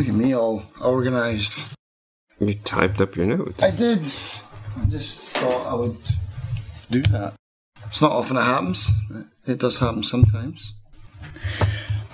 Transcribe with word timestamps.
Look 0.00 0.08
at 0.08 0.14
me 0.14 0.34
all 0.34 0.62
organised. 0.80 1.74
You 2.38 2.54
typed 2.54 3.02
up 3.02 3.16
your 3.16 3.26
notes. 3.26 3.62
I 3.62 3.70
did. 3.70 3.98
I 3.98 4.86
just 4.88 5.36
thought 5.36 5.66
I 5.66 5.74
would 5.74 5.98
do 6.90 7.02
that. 7.02 7.34
It's 7.84 8.00
not 8.00 8.12
often 8.12 8.38
it 8.38 8.44
happens. 8.44 8.90
It 9.46 9.58
does 9.58 9.78
happen 9.78 10.02
sometimes. 10.02 10.72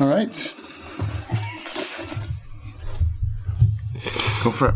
All 0.01 0.09
right. 0.09 0.35
Go 4.42 4.50
for 4.50 4.71
it. 4.71 4.74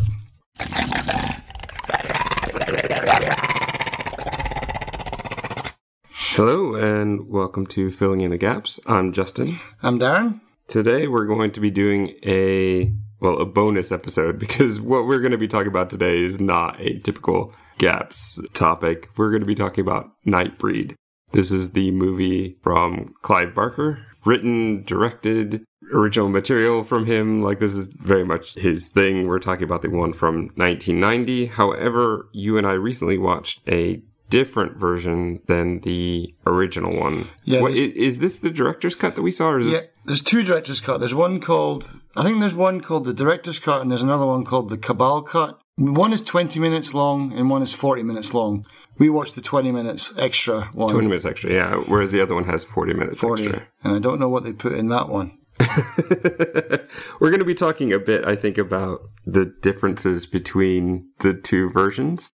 Hello 6.13 6.75
and 6.75 7.27
welcome 7.27 7.65
to 7.67 7.91
Filling 7.91 8.21
in 8.21 8.31
the 8.31 8.37
Gaps. 8.37 8.79
I'm 8.87 9.11
Justin. 9.11 9.59
I'm 9.83 9.99
Darren. 9.99 10.39
Today 10.67 11.07
we're 11.07 11.25
going 11.25 11.51
to 11.51 11.59
be 11.59 11.71
doing 11.71 12.15
a 12.25 12.93
well, 13.19 13.39
a 13.39 13.45
bonus 13.45 13.91
episode 13.91 14.39
because 14.45 14.81
what 14.81 15.05
we're 15.05 15.19
going 15.19 15.31
to 15.31 15.37
be 15.37 15.47
talking 15.47 15.67
about 15.67 15.89
today 15.89 16.23
is 16.23 16.39
not 16.39 16.79
a 16.79 16.99
typical 16.99 17.53
gaps 17.77 18.39
topic. 18.53 19.09
We're 19.17 19.31
going 19.31 19.41
to 19.41 19.47
be 19.47 19.55
talking 19.55 19.81
about 19.81 20.11
Nightbreed. 20.25 20.95
This 21.31 21.51
is 21.51 21.71
the 21.71 21.91
movie 21.91 22.57
from 22.61 23.13
Clive 23.21 23.55
Barker, 23.55 24.05
written, 24.25 24.83
directed, 24.83 25.63
original 25.93 26.29
material 26.29 26.83
from 26.83 27.05
him. 27.05 27.41
Like 27.41 27.59
this 27.59 27.73
is 27.73 27.87
very 27.87 28.25
much 28.25 28.55
his 28.55 28.87
thing. 28.87 29.27
We're 29.27 29.39
talking 29.39 29.63
about 29.63 29.81
the 29.81 29.89
one 29.89 30.13
from 30.13 30.51
1990. 30.55 31.47
However, 31.47 32.27
you 32.33 32.57
and 32.57 32.67
I 32.67 32.73
recently 32.73 33.17
watched 33.17 33.61
a 33.67 34.01
different 34.31 34.77
version 34.77 35.39
than 35.47 35.81
the 35.81 36.33
original 36.47 36.97
one. 36.99 37.27
Yeah, 37.43 37.61
What, 37.61 37.73
there's- 37.75 37.91
i- 37.95 37.99
is 37.99 38.17
this 38.17 38.39
the 38.39 38.49
director's 38.49 38.95
cut 38.95 39.15
that 39.15 39.21
we 39.21 39.31
saw, 39.31 39.49
or 39.49 39.59
is 39.59 39.67
Yeah, 39.67 39.73
this? 39.73 39.87
there's 40.05 40.21
two 40.21 40.41
director's 40.43 40.79
cut. 40.81 40.99
There's 40.99 41.13
one 41.13 41.39
called, 41.39 41.83
I 42.15 42.23
think 42.23 42.39
there's 42.39 42.55
one 42.55 42.81
called 42.81 43.05
the 43.05 43.13
director's 43.13 43.59
cut, 43.59 43.81
and 43.81 43.89
there's 43.91 44.01
another 44.03 44.25
one 44.25 44.43
called 44.45 44.69
the 44.69 44.77
Cabal 44.77 45.21
cut. 45.21 45.59
One 45.77 46.11
is 46.13 46.21
20 46.23 46.59
minutes 46.59 46.93
long, 46.93 47.31
and 47.33 47.49
one 47.49 47.61
is 47.61 47.73
40 47.73 48.03
minutes 48.03 48.33
long. 48.33 48.65
We 48.97 49.09
watched 49.09 49.35
the 49.35 49.41
20 49.41 49.71
minutes 49.71 50.13
extra 50.17 50.69
one. 50.73 50.91
20 50.91 51.07
minutes 51.07 51.25
extra, 51.25 51.51
yeah. 51.51 51.75
Whereas 51.75 52.11
the 52.11 52.21
other 52.21 52.35
one 52.35 52.45
has 52.45 52.63
40 52.63 52.93
minutes 52.93 53.19
40, 53.21 53.43
extra. 53.43 53.67
and 53.83 53.95
I 53.95 53.99
don't 53.99 54.19
know 54.19 54.29
what 54.29 54.43
they 54.43 54.53
put 54.53 54.73
in 54.73 54.89
that 54.89 55.09
one. 55.09 55.37
We're 57.19 57.29
going 57.29 57.39
to 57.39 57.45
be 57.45 57.53
talking 57.55 57.93
a 57.93 57.99
bit, 57.99 58.25
I 58.25 58.35
think, 58.35 58.57
about 58.57 59.01
the 59.25 59.45
differences 59.45 60.25
between 60.25 61.09
the 61.19 61.33
two 61.33 61.69
versions. 61.69 62.31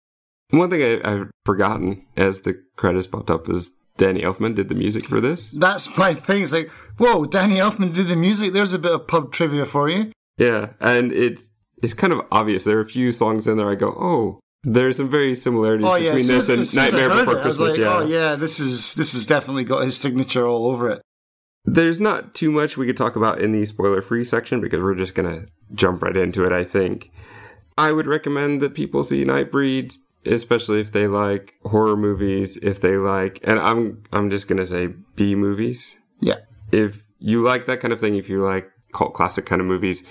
One 0.51 0.71
thing 0.71 0.83
I, 0.83 1.11
I've 1.11 1.31
forgotten 1.45 2.07
as 2.17 2.43
the 2.43 2.63
credits 2.77 3.07
popped 3.07 3.31
up 3.31 3.49
is 3.49 3.73
Danny 3.97 4.23
Elfman 4.23 4.55
did 4.55 4.69
the 4.69 4.75
music 4.75 5.07
for 5.09 5.21
this. 5.21 5.51
That's 5.53 5.97
my 5.97 6.15
thing. 6.15 6.43
It's 6.43 6.53
like, 6.53 6.69
whoa, 6.99 7.25
Danny 7.25 7.57
Elfman 7.57 7.95
did 7.95 8.07
the 8.07 8.17
music. 8.17 8.53
There's 8.53 8.75
a 8.75 8.79
bit 8.79 8.93
of 8.93 9.07
pub 9.07 9.33
trivia 9.33 9.67
for 9.67 9.89
you. 9.89 10.13
Yeah, 10.39 10.71
and 10.81 11.13
it's 11.13 11.51
it's 11.83 11.95
kind 11.95 12.13
of 12.13 12.21
obvious. 12.31 12.65
There 12.65 12.79
are 12.79 12.83
a 12.83 12.89
few 12.89 13.13
songs 13.13 13.47
in 13.47 13.57
there 13.57 13.71
I 13.71 13.75
go, 13.75 13.89
oh, 13.89 14.41
there's 14.63 14.97
some 14.99 15.11
very 15.11 15.35
similarities 15.35 15.87
Oh 15.87 15.95
yeah, 15.95 16.13
between 16.13 16.27
this 16.27 16.49
and 16.49 16.61
as 16.61 16.71
soon 16.71 16.85
as 16.85 16.95
I 16.95 16.99
Nightmare 16.99 17.25
Before 17.25 17.39
it, 17.39 17.43
Christmas. 17.43 17.79
like, 17.79 17.81
oh, 17.81 17.83
yeah. 17.83 17.97
oh 17.99 18.07
yeah, 18.07 18.35
this 18.37 18.61
is 18.61 18.95
this 18.95 19.13
has 19.15 19.27
definitely 19.27 19.65
got 19.65 19.85
his 19.85 19.97
signature 19.97 20.47
all 20.47 20.67
over 20.67 20.91
it. 20.91 21.03
There's 21.65 22.01
not 22.01 22.35
too 22.35 22.51
much 22.51 22.77
we 22.77 22.87
could 22.87 22.97
talk 22.97 23.17
about 23.17 23.41
in 23.41 23.53
the 23.53 23.65
spoiler 23.67 24.03
free 24.03 24.25
section 24.25 24.61
because 24.61 24.81
we're 24.81 24.95
just 24.95 25.15
going 25.15 25.29
to 25.29 25.47
jump 25.75 26.03
right 26.03 26.17
into 26.17 26.45
it, 26.45 26.53
I 26.53 26.63
think. 26.63 27.11
I 27.77 27.93
would 27.93 28.07
recommend 28.07 28.61
that 28.63 28.75
people 28.75 29.03
see 29.03 29.25
Nightbreed, 29.25 29.97
especially 30.27 30.81
if 30.81 30.93
they 30.93 31.09
like 31.09 31.55
horror 31.65 31.97
movies, 31.97 32.57
if 32.59 32.81
they 32.81 32.97
like, 32.97 33.41
and 33.45 33.59
I'm, 33.59 34.03
I'm 34.13 34.31
just 34.31 34.49
going 34.49 34.59
to 34.59 34.67
say 34.67 34.89
B 35.15 35.35
movies. 35.35 35.97
Yeah, 36.21 36.39
If 36.73 37.03
you 37.19 37.43
like 37.43 37.67
that 37.67 37.81
kind 37.81 37.93
of 37.93 38.01
thing, 38.01 38.17
if 38.17 38.29
you 38.29 38.43
like 38.43 38.71
cult 38.93 39.15
classic 39.15 39.47
kind 39.47 39.61
of 39.61 39.67
movies, 39.67 40.05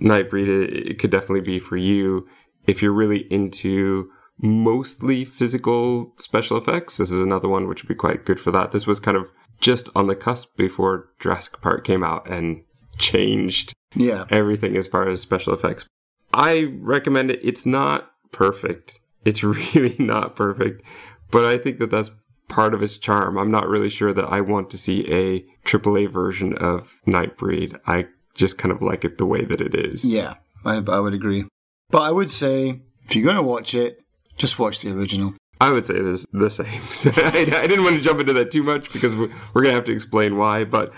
Nightbreed, 0.00 0.48
it, 0.48 0.90
it 0.90 0.98
could 0.98 1.10
definitely 1.10 1.42
be 1.42 1.58
for 1.58 1.76
you. 1.76 2.26
If 2.66 2.82
you're 2.82 2.92
really 2.92 3.26
into 3.32 4.10
mostly 4.38 5.24
physical 5.24 6.12
special 6.16 6.56
effects, 6.56 6.96
this 6.96 7.10
is 7.10 7.22
another 7.22 7.48
one 7.48 7.68
which 7.68 7.82
would 7.82 7.88
be 7.88 7.94
quite 7.94 8.24
good 8.24 8.40
for 8.40 8.50
that. 8.50 8.72
This 8.72 8.86
was 8.86 8.98
kind 8.98 9.16
of 9.16 9.30
just 9.60 9.88
on 9.94 10.08
the 10.08 10.16
cusp 10.16 10.56
before 10.56 11.08
Jurassic 11.20 11.60
Park 11.60 11.84
came 11.84 12.02
out 12.02 12.28
and 12.28 12.64
changed 12.98 13.72
yeah. 13.94 14.24
everything 14.30 14.76
as 14.76 14.88
far 14.88 15.08
as 15.08 15.20
special 15.20 15.54
effects. 15.54 15.86
I 16.34 16.74
recommend 16.80 17.30
it. 17.30 17.40
It's 17.42 17.64
not 17.64 18.10
perfect. 18.32 18.98
It's 19.24 19.42
really 19.44 19.96
not 19.98 20.36
perfect, 20.36 20.82
but 21.30 21.44
I 21.44 21.58
think 21.58 21.78
that 21.78 21.90
that's 21.90 22.10
part 22.48 22.74
of 22.74 22.82
its 22.82 22.96
charm. 22.98 23.38
I'm 23.38 23.50
not 23.50 23.68
really 23.68 23.88
sure 23.88 24.12
that 24.12 24.24
I 24.26 24.40
want 24.40 24.68
to 24.70 24.78
see 24.78 25.10
a 25.10 25.40
AAA 25.66 26.12
version 26.12 26.54
of 26.58 26.94
Nightbreed. 27.06 27.78
I 27.86 28.06
just 28.34 28.58
kind 28.58 28.72
of 28.72 28.82
like 28.82 29.04
it 29.04 29.18
the 29.18 29.26
way 29.26 29.44
that 29.44 29.60
it 29.60 29.74
is. 29.74 30.04
Yeah, 30.04 30.34
I, 30.64 30.76
I 30.76 30.98
would 30.98 31.14
agree. 31.14 31.46
But 31.90 32.02
I 32.02 32.10
would 32.10 32.30
say 32.30 32.80
if 33.04 33.14
you're 33.16 33.24
going 33.24 33.36
to 33.36 33.42
watch 33.42 33.74
it, 33.74 34.00
just 34.36 34.58
watch 34.58 34.80
the 34.80 34.92
original. 34.92 35.34
I 35.60 35.70
would 35.70 35.84
say 35.86 36.00
this 36.00 36.26
the 36.32 36.50
same. 36.50 37.12
I, 37.16 37.60
I 37.62 37.66
didn't 37.66 37.84
want 37.84 37.96
to 37.96 38.02
jump 38.02 38.18
into 38.20 38.32
that 38.32 38.50
too 38.50 38.62
much 38.64 38.92
because 38.92 39.14
we're, 39.14 39.30
we're 39.54 39.62
going 39.62 39.72
to 39.72 39.76
have 39.76 39.84
to 39.84 39.92
explain 39.92 40.36
why, 40.36 40.64
but 40.64 40.92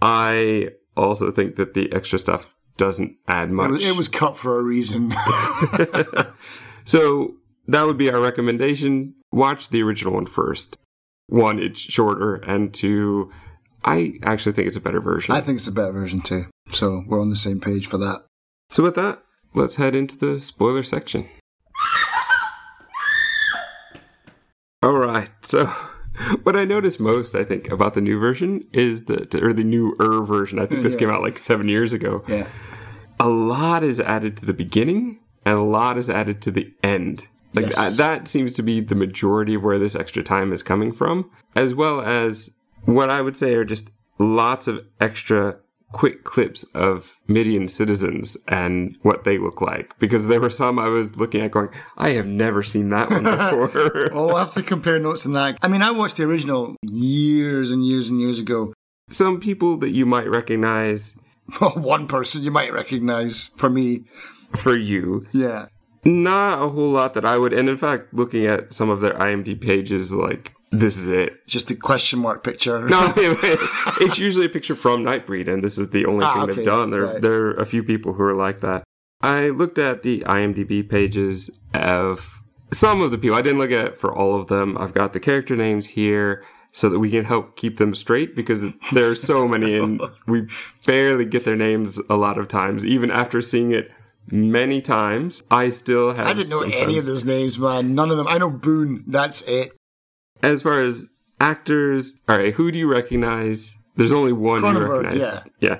I 0.00 0.68
also 0.96 1.30
think 1.32 1.56
that 1.56 1.74
the 1.74 1.92
extra 1.92 2.18
stuff 2.18 2.54
doesn't 2.76 3.16
add 3.26 3.48
It 3.48 3.52
much. 3.52 3.70
was, 3.70 3.84
it 3.86 3.96
was 3.96 4.08
cut 4.08 4.36
for 4.36 4.58
a 4.58 4.62
reason. 4.62 5.12
So 6.86 7.36
that 7.68 7.86
would 7.86 7.98
be 7.98 8.10
our 8.10 8.20
recommendation. 8.20 9.14
Watch 9.32 9.68
the 9.70 9.82
original 9.82 10.14
one 10.14 10.26
first. 10.26 10.78
One, 11.28 11.58
it's 11.58 11.80
shorter, 11.80 12.34
and 12.36 12.72
two, 12.74 13.32
I 13.84 14.14
actually 14.22 14.52
think 14.52 14.66
it's 14.68 14.76
a 14.76 14.80
better 14.80 15.00
version. 15.00 15.34
I 15.34 15.40
think 15.40 15.56
it's 15.56 15.66
a 15.66 15.72
better 15.72 15.92
version 15.92 16.20
too. 16.20 16.46
So 16.70 17.02
we're 17.06 17.20
on 17.20 17.30
the 17.30 17.36
same 17.36 17.60
page 17.60 17.86
for 17.86 17.98
that. 17.98 18.24
so 18.70 18.82
with 18.82 18.94
that, 18.96 19.22
let's 19.54 19.76
head 19.76 19.94
into 19.94 20.16
the 20.18 20.40
spoiler 20.40 20.82
section. 20.82 21.28
All 24.82 24.92
right. 24.92 25.30
So 25.42 25.66
what 26.42 26.56
I 26.56 26.64
noticed 26.64 27.00
most, 27.00 27.34
I 27.34 27.44
think, 27.44 27.70
about 27.70 27.94
the 27.94 28.00
new 28.00 28.18
version 28.20 28.64
is 28.72 29.06
that, 29.06 29.34
or 29.34 29.52
the 29.52 29.64
newer 29.64 30.22
version. 30.24 30.58
I 30.58 30.66
think 30.66 30.82
this 30.82 30.94
Yeah. 30.94 31.00
came 31.00 31.10
out 31.10 31.22
like 31.22 31.38
seven 31.38 31.68
years 31.68 31.92
ago. 31.92 32.22
Yeah. 32.28 32.46
a 33.20 33.28
lot 33.28 33.84
is 33.84 34.00
added 34.00 34.36
to 34.38 34.44
the 34.46 34.52
beginning 34.52 35.20
and 35.46 35.56
a 35.56 35.62
lot 35.62 35.96
is 35.96 36.10
added 36.10 36.42
to 36.42 36.50
the 36.50 36.72
end. 36.82 37.28
Like 37.54 37.66
Yes. 37.66 37.78
uh, 37.78 37.90
that 37.96 38.28
seems 38.28 38.52
to 38.54 38.62
be 38.62 38.80
the 38.80 38.94
majority 38.94 39.54
of 39.54 39.62
where 39.62 39.78
this 39.78 39.94
extra 39.94 40.22
time 40.22 40.52
is 40.52 40.62
coming 40.62 40.92
from, 40.92 41.30
as 41.56 41.72
well 41.74 42.00
as 42.00 42.50
what 42.84 43.08
I 43.10 43.20
would 43.22 43.36
say 43.36 43.54
are 43.54 43.64
just 43.64 43.90
lots 44.18 44.66
of 44.66 44.80
extra 45.00 45.56
quick 45.92 46.24
clips 46.24 46.64
of 46.74 47.14
Midian 47.28 47.68
citizens 47.68 48.36
and 48.48 48.96
what 49.02 49.22
they 49.22 49.38
look 49.38 49.60
like. 49.60 49.96
Because 50.00 50.26
there 50.26 50.40
were 50.40 50.50
some 50.50 50.76
I 50.78 50.88
was 50.88 51.16
looking 51.16 51.40
at 51.40 51.52
going, 51.52 51.68
I 51.96 52.10
have 52.10 52.26
never 52.26 52.64
seen 52.64 52.90
that 52.90 53.10
one 53.10 53.22
before. 53.70 54.10
Oh, 54.12 54.26
we'll 54.26 54.36
have 54.36 54.50
to 54.54 54.62
compare 54.62 54.98
notes 54.98 55.24
on 55.24 55.32
that. 55.34 55.56
I 55.62 55.68
mean, 55.68 55.82
I 55.82 55.92
watched 55.92 56.16
the 56.16 56.24
original 56.24 56.74
years 56.82 57.70
and 57.70 57.86
years 57.86 58.08
and 58.08 58.20
years 58.20 58.40
ago. 58.40 58.72
some 59.08 59.38
people 59.38 59.76
that 59.78 59.90
you 59.90 60.04
might 60.06 60.28
recognize 60.28 61.14
One 61.76 62.08
person 62.08 62.42
you 62.42 62.50
might 62.50 62.72
recognize 62.72 63.48
for 63.56 63.68
me. 63.70 64.04
for 64.56 64.76
you 64.76 65.26
Yeah. 65.32 65.66
Not 66.04 66.62
a 66.62 66.68
whole 66.68 66.90
lot 66.90 67.14
that 67.14 67.24
I 67.24 67.38
would, 67.38 67.52
and 67.52 67.68
in 67.68 67.76
fact, 67.78 68.12
looking 68.12 68.46
at 68.46 68.72
some 68.72 68.90
of 68.90 69.00
their 69.00 69.14
IMDb 69.14 69.60
pages, 69.60 70.12
like 70.12 70.52
this 70.70 70.96
is 70.96 71.06
it. 71.06 71.46
Just 71.46 71.68
the 71.68 71.76
question 71.76 72.18
mark 72.18 72.42
picture. 72.42 72.86
No, 72.86 73.12
it's 73.16 74.18
usually 74.18 74.46
a 74.46 74.50
picture 74.50 74.74
from 74.74 75.04
Nightbreed, 75.04 75.48
and 75.48 75.62
this 75.62 75.78
is 75.78 75.90
the 75.90 76.04
only 76.06 76.24
Ah, 76.24 76.34
thing 76.34 76.42
okay, 76.42 76.54
they've 76.56 76.64
done. 76.64 76.90
There, 76.90 77.02
right. 77.06 77.22
there 77.22 77.46
are 77.46 77.54
a 77.54 77.66
few 77.66 77.82
people 77.82 78.12
who 78.14 78.22
are 78.22 78.34
like 78.34 78.60
that. 78.60 78.84
I 79.22 79.48
looked 79.48 79.78
at 79.78 80.02
the 80.02 80.20
IMDb 80.26 80.86
pages 80.88 81.50
of 81.72 82.42
some 82.72 83.00
of 83.00 83.10
the 83.10 83.18
people. 83.18 83.36
I 83.36 83.42
didn't 83.42 83.58
look 83.58 83.70
at 83.70 83.86
it 83.86 83.96
for 83.98 84.14
all 84.14 84.38
of 84.38 84.48
them. 84.48 84.76
I've 84.76 84.92
got 84.92 85.12
the 85.12 85.20
character 85.20 85.56
names 85.56 85.86
here 85.86 86.44
so 86.72 86.88
that 86.90 86.98
we 86.98 87.08
can 87.10 87.24
help 87.24 87.56
keep 87.56 87.78
them 87.78 87.94
straight 87.94 88.34
because 88.34 88.66
there 88.92 89.08
are 89.08 89.14
so 89.14 89.46
many, 89.46 89.78
and 89.78 90.02
we 90.26 90.48
barely 90.84 91.24
get 91.24 91.44
their 91.44 91.56
names 91.56 92.00
a 92.10 92.16
lot 92.16 92.36
of 92.36 92.48
times, 92.48 92.84
even 92.84 93.10
after 93.10 93.40
seeing 93.40 93.72
it 93.72 93.90
many 94.30 94.80
times. 94.80 95.42
I 95.50 95.70
still 95.70 96.14
have. 96.14 96.26
I 96.26 96.34
didn't 96.34 96.50
know 96.50 96.62
any 96.62 96.98
of 96.98 97.04
those 97.06 97.24
names, 97.24 97.58
man. 97.58 97.94
None 97.94 98.10
of 98.10 98.16
them. 98.16 98.28
I 98.28 98.38
know 98.38 98.50
Boone. 98.50 99.04
That's 99.06 99.42
it. 99.42 99.72
As 100.42 100.62
far 100.62 100.84
as 100.84 101.06
actors, 101.40 102.14
all 102.28 102.38
right, 102.38 102.54
who 102.54 102.70
do 102.70 102.78
you 102.78 102.90
recognize? 102.90 103.74
There's 103.96 104.12
only 104.12 104.32
one 104.32 104.62
you 104.62 104.78
recognize. 104.78 105.42
Yeah. 105.60 105.78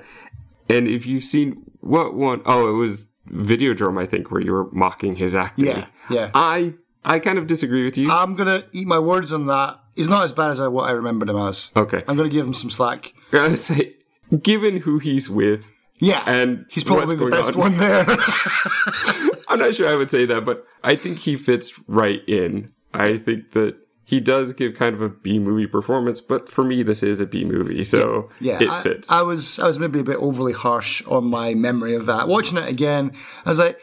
And 0.69 0.88
if 0.88 1.05
you've 1.05 1.25
seen 1.25 1.64
what 1.81 2.14
one, 2.14 2.41
oh, 2.46 2.70
it 2.70 2.79
was 2.79 3.08
Videodrome, 3.31 4.00
I 4.00 4.06
think, 4.06 4.31
where 4.31 4.41
you 4.41 4.52
were 4.52 4.70
mocking 4.73 5.17
his 5.17 5.35
acting. 5.35 5.67
Yeah, 5.67 5.87
yeah. 6.11 6.31
I 6.35 6.75
I 7.05 7.19
kind 7.19 7.38
of 7.38 7.46
disagree 7.46 7.85
with 7.85 7.99
you. 7.99 8.11
I'm 8.11 8.35
gonna 8.35 8.64
eat 8.73 8.87
my 8.87 8.99
words 8.99 9.32
on 9.32 9.46
that. 9.46 9.81
He's 9.94 10.08
not 10.08 10.25
as 10.25 10.32
bad 10.32 10.50
as 10.50 10.61
I, 10.61 10.69
what 10.69 10.88
I 10.88 10.93
remembered 10.93 11.31
him 11.31 11.37
as. 11.37 11.70
okay. 11.76 12.02
I'm 12.08 12.17
gonna 12.17 12.29
give 12.29 12.46
him 12.46 12.55
some 12.55 12.70
slack. 12.70 13.12
I 13.32 13.55
say, 13.55 13.94
given 14.43 14.79
who 14.79 14.99
he's 14.99 15.31
with, 15.31 15.70
Yeah, 16.00 16.23
And 16.26 16.67
he's 16.69 16.85
probably 16.85 17.17
the 17.17 17.26
best 17.26 17.52
on. 17.55 17.58
one 17.58 17.76
there. 17.79 18.05
I'm 19.49 19.58
not 19.58 19.75
sure 19.75 19.88
I 19.88 19.94
would 19.94 20.11
say 20.11 20.26
that, 20.26 20.44
but 20.44 20.64
I 20.82 20.96
think 20.96 21.19
he 21.19 21.37
fits 21.37 21.73
right 21.88 22.20
in. 22.29 22.73
I 22.93 23.19
think 23.19 23.52
that 23.52 23.76
he 24.05 24.20
does 24.20 24.52
give 24.52 24.75
kind 24.75 24.94
of 24.94 25.00
a 25.02 25.08
B 25.08 25.38
movie 25.38 25.67
performance, 25.67 26.20
but 26.20 26.49
for 26.49 26.64
me, 26.64 26.82
this 26.82 27.02
is 27.02 27.20
a 27.20 27.26
B 27.26 27.44
movie, 27.44 27.85
so 27.85 28.31
Yeah, 28.41 28.62
it 28.62 28.69
I, 28.69 28.82
fits. 28.82 29.11
I 29.11 29.23
was 29.23 29.58
I 29.58 29.67
was 29.67 29.79
maybe 29.79 30.00
a 30.00 30.05
bit 30.05 30.17
overly 30.17 30.52
harsh 30.52 31.02
on 31.06 31.25
my 31.26 31.55
memory 31.55 31.94
of 31.94 32.06
that. 32.06 32.29
Watching 32.29 32.58
it 32.58 32.69
again, 32.69 33.12
I 33.46 33.49
was 33.50 33.58
like, 33.58 33.81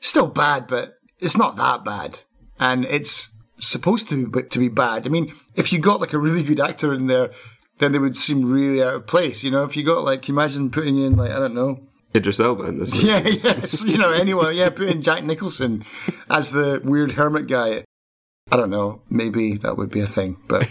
still 0.00 0.26
bad, 0.26 0.66
but 0.66 0.96
it's 1.20 1.36
not 1.36 1.56
that 1.56 1.84
bad, 1.84 2.20
and 2.60 2.84
it's 2.84 3.32
supposed 3.60 4.08
to 4.10 4.26
be 4.26 4.42
to 4.42 4.58
be 4.58 4.68
bad. 4.68 5.06
I 5.06 5.10
mean, 5.10 5.32
if 5.54 5.72
you 5.72 5.78
got 5.78 6.00
like 6.00 6.12
a 6.12 6.18
really 6.18 6.42
good 6.42 6.60
actor 6.60 6.92
in 6.92 7.06
there, 7.06 7.30
then 7.82 7.92
they 7.92 7.98
would 7.98 8.16
seem 8.16 8.50
really 8.50 8.82
out 8.82 8.94
of 8.94 9.06
place. 9.06 9.42
You 9.42 9.50
know, 9.50 9.64
if 9.64 9.76
you 9.76 9.82
got 9.82 10.04
like, 10.04 10.28
imagine 10.28 10.70
putting 10.70 10.96
in 11.02 11.16
like 11.16 11.30
I 11.30 11.38
don't 11.38 11.54
know, 11.54 11.80
Idris 12.14 12.40
Elba 12.40 12.64
in 12.64 12.78
this 12.78 12.92
movie. 12.92 13.06
yeah, 13.06 13.20
yes, 13.24 13.84
you 13.84 13.98
know, 13.98 14.12
anyone, 14.12 14.54
yeah, 14.54 14.70
put 14.70 14.88
in 14.88 15.02
Jack 15.02 15.24
Nicholson 15.24 15.84
as 16.28 16.50
the 16.50 16.80
weird 16.84 17.12
hermit 17.12 17.46
guy. 17.46 17.84
I 18.50 18.56
don't 18.56 18.70
know, 18.70 19.02
maybe 19.08 19.56
that 19.58 19.76
would 19.78 19.90
be 19.90 20.00
a 20.00 20.06
thing, 20.06 20.36
but 20.46 20.68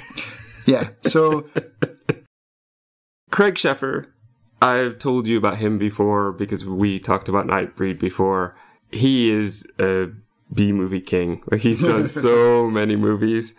yeah. 0.65 0.89
So 1.03 1.45
Craig 3.31 3.55
Sheffer, 3.55 4.07
I've 4.61 4.99
told 4.99 5.25
you 5.25 5.37
about 5.37 5.57
him 5.57 5.77
before 5.77 6.31
because 6.31 6.65
we 6.65 6.99
talked 6.99 7.27
about 7.27 7.47
Nightbreed 7.47 7.99
before. 7.99 8.55
He 8.91 9.31
is 9.31 9.65
a 9.79 10.07
B 10.53 10.71
movie 10.71 11.01
king. 11.01 11.41
Like 11.49 11.61
he's 11.61 11.81
done 11.81 12.07
so 12.07 12.69
many 12.69 12.95
movies, 12.95 13.55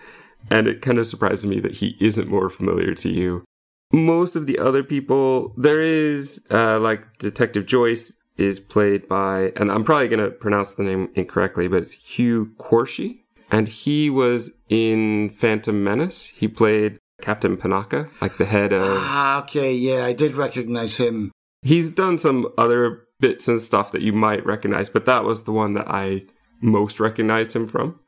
and 0.53 0.69
it 0.69 0.83
kind 0.83 0.99
of 0.99 1.07
surprises 1.07 1.47
me 1.47 1.59
that 1.61 1.73
he 1.73 1.97
isn't 1.99 2.29
more 2.29 2.51
familiar 2.51 2.95
to 2.95 3.09
you. 3.09 3.43
Most 3.91 4.37
of 4.37 4.47
the 4.47 4.59
other 4.59 4.85
people, 4.85 5.55
there 5.57 5.81
is 5.81 6.47
uh, 6.51 6.79
like 6.79 7.19
Detective 7.19 7.65
Joyce 7.65 8.15
is 8.37 8.61
played 8.61 9.09
by, 9.09 9.53
and 9.57 9.73
I'm 9.73 9.83
probably 9.83 10.09
going 10.09 10.25
to 10.25 10.31
pronounce 10.31 10.75
the 10.75 10.83
name 10.83 11.09
incorrectly, 11.15 11.69
but 11.69 11.83
it's 11.83 11.93
Hugh 11.93 12.53
Quarshie, 12.59 13.21
and 13.51 13.67
he 13.67 14.11
was 14.11 14.59
in 14.69 15.31
Phantom 15.31 15.83
Menace. 15.83 16.27
He 16.27 16.49
played 16.49 16.99
Captain 17.23 17.57
Panaka, 17.57 18.11
like 18.21 18.37
the 18.37 18.45
head 18.45 18.73
of 18.73 18.99
ah, 19.01 19.43
okay, 19.43 19.75
yeah, 19.75 20.05
I 20.05 20.13
did 20.13 20.37
recognize 20.37 20.99
him. 20.99 21.33
He's 21.63 21.91
done 21.91 22.19
some 22.19 22.49
other 22.59 23.05
bits 23.21 23.49
and 23.49 23.61
stuff 23.61 23.93
that 23.93 24.03
you 24.03 24.13
might 24.13 24.45
recognize, 24.45 24.91
but 24.91 25.07
that 25.07 25.25
was 25.25 25.45
the 25.45 25.53
one 25.53 25.73
that 25.75 25.89
I 25.89 26.25
most 26.61 27.01
recognized 27.01 27.55
him 27.55 27.67
from. 27.67 28.01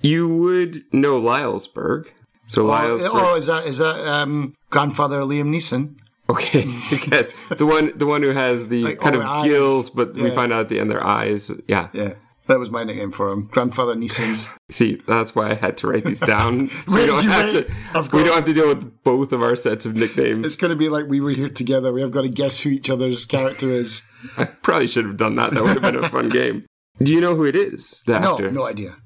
You 0.00 0.28
would 0.36 0.84
know 0.92 1.20
Lylesburg. 1.20 2.06
So 2.46 2.62
Oh, 2.66 2.70
Lylesburg. 2.70 3.10
oh, 3.12 3.34
is 3.36 3.46
that 3.46 3.66
is 3.66 3.78
that 3.78 4.06
um, 4.06 4.54
grandfather 4.70 5.20
Liam 5.22 5.48
Neeson? 5.54 5.98
Okay, 6.28 6.64
yes, 7.10 7.30
the 7.56 7.66
one 7.66 7.96
the 7.96 8.06
one 8.06 8.22
who 8.22 8.30
has 8.30 8.68
the 8.68 8.82
Like, 8.82 9.00
kind 9.00 9.14
of 9.16 9.22
eyes. 9.22 9.44
gills, 9.48 9.90
but 9.90 10.14
we 10.14 10.30
find 10.30 10.52
out 10.52 10.60
at 10.60 10.68
the 10.68 10.80
end 10.80 10.90
their 10.90 11.04
eyes. 11.04 11.50
Yeah. 11.68 11.88
Yeah, 11.92 12.14
that 12.46 12.58
was 12.58 12.68
my 12.70 12.82
nickname 12.84 13.12
for 13.12 13.30
him, 13.30 13.46
grandfather 13.46 13.94
Neeson. 13.94 14.44
See, 14.68 15.00
that's 15.06 15.34
why 15.36 15.50
I 15.50 15.54
had 15.54 15.76
to 15.78 15.86
write 15.88 16.04
these 16.04 16.20
down. 16.20 16.68
So 16.88 16.94
we 16.98 17.06
don't 17.06 17.24
have 17.24 17.54
wait. 17.54 17.66
to. 17.68 18.16
We 18.16 18.24
don't 18.24 18.34
have 18.34 18.44
to 18.44 18.52
deal 18.52 18.68
with 18.68 19.02
both 19.04 19.30
of 19.32 19.40
our 19.42 19.54
sets 19.56 19.86
of 19.86 19.94
nicknames. 19.94 20.44
it's 20.44 20.56
going 20.56 20.70
to 20.72 20.76
be 20.76 20.88
like 20.88 21.06
we 21.06 21.20
were 21.20 21.30
here 21.30 21.48
together. 21.48 21.92
We 21.92 22.00
have 22.00 22.10
got 22.10 22.22
to 22.22 22.28
guess 22.28 22.60
who 22.60 22.70
each 22.70 22.90
other's 22.90 23.24
character 23.24 23.70
is. 23.72 24.02
I 24.36 24.44
probably 24.46 24.88
should 24.88 25.04
have 25.04 25.16
done 25.16 25.36
that. 25.36 25.52
That 25.52 25.62
would 25.62 25.74
have 25.80 25.82
been 25.82 26.02
a 26.04 26.08
fun 26.08 26.28
game. 26.28 26.64
Do 27.00 27.12
you 27.12 27.20
know 27.20 27.36
who 27.36 27.44
it 27.44 27.54
is? 27.54 28.02
The 28.06 28.18
No, 28.18 28.32
actor. 28.34 28.50
no 28.50 28.66
idea. 28.66 28.96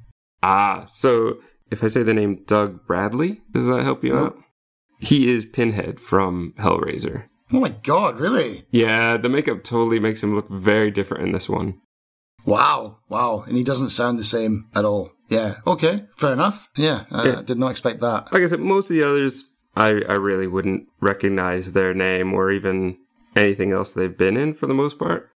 Ah, 0.42 0.84
so 0.87 1.38
if 1.70 1.84
I 1.84 1.88
say 1.88 2.02
the 2.02 2.14
name 2.14 2.42
Doug 2.46 2.87
Bradley, 2.87 3.40
does 3.52 3.66
that 3.66 3.82
help 3.84 4.02
you 4.04 4.16
out? 4.16 4.37
He 4.98 5.32
is 5.32 5.46
Pinhead 5.46 6.00
from 6.00 6.54
Hellraiser. 6.58 7.25
Oh 7.52 7.60
my 7.60 7.70
god, 7.82 8.20
really? 8.20 8.64
Yeah, 8.70 9.16
the 9.16 9.28
makeup 9.28 9.64
totally 9.64 9.98
makes 9.98 10.22
him 10.22 10.34
look 10.34 10.48
very 10.48 10.90
different 10.90 11.25
in 11.25 11.32
this 11.32 11.48
one. 11.48 11.81
Wow, 12.46 12.98
wow, 13.08 13.44
and 13.46 13.56
he 13.56 13.64
doesn't 13.64 13.90
sound 13.90 14.19
the 14.19 14.25
same 14.25 14.69
at 14.75 14.84
all. 14.84 15.12
Yeah, 15.28 15.56
okay, 15.66 16.04
fair 16.16 16.32
enough. 16.32 16.69
Yeah, 16.76 17.04
I 17.10 17.26
Yeah. 17.28 17.42
did 17.42 17.58
not 17.58 17.70
expect 17.70 18.00
that. 18.00 18.32
Like 18.32 18.42
I 18.42 18.46
said, 18.46 18.60
most 18.60 18.90
of 18.90 18.96
the 18.96 19.02
others, 19.02 19.44
I, 19.76 19.88
I 20.08 20.14
really 20.14 20.46
wouldn't 20.46 20.87
recognize 21.00 21.72
their 21.72 21.92
name 21.94 22.32
or 22.32 22.50
even 22.50 22.96
anything 23.37 23.72
else 23.72 23.92
they've 23.92 24.16
been 24.16 24.37
in 24.37 24.54
for 24.54 24.66
the 24.66 24.75
most 24.75 24.98
part. 24.98 25.30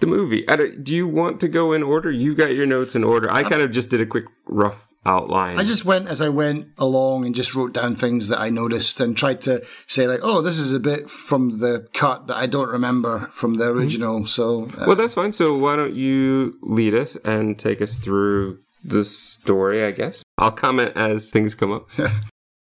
The 0.00 0.06
movie, 0.06 0.48
I 0.48 0.56
don't- 0.56 0.88
you 0.88 1.06
want 1.06 1.40
to 1.40 1.48
go 1.48 1.72
in 1.72 1.82
order? 1.82 2.10
You've 2.10 2.36
got 2.36 2.54
your 2.54 2.66
notes 2.66 2.94
in 2.94 3.04
order. 3.04 3.30
I 3.30 3.42
kind 3.42 3.62
of 3.62 3.70
just 3.70 3.90
did 3.90 4.00
a 4.00 4.06
quick 4.06 4.24
rough 4.46 4.88
outline. 5.06 5.58
I 5.58 5.64
just 5.64 5.84
went 5.84 6.08
as 6.08 6.20
I 6.20 6.28
went 6.28 6.68
along 6.78 7.24
and 7.26 7.34
just 7.34 7.54
wrote 7.54 7.72
down 7.72 7.96
things 7.96 8.28
that 8.28 8.40
I 8.40 8.50
noticed 8.50 9.00
and 9.00 9.16
tried 9.16 9.40
to 9.42 9.62
say 9.86 10.06
like, 10.06 10.20
oh, 10.22 10.42
this 10.42 10.58
is 10.58 10.72
a 10.72 10.80
bit 10.80 11.08
from 11.08 11.58
the 11.58 11.86
cut 11.92 12.26
that 12.28 12.36
I 12.36 12.46
don't 12.46 12.68
remember 12.70 13.30
from 13.34 13.54
the 13.54 13.68
original. 13.68 14.26
So 14.26 14.68
uh, 14.78 14.84
Well, 14.86 14.96
that's 14.96 15.14
fine. 15.14 15.32
So 15.32 15.56
why 15.56 15.76
don't 15.76 15.94
you 15.94 16.58
lead 16.62 16.94
us 16.94 17.16
and 17.16 17.58
take 17.58 17.80
us 17.80 17.96
through 17.96 18.58
the 18.84 19.04
story, 19.04 19.84
I 19.84 19.90
guess? 19.90 20.22
I'll 20.38 20.52
comment 20.52 20.92
as 20.96 21.30
things 21.30 21.54
come 21.54 21.72
up. 21.72 21.88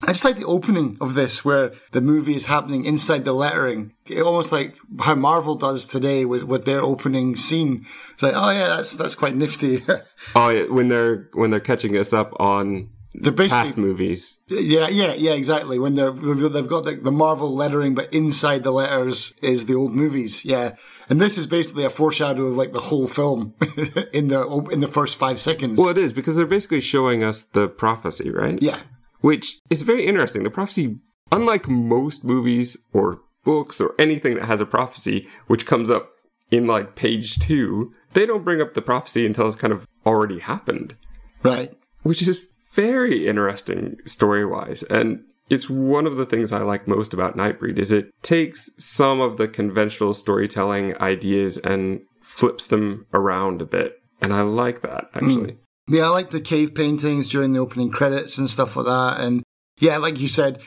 I 0.02 0.06
just 0.12 0.25
like 0.25 0.37
the 0.37 0.47
opening 0.47 0.97
of 1.00 1.14
this, 1.14 1.44
where 1.44 1.73
the 1.93 2.00
movie 2.00 2.35
is 2.35 2.47
happening 2.47 2.85
inside 2.87 3.25
the 3.26 3.32
lettering, 3.35 3.93
It- 4.06 4.23
almost 4.23 4.50
like 4.50 4.76
how 5.00 5.14
Marvel 5.14 5.56
does 5.56 5.87
today 5.87 6.25
with, 6.25 6.44
with 6.44 6.64
their 6.64 6.81
opening 6.82 7.37
scene. 7.37 7.87
It's 8.14 8.23
like, 8.23 8.35
oh 8.35 8.50
yeah, 8.50 8.69
that's 8.69 8.97
that's 8.97 9.14
quite 9.14 9.35
nifty. 9.37 9.85
Oh, 10.35 10.49
yeah, 10.50 10.64
when 10.64 10.88
they're 10.88 11.29
when 11.35 11.50
they're 11.50 11.61
catching 11.61 11.97
us 11.97 12.12
up 12.12 12.32
on 12.41 12.88
They're 13.14 13.32
past 13.32 13.76
movies. 13.76 14.38
Yeah, 14.49 14.88
yeah, 14.88 15.12
yeah, 15.14 15.32
exactly. 15.32 15.79
When 15.79 15.94
they're 15.97 16.12
they've 16.12 16.69
got 16.69 16.85
the, 16.85 16.94
the 17.03 17.11
Marvel 17.11 17.55
lettering, 17.55 17.94
but 17.94 18.12
inside 18.14 18.62
the 18.62 18.70
letters 18.73 19.35
is 19.43 19.67
the 19.67 19.75
old 19.75 19.93
movies. 19.94 20.44
Yeah, 20.44 20.76
and 21.08 21.20
this 21.20 21.37
is 21.38 21.46
basically 21.46 21.85
a 21.85 21.91
foreshadow 21.91 22.44
of 22.44 22.56
like 22.56 22.73
the 22.73 22.81
whole 22.81 23.06
film 23.08 23.55
in 24.12 24.29
the 24.29 24.67
in 24.70 24.81
the 24.81 24.88
first 24.88 25.17
five 25.17 25.41
seconds. 25.41 25.79
Well, 25.79 25.88
it 25.88 25.99
is 25.99 26.12
because 26.12 26.37
they're 26.37 26.46
basically 26.46 26.81
showing 26.82 27.23
us 27.25 27.43
the 27.43 27.67
prophecy, 27.69 28.31
right? 28.31 28.58
yeah, 28.62 28.79
Which 29.20 29.58
is 29.69 29.82
very 29.82 30.06
interesting. 30.06 30.43
The 30.43 30.50
prophecy, 30.50 30.99
unlike 31.31 31.69
most 31.69 32.25
movies 32.25 32.76
or 32.93 33.20
books 33.44 33.81
or 33.81 33.94
anything 33.99 34.34
that 34.34 34.46
has 34.46 34.61
a 34.61 34.67
prophecy, 34.67 35.28
which 35.46 35.67
comes 35.67 35.90
up 35.90 36.11
in 36.50 36.67
like 36.67 36.94
page 36.94 37.38
two, 37.38 37.93
they 38.12 38.26
don't 38.26 38.44
bring 38.44 38.61
up 38.61 38.75
the 38.75 38.82
prophecy 38.82 39.26
until 39.26 39.46
it's 39.46 39.56
kind 39.56 39.72
of 39.72 39.87
already 40.05 40.38
happened. 40.38 40.96
right. 41.43 41.72
which 42.02 42.22
is 42.22 42.46
very 42.72 43.26
interesting 43.26 43.96
story 44.06 44.46
wise 44.46 44.82
and 44.84 45.25
it's 45.50 45.69
one 45.69 46.06
of 46.06 46.17
the 46.17 46.25
things 46.25 46.52
I 46.52 46.62
like 46.62 46.87
most 46.87 47.12
about 47.12 47.37
Nightbreed 47.37 47.76
is 47.76 47.90
it 47.90 48.12
takes 48.22 48.70
some 48.78 49.20
of 49.20 49.37
the 49.37 49.49
conventional 49.49 50.14
storytelling 50.14 50.96
ideas 50.99 51.58
and 51.58 52.02
flips 52.22 52.69
them 52.69 53.06
around 53.12 53.61
a 53.61 53.67
bit. 53.67 54.00
And 54.20 54.32
I 54.32 54.43
like 54.43 54.82
that 54.82 55.11
actually. 55.12 55.56
Yeah, 55.90 56.04
I 56.04 56.08
like 56.08 56.31
the 56.31 56.40
cave 56.40 56.75
paintings 56.75 57.28
during 57.31 57.52
the 57.52 57.58
opening 57.58 57.90
credits 57.90 58.38
and 58.38 58.48
stuff 58.48 58.76
like 58.76 58.87
that. 58.87 59.20
And 59.20 59.42
yeah, 59.78 59.96
like 59.98 60.20
you 60.20 60.28
said, 60.28 60.60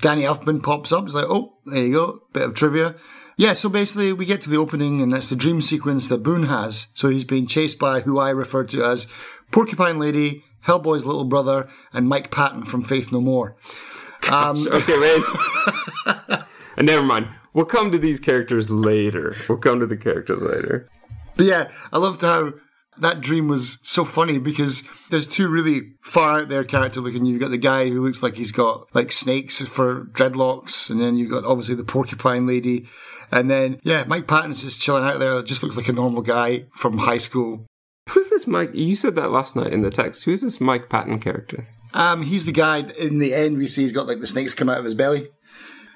Danny 0.00 0.22
Elfman 0.22 0.62
pops 0.62 0.90
up. 0.90 1.04
It's 1.04 1.14
like, 1.14 1.26
oh, 1.28 1.58
there 1.66 1.84
you 1.84 1.92
go, 1.92 2.20
bit 2.32 2.42
of 2.44 2.54
trivia. 2.54 2.96
Yeah, 3.36 3.52
so 3.52 3.68
basically 3.68 4.12
we 4.12 4.24
get 4.26 4.40
to 4.42 4.50
the 4.50 4.56
opening 4.56 5.00
and 5.00 5.12
that's 5.12 5.28
the 5.28 5.36
dream 5.36 5.60
sequence 5.62 6.08
that 6.08 6.22
Boone 6.22 6.44
has. 6.46 6.88
So 6.94 7.08
he's 7.10 7.24
being 7.24 7.46
chased 7.46 7.78
by 7.78 8.00
who 8.00 8.18
I 8.18 8.30
refer 8.30 8.64
to 8.64 8.82
as 8.84 9.06
Porcupine 9.50 9.98
Lady, 9.98 10.44
Hellboy's 10.66 11.04
little 11.06 11.24
brother, 11.24 11.68
and 11.92 12.08
Mike 12.08 12.30
Patton 12.30 12.64
from 12.66 12.82
Faith 12.82 13.12
No 13.12 13.20
More. 13.20 13.56
Um, 14.30 14.66
Okay, 14.66 14.98
wait. 14.98 15.22
and 16.76 16.86
never 16.86 17.02
mind. 17.04 17.28
We'll 17.52 17.64
come 17.66 17.90
to 17.92 17.98
these 17.98 18.20
characters 18.20 18.70
later. 18.70 19.34
We'll 19.48 19.58
come 19.58 19.80
to 19.80 19.86
the 19.86 19.96
characters 19.96 20.40
later. 20.40 20.88
But 21.36 21.46
yeah, 21.46 21.70
I 21.92 21.98
loved 21.98 22.20
how 22.22 22.52
that 23.00 23.20
dream 23.20 23.48
was 23.48 23.78
so 23.82 24.04
funny 24.04 24.38
because 24.38 24.84
there's 25.10 25.26
two 25.26 25.48
really 25.48 25.92
far 26.02 26.40
out 26.40 26.48
there 26.48 26.64
character 26.64 27.00
looking. 27.00 27.26
You've 27.26 27.40
got 27.40 27.50
the 27.50 27.58
guy 27.58 27.88
who 27.88 28.00
looks 28.00 28.22
like 28.22 28.34
he's 28.34 28.52
got 28.52 28.86
like 28.94 29.12
snakes 29.12 29.60
for 29.62 30.04
dreadlocks, 30.12 30.90
and 30.90 31.00
then 31.00 31.16
you've 31.16 31.30
got 31.30 31.44
obviously 31.44 31.74
the 31.74 31.84
porcupine 31.84 32.46
lady. 32.46 32.86
And 33.32 33.50
then, 33.50 33.80
yeah, 33.84 34.04
Mike 34.06 34.26
Patton's 34.26 34.62
just 34.62 34.80
chilling 34.80 35.04
out 35.04 35.20
there. 35.20 35.42
Just 35.42 35.62
looks 35.62 35.76
like 35.76 35.88
a 35.88 35.92
normal 35.92 36.22
guy 36.22 36.66
from 36.72 36.98
high 36.98 37.18
school. 37.18 37.66
Who's 38.08 38.30
this 38.30 38.46
Mike? 38.46 38.74
You 38.74 38.96
said 38.96 39.14
that 39.14 39.30
last 39.30 39.54
night 39.54 39.72
in 39.72 39.82
the 39.82 39.90
text. 39.90 40.24
Who's 40.24 40.42
this 40.42 40.60
Mike 40.60 40.88
Patton 40.88 41.20
character? 41.20 41.68
Um, 41.94 42.22
he's 42.22 42.44
the 42.44 42.52
guy 42.52 42.78
in 42.78 43.18
the 43.18 43.34
end 43.34 43.58
we 43.58 43.66
see 43.66 43.82
he's 43.82 43.92
got 43.92 44.06
like 44.06 44.20
the 44.20 44.26
snakes 44.26 44.54
come 44.54 44.68
out 44.68 44.78
of 44.78 44.84
his 44.84 44.94
belly. 44.94 45.28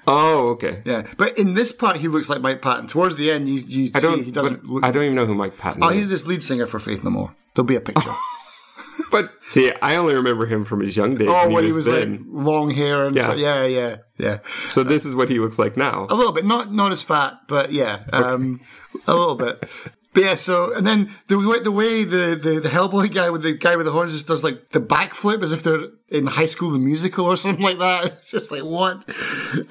Oh, 0.07 0.49
okay. 0.49 0.81
Yeah, 0.85 1.07
but 1.17 1.37
in 1.37 1.53
this 1.53 1.71
part 1.71 1.97
he 1.97 2.07
looks 2.07 2.29
like 2.29 2.41
Mike 2.41 2.61
Patton. 2.61 2.87
Towards 2.87 3.15
the 3.15 3.31
end, 3.31 3.49
you, 3.49 3.55
you 3.55 3.91
I 3.95 3.99
see 3.99 4.23
he 4.23 4.31
doesn't 4.31 4.65
look. 4.65 4.83
I 4.85 4.91
don't 4.91 5.03
even 5.03 5.15
know 5.15 5.25
who 5.25 5.35
Mike 5.35 5.57
Patton 5.57 5.81
is. 5.83 5.87
oh, 5.87 5.91
is. 5.91 5.97
he's 5.97 6.09
this 6.09 6.25
lead 6.27 6.43
singer 6.43 6.65
for 6.65 6.79
Faith 6.79 7.03
No 7.03 7.09
More. 7.09 7.35
There'll 7.55 7.65
be 7.67 7.75
a 7.75 7.81
picture. 7.81 8.13
But 9.11 9.29
see, 9.47 9.71
I 9.81 9.97
only 9.97 10.15
remember 10.15 10.45
him 10.45 10.63
from 10.63 10.79
his 10.79 10.95
young 10.97 11.15
days. 11.15 11.27
oh, 11.29 11.49
when 11.49 11.63
he 11.63 11.69
he 11.69 11.75
was, 11.75 11.87
was 11.87 11.99
like 11.99 12.19
long 12.27 12.69
hair 12.71 13.05
and 13.05 13.15
Yeah. 13.15 13.23
stuff. 13.23 13.37
Yeah, 13.37 13.65
yeah, 13.65 13.97
yeah. 14.17 14.39
So 14.69 14.83
this 14.83 15.05
is 15.05 15.13
what 15.15 15.29
he 15.29 15.39
looks 15.39 15.59
like 15.59 15.77
now. 15.77 16.07
A 16.09 16.15
little 16.15 16.31
bit, 16.33 16.45
not 16.45 16.73
not 16.73 16.91
as 16.91 17.01
fat, 17.01 17.33
but 17.47 17.71
yeah, 17.71 18.03
um, 18.13 18.59
a 19.07 19.15
little 19.15 19.35
bit. 19.35 19.63
But 20.15 20.23
yeah, 20.23 20.35
so 20.35 20.73
and 20.73 20.87
then 20.87 21.11
the 21.27 21.37
way 21.37 21.59
the 21.59 21.71
way 21.71 22.05
the, 22.05 22.39
the, 22.41 22.61
the 22.61 22.69
Hellboy 22.69 23.13
guy 23.13 23.29
with 23.29 23.43
the 23.43 23.51
guy 23.51 23.75
with 23.75 23.85
the 23.85 23.91
horns 23.91 24.13
just 24.13 24.27
does 24.27 24.45
like 24.45 24.69
the 24.69 24.79
backflip 24.79 25.43
as 25.43 25.51
if 25.51 25.61
they're 25.61 25.89
in 26.07 26.25
High 26.25 26.45
School 26.45 26.71
the 26.71 26.79
Musical 26.79 27.25
or 27.25 27.35
something 27.35 27.63
like 27.63 27.79
that. 27.79 28.05
It's 28.05 28.31
just 28.31 28.49
like 28.49 28.63
what? 28.63 29.03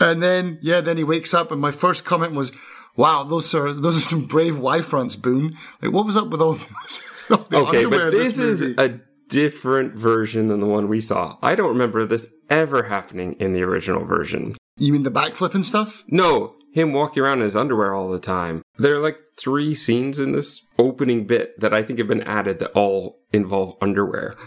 And 0.00 0.22
then 0.22 0.58
yeah, 0.60 0.82
then 0.82 0.98
he 0.98 1.04
wakes 1.04 1.32
up, 1.32 1.50
and 1.50 1.62
my 1.62 1.70
first 1.70 2.04
comment 2.04 2.34
was, 2.34 2.52
"Wow, 2.94 3.24
those 3.24 3.54
are 3.54 3.72
those 3.72 3.96
are 3.96 4.00
some 4.00 4.26
brave 4.26 4.58
Y 4.58 4.82
fronts, 4.82 5.16
Boone. 5.16 5.56
Like, 5.80 5.92
what 5.92 6.04
was 6.04 6.18
up 6.18 6.28
with 6.28 6.42
all, 6.42 6.52
those, 7.30 7.52
all 7.54 7.66
Okay, 7.68 7.86
but 7.86 8.08
in 8.08 8.10
this 8.10 8.38
is 8.38 8.60
a 8.76 9.00
different 9.30 9.94
version 9.94 10.48
than 10.48 10.60
the 10.60 10.66
one 10.66 10.88
we 10.88 11.00
saw. 11.00 11.38
I 11.40 11.54
don't 11.54 11.70
remember 11.70 12.04
this 12.04 12.30
ever 12.50 12.82
happening 12.82 13.36
in 13.40 13.54
the 13.54 13.62
original 13.62 14.04
version. 14.04 14.56
You 14.76 14.92
mean 14.92 15.04
the 15.04 15.10
backflip 15.10 15.54
and 15.54 15.64
stuff? 15.64 16.04
No, 16.06 16.56
him 16.74 16.92
walking 16.92 17.22
around 17.22 17.38
in 17.38 17.44
his 17.44 17.56
underwear 17.56 17.94
all 17.94 18.10
the 18.10 18.18
time. 18.18 18.60
They're 18.76 19.00
like 19.00 19.16
three 19.36 19.74
scenes 19.74 20.18
in 20.18 20.32
this 20.32 20.64
opening 20.78 21.26
bit 21.26 21.58
that 21.60 21.74
I 21.74 21.82
think 21.82 21.98
have 21.98 22.08
been 22.08 22.22
added 22.22 22.58
that 22.60 22.72
all 22.72 23.20
involve 23.32 23.76
underwear. 23.80 24.36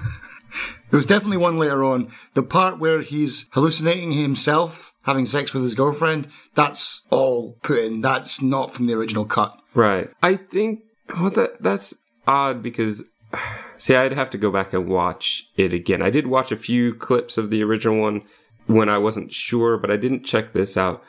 There 0.89 0.97
was 0.97 1.05
definitely 1.05 1.37
one 1.37 1.59
later 1.59 1.83
on. 1.83 2.11
The 2.33 2.43
part 2.43 2.79
where 2.79 3.01
he's 3.01 3.49
hallucinating 3.51 4.13
himself 4.13 4.93
having 5.03 5.25
sex 5.25 5.53
with 5.53 5.63
his 5.63 5.75
girlfriend, 5.75 6.27
that's 6.55 7.05
all 7.09 7.57
put 7.63 7.79
in. 7.79 8.01
That's 8.01 8.41
not 8.41 8.73
from 8.73 8.85
the 8.85 8.93
original 8.93 9.25
cut. 9.25 9.59
Right. 9.73 10.09
I 10.23 10.35
think 10.35 10.81
well 11.19 11.29
that 11.31 11.61
that's 11.61 11.95
odd 12.25 12.63
because 12.63 13.03
see 13.77 13.95
I'd 13.95 14.13
have 14.13 14.29
to 14.31 14.37
go 14.37 14.51
back 14.51 14.73
and 14.73 14.87
watch 14.87 15.49
it 15.55 15.73
again. 15.73 16.01
I 16.01 16.09
did 16.09 16.27
watch 16.27 16.51
a 16.51 16.57
few 16.57 16.93
clips 16.93 17.37
of 17.37 17.49
the 17.49 17.63
original 17.63 17.99
one 17.99 18.23
when 18.65 18.89
I 18.89 18.97
wasn't 18.97 19.31
sure, 19.31 19.77
but 19.77 19.91
I 19.91 19.97
didn't 19.97 20.25
check 20.25 20.53
this 20.53 20.77
out. 20.77 21.03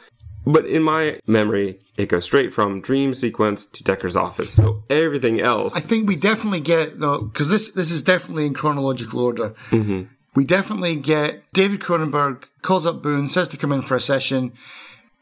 But 0.47 0.64
in 0.66 0.83
my 0.83 1.21
memory, 1.26 1.80
it 1.97 2.09
goes 2.09 2.25
straight 2.25 2.54
from 2.54 2.80
dream 2.80 3.14
sequence 3.14 3.66
to 3.66 3.85
Decker's 3.85 4.16
office. 4.16 4.52
So 4.52 4.83
everything 4.88 5.40
else. 5.40 5.76
I 5.76 5.80
think 5.80 6.09
we 6.09 6.16
definitely 6.16 6.61
get 6.61 6.99
though, 7.00 7.23
because 7.23 7.50
this 7.50 7.73
this 7.73 7.90
is 7.90 8.02
definitely 8.02 8.47
in 8.47 8.54
chronological 8.54 9.21
order. 9.21 9.50
Mm-hmm. 9.71 10.04
We 10.35 10.45
definitely 10.45 10.97
get 10.97 11.42
David 11.52 11.80
Cronenberg 11.80 12.45
calls 12.62 12.87
up 12.87 13.02
Boone, 13.02 13.28
says 13.28 13.49
to 13.49 13.57
come 13.57 13.73
in 13.73 13.83
for 13.83 13.97
a 13.97 14.00
session. 14.00 14.52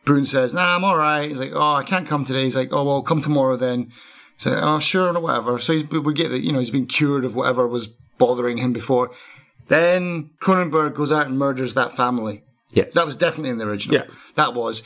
Boone 0.04 0.24
says, 0.24 0.54
"Nah, 0.54 0.76
I'm 0.76 0.84
all 0.84 0.96
right." 0.96 1.28
He's 1.28 1.40
like, 1.40 1.52
"Oh, 1.54 1.74
I 1.74 1.82
can't 1.82 2.06
come 2.06 2.24
today." 2.24 2.44
He's 2.44 2.56
like, 2.56 2.68
"Oh, 2.72 2.84
well, 2.84 3.02
come 3.02 3.20
tomorrow 3.20 3.56
then." 3.56 3.92
He's 4.36 4.46
like, 4.46 4.62
"Oh, 4.62 4.78
sure, 4.78 5.12
no, 5.12 5.20
whatever." 5.20 5.58
So 5.58 5.72
he's, 5.72 5.88
we 5.88 6.14
get 6.14 6.28
that 6.28 6.44
you 6.44 6.52
know 6.52 6.58
he's 6.60 6.70
been 6.70 6.86
cured 6.86 7.24
of 7.24 7.34
whatever 7.34 7.66
was 7.66 7.88
bothering 8.18 8.58
him 8.58 8.72
before. 8.72 9.10
Then 9.68 10.30
Cronenberg 10.40 10.94
goes 10.94 11.10
out 11.10 11.26
and 11.26 11.38
murders 11.38 11.74
that 11.74 11.96
family. 11.96 12.44
Yes. 12.70 12.94
That 12.94 13.06
was 13.06 13.16
definitely 13.16 13.50
in 13.50 13.58
the 13.58 13.66
original. 13.66 13.96
Yeah. 14.00 14.14
That 14.34 14.54
was. 14.54 14.82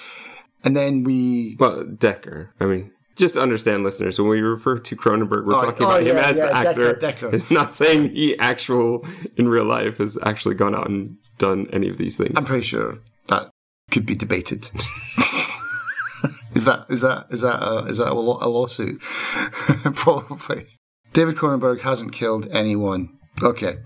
And 0.62 0.76
then 0.76 1.04
we. 1.04 1.56
Well, 1.58 1.84
Decker. 1.84 2.52
I 2.60 2.66
mean, 2.66 2.92
just 3.16 3.34
to 3.34 3.40
understand, 3.40 3.82
listeners, 3.84 4.18
when 4.18 4.28
we 4.28 4.40
refer 4.40 4.78
to 4.78 4.96
Cronenberg, 4.96 5.46
we're 5.46 5.54
Oh, 5.54 5.62
talking 5.62 5.86
oh, 5.86 5.90
about 5.90 6.02
him 6.02 6.16
as 6.16 6.36
yeah, 6.36 6.46
the 6.46 6.56
actor. 6.56 6.92
Decker, 6.94 7.00
Decker. 7.00 7.34
It's 7.34 7.50
not 7.50 7.72
saying 7.72 8.10
he 8.14 8.38
actual 8.38 9.06
in 9.36 9.48
real 9.48 9.64
life 9.64 9.98
has 9.98 10.18
actually 10.22 10.54
gone 10.54 10.74
out 10.74 10.88
and 10.88 11.16
done 11.38 11.66
any 11.72 11.88
of 11.88 11.98
these 11.98 12.16
things. 12.16 12.34
I'm 12.36 12.44
pretty 12.44 12.64
sure 12.64 12.98
that 13.28 13.50
could 13.90 14.06
be 14.06 14.14
debated. 14.14 14.70
is 16.54 16.64
that 16.64 16.86
is 16.88 17.00
that 17.00 17.26
is 17.30 17.40
that 17.40 17.62
a, 17.62 17.86
is 17.86 17.98
that 17.98 18.08
a, 18.08 18.12
a 18.12 18.48
lawsuit? 18.48 19.00
Probably. 19.94 20.66
David 21.12 21.36
Cronenberg 21.36 21.80
hasn't 21.80 22.12
killed 22.12 22.48
anyone. 22.52 23.18
Okay, 23.42 23.78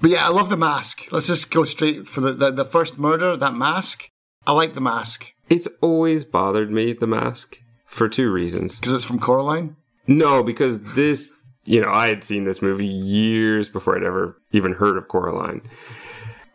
but 0.00 0.10
yeah, 0.10 0.26
I 0.26 0.30
love 0.30 0.48
the 0.50 0.56
mask. 0.56 1.10
Let's 1.12 1.26
just 1.26 1.50
go 1.50 1.64
straight 1.64 2.08
for 2.08 2.20
the 2.20 2.32
the, 2.32 2.50
the 2.50 2.64
first 2.64 2.98
murder. 2.98 3.36
That 3.36 3.54
mask. 3.54 4.08
I 4.46 4.52
like 4.52 4.72
the 4.74 4.80
mask 4.80 5.34
It's 5.50 5.68
always 5.82 6.24
bothered 6.24 6.70
me, 6.70 6.94
the 6.94 7.06
mask, 7.06 7.58
for 7.86 8.08
two 8.08 8.30
reasons. 8.32 8.78
because 8.78 8.94
it's 8.94 9.04
from 9.04 9.18
Coraline. 9.18 9.76
No, 10.06 10.42
because 10.42 10.82
this, 10.94 11.30
you 11.64 11.82
know, 11.82 11.90
I 11.92 12.08
had 12.08 12.24
seen 12.24 12.44
this 12.44 12.62
movie 12.62 12.86
years 12.86 13.68
before 13.68 13.94
I'd 13.94 14.04
ever 14.04 14.40
even 14.52 14.72
heard 14.72 14.96
of 14.96 15.06
Coraline. 15.08 15.60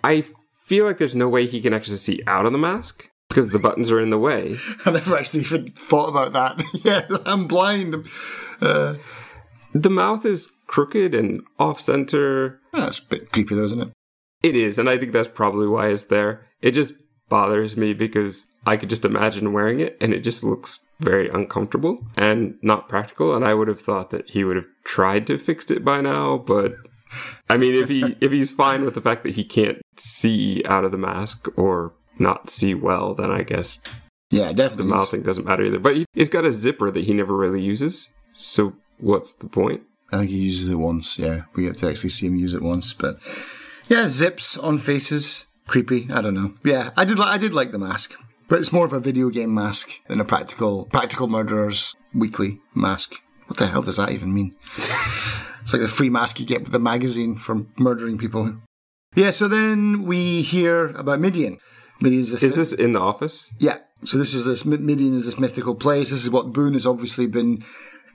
I 0.04 0.26
feel 0.66 0.86
like 0.86 0.98
there's 0.98 1.14
no 1.14 1.30
way 1.30 1.46
he 1.46 1.62
can 1.62 1.72
actually 1.74 1.98
see 1.98 2.22
out 2.26 2.48
of 2.48 2.52
the 2.52 2.58
mask 2.58 3.08
because 3.30 3.50
the 3.52 3.60
buttons 3.60 3.92
are 3.92 4.00
in 4.02 4.10
the 4.10 4.18
way. 4.18 4.56
I 4.86 4.92
never 4.92 5.16
actually 5.16 5.42
even 5.42 5.70
thought 5.72 6.10
about 6.10 6.34
that. 6.34 6.64
yeah, 6.84 7.06
I'm 7.28 7.46
blind. 7.48 8.08
Uh, 8.60 8.96
The 9.74 9.90
mouth 9.92 10.26
is 10.26 10.50
crooked 10.66 11.14
and 11.14 11.42
off 11.60 11.80
center. 11.80 12.60
That's 12.82 13.00
a 13.00 13.08
bit 13.08 13.32
creepy, 13.32 13.56
though, 13.56 13.64
isn't 13.64 13.82
it? 13.82 13.90
It 14.42 14.56
is, 14.56 14.78
and 14.78 14.90
I 14.90 14.98
think 14.98 15.14
that's 15.14 15.30
probably 15.30 15.68
why 15.68 15.88
it's 15.88 16.06
there. 16.06 16.46
It 16.62 16.72
just 16.72 16.94
bothers 17.30 17.78
me 17.78 17.94
because 17.94 18.48
I 18.66 18.78
could 18.78 18.90
just 18.90 19.06
imagine 19.06 19.54
wearing 19.54 19.80
it 19.80 19.98
and 20.00 20.14
it 20.14 20.20
just 20.20 20.44
looks 20.44 20.86
very 21.00 21.30
uncomfortable 21.30 22.06
and 22.18 22.56
not 22.62 22.90
practical. 22.90 23.36
And 23.36 23.46
I 23.46 23.54
would 23.54 23.68
have 23.68 23.82
thought 23.82 24.10
that 24.12 24.30
he 24.30 24.44
would 24.44 24.56
have 24.56 24.68
tried 24.84 25.26
to 25.28 25.38
fix 25.40 25.72
it 25.72 25.84
by 25.84 26.02
now, 26.02 26.38
but 26.38 26.76
I 27.50 27.58
mean, 27.58 27.74
if 27.76 27.90
he 27.90 28.16
if 28.22 28.32
he's 28.32 28.52
fine 28.52 28.86
with 28.86 28.94
the 28.94 29.02
fact 29.02 29.24
that 29.24 29.36
he 29.36 29.44
can't 29.44 29.82
see 29.98 30.64
out 30.66 30.84
of 30.86 30.92
the 30.92 30.98
mask 30.98 31.48
or 31.58 31.94
not 32.20 32.50
see 32.50 32.74
well, 32.74 33.16
then 33.16 33.32
I 33.32 33.44
guess 33.44 33.82
Yeah, 34.30 34.52
definitely 34.52 34.86
the 34.90 34.96
mouth 34.96 35.10
thing 35.10 35.24
doesn't 35.24 35.46
matter 35.46 35.64
either. 35.64 35.80
But 35.80 35.96
he, 35.98 36.06
he's 36.14 36.30
got 36.30 36.46
a 36.46 36.52
zipper 36.52 36.92
that 36.92 37.06
he 37.06 37.14
never 37.14 37.36
really 37.36 37.62
uses, 37.62 38.10
so 38.34 38.74
what's 39.00 39.34
the 39.34 39.48
point? 39.48 39.84
I 40.14 40.18
think 40.18 40.30
he 40.30 40.38
uses 40.38 40.70
it 40.70 40.76
once. 40.76 41.18
Yeah, 41.18 41.44
we 41.56 41.64
get 41.64 41.78
to 41.80 41.90
actually 41.90 42.12
see 42.12 42.28
him 42.28 42.36
use 42.36 42.54
it 42.54 42.62
once. 42.62 42.94
But 42.94 43.18
yeah, 43.88 44.08
zips 44.08 44.58
on 44.58 44.78
faces, 44.78 45.48
creepy. 45.68 46.08
I 46.12 46.22
don't 46.22 46.36
know. 46.36 46.54
Yeah, 46.64 46.92
I 46.96 47.04
did. 47.04 47.18
Li- 47.18 47.26
I 47.28 47.40
did 47.40 47.52
like 47.52 47.72
the 47.72 47.80
mask, 47.80 48.14
but 48.48 48.60
it's 48.60 48.72
more 48.72 48.86
of 48.86 48.94
a 48.94 49.00
video 49.00 49.30
game 49.30 49.54
mask 49.54 49.90
than 50.08 50.22
a 50.22 50.26
practical 50.26 50.86
practical 50.86 51.28
murderers 51.28 51.96
weekly 52.14 52.62
mask. 52.76 53.16
What 53.48 53.58
the 53.58 53.68
hell 53.68 53.82
does 53.82 53.98
that 53.98 54.12
even 54.12 54.34
mean? 54.34 54.56
it's 55.62 55.74
like 55.74 55.82
the 55.82 55.88
free 55.88 56.10
mask 56.10 56.40
you 56.40 56.46
get 56.46 56.62
with 56.62 56.72
the 56.72 56.80
magazine 56.80 57.36
for 57.36 57.66
murdering 57.80 58.20
people. 58.20 58.56
Yeah. 59.16 59.32
So 59.32 59.48
then 59.48 60.04
we 60.04 60.44
hear 60.44 60.90
about 60.90 61.20
Midian. 61.20 61.58
Midian's 62.02 62.30
this. 62.30 62.44
Is 62.44 62.56
this 62.56 62.74
in 62.74 62.94
the 62.94 63.00
office? 63.00 63.52
Yeah. 63.60 63.80
So 64.04 64.18
this 64.20 64.36
is 64.36 64.46
this 64.46 64.64
Midian 64.64 65.16
is 65.16 65.26
this 65.26 65.40
mythical 65.40 65.74
place. 65.74 66.12
This 66.12 66.24
is 66.24 66.30
what 66.30 66.54
Boone 66.54 66.74
has 66.74 66.86
obviously 66.86 67.26
been 67.26 67.64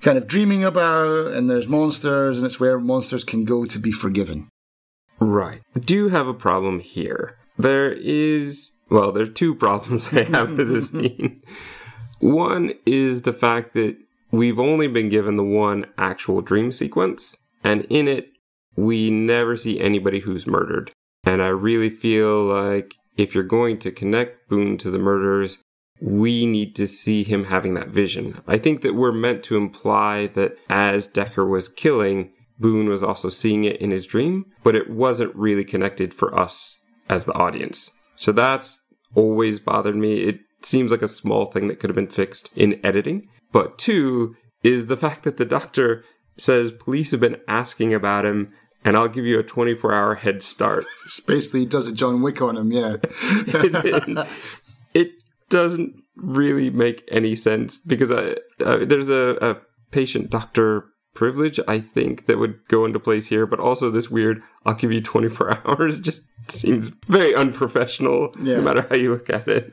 kind 0.00 0.19
of 0.19 0.26
dreaming 0.26 0.64
about, 0.64 1.33
and 1.33 1.49
there's 1.49 1.69
monsters, 1.69 2.38
and 2.38 2.47
it's 2.47 2.61
where 2.61 2.78
monsters 2.78 3.25
can 3.25 3.45
go 3.45 3.64
to 3.64 3.78
be 3.78 3.93
forgiven. 3.93 4.49
Right. 5.21 5.62
I 5.75 5.81
do 5.81 6.09
have 6.09 6.28
a 6.28 6.35
problem 6.35 6.81
here. 6.81 7.37
There 7.59 7.93
is, 7.93 8.73
well, 8.88 9.12
there 9.12 9.25
are 9.25 9.26
two 9.26 9.55
problems 9.67 10.12
I 10.12 10.25
have 10.25 10.57
with 10.57 10.69
this 10.69 10.90
scene. 10.93 11.43
One 12.21 12.73
is 12.87 13.23
the 13.23 13.33
fact 13.33 13.75
that 13.75 13.97
we've 14.31 14.59
only 14.59 14.88
been 14.88 15.09
given 15.09 15.37
the 15.37 15.45
one 15.45 15.87
actual 15.97 16.40
dream 16.40 16.73
sequence, 16.73 17.37
and 17.64 17.85
in 17.90 18.09
it, 18.09 18.33
we 18.76 19.11
never 19.11 19.57
see 19.57 19.81
anybody 19.81 20.21
who's 20.21 20.47
murdered. 20.47 20.93
And 21.25 21.43
I 21.43 21.49
really 21.49 21.90
feel 21.90 22.45
like 22.45 22.95
if 23.17 23.35
you're 23.35 23.45
going 23.45 23.78
to 23.81 23.90
connect 23.90 24.49
Boone 24.49 24.78
to 24.78 24.90
the 24.90 24.99
murderers, 24.99 25.59
we 26.00 26.47
need 26.47 26.76
to 26.76 26.87
see 26.87 27.25
him 27.25 27.45
having 27.45 27.75
that 27.75 27.88
vision. 27.88 28.40
I 28.47 28.59
think 28.59 28.83
that 28.83 28.95
we're 28.95 29.12
meant 29.12 29.43
to 29.45 29.57
imply 29.57 30.28
that 30.28 30.57
as 30.69 31.07
Decker 31.07 31.47
was 31.47 31.69
killing, 31.69 32.33
Boone 32.59 32.88
was 32.88 33.02
also 33.02 33.31
seeing 33.31 33.64
it 33.64 33.81
in 33.81 33.90
his 33.90 34.07
dream, 34.07 34.47
but 34.62 34.75
it 34.75 34.90
wasn't 34.90 35.35
really 35.35 35.64
connected 35.64 36.12
for 36.12 36.37
us 36.38 36.83
as 37.09 37.25
the 37.25 37.35
audience. 37.35 37.93
So 38.17 38.33
that's 38.33 38.85
always 39.14 39.61
bothered 39.61 39.97
me. 39.97 40.23
It 40.23 40.40
seems 40.62 40.90
like 40.90 41.02
a 41.02 41.09
small 41.09 41.47
thing 41.47 41.69
that 41.69 41.78
could 41.78 41.90
have 41.90 41.97
been 41.97 42.09
fixed 42.09 42.50
in 42.57 42.81
editing. 42.85 43.28
But 43.52 43.78
two 43.78 44.37
is 44.62 44.87
the 44.87 44.97
fact 45.05 45.23
that 45.25 45.37
the 45.37 45.45
doctor 45.45 46.05
says 46.37 46.71
police 46.71 47.11
have 47.11 47.21
been 47.21 47.40
asking 47.49 47.95
about 47.95 48.25
him 48.25 48.49
and 48.85 48.97
I'll 48.97 49.09
give 49.09 49.26
you 49.26 49.38
a 49.38 49.43
24 49.43 49.93
hour 49.93 50.14
head 50.14 50.43
start. 50.43 50.85
Basically 51.26 51.67
does 51.67 51.88
a 51.88 51.93
John 51.93 52.23
Wick 52.23 52.40
on 52.40 52.57
him, 52.57 52.73
yeah. 52.73 52.97
it 54.95 55.12
doesn't 55.50 56.02
really 56.17 56.71
make 56.71 57.07
any 57.11 57.37
sense 57.37 57.78
because 57.81 58.11
I, 58.12 58.37
uh, 58.64 58.85
there's 58.85 59.09
a, 59.09 59.37
a 59.40 59.57
patient 59.90 60.31
doctor 60.31 60.87
privilege, 61.14 61.59
I 61.67 61.81
think, 61.81 62.26
that 62.26 62.38
would 62.38 62.61
go 62.69 62.85
into 62.85 63.00
place 63.00 63.26
here, 63.26 63.47
but 63.47 63.59
also 63.59 63.90
this 63.90 64.09
weird, 64.11 64.40
I'll 64.64 64.75
give 64.75 64.93
you 64.93 65.00
24 65.00 65.67
hours 65.69 65.99
just 65.99 66.23
seems 66.49 66.90
very 67.07 67.35
unprofessional, 67.35 68.35
Yeah. 68.40 68.57
no 68.59 68.62
matter 68.62 68.87
how 68.88 68.97
you 68.97 69.11
look 69.12 69.28
at 69.31 69.49
it. 69.49 69.73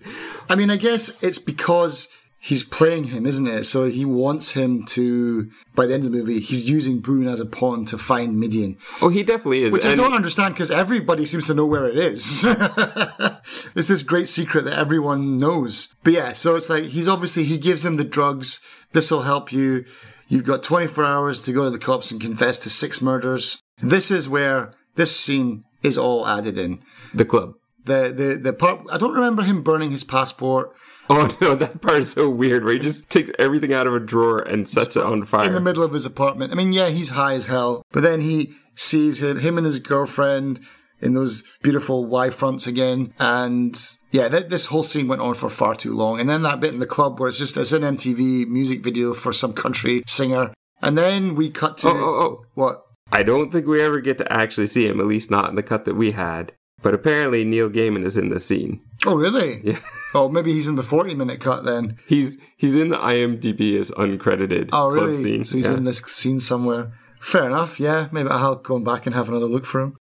I 0.50 0.56
mean, 0.56 0.70
I 0.72 0.78
guess 0.78 1.22
it's 1.22 1.38
because 1.40 2.08
he's 2.46 2.64
playing 2.64 3.06
him, 3.06 3.26
isn't 3.26 3.48
it? 3.48 3.64
So 3.64 3.90
he 3.90 4.06
wants 4.06 4.52
him 4.52 4.86
to, 4.90 5.50
by 5.74 5.88
the 5.88 5.96
end 5.96 6.06
of 6.06 6.12
the 6.12 6.18
movie, 6.20 6.40
he's 6.40 6.70
using 6.70 7.00
Boone 7.00 7.28
as 7.28 7.40
a 7.40 7.46
pawn 7.46 7.86
to 7.86 7.98
find 7.98 8.40
Midian. 8.40 8.78
Oh, 9.02 9.10
he 9.10 9.24
definitely 9.24 9.64
is. 9.64 9.74
Which 9.74 9.86
I 9.86 9.96
don't 9.96 10.14
understand 10.14 10.54
because 10.54 10.70
everybody 10.70 11.26
seems 11.26 11.48
to 11.48 11.56
know 11.56 11.66
where 11.66 11.88
it 11.88 11.98
is. 11.98 12.46
it's 13.76 13.88
this 13.88 14.04
great 14.04 14.28
secret 14.28 14.66
that 14.66 14.78
everyone 14.78 15.40
knows. 15.40 15.96
But 16.04 16.14
yeah, 16.14 16.34
so 16.34 16.56
it's 16.56 16.70
like 16.70 16.84
he's 16.84 17.08
obviously, 17.08 17.46
he 17.46 17.58
gives 17.58 17.84
him 17.84 17.98
the 17.98 18.04
drugs. 18.04 18.62
This 18.92 19.10
will 19.10 19.24
help 19.24 19.52
you. 19.52 19.84
You've 20.28 20.44
got 20.44 20.62
24 20.62 21.04
hours 21.04 21.42
to 21.44 21.52
go 21.52 21.64
to 21.64 21.72
the 21.72 21.80
cops 21.80 22.12
and 22.12 22.22
confess 22.22 22.60
to 22.60 22.70
six 22.70 23.02
murders. 23.02 23.60
This 23.80 24.12
is 24.12 24.30
where 24.30 24.72
this 24.96 25.20
scene 25.20 25.64
is 25.82 25.98
all 25.98 26.28
added 26.28 26.60
in. 26.60 26.84
the 27.12 27.26
club. 27.26 27.54
The, 27.86 28.14
the, 28.16 28.40
the 28.42 28.54
part, 28.54 28.82
I 28.92 28.98
don't 28.98 29.14
remember 29.14 29.44
him 29.44 29.62
burning 29.62 29.92
his 29.92 30.04
passport 30.04 30.76
Oh 31.10 31.36
no, 31.42 31.56
that 31.56 31.82
part 31.82 32.00
is 32.00 32.12
so 32.12 32.30
weird 32.30 32.64
where 32.64 32.74
he 32.74 32.80
just 32.80 33.10
takes 33.10 33.30
everything 33.38 33.74
out 33.74 33.88
of 33.88 33.94
a 33.94 34.00
drawer 34.00 34.40
and 34.40 34.68
sets 34.68 34.96
it 34.96 35.04
on 35.04 35.26
fire. 35.26 35.48
in 35.48 35.54
the 35.54 35.62
middle 35.62 35.84
of 35.84 35.94
his 35.94 36.06
apartment. 36.06 36.52
I 36.52 36.56
mean, 36.56 36.74
yeah, 36.74 36.90
he's 36.90 37.12
high 37.12 37.34
as 37.34 37.46
hell, 37.46 37.84
but 37.92 38.02
then 38.02 38.22
he 38.22 38.54
sees 38.76 39.22
him, 39.22 39.40
him 39.40 39.58
and 39.58 39.66
his 39.66 39.80
girlfriend 39.80 40.60
in 41.00 41.14
those 41.14 41.44
beautiful 41.62 42.06
Y 42.06 42.30
fronts 42.30 42.68
again, 42.68 43.14
and 43.20 43.80
yeah, 44.12 44.30
th- 44.30 44.48
this 44.48 44.68
whole 44.68 44.84
scene 44.84 45.08
went 45.08 45.22
on 45.22 45.34
for 45.36 45.50
far 45.50 45.76
too 45.76 45.94
long. 45.94 46.20
And 46.20 46.30
then 46.30 46.42
that 46.44 46.60
bit 46.60 46.74
in 46.74 46.80
the 46.80 46.86
club 46.86 47.20
where 47.20 47.30
it's 47.30 47.38
just 47.38 47.58
it's 47.58 47.72
an 47.72 47.84
MTV 47.84 48.48
music 48.48 48.84
video 48.84 49.14
for 49.14 49.34
some 49.34 49.54
country 49.54 50.04
singer, 50.08 50.54
and 50.82 50.98
then 50.98 51.36
we 51.36 51.50
cut 51.50 51.78
to 51.80 51.90
oh, 51.90 51.92
oh, 51.92 52.22
oh. 52.22 52.46
what? 52.56 52.82
I 53.12 53.24
don't 53.24 53.52
think 53.52 53.68
we 53.68 53.82
ever 53.82 54.02
get 54.02 54.18
to 54.18 54.34
actually 54.34 54.68
see 54.68 54.88
him, 54.88 55.00
at 55.00 55.06
least 55.06 55.30
not 55.30 55.50
in 55.50 55.56
the 55.56 55.64
cut 55.64 55.86
that 55.86 55.96
we 55.96 56.12
had. 56.12 56.54
But 56.82 56.94
apparently 56.94 57.44
Neil 57.44 57.70
Gaiman 57.70 58.06
is 58.06 58.18
in 58.18 58.30
the 58.30 58.40
scene. 58.40 58.82
Oh, 59.06 59.16
really? 59.16 59.62
Yeah. 59.64 59.80
Oh, 60.16 60.30
maybe 60.30 60.54
he's 60.54 60.68
in 60.68 60.76
the 60.76 60.84
40 60.84 61.14
minute 61.16 61.40
cut 61.40 61.64
then. 61.66 61.98
He's 62.08 62.40
he's 62.58 62.76
in 62.76 62.90
the 62.90 62.98
IMDb 62.98 63.80
as 63.80 63.92
uncredited 63.92 64.70
Oh, 64.72 64.90
club 64.90 64.94
really? 64.94 65.16
scene. 65.16 65.44
So 65.46 65.58
he's 65.58 65.66
Yeah. 65.66 65.76
in 65.78 65.84
this 65.84 66.00
scene 66.00 66.40
somewhere. 66.40 66.94
Fair 67.20 67.46
enough, 67.46 67.80
yeah. 67.80 68.08
Maybe 68.12 68.30
I'll 68.30 68.56
go 68.56 68.80
back 68.80 69.06
and 69.06 69.14
have 69.16 69.30
another 69.30 69.46
look 69.48 69.66
for 69.66 69.82
him. 69.82 69.98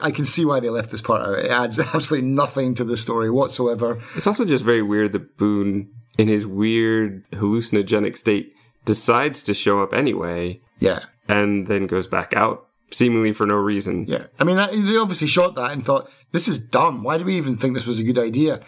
I 0.00 0.10
can 0.12 0.24
see 0.24 0.44
why 0.46 0.60
they 0.60 0.70
left 0.70 0.90
this 0.90 1.02
part 1.02 1.22
out. 1.22 1.38
It 1.38 1.50
adds 1.50 1.78
absolutely 1.94 2.28
nothing 2.28 2.74
to 2.76 2.84
the 2.84 2.96
story 2.96 3.30
whatsoever. 3.30 4.00
It's 4.16 4.26
also 4.26 4.44
just 4.44 4.64
very 4.64 4.82
weird 4.82 5.12
that 5.12 5.36
Boone, 5.36 5.88
in 6.18 6.26
his 6.28 6.46
weird 6.46 7.24
hallucinogenic 7.32 8.16
state, 8.16 8.52
decides 8.84 9.42
to 9.44 9.54
show 9.54 9.82
up 9.82 9.92
anyway 9.92 10.60
Yeah, 10.78 11.00
and 11.28 11.66
then 11.68 11.86
goes 11.86 12.06
back 12.06 12.34
out, 12.34 12.66
seemingly 12.90 13.32
for 13.32 13.46
no 13.46 13.56
reason. 13.56 14.04
yeah. 14.08 14.24
I 14.38 14.44
mean, 14.44 14.56
they 14.56 14.96
obviously 14.96 15.26
shot 15.28 15.54
that 15.56 15.72
and 15.72 15.84
thought, 15.84 16.10
this 16.32 16.48
is 16.48 16.58
dumb. 16.58 17.02
Why 17.02 17.18
do 17.18 17.24
we 17.24 17.36
even 17.36 17.56
think 17.56 17.74
this 17.74 17.86
was 17.86 18.00
a 18.00 18.04
good 18.04 18.18
idea? 18.18 18.60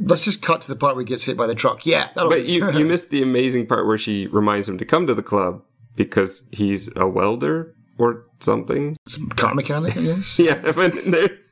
Let's 0.00 0.24
just 0.24 0.42
cut 0.42 0.60
to 0.62 0.68
the 0.68 0.76
part 0.76 0.94
where 0.96 1.04
he 1.04 1.08
gets 1.08 1.24
hit 1.24 1.36
by 1.36 1.46
the 1.46 1.54
truck. 1.54 1.86
Yeah, 1.86 2.08
that'll 2.14 2.30
But 2.30 2.44
be- 2.46 2.52
you, 2.52 2.70
you 2.72 2.84
missed 2.84 3.10
the 3.10 3.22
amazing 3.22 3.66
part 3.66 3.86
where 3.86 3.98
she 3.98 4.26
reminds 4.26 4.68
him 4.68 4.78
to 4.78 4.84
come 4.84 5.06
to 5.06 5.14
the 5.14 5.22
club 5.22 5.62
because 5.96 6.48
he's 6.52 6.90
a 6.96 7.06
welder 7.06 7.74
or 7.98 8.24
something. 8.40 8.96
Some 9.06 9.28
car 9.30 9.54
mechanic, 9.54 9.96
I 9.96 10.02
guess. 10.02 10.38
Yeah, 10.38 10.72
but 10.72 10.94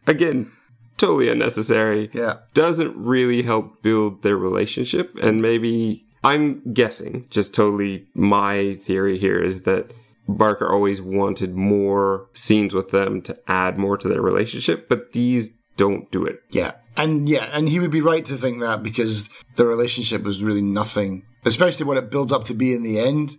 again, 0.07 0.51
totally 0.97 1.29
unnecessary. 1.29 2.11
yeah. 2.13 2.39
Doesn't 2.55 2.97
really 2.97 3.43
help 3.43 3.83
build 3.83 4.23
their 4.23 4.37
relationship. 4.37 5.15
And 5.23 5.41
maybe, 5.41 6.05
I'm 6.25 6.73
guessing, 6.73 7.27
just 7.31 7.55
totally 7.55 8.07
my 8.15 8.75
theory 8.83 9.19
here 9.19 9.41
is 9.43 9.63
that 9.63 9.93
Barker 10.29 10.71
always 10.73 11.01
wanted 11.01 11.55
more 11.55 12.29
scenes 12.35 12.75
with 12.75 12.91
them 12.91 13.23
to 13.23 13.39
add 13.49 13.79
more 13.79 13.97
to 13.99 14.09
their 14.09 14.23
relationship, 14.23 14.89
but 14.89 15.13
these 15.13 15.51
don't 15.77 16.11
do 16.11 16.25
it. 16.25 16.41
Yeah. 16.51 16.73
And 16.97 17.29
yeah, 17.29 17.49
and 17.53 17.69
he 17.69 17.81
would 17.81 17.91
be 17.91 18.01
right 18.01 18.25
to 18.27 18.37
think 18.37 18.61
that 18.61 18.83
because 18.83 19.31
the 19.57 19.67
relationship 19.67 20.23
was 20.23 20.43
really 20.43 20.63
nothing, 20.63 21.25
especially 21.45 21.87
what 21.87 21.97
it 21.97 22.11
builds 22.11 22.33
up 22.33 22.45
to 22.45 22.55
be 22.55 22.75
in 22.75 22.83
the 22.83 22.99
end. 22.99 23.37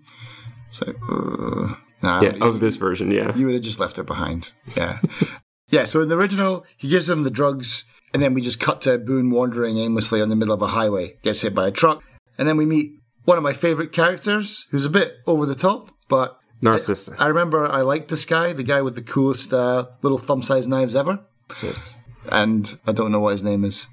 So, 0.71 0.91
uh, 1.09 1.75
nah, 2.01 2.21
Yeah, 2.21 2.33
of 2.41 2.59
this 2.59 2.77
version, 2.77 3.11
yeah. 3.11 3.35
you 3.35 3.45
would 3.45 3.53
have 3.53 3.63
just 3.63 3.79
left 3.79 3.97
her 3.97 4.03
behind. 4.03 4.53
Yeah. 4.75 4.99
yeah, 5.69 5.85
so 5.85 6.01
in 6.01 6.09
the 6.09 6.17
original, 6.17 6.65
he 6.77 6.87
gives 6.89 7.07
him 7.07 7.23
the 7.23 7.29
drugs, 7.29 7.85
and 8.13 8.23
then 8.23 8.33
we 8.33 8.41
just 8.41 8.59
cut 8.59 8.81
to 8.81 8.97
Boone 8.97 9.29
wandering 9.29 9.77
aimlessly 9.77 10.19
on 10.19 10.29
the 10.29 10.35
middle 10.35 10.53
of 10.53 10.61
a 10.63 10.67
highway, 10.67 11.15
gets 11.21 11.41
hit 11.41 11.53
by 11.53 11.67
a 11.67 11.71
truck, 11.71 12.03
and 12.39 12.47
then 12.47 12.57
we 12.57 12.65
meet 12.65 12.93
one 13.25 13.37
of 13.37 13.43
my 13.43 13.53
favourite 13.53 13.91
characters, 13.91 14.65
who's 14.71 14.85
a 14.85 14.89
bit 14.89 15.17
over 15.27 15.45
the 15.45 15.55
top, 15.55 15.91
but 16.09 16.39
Narcissa. 16.61 17.15
I 17.19 17.27
remember 17.27 17.67
I 17.67 17.81
liked 17.81 18.09
this 18.09 18.25
guy, 18.25 18.53
the 18.53 18.63
guy 18.63 18.81
with 18.81 18.95
the 18.95 19.03
coolest 19.03 19.53
uh, 19.53 19.85
little 20.01 20.17
thumb-sized 20.17 20.67
knives 20.67 20.95
ever, 20.95 21.19
Yes. 21.61 21.99
And 22.31 22.79
I 22.87 22.91
don't 22.91 23.11
know 23.11 23.19
what 23.19 23.31
his 23.31 23.43
name 23.43 23.63
is. 23.65 23.87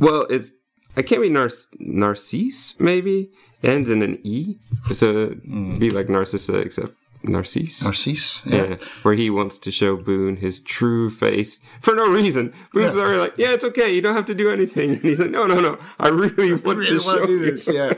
Well, 0.00 0.26
it's 0.30 0.52
I 0.96 1.02
can't 1.02 1.22
be 1.22 1.30
Nar- 1.30 1.48
Narcisse, 1.78 2.78
maybe? 2.80 3.30
It 3.62 3.70
ends 3.70 3.90
in 3.90 4.02
an 4.02 4.18
E. 4.24 4.58
So 4.94 5.28
hmm. 5.28 5.78
be 5.78 5.90
like 5.90 6.08
Narcissa 6.08 6.58
except 6.58 6.92
Narcisse. 7.22 7.82
Narcisse? 7.82 8.42
yeah. 8.44 8.76
where 9.02 9.14
he 9.14 9.30
wants 9.30 9.58
to 9.58 9.70
show 9.70 9.96
Boone 9.96 10.36
his 10.36 10.60
true 10.60 11.10
face 11.10 11.60
for 11.80 11.94
no 11.94 12.08
reason. 12.08 12.52
Boone's 12.72 12.94
Yeah. 12.94 13.00
already 13.00 13.18
like, 13.18 13.34
"Yeah, 13.36 13.50
it's 13.52 13.64
okay. 13.64 13.92
You 13.92 14.00
don't 14.00 14.14
have 14.14 14.26
to 14.26 14.34
do 14.34 14.50
anything." 14.50 14.90
And 14.94 15.02
he's 15.02 15.20
like, 15.20 15.30
"No, 15.30 15.46
no, 15.46 15.60
no. 15.60 15.78
I 15.98 16.08
really 16.08 16.52
want 16.52 16.78
really 16.78 16.98
to 16.98 17.04
want 17.04 17.18
show 17.18 17.26
to 17.26 17.26
do 17.26 17.44
you." 17.44 17.50
this, 17.50 17.68
yeah. 17.68 17.94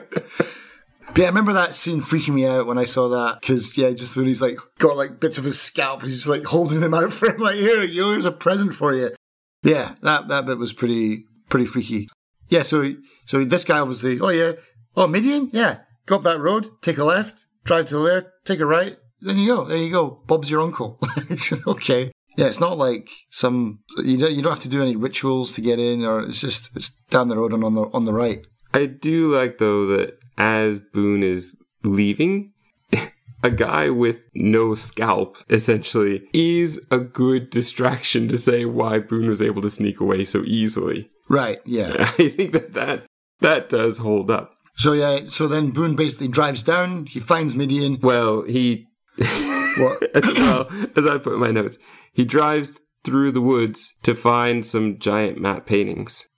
But 1.12 1.18
yeah, 1.18 1.24
I 1.24 1.28
remember 1.28 1.52
that 1.54 1.74
scene 1.74 2.00
freaking 2.00 2.34
me 2.34 2.46
out 2.46 2.66
when 2.66 2.78
I 2.78 2.84
saw 2.84 3.08
that 3.08 3.40
because 3.40 3.76
yeah, 3.76 3.90
just 3.90 4.16
when 4.16 4.26
he's 4.26 4.40
like 4.40 4.58
got 4.78 4.96
like 4.96 5.18
bits 5.20 5.38
of 5.38 5.44
his 5.44 5.60
scalp, 5.60 6.02
he's 6.02 6.14
just 6.14 6.28
like 6.28 6.44
holding 6.44 6.80
them 6.80 6.94
out 6.94 7.12
for 7.12 7.30
him, 7.30 7.38
like 7.38 7.56
here, 7.56 7.84
here's 7.86 8.24
a 8.24 8.32
present 8.32 8.74
for 8.74 8.94
you. 8.94 9.10
Yeah, 9.62 9.94
that 10.02 10.28
that 10.28 10.46
bit 10.46 10.58
was 10.58 10.72
pretty 10.72 11.24
pretty 11.48 11.66
freaky. 11.66 12.08
Yeah, 12.48 12.62
so 12.62 12.94
so 13.26 13.44
this 13.44 13.64
guy 13.64 13.78
obviously, 13.78 14.20
oh 14.20 14.30
yeah, 14.30 14.52
oh 14.96 15.06
Midian, 15.06 15.50
yeah, 15.52 15.80
go 16.06 16.16
up 16.16 16.22
that 16.24 16.40
road, 16.40 16.68
take 16.82 16.98
a 16.98 17.04
left, 17.04 17.46
drive 17.64 17.86
to 17.86 17.98
there, 17.98 18.32
take 18.44 18.60
a 18.60 18.66
right, 18.66 18.96
then 19.20 19.38
you 19.38 19.48
go, 19.48 19.64
there 19.64 19.76
you 19.76 19.90
go, 19.90 20.22
Bob's 20.26 20.50
your 20.50 20.60
uncle. 20.60 20.98
okay. 21.66 22.10
Yeah, 22.36 22.46
it's 22.46 22.60
not 22.60 22.78
like 22.78 23.10
some 23.30 23.80
you 23.98 24.16
don't 24.16 24.32
you 24.32 24.40
don't 24.40 24.52
have 24.52 24.62
to 24.62 24.68
do 24.68 24.82
any 24.82 24.96
rituals 24.96 25.52
to 25.54 25.60
get 25.60 25.78
in, 25.78 26.04
or 26.04 26.22
it's 26.22 26.40
just 26.40 26.74
it's 26.76 26.94
down 27.10 27.28
the 27.28 27.36
road 27.36 27.52
and 27.52 27.64
on 27.64 27.74
the 27.74 27.82
on 27.92 28.04
the 28.04 28.14
right. 28.14 28.46
I 28.72 28.86
do 28.86 29.34
like 29.34 29.58
though 29.58 29.86
that 29.88 30.18
as 30.38 30.78
Boone 30.78 31.22
is 31.22 31.60
leaving, 31.82 32.52
a 33.42 33.50
guy 33.50 33.90
with 33.90 34.22
no 34.34 34.74
scalp 34.74 35.38
essentially 35.48 36.22
is 36.32 36.84
a 36.90 36.98
good 36.98 37.50
distraction 37.50 38.28
to 38.28 38.38
say 38.38 38.64
why 38.64 38.98
Boone 38.98 39.28
was 39.28 39.42
able 39.42 39.62
to 39.62 39.70
sneak 39.70 40.00
away 40.00 40.24
so 40.24 40.42
easily. 40.44 41.10
Right. 41.28 41.60
Yeah. 41.64 41.94
I 42.18 42.28
think 42.28 42.52
that 42.52 42.72
that, 42.74 43.06
that 43.40 43.68
does 43.68 43.98
hold 43.98 44.30
up. 44.30 44.52
So 44.76 44.92
yeah. 44.92 45.20
So 45.24 45.46
then 45.46 45.70
Boone 45.70 45.96
basically 45.96 46.28
drives 46.28 46.62
down. 46.62 47.06
He 47.06 47.20
finds 47.20 47.54
Midian. 47.54 47.98
Well, 48.02 48.42
he, 48.42 48.86
What? 49.76 50.02
as 50.14 50.24
well 50.24 50.68
as 50.96 51.06
I 51.06 51.18
put 51.18 51.34
in 51.34 51.40
my 51.40 51.50
notes, 51.50 51.78
he 52.12 52.24
drives 52.24 52.78
through 53.04 53.32
the 53.32 53.40
woods 53.40 53.94
to 54.02 54.14
find 54.14 54.64
some 54.64 54.98
giant 54.98 55.40
matte 55.40 55.66
paintings. 55.66 56.28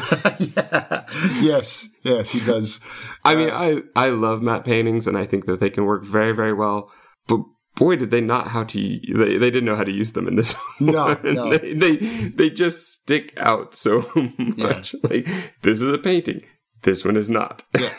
yeah. 0.38 1.04
Yes. 1.40 1.88
Yes. 2.02 2.30
He 2.30 2.40
does. 2.40 2.80
I 3.24 3.34
mean, 3.34 3.50
uh, 3.50 3.80
I, 3.96 4.06
I 4.06 4.08
love 4.10 4.42
matte 4.42 4.64
paintings 4.64 5.06
and 5.06 5.16
I 5.16 5.24
think 5.26 5.46
that 5.46 5.60
they 5.60 5.70
can 5.70 5.84
work 5.84 6.04
very, 6.04 6.32
very 6.32 6.52
well. 6.52 6.90
But 7.26 7.40
boy, 7.76 7.96
did 7.96 8.10
they 8.10 8.20
not 8.20 8.48
how 8.48 8.64
to, 8.64 8.78
they, 8.78 9.38
they 9.38 9.50
didn't 9.50 9.64
know 9.64 9.76
how 9.76 9.84
to 9.84 9.92
use 9.92 10.12
them 10.12 10.28
in 10.28 10.36
this 10.36 10.54
No, 10.80 11.04
one. 11.06 11.34
no. 11.34 11.50
They, 11.56 11.74
they, 11.74 11.96
they 12.28 12.50
just 12.50 12.92
stick 12.92 13.32
out 13.36 13.74
so 13.74 14.10
much. 14.38 14.94
Like, 15.02 15.26
this 15.62 15.80
is 15.80 15.92
a 15.92 15.98
painting. 15.98 16.42
This 16.82 17.04
one 17.04 17.16
is 17.16 17.30
not. 17.30 17.62
Yeah. 17.78 17.92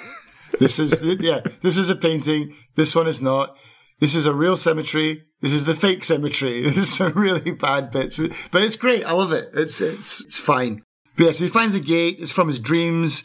This 0.59 0.79
is 0.79 1.01
yeah. 1.19 1.41
This 1.61 1.75
is 1.75 1.89
a 1.89 1.95
painting. 1.95 2.55
This 2.75 2.95
one 2.95 3.07
is 3.07 3.21
not. 3.21 3.57
This 3.99 4.15
is 4.15 4.25
a 4.25 4.33
real 4.33 4.55
cemetery. 4.55 5.23
This 5.41 5.51
is 5.51 5.65
the 5.65 5.75
fake 5.75 6.03
cemetery. 6.05 6.61
This 6.61 6.77
is 6.77 6.95
some 6.95 7.11
really 7.13 7.51
bad 7.51 7.91
bits, 7.91 8.19
but 8.51 8.61
it's 8.63 8.75
great. 8.77 9.03
I 9.03 9.11
love 9.11 9.33
it. 9.33 9.49
It's 9.53 9.81
it's 9.81 10.23
it's 10.23 10.39
fine. 10.39 10.83
But 11.17 11.25
yeah, 11.25 11.31
so 11.31 11.43
he 11.43 11.49
finds 11.49 11.73
the 11.73 11.79
gate. 11.79 12.17
It's 12.19 12.31
from 12.31 12.47
his 12.47 12.59
dreams. 12.59 13.23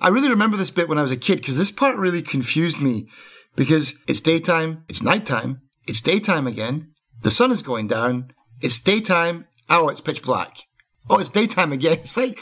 I 0.00 0.08
really 0.08 0.30
remember 0.30 0.56
this 0.56 0.70
bit 0.70 0.88
when 0.88 0.98
I 0.98 1.02
was 1.02 1.12
a 1.12 1.16
kid 1.16 1.36
because 1.36 1.58
this 1.58 1.70
part 1.70 1.96
really 1.96 2.22
confused 2.22 2.80
me 2.80 3.08
because 3.56 3.98
it's 4.06 4.20
daytime, 4.20 4.84
it's 4.88 5.02
nighttime, 5.02 5.60
it's 5.86 6.00
daytime 6.00 6.46
again. 6.46 6.92
The 7.22 7.30
sun 7.30 7.52
is 7.52 7.62
going 7.62 7.86
down. 7.86 8.32
It's 8.62 8.78
daytime. 8.78 9.46
Oh, 9.68 9.88
it's 9.88 10.00
pitch 10.00 10.22
black. 10.22 10.58
Oh, 11.08 11.18
it's 11.18 11.28
daytime 11.28 11.72
again. 11.72 11.98
It's 12.04 12.16
like 12.16 12.38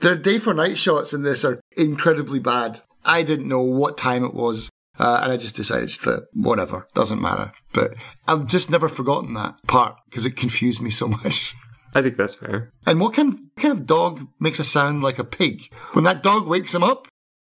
their 0.00 0.16
day 0.16 0.38
for 0.38 0.54
night 0.54 0.78
shots 0.78 1.12
in 1.12 1.22
this 1.22 1.44
are 1.44 1.60
incredibly 1.76 2.38
bad. 2.38 2.80
I 3.04 3.22
didn't 3.22 3.48
know 3.48 3.60
what 3.62 3.98
time 3.98 4.24
it 4.24 4.34
was. 4.34 4.70
Uh, 4.98 5.20
and 5.22 5.32
I 5.32 5.36
just 5.36 5.56
decided 5.56 5.88
that 6.04 6.28
whatever, 6.32 6.86
doesn't 6.94 7.20
matter. 7.20 7.52
But 7.72 7.96
I've 8.28 8.46
just 8.46 8.70
never 8.70 8.88
forgotten 8.88 9.34
that 9.34 9.56
part 9.66 9.96
because 10.08 10.24
it 10.24 10.36
confused 10.36 10.80
me 10.80 10.90
so 10.90 11.08
much. 11.24 11.54
I 11.94 12.02
think 12.02 12.16
that's 12.16 12.34
fair. 12.34 12.72
and 12.86 13.00
what 13.00 13.14
kind, 13.14 13.32
what 13.34 13.56
kind 13.56 13.72
of 13.72 13.86
dog 13.86 14.26
makes 14.40 14.58
a 14.58 14.64
sound 14.64 15.02
like 15.02 15.18
a 15.18 15.24
pig? 15.24 15.62
When 15.92 16.04
that 16.04 16.22
dog 16.22 16.46
wakes 16.46 16.74
him 16.74 16.82
up? 16.82 17.06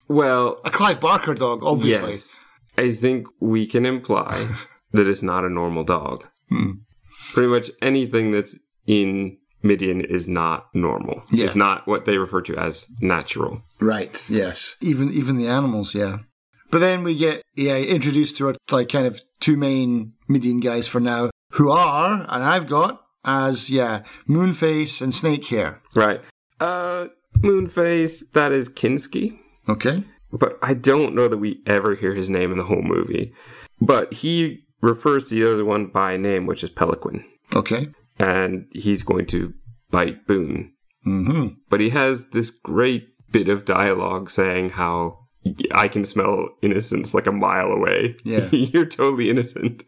Well, 0.09 0.61
A 0.65 0.71
Clive 0.71 1.01
Barker 1.01 1.35
dog, 1.35 1.63
obviously. 1.65 2.13
Yes. 2.13 2.39
I 2.79 2.93
think 2.93 3.27
we 3.41 3.67
can 3.67 3.85
imply 3.87 4.47
that 4.93 5.09
it's 5.09 5.23
not 5.23 5.45
a 5.45 5.49
normal 5.51 5.83
dog. 5.85 6.27
Hmm. 6.49 6.73
Pretty 7.33 7.49
much 7.49 7.71
anything 7.83 8.31
that's 8.31 8.57
in 8.87 9.37
Midian 9.63 10.01
is 10.01 10.29
not 10.29 10.67
normal. 10.75 11.23
Yeah. 11.33 11.47
It's 11.47 11.57
not 11.57 11.89
what 11.89 12.05
they 12.05 12.19
refer 12.19 12.41
to 12.43 12.57
as 12.57 12.87
natural. 13.01 13.63
Right. 13.81 14.25
Yes. 14.31 14.77
Even 14.81 15.11
even 15.13 15.37
the 15.39 15.49
animals. 15.49 15.93
Yeah. 15.95 16.19
But 16.71 16.79
then 16.79 17.03
we 17.03 17.17
get 17.17 17.43
yeah 17.57 17.77
introduced 17.79 18.37
to 18.37 18.49
our 18.49 18.55
like 18.71 18.89
kind 18.89 19.07
of 19.07 19.21
two 19.41 19.57
main 19.57 20.13
Midian 20.29 20.61
guys 20.61 20.87
for 20.87 21.01
now, 21.01 21.31
who 21.53 21.71
are 21.71 22.25
and 22.29 22.45
I've 22.45 22.69
got 22.69 23.03
as 23.27 23.69
yeah 23.69 24.03
Moonface 24.29 25.03
and 25.03 25.13
Snakehair. 25.13 25.79
Right. 25.95 26.23
Uh, 26.61 27.09
Moonface, 27.39 28.31
that 28.33 28.53
is 28.53 28.69
Kinski. 28.69 29.39
Okay. 29.69 30.03
But 30.33 30.59
I 30.63 30.75
don't 30.75 31.15
know 31.15 31.29
that 31.29 31.39
we 31.39 31.63
ever 31.67 31.95
hear 31.95 32.15
his 32.15 32.31
name 32.31 32.51
in 32.53 32.59
the 32.59 32.65
whole 32.65 32.83
movie. 32.83 33.33
But 33.81 34.13
he 34.13 34.65
refers 34.81 35.25
to 35.25 35.35
the 35.35 35.53
other 35.53 35.65
one 35.65 35.87
by 35.87 36.17
name, 36.17 36.47
which 36.47 36.65
is 36.65 36.71
Peloquin. 36.71 37.25
Okay. 37.55 37.89
And 38.19 38.67
he's 38.73 39.03
going 39.03 39.27
to 39.27 39.53
bite 39.91 40.27
Boone. 40.27 40.73
Mm-hmm. 41.07 41.49
but 41.71 41.79
he 41.79 41.91
has 41.91 42.31
this 42.31 42.51
great 42.51 43.07
bit 43.31 43.49
of 43.49 43.65
dialogue 43.65 44.29
saying 44.29 44.71
how 44.71 45.19
I 45.71 45.87
can 45.87 46.05
smell 46.05 46.49
innocence 46.63 47.15
like 47.15 47.29
a 47.29 47.33
mile 47.33 47.71
away. 47.71 48.17
Yeah. 48.25 48.49
you're 48.51 48.87
totally 48.87 49.31
innocent, 49.31 49.85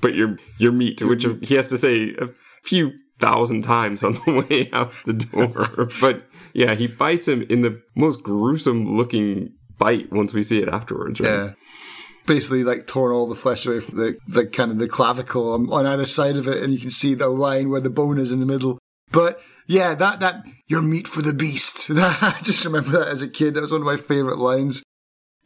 but 0.00 0.14
you're 0.14 0.38
you're 0.58 0.72
meat. 0.72 1.02
Which 1.02 1.26
he 1.42 1.56
has 1.56 1.68
to 1.68 1.76
say 1.76 2.16
few 2.64 2.92
thousand 3.18 3.62
times 3.62 4.02
on 4.02 4.14
the 4.24 4.46
way 4.50 4.70
out 4.72 4.92
the 5.06 5.12
door. 5.12 5.88
but 6.00 6.24
yeah, 6.52 6.74
he 6.74 6.86
bites 6.86 7.28
him 7.28 7.42
in 7.48 7.62
the 7.62 7.80
most 7.94 8.22
gruesome 8.22 8.96
looking 8.96 9.52
bite. 9.78 10.12
Once 10.12 10.32
we 10.34 10.42
see 10.42 10.60
it 10.60 10.68
afterwards, 10.68 11.20
right? 11.20 11.28
Yeah. 11.28 11.52
basically 12.26 12.64
like 12.64 12.86
torn 12.86 13.12
all 13.12 13.28
the 13.28 13.34
flesh 13.34 13.66
away 13.66 13.80
from 13.80 13.98
the, 13.98 14.16
the 14.26 14.46
kind 14.46 14.70
of 14.70 14.78
the 14.78 14.88
clavicle 14.88 15.52
on, 15.52 15.70
on 15.70 15.86
either 15.86 16.06
side 16.06 16.36
of 16.36 16.48
it, 16.48 16.62
and 16.62 16.72
you 16.72 16.78
can 16.78 16.90
see 16.90 17.14
the 17.14 17.28
line 17.28 17.70
where 17.70 17.80
the 17.80 17.90
bone 17.90 18.18
is 18.18 18.32
in 18.32 18.40
the 18.40 18.46
middle. 18.46 18.78
But 19.10 19.40
yeah, 19.66 19.94
that 19.94 20.20
that 20.20 20.44
your 20.66 20.82
meat 20.82 21.08
for 21.08 21.22
the 21.22 21.32
beast. 21.32 21.90
I 21.94 22.36
just 22.42 22.64
remember 22.64 22.90
that 22.98 23.08
as 23.08 23.22
a 23.22 23.28
kid. 23.28 23.54
That 23.54 23.62
was 23.62 23.72
one 23.72 23.80
of 23.80 23.86
my 23.86 23.96
favorite 23.96 24.38
lines. 24.38 24.82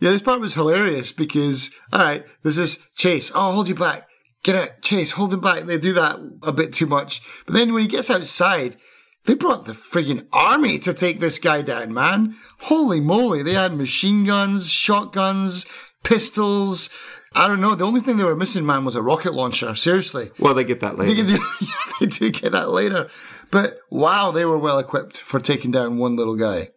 Yeah, 0.00 0.10
this 0.10 0.22
part 0.22 0.40
was 0.40 0.54
hilarious 0.54 1.12
because 1.12 1.74
all 1.92 2.00
right, 2.00 2.24
there's 2.42 2.56
this 2.56 2.88
chase. 2.96 3.32
Oh, 3.34 3.40
I'll 3.40 3.52
hold 3.52 3.68
you 3.68 3.74
back. 3.74 4.07
Get 4.42 4.56
out, 4.56 4.82
chase, 4.82 5.12
hold 5.12 5.34
him 5.34 5.40
back. 5.40 5.64
They 5.64 5.78
do 5.78 5.92
that 5.94 6.16
a 6.42 6.52
bit 6.52 6.72
too 6.72 6.86
much. 6.86 7.22
But 7.44 7.54
then 7.54 7.72
when 7.72 7.82
he 7.82 7.88
gets 7.88 8.10
outside, 8.10 8.76
they 9.24 9.34
brought 9.34 9.66
the 9.66 9.72
friggin' 9.72 10.26
army 10.32 10.78
to 10.80 10.94
take 10.94 11.20
this 11.20 11.38
guy 11.38 11.62
down, 11.62 11.92
man. 11.92 12.36
Holy 12.60 13.00
moly. 13.00 13.42
They 13.42 13.54
had 13.54 13.74
machine 13.74 14.24
guns, 14.24 14.70
shotguns, 14.70 15.66
pistols. 16.02 16.88
I 17.34 17.46
don't 17.46 17.60
know. 17.60 17.74
The 17.74 17.84
only 17.84 18.00
thing 18.00 18.16
they 18.16 18.24
were 18.24 18.36
missing, 18.36 18.64
man, 18.64 18.84
was 18.84 18.96
a 18.96 19.02
rocket 19.02 19.34
launcher. 19.34 19.74
Seriously. 19.74 20.30
Well, 20.38 20.54
they 20.54 20.64
get 20.64 20.80
that 20.80 20.98
later. 20.98 21.22
They, 21.22 21.34
do, 21.34 21.44
they 22.00 22.06
do 22.06 22.30
get 22.30 22.52
that 22.52 22.70
later. 22.70 23.10
But 23.50 23.80
wow, 23.90 24.30
they 24.30 24.44
were 24.44 24.58
well 24.58 24.78
equipped 24.78 25.18
for 25.18 25.40
taking 25.40 25.70
down 25.70 25.98
one 25.98 26.16
little 26.16 26.36
guy. 26.36 26.70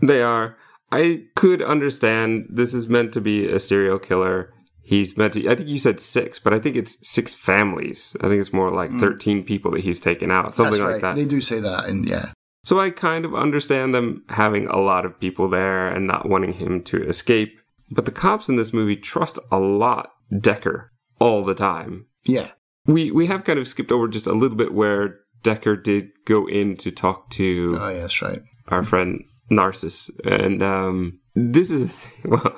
They 0.00 0.22
are. 0.22 0.56
I 0.90 1.24
could 1.34 1.60
understand 1.60 2.46
this 2.48 2.72
is 2.72 2.88
meant 2.88 3.12
to 3.12 3.20
be 3.20 3.46
a 3.46 3.60
serial 3.60 3.98
killer. 3.98 4.54
He's 4.88 5.18
meant 5.18 5.34
to, 5.34 5.46
I 5.50 5.54
think 5.54 5.68
you 5.68 5.78
said 5.78 6.00
six, 6.00 6.38
but 6.38 6.54
I 6.54 6.58
think 6.58 6.74
it's 6.74 7.06
six 7.06 7.34
families. 7.34 8.16
I 8.22 8.28
think 8.28 8.40
it's 8.40 8.54
more 8.54 8.70
like 8.70 8.90
mm. 8.90 8.98
13 8.98 9.44
people 9.44 9.72
that 9.72 9.82
he's 9.82 10.00
taken 10.00 10.30
out, 10.30 10.54
something 10.54 10.80
That's 10.80 10.92
like 10.92 11.02
that. 11.02 11.14
They 11.14 11.26
do 11.26 11.42
say 11.42 11.60
that, 11.60 11.84
and 11.84 12.08
yeah. 12.08 12.32
So 12.64 12.80
I 12.80 12.88
kind 12.88 13.26
of 13.26 13.34
understand 13.34 13.94
them 13.94 14.24
having 14.30 14.66
a 14.66 14.78
lot 14.78 15.04
of 15.04 15.20
people 15.20 15.46
there 15.46 15.88
and 15.88 16.06
not 16.06 16.26
wanting 16.26 16.54
him 16.54 16.82
to 16.84 17.06
escape. 17.06 17.60
But 17.90 18.06
the 18.06 18.10
cops 18.12 18.48
in 18.48 18.56
this 18.56 18.72
movie 18.72 18.96
trust 18.96 19.38
a 19.52 19.58
lot 19.58 20.12
Decker 20.40 20.90
all 21.18 21.44
the 21.44 21.54
time. 21.54 22.06
Yeah. 22.24 22.52
We 22.86 23.10
we 23.10 23.26
have 23.26 23.44
kind 23.44 23.58
of 23.58 23.68
skipped 23.68 23.92
over 23.92 24.08
just 24.08 24.26
a 24.26 24.32
little 24.32 24.56
bit 24.56 24.72
where 24.72 25.20
Decker 25.42 25.76
did 25.76 26.12
go 26.24 26.48
in 26.48 26.78
to 26.78 26.90
talk 26.90 27.28
to 27.32 27.76
Oh 27.78 27.90
yeah, 27.90 28.00
that's 28.00 28.22
right. 28.22 28.40
Our 28.68 28.82
friend 28.84 29.22
Narcissus. 29.50 30.10
And 30.24 30.62
um, 30.62 31.20
this 31.34 31.70
is 31.70 32.02
well 32.24 32.56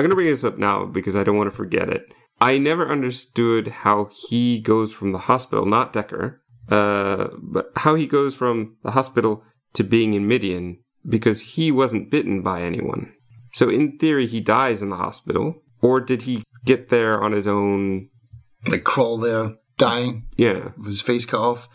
I'm 0.00 0.06
gonna 0.06 0.14
bring 0.14 0.28
this 0.28 0.44
up 0.44 0.56
now 0.56 0.86
because 0.86 1.14
I 1.14 1.24
don't 1.24 1.36
want 1.36 1.50
to 1.50 1.56
forget 1.56 1.90
it. 1.90 2.14
I 2.40 2.56
never 2.56 2.90
understood 2.90 3.68
how 3.68 4.08
he 4.28 4.58
goes 4.58 4.94
from 4.94 5.12
the 5.12 5.18
hospital, 5.18 5.66
not 5.66 5.92
Decker, 5.92 6.40
uh, 6.70 7.28
but 7.38 7.70
how 7.76 7.96
he 7.96 8.06
goes 8.06 8.34
from 8.34 8.78
the 8.82 8.92
hospital 8.92 9.44
to 9.74 9.84
being 9.84 10.14
in 10.14 10.26
Midian 10.26 10.78
because 11.06 11.42
he 11.42 11.70
wasn't 11.70 12.10
bitten 12.10 12.40
by 12.40 12.62
anyone. 12.62 13.12
So 13.52 13.68
in 13.68 13.98
theory, 13.98 14.26
he 14.26 14.40
dies 14.40 14.80
in 14.80 14.88
the 14.88 14.96
hospital, 14.96 15.56
or 15.82 16.00
did 16.00 16.22
he 16.22 16.44
get 16.64 16.88
there 16.88 17.22
on 17.22 17.32
his 17.32 17.46
own? 17.46 18.08
Like 18.66 18.84
crawl 18.84 19.18
there, 19.18 19.56
dying. 19.76 20.28
Yeah, 20.38 20.70
with 20.78 20.86
his 20.86 21.02
face 21.02 21.26
cut 21.26 21.42
off. 21.42 21.68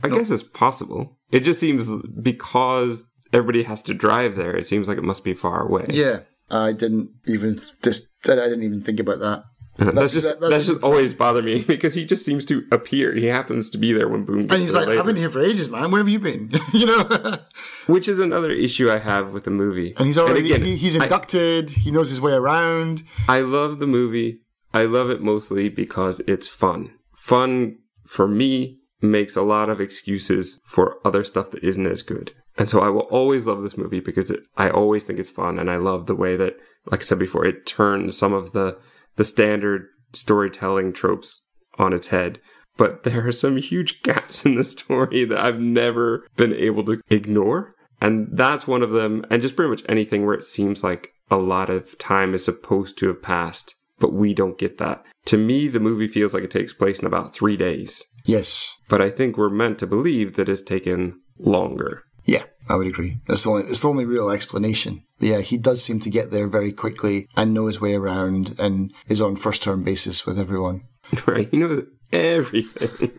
I 0.00 0.06
no. 0.06 0.16
guess 0.18 0.30
it's 0.30 0.44
possible. 0.44 1.18
It 1.32 1.40
just 1.40 1.58
seems 1.58 1.90
because 2.22 3.10
everybody 3.32 3.64
has 3.64 3.82
to 3.82 3.94
drive 3.94 4.36
there. 4.36 4.56
It 4.56 4.68
seems 4.68 4.86
like 4.86 4.96
it 4.96 5.02
must 5.02 5.24
be 5.24 5.34
far 5.34 5.66
away. 5.66 5.86
Yeah, 5.90 6.20
I 6.54 6.72
didn't 6.72 7.10
even 7.26 7.58
just. 7.82 8.08
I 8.24 8.34
didn't 8.34 8.62
even 8.62 8.80
think 8.80 9.00
about 9.00 9.18
that. 9.18 9.44
That's, 9.76 9.94
that's 9.96 10.12
just 10.12 10.28
that, 10.28 10.40
that's, 10.40 10.52
that's 10.52 10.66
just 10.66 10.82
always 10.84 11.12
bother 11.14 11.42
me 11.42 11.62
because 11.66 11.94
he 11.94 12.06
just 12.06 12.24
seems 12.24 12.46
to 12.46 12.64
appear. 12.70 13.12
He 13.12 13.26
happens 13.26 13.70
to 13.70 13.78
be 13.78 13.92
there 13.92 14.08
when 14.08 14.24
Boone 14.24 14.42
gets 14.42 14.52
And 14.52 14.62
he's 14.62 14.74
like, 14.74 14.86
later. 14.86 15.00
"I've 15.00 15.06
been 15.06 15.16
here 15.16 15.30
for 15.30 15.42
ages, 15.42 15.68
man. 15.68 15.90
Where 15.90 16.00
have 16.00 16.08
you 16.08 16.20
been?" 16.20 16.52
you 16.72 16.86
know. 16.86 17.38
Which 17.86 18.06
is 18.06 18.20
another 18.20 18.52
issue 18.52 18.90
I 18.90 18.98
have 18.98 19.32
with 19.32 19.44
the 19.44 19.50
movie. 19.50 19.94
And 19.96 20.06
he's 20.06 20.16
already 20.16 20.40
and 20.40 20.62
again, 20.62 20.64
he, 20.64 20.76
he's 20.76 20.94
inducted. 20.94 21.70
I, 21.70 21.80
he 21.80 21.90
knows 21.90 22.10
his 22.10 22.20
way 22.20 22.32
around. 22.32 23.02
I 23.28 23.40
love 23.40 23.80
the 23.80 23.86
movie. 23.88 24.40
I 24.72 24.84
love 24.84 25.10
it 25.10 25.22
mostly 25.22 25.68
because 25.68 26.20
it's 26.28 26.46
fun. 26.46 26.92
Fun 27.16 27.78
for 28.06 28.28
me 28.28 28.78
makes 29.00 29.36
a 29.36 29.42
lot 29.42 29.68
of 29.68 29.80
excuses 29.80 30.60
for 30.64 30.98
other 31.04 31.24
stuff 31.24 31.50
that 31.50 31.64
isn't 31.64 31.86
as 31.86 32.02
good. 32.02 32.32
And 32.56 32.68
so 32.68 32.80
I 32.80 32.88
will 32.88 33.02
always 33.02 33.46
love 33.46 33.62
this 33.62 33.76
movie 33.76 34.00
because 34.00 34.30
it, 34.30 34.40
I 34.56 34.70
always 34.70 35.04
think 35.04 35.18
it's 35.18 35.30
fun 35.30 35.58
and 35.58 35.70
I 35.70 35.76
love 35.76 36.06
the 36.06 36.14
way 36.14 36.36
that, 36.36 36.54
like 36.86 37.00
I 37.00 37.04
said 37.04 37.18
before, 37.18 37.44
it 37.44 37.66
turns 37.66 38.16
some 38.16 38.32
of 38.32 38.52
the 38.52 38.78
the 39.16 39.24
standard 39.24 39.86
storytelling 40.12 40.92
tropes 40.92 41.42
on 41.78 41.92
its 41.92 42.08
head. 42.08 42.40
But 42.76 43.04
there 43.04 43.26
are 43.26 43.32
some 43.32 43.56
huge 43.56 44.02
gaps 44.02 44.44
in 44.44 44.54
the 44.56 44.64
story 44.64 45.24
that 45.24 45.38
I've 45.38 45.60
never 45.60 46.26
been 46.36 46.54
able 46.54 46.84
to 46.84 47.00
ignore. 47.08 47.74
And 48.00 48.28
that's 48.32 48.66
one 48.66 48.82
of 48.82 48.90
them. 48.90 49.24
And 49.30 49.40
just 49.40 49.56
pretty 49.56 49.70
much 49.70 49.82
anything 49.88 50.26
where 50.26 50.34
it 50.34 50.44
seems 50.44 50.84
like 50.84 51.10
a 51.30 51.36
lot 51.36 51.70
of 51.70 51.96
time 51.98 52.34
is 52.34 52.44
supposed 52.44 52.98
to 52.98 53.08
have 53.08 53.22
passed, 53.22 53.74
but 53.98 54.12
we 54.12 54.34
don't 54.34 54.58
get 54.58 54.78
that. 54.78 55.02
To 55.26 55.38
me, 55.38 55.68
the 55.68 55.80
movie 55.80 56.08
feels 56.08 56.34
like 56.34 56.44
it 56.44 56.50
takes 56.50 56.74
place 56.74 57.00
in 57.00 57.06
about 57.06 57.32
three 57.32 57.56
days. 57.56 58.04
Yes. 58.24 58.74
But 58.88 59.00
I 59.00 59.10
think 59.10 59.36
we're 59.36 59.48
meant 59.48 59.78
to 59.78 59.86
believe 59.86 60.36
that 60.36 60.48
it's 60.48 60.62
taken 60.62 61.18
longer. 61.38 62.02
Yeah, 62.24 62.44
I 62.68 62.76
would 62.76 62.86
agree. 62.86 63.18
That's 63.26 63.42
the 63.42 63.50
only, 63.50 63.64
it's 63.64 63.80
the 63.80 63.88
only 63.88 64.04
real 64.04 64.30
explanation. 64.30 65.04
But 65.18 65.28
yeah, 65.28 65.40
he 65.40 65.58
does 65.58 65.82
seem 65.82 66.00
to 66.00 66.10
get 66.10 66.30
there 66.30 66.46
very 66.46 66.72
quickly 66.72 67.28
and 67.36 67.52
know 67.52 67.66
his 67.66 67.80
way 67.80 67.94
around 67.94 68.58
and 68.58 68.92
is 69.08 69.20
on 69.20 69.36
first 69.36 69.62
term 69.62 69.84
basis 69.84 70.26
with 70.26 70.38
everyone. 70.38 70.82
Right, 71.26 71.48
he 71.50 71.58
knows 71.58 71.84
everything. 72.12 73.12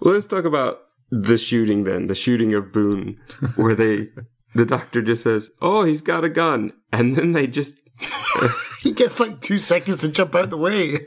well, 0.00 0.14
let's 0.14 0.26
talk 0.26 0.44
about 0.44 0.80
the 1.10 1.38
shooting 1.38 1.84
then, 1.84 2.06
the 2.06 2.14
shooting 2.14 2.54
of 2.54 2.72
Boone, 2.72 3.18
where 3.54 3.76
they, 3.76 4.08
the 4.54 4.66
doctor 4.66 5.00
just 5.00 5.22
says, 5.22 5.50
"Oh, 5.62 5.84
he's 5.84 6.00
got 6.00 6.24
a 6.24 6.28
gun," 6.28 6.72
and 6.92 7.16
then 7.16 7.32
they 7.32 7.46
just. 7.46 7.76
he 8.82 8.92
gets 8.92 9.20
like 9.20 9.40
two 9.40 9.58
seconds 9.58 10.00
to 10.00 10.08
jump 10.08 10.34
out 10.34 10.50
the 10.50 10.56
way, 10.56 11.06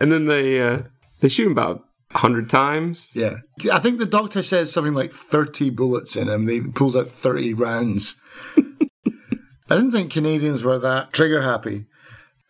and 0.00 0.12
then 0.12 0.26
they 0.26 0.60
uh, 0.60 0.82
they 1.20 1.28
shoot 1.28 1.46
him 1.46 1.52
about 1.52 1.84
hundred 2.14 2.50
times. 2.50 3.10
Yeah, 3.14 3.38
I 3.72 3.78
think 3.80 3.98
the 3.98 4.06
doctor 4.06 4.42
says 4.42 4.72
something 4.72 4.94
like 4.94 5.12
thirty 5.12 5.70
bullets 5.70 6.16
in 6.16 6.28
him. 6.28 6.48
He 6.48 6.60
pulls 6.60 6.96
out 6.96 7.08
thirty 7.08 7.54
rounds. 7.54 8.20
I 8.56 9.76
didn't 9.76 9.92
think 9.92 10.12
Canadians 10.12 10.62
were 10.62 10.78
that 10.78 11.12
trigger 11.12 11.42
happy. 11.42 11.86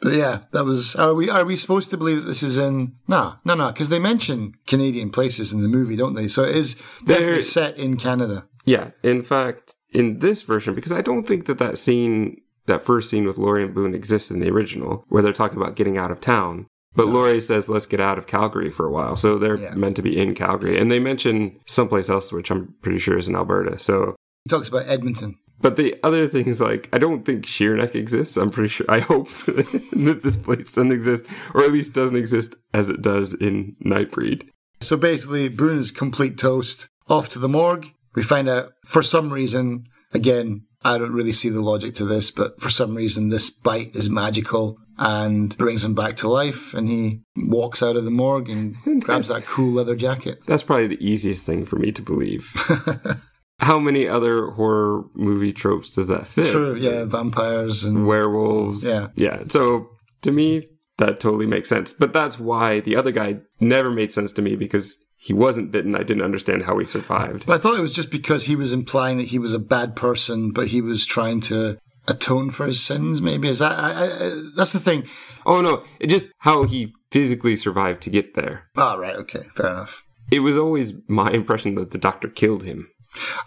But 0.01 0.13
yeah, 0.13 0.41
that 0.53 0.65
was. 0.65 0.95
Are 0.97 1.15
we 1.15 1.31
are 1.31 1.45
we 1.45 1.57
supposed 1.57 1.91
to 1.91 1.97
believe 1.97 2.19
that 2.19 2.27
this 2.27 2.43
is 2.43 2.59
in? 2.59 2.97
Nah, 3.09 3.37
no, 3.45 3.55
no, 3.55 3.73
because 3.73 3.89
they 3.89 3.99
mention 3.99 4.55
Canadian 4.67 5.11
places 5.11 5.53
in 5.53 5.63
the 5.63 5.69
movie, 5.69 5.97
don't 5.97 6.15
they? 6.15 6.29
So 6.29 6.45
it 6.45 6.55
is 6.55 6.75
definitely 7.05 7.41
set 7.41 7.79
in 7.79 7.97
Canada. 7.97 8.47
Yeah, 8.67 8.91
in 9.03 9.23
fact, 9.23 9.75
in 9.93 10.19
this 10.19 10.43
version, 10.43 10.75
because 10.75 10.93
I 10.93 11.01
don't 11.01 11.25
think 11.25 11.47
that 11.47 11.59
that 11.59 11.79
scene, 11.79 12.41
that 12.67 12.83
first 12.83 13.09
scene 13.09 13.27
with 13.27 13.39
Lori 13.39 13.63
and 13.63 13.75
Boone 13.75 13.95
exists 13.95 14.31
in 14.31 14.41
the 14.41 14.51
original, 14.51 15.05
where 15.09 15.23
they're 15.23 15.33
talking 15.33 15.57
about 15.57 15.77
getting 15.77 15.97
out 15.97 16.11
of 16.11 16.21
town. 16.21 16.67
But. 16.95 17.09
Lori 17.09 17.41
says, 17.41 17.69
let's 17.69 17.87
get 17.87 18.01
out 18.01 18.19
of 18.19 18.27
Calgary 18.27 18.71
for 18.71 18.87
a 18.87 18.91
while. 18.91 19.17
So 19.17 19.39
they're 19.39 19.59
yeah. 19.59 19.75
meant 19.75 19.97
to 19.97 20.03
be 20.03 20.21
in 20.21 20.35
Calgary. 20.35 20.79
And 20.79 20.91
they 20.91 20.99
mention 20.99 21.59
someplace 21.67 22.09
else, 22.09 22.33
which 22.33 22.51
I'm 22.51 22.75
pretty 22.83 22.99
sure 22.99 23.19
is 23.19 23.29
in 23.29 23.35
Alberta. 23.35 23.79
So 23.79 24.15
he 24.45 24.51
talks 24.51 24.69
about 24.69 24.87
Edmonton. 24.87 25.39
But 25.61 25.77
the 25.77 25.97
other 26.03 26.29
thing 26.29 26.47
is 26.47 26.61
like, 26.61 26.89
I 26.93 26.99
don't 26.99 27.25
think 27.25 27.47
Shere 27.47 27.77
Neck 27.77 27.95
exists. 27.95 28.37
I'm 28.37 28.51
pretty 28.51 28.69
sure, 28.69 28.87
I 28.89 29.01
hope 29.01 29.29
that 29.47 30.21
this 30.23 30.37
place 30.37 30.75
doesn't 30.75 30.93
exist, 30.93 31.25
or 31.55 31.63
at 31.63 31.73
least 31.73 31.95
doesn't 31.95 32.17
exist 32.17 32.55
as 32.73 32.91
it 32.91 33.03
does 33.03 33.33
in 33.35 33.77
Nightbreed. 33.85 34.49
So 34.81 34.97
basically, 34.97 35.49
Boone 35.49 35.79
is 35.79 35.91
complete 35.91 36.39
toast. 36.39 36.89
Off 37.09 37.29
to 37.31 37.39
the 37.39 37.49
morgue. 37.49 37.93
We 38.15 38.23
find 38.23 38.49
out 38.49 38.73
for 38.85 39.03
some 39.03 39.33
reason, 39.33 39.87
again, 40.13 40.67
I 40.83 40.99
don't 40.99 41.13
really 41.13 41.33
see 41.33 41.49
the 41.49 41.63
logic 41.63 41.95
to 41.97 42.05
this, 42.05 42.31
but 42.31 42.61
for 42.61 42.69
some 42.69 42.95
reason, 42.95 43.29
this 43.29 43.51
bite 43.51 43.95
is 43.95 44.11
magical 44.11 44.79
and 44.99 45.57
brings 45.57 45.85
him 45.85 45.95
back 45.95 46.17
to 46.19 46.29
life. 46.29 46.75
And 46.75 46.89
he 46.89 47.21
walks 47.37 47.83
out 47.83 47.97
of 47.97 48.05
the 48.05 48.11
morgue 48.11 48.51
and 48.51 48.77
grabs 49.03 49.29
that 49.29 49.47
cool 49.47 49.73
leather 49.73 49.97
jacket. 49.97 50.41
That's 50.47 50.63
probably 50.63 50.89
the 50.89 51.05
easiest 51.05 51.45
thing 51.45 51.67
for 51.67 51.77
me 51.77 51.93
to 51.93 52.03
believe. 52.03 52.51
How 53.61 53.79
many 53.79 54.09
other 54.09 54.51
horror 54.51 55.05
movie 55.15 55.53
tropes 55.53 55.95
does 55.95 56.09
that 56.09 56.27
fit? 56.27 56.49
True, 56.49 56.75
yeah, 56.75 57.05
vampires 57.05 57.85
and 57.85 58.07
werewolves. 58.07 58.85
Yeah. 58.85 59.09
Yeah. 59.15 59.45
So 59.49 59.91
to 60.23 60.33
me, 60.33 60.69
that 60.99 61.21
totally 61.21 61.47
makes 61.47 61.69
sense. 61.69 61.93
But 61.93 62.13
that's 62.13 62.39
why 62.39 62.81
the 62.81 62.97
other 62.97 63.13
guy 63.13 63.39
never 63.61 63.91
made 63.91 64.11
sense 64.11 64.33
to 64.35 64.43
me 64.43 64.57
because 64.57 65.05
he 65.17 65.33
wasn't 65.33 65.73
bitten. 65.73 65.95
I 65.95 66.03
didn't 66.03 66.23
understand 66.23 66.65
how 66.65 66.79
he 66.79 66.85
survived. 66.85 67.47
But 67.47 67.55
I 67.55 67.59
thought 67.59 67.79
it 67.79 67.83
was 67.83 67.95
just 67.95 68.11
because 68.11 68.45
he 68.45 68.57
was 68.57 68.73
implying 68.73 69.17
that 69.19 69.29
he 69.29 69.39
was 69.39 69.55
a 69.55 69.59
bad 69.59 69.97
person, 69.97 70.53
but 70.53 70.69
he 70.69 70.83
was 70.83 71.07
trying 71.07 71.41
to 71.43 71.79
atone 72.09 72.51
for 72.51 72.67
his 72.67 72.83
sins. 72.83 73.21
Maybe 73.21 73.49
is 73.49 73.59
that? 73.59 73.73
I, 73.73 74.05
I, 74.05 74.43
that's 74.57 74.73
the 74.73 74.81
thing. 74.81 75.05
Oh 75.47 75.61
no! 75.61 75.85
It 76.01 76.09
just 76.09 76.33
how 76.39 76.65
he 76.65 76.93
physically 77.11 77.57
survived 77.57 78.03
to 78.03 78.11
get 78.11 78.35
there. 78.35 78.69
Oh 78.77 78.99
right, 78.99 79.17
okay, 79.17 79.45
fair 79.55 79.69
enough. 79.69 80.03
It 80.31 80.41
was 80.41 80.57
always 80.57 80.95
my 81.09 81.31
impression 81.31 81.75
that 81.77 81.91
the 81.91 81.99
doctor 81.99 82.29
killed 82.29 82.65
him. 82.65 82.89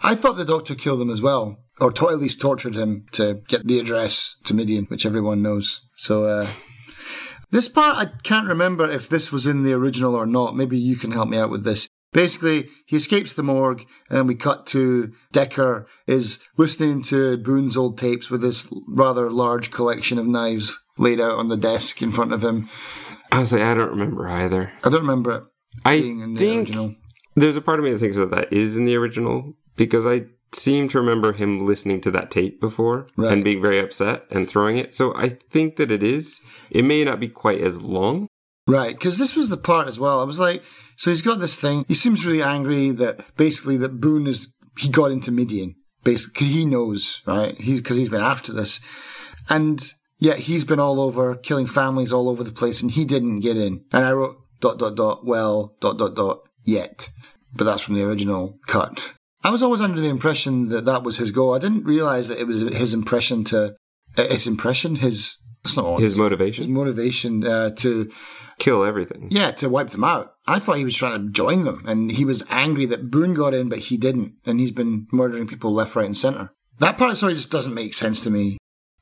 I 0.02 0.14
thought 0.14 0.36
the 0.36 0.44
doctor 0.44 0.74
killed 0.74 1.02
him 1.02 1.10
as 1.10 1.20
well, 1.20 1.58
or 1.80 1.92
to- 1.92 2.08
at 2.08 2.18
least 2.18 2.40
tortured 2.40 2.74
him 2.74 3.06
to 3.12 3.42
get 3.48 3.66
the 3.66 3.78
address 3.78 4.36
to 4.44 4.54
Midian, 4.54 4.86
which 4.86 5.06
everyone 5.06 5.42
knows. 5.42 5.86
So. 5.96 6.24
Uh, 6.24 6.48
this 7.50 7.66
part, 7.66 7.96
I 7.96 8.10
can't 8.24 8.46
remember 8.46 8.90
if 8.90 9.08
this 9.08 9.32
was 9.32 9.46
in 9.46 9.62
the 9.62 9.72
original 9.72 10.14
or 10.14 10.26
not. 10.26 10.54
Maybe 10.54 10.78
you 10.78 10.96
can 10.96 11.12
help 11.12 11.30
me 11.30 11.38
out 11.38 11.48
with 11.48 11.64
this. 11.64 11.87
Basically, 12.12 12.68
he 12.86 12.96
escapes 12.96 13.34
the 13.34 13.42
morgue, 13.42 13.84
and 14.08 14.26
we 14.26 14.34
cut 14.34 14.66
to 14.68 15.12
Decker 15.32 15.86
is 16.06 16.42
listening 16.56 17.02
to 17.04 17.36
Boone's 17.36 17.76
old 17.76 17.98
tapes 17.98 18.30
with 18.30 18.40
this 18.40 18.66
rather 18.88 19.30
large 19.30 19.70
collection 19.70 20.18
of 20.18 20.26
knives 20.26 20.78
laid 20.96 21.20
out 21.20 21.38
on 21.38 21.48
the 21.48 21.56
desk 21.56 22.00
in 22.02 22.10
front 22.12 22.32
of 22.32 22.42
him. 22.42 22.68
I 23.30 23.40
was 23.40 23.52
like, 23.52 23.62
I 23.62 23.74
don't 23.74 23.90
remember 23.90 24.26
either. 24.28 24.72
I 24.82 24.88
don't 24.88 25.02
remember 25.02 25.32
it 25.32 25.42
I 25.84 26.00
being 26.00 26.20
in 26.20 26.32
the 26.34 26.38
think 26.40 26.68
original. 26.70 26.94
there's 27.36 27.58
a 27.58 27.60
part 27.60 27.78
of 27.78 27.84
me 27.84 27.92
that 27.92 27.98
thinks 27.98 28.16
that 28.16 28.30
that 28.30 28.52
is 28.52 28.76
in 28.76 28.86
the 28.86 28.96
original 28.96 29.52
because 29.76 30.06
I 30.06 30.22
seem 30.54 30.88
to 30.88 30.98
remember 30.98 31.34
him 31.34 31.66
listening 31.66 32.00
to 32.00 32.10
that 32.12 32.30
tape 32.30 32.58
before 32.58 33.06
Right. 33.18 33.30
and 33.32 33.44
being 33.44 33.60
very 33.60 33.78
upset 33.78 34.24
and 34.30 34.48
throwing 34.48 34.78
it. 34.78 34.94
So 34.94 35.14
I 35.14 35.28
think 35.28 35.76
that 35.76 35.90
it 35.90 36.02
is. 36.02 36.40
It 36.70 36.86
may 36.86 37.04
not 37.04 37.20
be 37.20 37.28
quite 37.28 37.60
as 37.60 37.82
long. 37.82 38.28
Right, 38.66 38.96
because 38.96 39.18
this 39.18 39.36
was 39.36 39.50
the 39.50 39.56
part 39.58 39.88
as 39.88 39.98
well. 40.00 40.20
I 40.20 40.24
was 40.24 40.38
like, 40.38 40.62
so 40.98 41.10
he's 41.10 41.22
got 41.22 41.38
this 41.38 41.58
thing. 41.58 41.84
He 41.86 41.94
seems 41.94 42.26
really 42.26 42.42
angry 42.42 42.90
that 42.90 43.36
basically 43.36 43.76
that 43.78 44.00
Boone 44.00 44.26
is 44.26 44.52
he 44.76 44.88
got 44.88 45.12
into 45.12 45.30
Midian. 45.30 45.76
Basically, 46.02 46.48
he 46.48 46.64
knows, 46.64 47.22
right? 47.24 47.58
He's 47.60 47.80
because 47.80 47.96
he's 47.96 48.08
been 48.08 48.20
after 48.20 48.52
this, 48.52 48.80
and 49.48 49.92
yet 50.18 50.40
he's 50.40 50.64
been 50.64 50.80
all 50.80 51.00
over 51.00 51.36
killing 51.36 51.66
families 51.66 52.12
all 52.12 52.28
over 52.28 52.42
the 52.42 52.52
place, 52.52 52.82
and 52.82 52.90
he 52.90 53.04
didn't 53.04 53.40
get 53.40 53.56
in. 53.56 53.84
And 53.92 54.04
I 54.04 54.12
wrote 54.12 54.36
dot 54.60 54.78
dot 54.78 54.96
dot 54.96 55.24
well 55.24 55.76
dot 55.80 55.98
dot 55.98 56.16
dot 56.16 56.40
yet, 56.64 57.10
but 57.54 57.64
that's 57.64 57.82
from 57.82 57.94
the 57.94 58.04
original 58.04 58.58
cut. 58.66 59.14
I 59.44 59.50
was 59.50 59.62
always 59.62 59.80
under 59.80 60.00
the 60.00 60.08
impression 60.08 60.68
that 60.68 60.84
that 60.84 61.04
was 61.04 61.18
his 61.18 61.30
goal. 61.30 61.54
I 61.54 61.60
didn't 61.60 61.84
realize 61.84 62.26
that 62.26 62.40
it 62.40 62.46
was 62.46 62.60
his 62.60 62.92
impression 62.92 63.44
to 63.44 63.76
uh, 64.16 64.24
his 64.28 64.46
impression 64.48 64.96
his. 64.96 65.36
It's 65.64 65.76
not 65.76 66.00
His 66.00 66.12
his 66.12 66.18
motivation, 66.18 66.62
His 66.62 66.68
motivation 66.68 67.44
uh, 67.44 67.70
to 67.70 68.10
kill 68.58 68.84
everything. 68.84 69.28
yeah, 69.30 69.50
to 69.52 69.68
wipe 69.68 69.90
them 69.90 70.04
out. 70.04 70.34
I 70.46 70.58
thought 70.58 70.78
he 70.78 70.84
was 70.84 70.96
trying 70.96 71.26
to 71.26 71.32
join 71.32 71.64
them, 71.64 71.84
and 71.86 72.10
he 72.10 72.24
was 72.24 72.44
angry 72.48 72.86
that 72.86 73.10
Boone 73.10 73.34
got 73.34 73.54
in, 73.54 73.68
but 73.68 73.78
he 73.78 73.96
didn't, 73.96 74.34
and 74.46 74.60
he's 74.60 74.70
been 74.70 75.06
murdering 75.12 75.46
people 75.46 75.72
left, 75.72 75.94
right, 75.96 76.06
and 76.06 76.16
center. 76.16 76.50
That 76.78 76.96
part 76.96 77.10
of 77.10 77.12
the 77.12 77.16
story 77.16 77.34
just 77.34 77.50
doesn't 77.50 77.74
make 77.74 77.94
sense 77.94 78.22
to 78.24 78.30
me. 78.30 78.58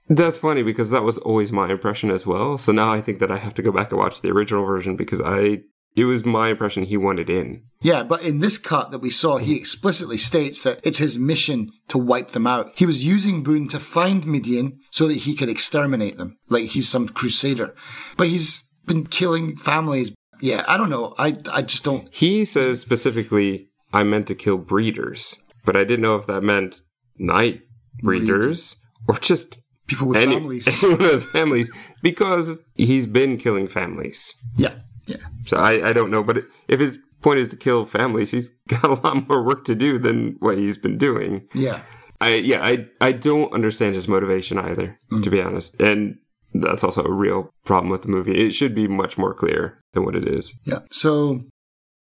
That's 0.09 0.39
funny 0.39 0.63
because 0.63 0.91
that 0.91 1.03
was 1.03 1.19
always 1.19 1.51
my 1.51 1.71
impression 1.71 2.11
as 2.11 2.27
well. 2.27 2.59
So 2.59 2.73
now 2.73 2.93
I 2.93 3.01
think 3.01 3.19
that 3.19 3.31
I 3.31 3.39
have 3.39 3.55
to 3.55 3.63
go 3.63 3.73
back 3.73 3.91
and 3.91 3.99
watch 3.99 4.21
the 4.21 4.31
original 4.31 4.65
version 4.65 4.97
because 4.97 5.21
I 5.21 5.63
it 5.97 6.05
was 6.05 6.27
my 6.27 6.51
impression 6.51 6.85
he 6.85 6.99
wanted 6.99 7.31
in. 7.31 7.63
Yeah, 7.81 8.03
but 8.03 8.23
in 8.23 8.41
this 8.41 8.59
cut 8.59 8.91
that 8.91 8.99
we 8.99 9.09
saw, 9.09 9.39
he 9.39 9.53
mm-hmm. 9.53 9.59
explicitly 9.59 10.19
states 10.19 10.63
that 10.63 10.79
it's 10.85 10.99
his 10.99 11.19
mission 11.19 11.73
to 11.89 11.97
wipe 11.97 12.33
them 12.33 12.47
out. 12.47 12.71
He 12.77 12.85
was 12.85 13.07
using 13.07 13.43
Boone 13.43 13.67
to 13.69 13.81
find 13.81 14.27
Midian 14.27 14.79
so 14.91 15.09
that 15.09 15.17
he 15.19 15.35
could 15.35 15.49
exterminate 15.49 16.19
them, 16.19 16.37
like 16.51 16.67
he's 16.67 16.87
some 16.87 17.09
crusader. 17.09 17.75
But 18.19 18.29
he's 18.29 18.66
been 18.87 19.07
killing 19.07 19.57
families. 19.57 20.15
Yeah, 20.41 20.65
I 20.69 20.77
don't 20.77 20.91
know. 20.91 21.15
I 21.19 21.39
I 21.53 21.63
just 21.63 21.85
don't. 21.85 22.09
He 22.11 22.45
says 22.45 22.81
specifically, 22.81 23.69
I 23.93 24.03
meant 24.03 24.27
to 24.29 24.35
kill 24.35 24.59
breeders, 24.59 25.37
but 25.65 25.77
I 25.77 25.85
didn't 25.85 26.03
know 26.03 26.17
if 26.17 26.27
that 26.27 26.43
meant 26.43 26.81
night 27.19 27.63
breeders 28.03 28.77
or 29.09 29.19
just 29.19 29.59
People 29.87 30.09
with 30.09 30.17
any, 30.17 30.35
families. 30.35 30.85
anyone 30.85 31.03
with 31.03 31.25
families 31.27 31.71
because 32.03 32.63
he's 32.75 33.07
been 33.07 33.37
killing 33.37 33.69
families. 33.69 34.35
Yeah, 34.57 34.75
yeah. 35.07 35.19
So 35.47 35.59
I, 35.59 35.91
I 35.91 35.93
don't 35.93 36.11
know, 36.11 36.25
but 36.25 36.39
if 36.69 36.81
his 36.81 36.99
point 37.23 37.39
is 37.39 37.49
to 37.51 37.57
kill 37.57 37.85
families, 37.85 38.33
he's 38.33 38.51
got 38.69 38.85
a 38.85 38.95
lot 38.95 39.29
more 39.29 39.45
work 39.45 39.65
to 39.67 39.75
do 39.75 39.99
than 39.99 40.37
what 40.41 40.59
he's 40.59 40.77
been 40.77 40.99
doing. 40.99 41.47
Yeah. 41.55 41.83
I 42.21 42.37
yeah, 42.37 42.61
I 42.63 42.87
I 43.01 43.13
don't 43.13 43.53
understand 43.53 43.95
his 43.95 44.09
motivation 44.09 44.59
either, 44.59 44.99
to 45.11 45.17
mm. 45.17 45.31
be 45.31 45.41
honest. 45.41 45.79
And 45.79 46.17
that's 46.61 46.85
also 46.85 47.03
a 47.05 47.13
real 47.13 47.51
problem 47.65 47.91
with 47.91 48.03
the 48.03 48.09
movie. 48.09 48.47
It 48.47 48.53
should 48.53 48.75
be 48.75 48.89
much 48.89 49.17
more 49.19 49.35
clear 49.35 49.81
than 49.93 50.05
what 50.05 50.15
it 50.17 50.27
is. 50.29 50.53
Yeah. 50.65 50.81
So 50.93 51.43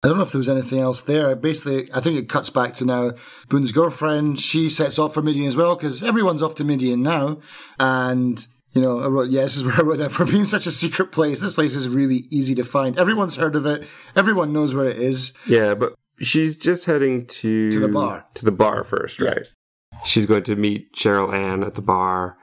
I 0.04 0.08
don't 0.08 0.18
know 0.18 0.24
if 0.24 0.32
there 0.32 0.40
was 0.40 0.50
anything 0.50 0.80
else 0.80 1.02
there. 1.02 1.36
Basically, 1.36 1.90
I 1.94 2.00
think 2.02 2.18
it 2.18 2.30
cuts 2.30 2.50
back 2.50 2.76
to 2.76 2.86
now 2.86 3.12
Boone's 3.50 3.72
girlfriend. 3.72 4.40
She 4.40 4.70
sets 4.70 5.00
off 5.00 5.14
for 5.14 5.22
Midian 5.22 5.48
as 5.48 5.56
well 5.56 5.76
because 5.76 6.04
everyone's 6.04 6.44
off 6.44 6.56
to 6.56 6.64
Midian 6.64 7.02
now. 7.02 7.40
And, 7.80 8.46
you 8.74 8.82
know, 8.82 9.00
I 9.02 9.08
wrote, 9.08 9.30
yeah, 9.30 9.42
this 9.44 9.58
is 9.58 9.64
where 9.66 9.76
I 9.76 9.82
wrote 9.82 9.98
down 10.00 10.10
for 10.10 10.26
being 10.26 10.46
such 10.46 10.68
a 10.68 10.72
secret 10.72 11.12
place. 11.12 11.40
This 11.42 11.54
place 11.54 11.74
is 11.76 11.90
really 11.90 12.26
easy 12.30 12.54
to 12.56 12.64
find. 12.64 12.98
Everyone's 13.00 13.36
heard 13.38 13.56
of 13.56 13.66
it. 13.66 13.88
Everyone 14.16 14.54
knows 14.54 14.74
where 14.76 14.88
it 14.90 14.98
is. 14.98 15.34
Yeah, 15.48 15.74
but 15.74 15.94
she's 16.20 16.56
just 16.56 16.86
heading 16.86 17.26
to 17.28 17.72
To 17.72 17.80
the 17.80 17.88
bar. 17.88 18.26
To 18.36 18.46
the 18.46 18.52
bar 18.52 18.84
first, 18.84 19.20
Yeah. 19.20 19.30
right? 19.30 19.48
She's 20.06 20.28
going 20.28 20.44
to 20.44 20.56
meet 20.56 20.94
Cheryl 20.94 21.34
Ann 21.34 21.64
at 21.64 21.74
the 21.74 21.82
bar. 21.82 22.38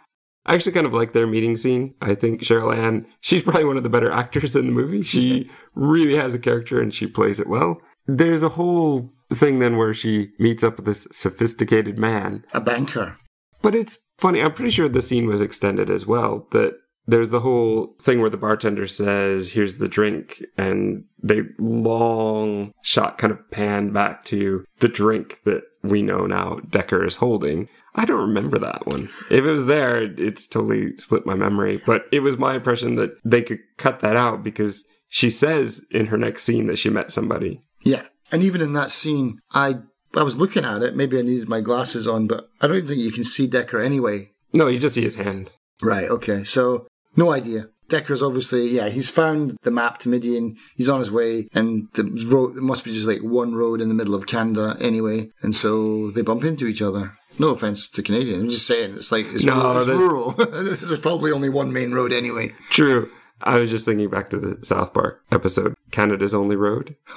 I 0.46 0.54
actually 0.54 0.72
kind 0.72 0.86
of 0.86 0.92
like 0.92 1.12
their 1.12 1.26
meeting 1.26 1.56
scene. 1.56 1.94
I 2.02 2.14
think 2.14 2.42
Cheryl 2.42 2.74
Ann, 2.74 3.06
she's 3.20 3.42
probably 3.42 3.64
one 3.64 3.76
of 3.76 3.82
the 3.82 3.88
better 3.88 4.10
actors 4.10 4.54
in 4.54 4.66
the 4.66 4.72
movie. 4.72 5.02
She 5.02 5.50
really 5.74 6.16
has 6.16 6.34
a 6.34 6.38
character 6.38 6.80
and 6.80 6.92
she 6.92 7.06
plays 7.06 7.40
it 7.40 7.48
well. 7.48 7.80
There's 8.06 8.42
a 8.42 8.50
whole 8.50 9.10
thing 9.32 9.58
then 9.58 9.76
where 9.76 9.94
she 9.94 10.32
meets 10.38 10.62
up 10.62 10.76
with 10.76 10.84
this 10.84 11.08
sophisticated 11.12 11.98
man 11.98 12.44
A 12.52 12.60
banker. 12.60 13.16
But 13.62 13.74
it's 13.74 14.00
funny. 14.18 14.42
I'm 14.42 14.52
pretty 14.52 14.70
sure 14.70 14.88
the 14.88 15.00
scene 15.00 15.26
was 15.26 15.40
extended 15.40 15.88
as 15.88 16.06
well. 16.06 16.46
That 16.52 16.74
there's 17.06 17.30
the 17.30 17.40
whole 17.40 17.96
thing 18.00 18.20
where 18.20 18.30
the 18.30 18.36
bartender 18.36 18.86
says, 18.86 19.50
"Here's 19.50 19.78
the 19.78 19.88
drink," 19.88 20.42
and 20.58 21.04
they 21.22 21.42
long 21.58 22.72
shot 22.82 23.16
kind 23.16 23.32
of 23.32 23.50
pan 23.50 23.90
back 23.92 24.24
to 24.24 24.64
the 24.80 24.88
drink 24.88 25.38
that 25.44 25.62
we 25.84 26.02
know 26.02 26.26
now 26.26 26.60
Decker 26.68 27.04
is 27.04 27.16
holding. 27.16 27.68
I 27.94 28.04
don't 28.04 28.20
remember 28.20 28.58
that 28.58 28.86
one. 28.86 29.04
If 29.30 29.44
it 29.44 29.50
was 29.50 29.66
there, 29.66 30.02
it's 30.02 30.48
totally 30.48 30.96
slipped 30.96 31.26
my 31.26 31.34
memory. 31.34 31.80
But 31.84 32.06
it 32.10 32.20
was 32.20 32.38
my 32.38 32.54
impression 32.54 32.96
that 32.96 33.16
they 33.24 33.42
could 33.42 33.60
cut 33.76 34.00
that 34.00 34.16
out 34.16 34.42
because 34.42 34.84
she 35.08 35.30
says 35.30 35.86
in 35.90 36.06
her 36.06 36.18
next 36.18 36.42
scene 36.42 36.66
that 36.66 36.78
she 36.78 36.90
met 36.90 37.12
somebody. 37.12 37.60
Yeah. 37.82 38.02
And 38.32 38.42
even 38.42 38.60
in 38.60 38.72
that 38.72 38.90
scene, 38.90 39.38
I 39.52 39.80
I 40.16 40.22
was 40.22 40.36
looking 40.36 40.64
at 40.64 40.82
it. 40.82 40.96
Maybe 40.96 41.18
I 41.18 41.22
needed 41.22 41.48
my 41.48 41.60
glasses 41.60 42.08
on, 42.08 42.26
but 42.26 42.48
I 42.60 42.66
don't 42.66 42.76
even 42.76 42.88
think 42.88 43.00
you 43.00 43.12
can 43.12 43.24
see 43.24 43.46
Decker 43.46 43.80
anyway. 43.80 44.30
No, 44.52 44.68
you 44.68 44.78
just 44.78 44.94
see 44.94 45.02
his 45.02 45.16
hand. 45.16 45.50
Right, 45.82 46.08
okay. 46.08 46.44
So, 46.44 46.86
no 47.16 47.32
idea. 47.32 47.68
Decker's 47.88 48.22
obviously, 48.22 48.68
yeah, 48.68 48.88
he's 48.88 49.10
found 49.10 49.56
the 49.62 49.70
map 49.70 49.98
to 49.98 50.08
Midian. 50.08 50.56
He's 50.76 50.88
on 50.88 51.00
his 51.00 51.10
way, 51.10 51.48
and 51.52 51.88
the 51.94 52.04
road, 52.30 52.56
it 52.56 52.62
must 52.62 52.84
be 52.84 52.92
just 52.92 53.06
like 53.06 53.20
one 53.20 53.54
road 53.54 53.80
in 53.80 53.88
the 53.88 53.94
middle 53.94 54.14
of 54.14 54.26
Canada 54.26 54.76
anyway. 54.80 55.30
And 55.42 55.54
so 55.54 56.10
they 56.10 56.22
bump 56.22 56.44
into 56.44 56.66
each 56.66 56.82
other. 56.82 57.12
No 57.38 57.48
offense 57.48 57.88
to 57.88 58.02
Canadians. 58.02 58.42
I'm 58.42 58.50
just 58.50 58.66
saying, 58.66 58.94
it's 58.94 59.10
like, 59.10 59.26
it's, 59.30 59.44
No, 59.44 59.56
rural. 59.56 59.78
It's 59.78 59.88
rural. 59.88 60.30
There's 60.76 61.02
probably 61.02 61.32
only 61.32 61.48
one 61.48 61.72
main 61.72 61.92
road 61.92 62.12
anyway. 62.12 62.52
True. 62.70 63.10
I 63.42 63.58
was 63.58 63.70
just 63.70 63.84
thinking 63.84 64.08
back 64.08 64.30
to 64.30 64.38
the 64.38 64.64
South 64.64 64.94
Park 64.94 65.22
episode, 65.32 65.74
Canada's 65.90 66.34
Only 66.34 66.56
Road. 66.56 66.96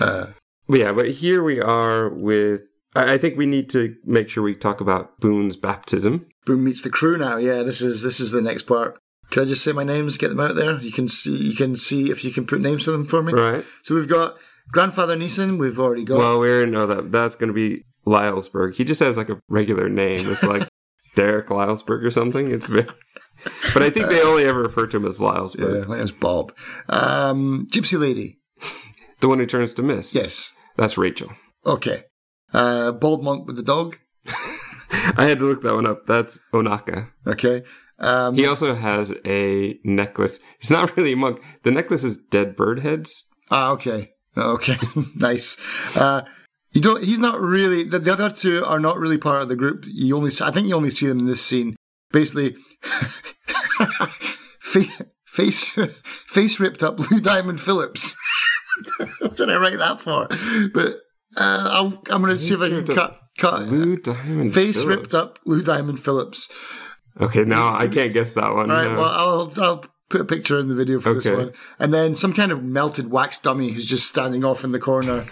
Uh, 0.00 0.26
but 0.68 0.78
yeah, 0.78 0.92
but 0.92 1.10
here 1.10 1.42
we 1.42 1.60
are 1.60 2.08
with. 2.08 2.60
I 2.94 3.18
think 3.18 3.36
we 3.36 3.46
need 3.46 3.68
to 3.70 3.96
make 4.04 4.28
sure 4.28 4.44
we 4.44 4.54
talk 4.54 4.80
about 4.80 5.18
Boone's 5.18 5.56
baptism. 5.56 6.26
Boone 6.48 6.64
meets 6.64 6.80
the 6.80 6.88
crew 6.88 7.18
now. 7.18 7.36
Yeah, 7.36 7.62
this 7.62 7.82
is 7.82 8.02
this 8.02 8.20
is 8.20 8.30
the 8.30 8.40
next 8.40 8.62
part. 8.62 8.98
Can 9.30 9.42
I 9.42 9.46
just 9.46 9.62
say 9.62 9.72
my 9.72 9.84
names? 9.84 10.16
Get 10.16 10.28
them 10.28 10.40
out 10.40 10.54
there. 10.54 10.80
You 10.80 10.90
can 10.90 11.06
see. 11.06 11.36
You 11.36 11.54
can 11.54 11.76
see 11.76 12.10
if 12.10 12.24
you 12.24 12.30
can 12.30 12.46
put 12.46 12.62
names 12.62 12.84
to 12.84 12.90
them 12.90 13.06
for 13.06 13.22
me. 13.22 13.34
Right. 13.34 13.64
So 13.82 13.94
we've 13.94 14.08
got 14.08 14.38
grandfather 14.72 15.14
Neeson. 15.14 15.58
We've 15.58 15.78
already 15.78 16.04
got. 16.04 16.16
Well, 16.16 16.40
we 16.40 16.48
already 16.48 16.70
know 16.70 16.86
that 16.86 17.12
that's 17.12 17.36
going 17.36 17.48
to 17.48 17.52
be 17.54 17.84
Lylesburg. 18.06 18.76
He 18.76 18.84
just 18.84 19.00
has 19.00 19.18
like 19.18 19.28
a 19.28 19.38
regular 19.50 19.90
name. 19.90 20.30
It's 20.30 20.42
like 20.42 20.66
Derek 21.16 21.48
Lylesburg 21.48 22.02
or 22.02 22.10
something. 22.10 22.50
It's 22.50 22.64
very. 22.64 22.88
But 23.74 23.82
I 23.82 23.90
think 23.90 24.08
they 24.08 24.22
only 24.22 24.46
ever 24.46 24.62
refer 24.62 24.86
to 24.86 24.96
him 24.96 25.04
as 25.04 25.20
yeah, 25.20 25.26
Lylesburg, 25.26 25.86
my 25.86 25.98
name's 25.98 26.12
Bob. 26.12 26.56
Um, 26.88 27.68
Gypsy 27.70 28.00
lady. 28.00 28.38
the 29.20 29.28
one 29.28 29.38
who 29.38 29.46
turns 29.46 29.74
to 29.74 29.82
mist. 29.82 30.14
Yes. 30.14 30.54
that's 30.76 30.96
Rachel. 30.96 31.30
Okay. 31.66 32.04
Uh, 32.54 32.92
bald 32.92 33.22
monk 33.22 33.46
with 33.46 33.56
the 33.56 33.62
dog. 33.62 33.98
I 35.16 35.26
had 35.26 35.38
to 35.38 35.44
look 35.44 35.62
that 35.62 35.74
one 35.74 35.86
up. 35.86 36.06
That's 36.06 36.38
Ohnaka. 36.52 37.10
Okay. 37.26 37.62
Um, 37.98 38.34
He 38.36 38.46
also 38.46 38.74
has 38.74 39.12
a 39.24 39.78
necklace. 39.84 40.38
He's 40.60 40.70
not 40.70 40.96
really 40.96 41.12
a 41.12 41.16
monk. 41.16 41.42
The 41.64 41.70
necklace 41.70 42.04
is 42.04 42.16
dead 42.16 42.56
bird 42.56 42.80
heads. 42.80 43.24
ah, 43.50 43.70
okay. 43.72 44.12
Okay. 44.36 44.76
nice. 45.16 45.58
Uh, 45.96 46.22
you 46.72 46.80
don't. 46.80 47.02
He's 47.02 47.18
not 47.18 47.40
really. 47.40 47.82
The, 47.82 47.98
the 47.98 48.12
other 48.12 48.30
two 48.30 48.64
are 48.64 48.78
not 48.78 48.98
really 48.98 49.18
part 49.18 49.42
of 49.42 49.48
the 49.48 49.56
group. 49.56 49.84
You 49.86 50.16
only. 50.16 50.30
I 50.40 50.50
think 50.52 50.68
you 50.68 50.74
only 50.76 50.90
see 50.90 51.06
them 51.06 51.18
in 51.20 51.26
this 51.26 51.44
scene. 51.44 51.74
Basically, 52.12 52.54
face 54.60 55.02
face 55.26 55.78
face 56.26 56.60
ripped 56.60 56.82
up 56.82 56.96
Blue 56.96 57.20
Diamond 57.20 57.60
Phillips. 57.60 58.16
what 59.18 59.36
did 59.36 59.50
I 59.50 59.56
write 59.56 59.78
that 59.78 60.00
for? 60.00 60.28
But 60.72 60.96
uh, 61.36 61.68
I'll, 61.72 62.02
I'm 62.10 62.22
going 62.22 62.34
to 62.34 62.38
see 62.38 62.54
if 62.54 62.60
I 62.60 62.68
can 62.68 62.86
cut 62.86 63.18
cut 63.38 63.62
Lou 63.62 63.96
Diamond. 63.96 64.52
face 64.52 64.82
Phillips. 64.82 64.96
ripped 65.00 65.14
up 65.14 65.38
Lou 65.44 65.62
Diamond 65.62 66.00
Phillips. 66.00 66.50
Okay, 67.20 67.44
now 67.44 67.74
I 67.74 67.88
can't 67.88 68.12
guess 68.12 68.32
that 68.32 68.54
one. 68.54 68.70
All 68.70 68.76
right. 68.76 68.92
no. 68.92 69.00
Well, 69.00 69.04
I'll 69.04 69.52
I'll 69.62 69.84
put 70.08 70.20
a 70.20 70.24
picture 70.24 70.58
in 70.58 70.68
the 70.68 70.74
video 70.74 71.00
for 71.00 71.14
this 71.14 71.26
one, 71.26 71.52
and 71.78 71.92
then 71.92 72.14
some 72.14 72.32
kind 72.32 72.52
of 72.52 72.62
melted 72.62 73.10
wax 73.10 73.38
dummy 73.40 73.70
who's 73.70 73.86
just 73.86 74.08
standing 74.08 74.44
off 74.44 74.64
in 74.64 74.72
the 74.72 74.78
corner. 74.78 75.24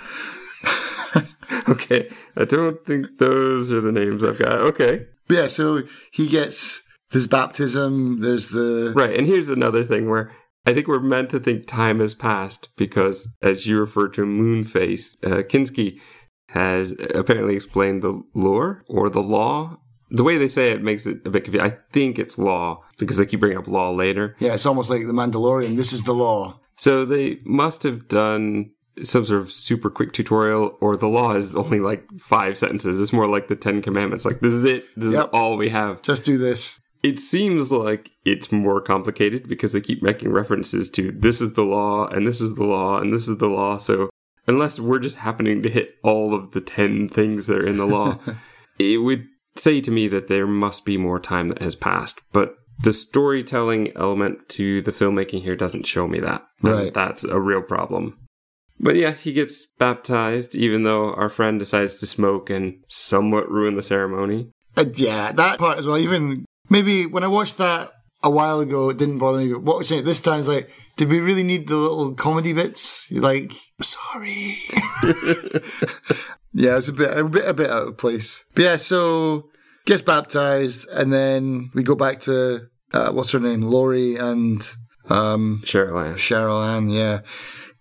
okay, 1.68 2.10
I 2.36 2.44
don't 2.44 2.84
think 2.84 3.18
those 3.18 3.70
are 3.72 3.80
the 3.80 3.92
names 3.92 4.24
I've 4.24 4.38
got. 4.38 4.60
Okay, 4.60 5.06
But 5.28 5.36
yeah. 5.36 5.46
So 5.46 5.82
he 6.10 6.28
gets 6.28 6.82
his 7.10 7.26
baptism. 7.26 8.20
There's 8.20 8.48
the 8.48 8.92
right. 8.96 9.16
And 9.16 9.26
here's 9.26 9.50
another 9.50 9.84
thing 9.84 10.08
where 10.08 10.32
I 10.66 10.74
think 10.74 10.88
we're 10.88 11.00
meant 11.00 11.30
to 11.30 11.38
think 11.38 11.66
time 11.66 12.00
has 12.00 12.14
passed 12.14 12.70
because, 12.76 13.36
as 13.42 13.66
you 13.66 13.78
refer 13.78 14.08
to 14.08 14.22
Moonface, 14.22 15.16
uh, 15.24 15.42
Kinski 15.44 16.00
has 16.50 16.92
apparently 17.14 17.54
explained 17.54 18.02
the 18.02 18.22
lore 18.34 18.84
or 18.88 19.08
the 19.10 19.22
law. 19.22 19.78
The 20.10 20.22
way 20.22 20.38
they 20.38 20.48
say 20.48 20.70
it 20.70 20.82
makes 20.82 21.06
it 21.06 21.18
a 21.26 21.30
bit 21.30 21.44
confusing. 21.44 21.66
I 21.72 21.76
think 21.92 22.18
it's 22.18 22.38
law 22.38 22.82
because 22.98 23.18
they 23.18 23.26
keep 23.26 23.40
bringing 23.40 23.58
up 23.58 23.66
law 23.66 23.90
later. 23.90 24.36
Yeah, 24.38 24.54
it's 24.54 24.66
almost 24.66 24.88
like 24.90 25.06
the 25.06 25.12
Mandalorian. 25.12 25.76
This 25.76 25.92
is 25.92 26.04
the 26.04 26.14
law. 26.14 26.60
So 26.76 27.04
they 27.04 27.40
must 27.44 27.82
have 27.82 28.06
done 28.06 28.70
some 29.02 29.26
sort 29.26 29.42
of 29.42 29.52
super 29.52 29.90
quick 29.90 30.12
tutorial, 30.12 30.78
or 30.80 30.96
the 30.96 31.08
law 31.08 31.34
is 31.34 31.54
only 31.56 31.80
like 31.80 32.06
five 32.18 32.56
sentences. 32.56 32.98
It's 33.00 33.12
more 33.12 33.28
like 33.28 33.48
the 33.48 33.56
Ten 33.56 33.82
Commandments. 33.82 34.24
Like, 34.24 34.40
this 34.40 34.54
is 34.54 34.64
it. 34.64 34.84
This 34.96 35.12
Yep. 35.12 35.24
is 35.24 35.30
all 35.32 35.56
we 35.56 35.68
have. 35.70 36.00
Just 36.02 36.24
do 36.24 36.38
this. 36.38 36.80
It 37.02 37.18
seems 37.18 37.70
like 37.70 38.10
it's 38.24 38.50
more 38.50 38.80
complicated 38.80 39.48
because 39.48 39.72
they 39.72 39.80
keep 39.82 40.02
making 40.02 40.32
references 40.32 40.88
to 40.90 41.12
this 41.12 41.40
is 41.40 41.52
the 41.52 41.62
law 41.64 42.06
and 42.08 42.26
this 42.26 42.40
is 42.40 42.54
the 42.54 42.64
law 42.64 42.98
and 42.98 43.12
this 43.12 43.28
is 43.28 43.36
the 43.38 43.48
law. 43.48 43.76
So 43.78 44.08
unless 44.46 44.78
we're 44.78 44.98
just 44.98 45.18
happening 45.18 45.62
to 45.62 45.70
hit 45.70 45.94
all 46.02 46.34
of 46.34 46.52
the 46.52 46.60
10 46.60 47.08
things 47.08 47.46
that 47.46 47.58
are 47.58 47.66
in 47.66 47.76
the 47.76 47.86
law, 47.86 48.18
it 48.78 48.98
would 49.02 49.26
say 49.56 49.80
to 49.80 49.90
me 49.90 50.08
that 50.08 50.28
there 50.28 50.46
must 50.46 50.84
be 50.84 50.96
more 50.96 51.20
time 51.20 51.48
that 51.48 51.62
has 51.62 51.74
passed. 51.74 52.20
But 52.32 52.54
the 52.78 52.92
storytelling 52.92 53.96
element 53.96 54.48
to 54.50 54.82
the 54.82 54.92
filmmaking 54.92 55.42
here 55.42 55.56
doesn't 55.56 55.86
show 55.86 56.06
me 56.06 56.20
that. 56.20 56.44
Right. 56.62 56.92
that's 56.92 57.24
a 57.24 57.40
real 57.40 57.62
problem. 57.62 58.18
But 58.78 58.96
yeah, 58.96 59.12
he 59.12 59.32
gets 59.32 59.66
baptized, 59.78 60.54
even 60.54 60.82
though 60.82 61.14
our 61.14 61.30
friend 61.30 61.58
decides 61.58 61.98
to 61.98 62.06
smoke 62.06 62.50
and 62.50 62.84
somewhat 62.88 63.50
ruin 63.50 63.76
the 63.76 63.82
ceremony. 63.82 64.50
Uh, 64.76 64.84
yeah, 64.94 65.32
that 65.32 65.58
part 65.58 65.78
as 65.78 65.86
well. 65.86 65.96
Even 65.96 66.44
maybe 66.68 67.06
when 67.06 67.24
I 67.24 67.28
watched 67.28 67.56
that 67.56 67.92
a 68.22 68.30
while 68.30 68.60
ago, 68.60 68.90
it 68.90 68.98
didn't 68.98 69.18
bother 69.18 69.38
me. 69.38 69.52
But 69.52 69.62
watching 69.62 69.98
it 69.98 70.04
this 70.04 70.20
time, 70.20 70.40
is 70.40 70.48
like, 70.48 70.70
did 70.96 71.08
we 71.08 71.20
really 71.20 71.42
need 71.42 71.68
the 71.68 71.76
little 71.76 72.14
comedy 72.14 72.52
bits? 72.52 73.10
Like, 73.10 73.52
I'm 73.78 73.82
sorry. 73.82 74.56
yeah, 76.52 76.76
it's 76.76 76.88
a 76.88 76.92
bit, 76.92 77.16
a 77.16 77.24
bit, 77.24 77.48
a 77.48 77.54
bit 77.54 77.70
out 77.70 77.88
of 77.88 77.98
place. 77.98 78.44
But 78.54 78.62
yeah, 78.62 78.76
so 78.76 79.50
gets 79.84 80.02
baptized, 80.02 80.88
and 80.88 81.12
then 81.12 81.70
we 81.74 81.82
go 81.82 81.94
back 81.94 82.20
to 82.20 82.66
uh, 82.92 83.12
what's 83.12 83.32
her 83.32 83.40
name, 83.40 83.62
Lori 83.62 84.16
and 84.16 84.68
um, 85.08 85.62
Sheryl 85.64 86.04
Ann. 86.04 86.14
Sheryl 86.14 86.66
Ann. 86.66 86.88
Yeah, 86.88 87.20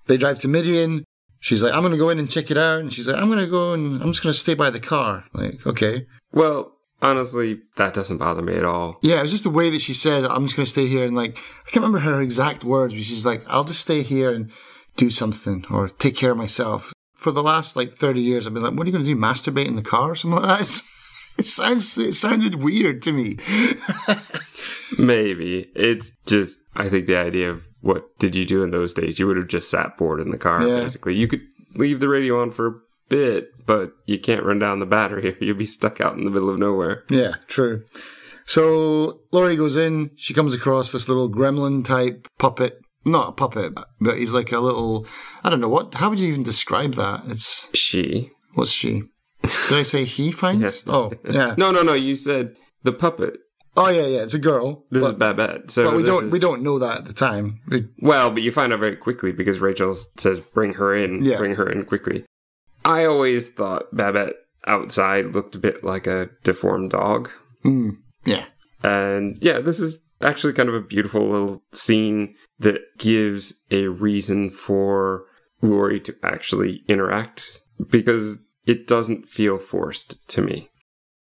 they 0.05 0.17
drive 0.17 0.39
to 0.41 0.47
Midian. 0.47 1.03
She's 1.39 1.61
like, 1.61 1.73
I'm 1.73 1.83
gonna 1.83 1.97
go 1.97 2.09
in 2.09 2.19
and 2.19 2.29
check 2.29 2.49
it 2.49 2.57
out, 2.57 2.79
and 2.79 2.91
she's 2.91 3.07
like, 3.07 3.21
I'm 3.21 3.29
gonna 3.29 3.47
go 3.47 3.73
and 3.73 4.01
I'm 4.01 4.09
just 4.09 4.23
gonna 4.23 4.33
stay 4.33 4.55
by 4.55 4.69
the 4.69 4.79
car. 4.79 5.25
Like, 5.33 5.65
okay. 5.65 6.05
Well, 6.31 6.74
honestly, 7.05 7.59
that 7.77 7.93
doesn't 7.93 8.17
bother 8.17 8.41
me 8.41 8.55
at 8.55 8.65
all. 8.65 8.97
Yeah, 9.01 9.19
it 9.19 9.23
was 9.23 9.31
just 9.31 9.43
the 9.43 9.49
way 9.49 9.69
that 9.69 9.79
she 9.81 9.93
said, 9.93 10.23
I'm 10.25 10.45
just 10.45 10.55
going 10.55 10.65
to 10.65 10.69
stay 10.69 10.87
here. 10.87 11.05
And 11.05 11.15
like, 11.15 11.37
I 11.37 11.69
can't 11.69 11.83
remember 11.85 11.99
her 11.99 12.21
exact 12.21 12.63
words, 12.63 12.93
but 12.93 13.03
she's 13.03 13.25
like, 13.25 13.43
I'll 13.47 13.63
just 13.63 13.81
stay 13.81 14.01
here 14.01 14.31
and 14.33 14.51
do 14.97 15.09
something 15.09 15.65
or 15.69 15.89
take 15.89 16.15
care 16.15 16.31
of 16.31 16.37
myself. 16.37 16.93
For 17.15 17.31
the 17.31 17.43
last 17.43 17.75
like 17.75 17.93
30 17.93 18.21
years, 18.21 18.45
I've 18.45 18.53
been 18.53 18.63
like, 18.63 18.73
what 18.73 18.83
are 18.83 18.89
you 18.89 18.91
going 18.91 19.03
to 19.05 19.09
do? 19.13 19.19
Masturbate 19.19 19.67
in 19.67 19.75
the 19.75 19.81
car 19.81 20.11
or 20.11 20.15
something 20.15 20.41
like 20.41 20.59
that? 20.59 20.81
It 21.37 21.45
sounds, 21.47 21.97
it 21.97 22.13
sounded 22.13 22.55
weird 22.63 23.03
to 23.03 23.11
me. 23.11 23.35
Maybe. 24.97 25.69
It's 25.75 26.15
just, 26.25 26.59
I 26.75 26.87
think 26.89 27.07
the 27.07 27.17
idea 27.17 27.51
of 27.51 27.61
what 27.81 28.17
did 28.19 28.35
you 28.35 28.45
do 28.45 28.63
in 28.63 28.71
those 28.71 28.93
days? 28.93 29.19
You 29.19 29.27
would 29.27 29.35
have 29.35 29.47
just 29.47 29.69
sat 29.69 29.97
bored 29.97 30.21
in 30.21 30.29
the 30.29 30.37
car, 30.37 30.65
Yeah. 30.65 30.79
basically. 30.81 31.15
You 31.15 31.27
could 31.27 31.41
leave 31.75 31.99
the 31.99 32.07
radio 32.07 32.41
on 32.41 32.51
for 32.51 32.81
bit, 33.09 33.49
but 33.65 33.91
you 34.05 34.19
can't 34.19 34.43
run 34.43 34.59
down 34.59 34.79
the 34.79 34.85
battery. 34.85 35.35
You'd 35.41 35.57
be 35.57 35.65
stuck 35.65 35.99
out 36.01 36.17
in 36.17 36.25
the 36.25 36.31
middle 36.31 36.49
of 36.49 36.57
nowhere. 36.59 37.03
Yeah, 37.09 37.35
true. 37.47 37.83
So 38.45 39.21
Lori 39.31 39.55
goes 39.55 39.75
in, 39.75 40.11
she 40.15 40.33
comes 40.33 40.53
across 40.53 40.91
this 40.91 41.07
little 41.07 41.29
gremlin 41.29 41.83
type 41.83 42.27
puppet. 42.37 42.79
Not 43.07 43.29
a 43.29 43.31
puppet, 43.33 43.73
but 44.01 44.17
he's 44.17 44.33
like 44.33 44.51
a 44.51 44.59
little, 44.59 45.05
I 45.43 45.49
don't 45.51 45.61
know 45.61 45.69
what, 45.69 45.93
how 45.93 46.09
would 46.09 46.19
you 46.19 46.27
even 46.29 46.41
describe 46.43 46.95
that? 46.95 47.21
It's, 47.27 47.69
She. 47.75 48.31
what's 48.55 48.71
she? 48.71 49.03
Did 49.43 49.77
I 49.77 49.83
say 49.83 50.05
he 50.05 50.31
finds? 50.31 50.63
Yes. 50.63 50.83
Oh, 50.87 51.11
yeah. 51.29 51.53
No, 51.57 51.69
no, 51.69 51.83
no. 51.83 51.93
You 51.93 52.15
said 52.15 52.55
the 52.81 52.91
puppet. 52.91 53.37
Oh, 53.77 53.89
yeah, 53.89 54.05
yeah. 54.07 54.21
It's 54.23 54.33
a 54.33 54.39
girl. 54.39 54.85
This 54.89 55.03
but- 55.03 55.11
is 55.11 55.17
Babette. 55.17 55.69
So 55.69 55.85
But 55.85 55.97
we 55.97 56.03
don't 56.03 56.25
is- 56.25 56.31
we 56.31 56.39
don't 56.39 56.63
know 56.63 56.79
that 56.79 56.99
at 56.99 57.05
the 57.05 57.13
time. 57.13 57.59
We, 57.67 57.87
Well, 57.99 58.31
but 58.31 58.41
you 58.41 58.51
find 58.51 58.73
out 58.73 58.79
very 58.79 58.95
quickly 58.95 59.31
because 59.31 59.59
Rachel 59.59 59.93
says, 60.17 60.39
"Bring 60.39 60.73
her 60.73 60.95
in, 60.95 61.23
Yeah. 61.23 61.37
bring 61.37 61.55
her 61.55 61.69
in 61.69 61.83
quickly." 61.85 62.25
I 62.85 63.05
always 63.05 63.49
thought 63.49 63.93
Babette 63.93 64.35
outside 64.67 65.33
looked 65.33 65.55
a 65.55 65.59
bit 65.59 65.83
like 65.83 66.07
a 66.07 66.29
deformed 66.43 66.91
dog. 66.91 67.29
mm, 67.65 67.97
yeah, 68.25 68.45
And 68.83 69.37
yeah, 69.41 69.59
this 69.59 69.79
is 69.79 70.07
actually 70.21 70.53
kind 70.53 70.69
of 70.69 70.75
a 70.75 70.81
beautiful 70.81 71.27
little 71.27 71.61
scene 71.73 72.35
that 72.59 72.79
gives 72.97 73.65
a 73.71 73.87
reason 73.87 74.49
for 74.49 75.25
Lori 75.61 75.99
to 76.01 76.15
actually 76.23 76.83
interact 76.87 77.61
because 77.89 78.39
it 78.65 78.87
doesn't 78.87 79.27
feel 79.27 79.57
forced 79.57 80.15
to 80.29 80.41
me. 80.41 80.69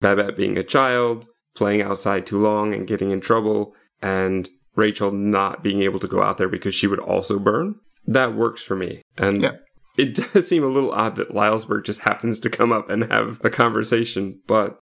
Babette 0.01 0.37
being 0.37 0.57
a 0.57 0.63
child, 0.63 1.27
playing 1.55 1.81
outside 1.81 2.25
too 2.25 2.39
long 2.39 2.73
and 2.73 2.87
getting 2.87 3.11
in 3.11 3.21
trouble, 3.21 3.73
and 4.01 4.49
Rachel 4.75 5.11
not 5.11 5.63
being 5.63 5.81
able 5.81 5.99
to 5.99 6.07
go 6.07 6.21
out 6.21 6.37
there 6.37 6.49
because 6.49 6.73
she 6.73 6.87
would 6.87 6.99
also 6.99 7.39
burn. 7.39 7.75
That 8.07 8.35
works 8.35 8.61
for 8.61 8.75
me. 8.75 9.01
And 9.17 9.41
Yeah. 9.41 9.55
It 9.97 10.15
does 10.33 10.47
seem 10.47 10.63
a 10.63 10.67
little 10.67 10.91
odd 10.91 11.15
that 11.17 11.31
Lylesburg 11.31 11.85
just 11.85 12.01
happens 12.01 12.39
to 12.41 12.49
come 12.49 12.71
up 12.71 12.89
and 12.89 13.11
have 13.11 13.41
a 13.43 13.49
conversation, 13.49 14.41
but 14.47 14.79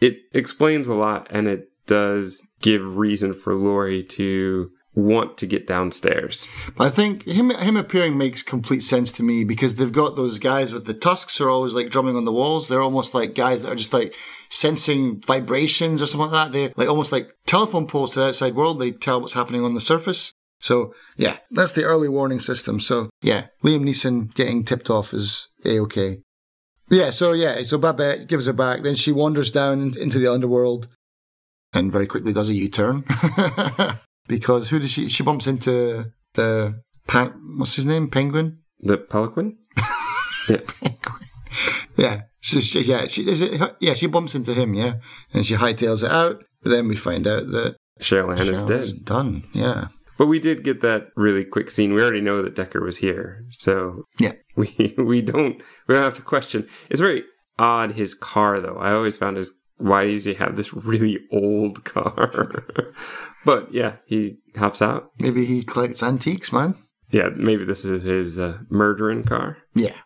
it 0.00 0.18
explains 0.32 0.88
a 0.88 0.94
lot 0.94 1.26
and 1.30 1.48
it 1.48 1.68
does 1.86 2.46
give 2.60 2.96
reason 2.96 3.34
for 3.34 3.54
Lori 3.54 4.02
to 4.02 4.70
want 4.98 5.38
to 5.38 5.46
get 5.46 5.66
downstairs. 5.66 6.48
I 6.78 6.90
think 6.90 7.22
him 7.24 7.50
him 7.50 7.76
appearing 7.76 8.18
makes 8.18 8.42
complete 8.42 8.82
sense 8.82 9.12
to 9.12 9.22
me 9.22 9.44
because 9.44 9.76
they've 9.76 9.92
got 9.92 10.16
those 10.16 10.38
guys 10.38 10.72
with 10.72 10.86
the 10.86 10.94
tusks 10.94 11.38
who 11.38 11.44
are 11.44 11.50
always 11.50 11.72
like 11.72 11.90
drumming 11.90 12.16
on 12.16 12.24
the 12.24 12.32
walls. 12.32 12.68
They're 12.68 12.82
almost 12.82 13.14
like 13.14 13.34
guys 13.34 13.62
that 13.62 13.70
are 13.70 13.76
just 13.76 13.92
like 13.92 14.14
sensing 14.48 15.20
vibrations 15.20 16.02
or 16.02 16.06
something 16.06 16.30
like 16.30 16.52
that. 16.52 16.52
They're 16.52 16.72
like 16.76 16.88
almost 16.88 17.12
like 17.12 17.30
telephone 17.46 17.86
poles 17.86 18.12
to 18.12 18.20
the 18.20 18.26
outside 18.26 18.56
world. 18.56 18.78
They 18.78 18.90
tell 18.90 19.20
what's 19.20 19.34
happening 19.34 19.64
on 19.64 19.74
the 19.74 19.80
surface. 19.80 20.32
So 20.60 20.94
yeah, 21.16 21.38
that's 21.50 21.72
the 21.72 21.84
early 21.84 22.08
warning 22.08 22.40
system. 22.40 22.80
So 22.80 23.10
yeah, 23.22 23.46
Liam 23.64 23.84
Neeson 23.84 24.34
getting 24.34 24.64
tipped 24.64 24.90
off 24.90 25.14
is 25.14 25.48
a 25.64 25.78
okay. 25.80 26.22
Yeah, 26.90 27.10
so 27.10 27.32
yeah, 27.32 27.62
so 27.62 27.78
Babette 27.78 28.28
gives 28.28 28.46
her 28.46 28.52
back. 28.52 28.82
Then 28.82 28.94
she 28.94 29.12
wanders 29.12 29.50
down 29.50 29.92
into 29.98 30.18
the 30.18 30.32
underworld 30.32 30.88
and 31.72 31.92
very 31.92 32.06
quickly 32.06 32.32
does 32.32 32.48
a 32.48 32.54
U 32.54 32.68
turn 32.68 33.04
because 34.28 34.70
who 34.70 34.78
does 34.78 34.90
she? 34.90 35.08
She 35.08 35.22
bumps 35.22 35.46
into 35.46 36.12
the 36.34 36.82
what's 37.56 37.76
his 37.76 37.86
name? 37.86 38.08
Penguin. 38.08 38.60
The 38.80 38.96
Pelican? 38.98 39.58
yeah. 40.48 40.58
Yeah, 41.96 42.22
she, 42.40 42.60
she, 42.60 42.82
yeah, 42.82 43.06
she 43.08 43.28
is 43.28 43.42
it. 43.42 43.76
Yeah, 43.80 43.94
she 43.94 44.06
bumps 44.06 44.34
into 44.34 44.54
him. 44.54 44.72
Yeah, 44.74 44.94
and 45.32 45.44
she 45.44 45.56
hightails 45.56 46.04
it 46.04 46.12
out. 46.12 46.44
But 46.62 46.70
then 46.70 46.86
we 46.86 46.96
find 46.96 47.26
out 47.26 47.48
that 47.48 47.76
Sheryl 48.00 48.38
Ann 48.38 48.46
is 48.46 48.62
dead. 48.62 48.80
is 48.80 48.92
done. 48.92 49.44
Yeah, 49.52 49.88
But 50.18 50.26
we 50.26 50.40
did 50.40 50.64
get 50.64 50.80
that 50.82 51.06
really 51.16 51.44
quick 51.44 51.70
scene. 51.70 51.94
We 51.94 52.02
already 52.02 52.20
know 52.20 52.42
that 52.42 52.56
Decker 52.56 52.82
was 52.82 52.98
here. 52.98 53.46
So 53.52 54.04
yeah. 54.18 54.32
we 54.56 54.94
we 54.98 55.22
don't 55.22 55.62
we 55.86 55.94
don't 55.94 56.04
have 56.04 56.16
to 56.16 56.22
question. 56.22 56.68
It's 56.90 57.00
very 57.00 57.22
odd 57.58 57.92
his 57.92 58.14
car 58.14 58.60
though. 58.60 58.76
I 58.76 58.92
always 58.92 59.16
found 59.16 59.36
his 59.36 59.52
why 59.78 60.06
does 60.06 60.24
he 60.24 60.34
have 60.34 60.56
this 60.56 60.74
really 60.74 61.20
old 61.32 61.84
car? 61.84 62.64
but 63.44 63.72
yeah, 63.72 63.96
he 64.06 64.38
hops 64.56 64.82
out. 64.82 65.12
Maybe 65.18 65.44
he 65.44 65.62
collects 65.62 66.02
antiques, 66.02 66.52
man. 66.52 66.74
Yeah, 67.10 67.30
maybe 67.34 67.64
this 67.64 67.84
is 67.84 68.02
his 68.02 68.38
uh, 68.38 68.58
murdering 68.70 69.22
car. 69.22 69.58
Yeah, 69.74 69.96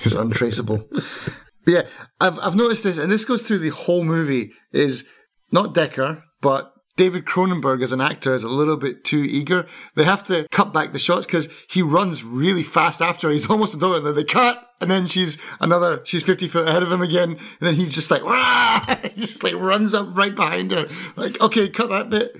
it's 0.00 0.14
untraceable. 0.14 0.88
yeah, 1.66 1.82
I've 2.20 2.40
I've 2.40 2.56
noticed 2.56 2.82
this, 2.82 2.98
and 2.98 3.10
this 3.10 3.24
goes 3.24 3.42
through 3.42 3.60
the 3.60 3.70
whole 3.70 4.02
movie. 4.02 4.50
Is 4.72 5.08
not 5.52 5.74
Decker, 5.74 6.24
but 6.40 6.72
David 6.96 7.24
Cronenberg 7.24 7.82
as 7.82 7.92
an 7.92 8.00
actor 8.00 8.34
is 8.34 8.44
a 8.44 8.48
little 8.48 8.76
bit 8.76 9.04
too 9.04 9.22
eager. 9.22 9.66
They 9.94 10.04
have 10.04 10.22
to 10.24 10.46
cut 10.50 10.72
back 10.72 10.92
the 10.92 10.98
shots 10.98 11.26
because 11.26 11.48
he 11.68 11.82
runs 11.82 12.24
really 12.24 12.62
fast 12.62 13.00
after. 13.00 13.30
He's 13.30 13.48
almost 13.50 13.74
a 13.74 13.78
door, 13.78 13.96
and 13.96 14.06
then 14.06 14.14
they 14.14 14.24
cut, 14.24 14.68
and 14.80 14.90
then 14.90 15.06
she's 15.06 15.38
another. 15.60 16.00
She's 16.04 16.22
fifty 16.22 16.48
foot 16.48 16.68
ahead 16.68 16.82
of 16.82 16.92
him 16.92 17.02
again, 17.02 17.30
and 17.30 17.38
then 17.60 17.74
he's 17.74 17.94
just 17.94 18.10
like, 18.10 18.24
Wah! 18.24 18.96
he 19.14 19.20
just 19.20 19.42
like 19.42 19.54
runs 19.54 19.94
up 19.94 20.16
right 20.16 20.34
behind 20.34 20.72
her. 20.72 20.88
Like, 21.16 21.40
okay, 21.40 21.68
cut 21.68 21.90
that 21.90 22.10
bit. 22.10 22.36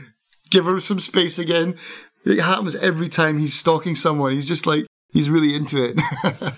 Give 0.50 0.66
her 0.66 0.80
some 0.80 1.00
space 1.00 1.38
again. 1.38 1.76
It 2.24 2.40
happens 2.40 2.76
every 2.76 3.08
time 3.08 3.38
he's 3.38 3.54
stalking 3.54 3.94
someone. 3.94 4.32
He's 4.32 4.48
just 4.48 4.66
like 4.66 4.84
he's 5.12 5.30
really 5.30 5.54
into 5.54 5.82
it. 5.82 5.98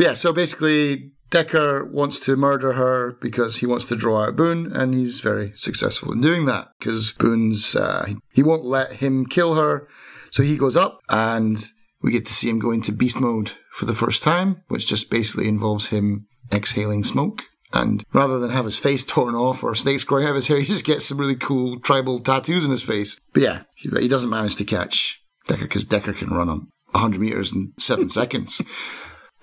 But 0.00 0.06
yeah, 0.06 0.14
so 0.14 0.32
basically, 0.32 1.12
Decker 1.30 1.84
wants 1.84 2.18
to 2.20 2.36
murder 2.36 2.72
her 2.72 3.16
because 3.20 3.58
he 3.58 3.66
wants 3.66 3.84
to 3.86 3.96
draw 3.96 4.24
out 4.24 4.36
Boone, 4.36 4.72
and 4.72 4.94
he's 4.94 5.20
very 5.20 5.52
successful 5.56 6.12
in 6.12 6.20
doing 6.20 6.46
that 6.46 6.68
because 6.78 7.12
Boone's 7.12 7.76
uh, 7.76 8.12
he 8.32 8.42
won't 8.42 8.64
let 8.64 8.94
him 8.94 9.24
kill 9.24 9.54
her, 9.54 9.88
so 10.30 10.42
he 10.42 10.56
goes 10.56 10.76
up, 10.76 11.00
and 11.08 11.64
we 12.02 12.12
get 12.12 12.26
to 12.26 12.32
see 12.32 12.48
him 12.50 12.58
go 12.58 12.70
into 12.70 12.92
beast 12.92 13.20
mode 13.20 13.52
for 13.72 13.84
the 13.84 13.94
first 13.94 14.22
time, 14.22 14.62
which 14.68 14.86
just 14.86 15.10
basically 15.10 15.48
involves 15.48 15.88
him 15.88 16.26
exhaling 16.52 17.04
smoke. 17.04 17.44
And 17.72 18.04
rather 18.12 18.40
than 18.40 18.50
have 18.50 18.64
his 18.64 18.78
face 18.78 19.04
torn 19.06 19.34
off 19.34 19.62
or 19.62 19.74
snakes 19.74 20.04
growing 20.04 20.24
out 20.24 20.30
of 20.30 20.36
his 20.36 20.48
hair, 20.48 20.58
he 20.58 20.66
just 20.66 20.84
gets 20.84 21.06
some 21.06 21.18
really 21.18 21.36
cool 21.36 21.78
tribal 21.78 22.18
tattoos 22.18 22.64
on 22.64 22.70
his 22.70 22.82
face. 22.82 23.20
But 23.32 23.42
yeah, 23.42 23.62
he, 23.76 23.88
he 24.00 24.08
doesn't 24.08 24.30
manage 24.30 24.56
to 24.56 24.64
catch 24.64 25.22
Decker 25.46 25.62
because 25.62 25.84
Decker 25.84 26.12
can 26.12 26.30
run 26.30 26.48
on 26.48 26.68
100 26.90 27.20
meters 27.20 27.52
in 27.52 27.72
seven 27.78 28.08
seconds. 28.08 28.60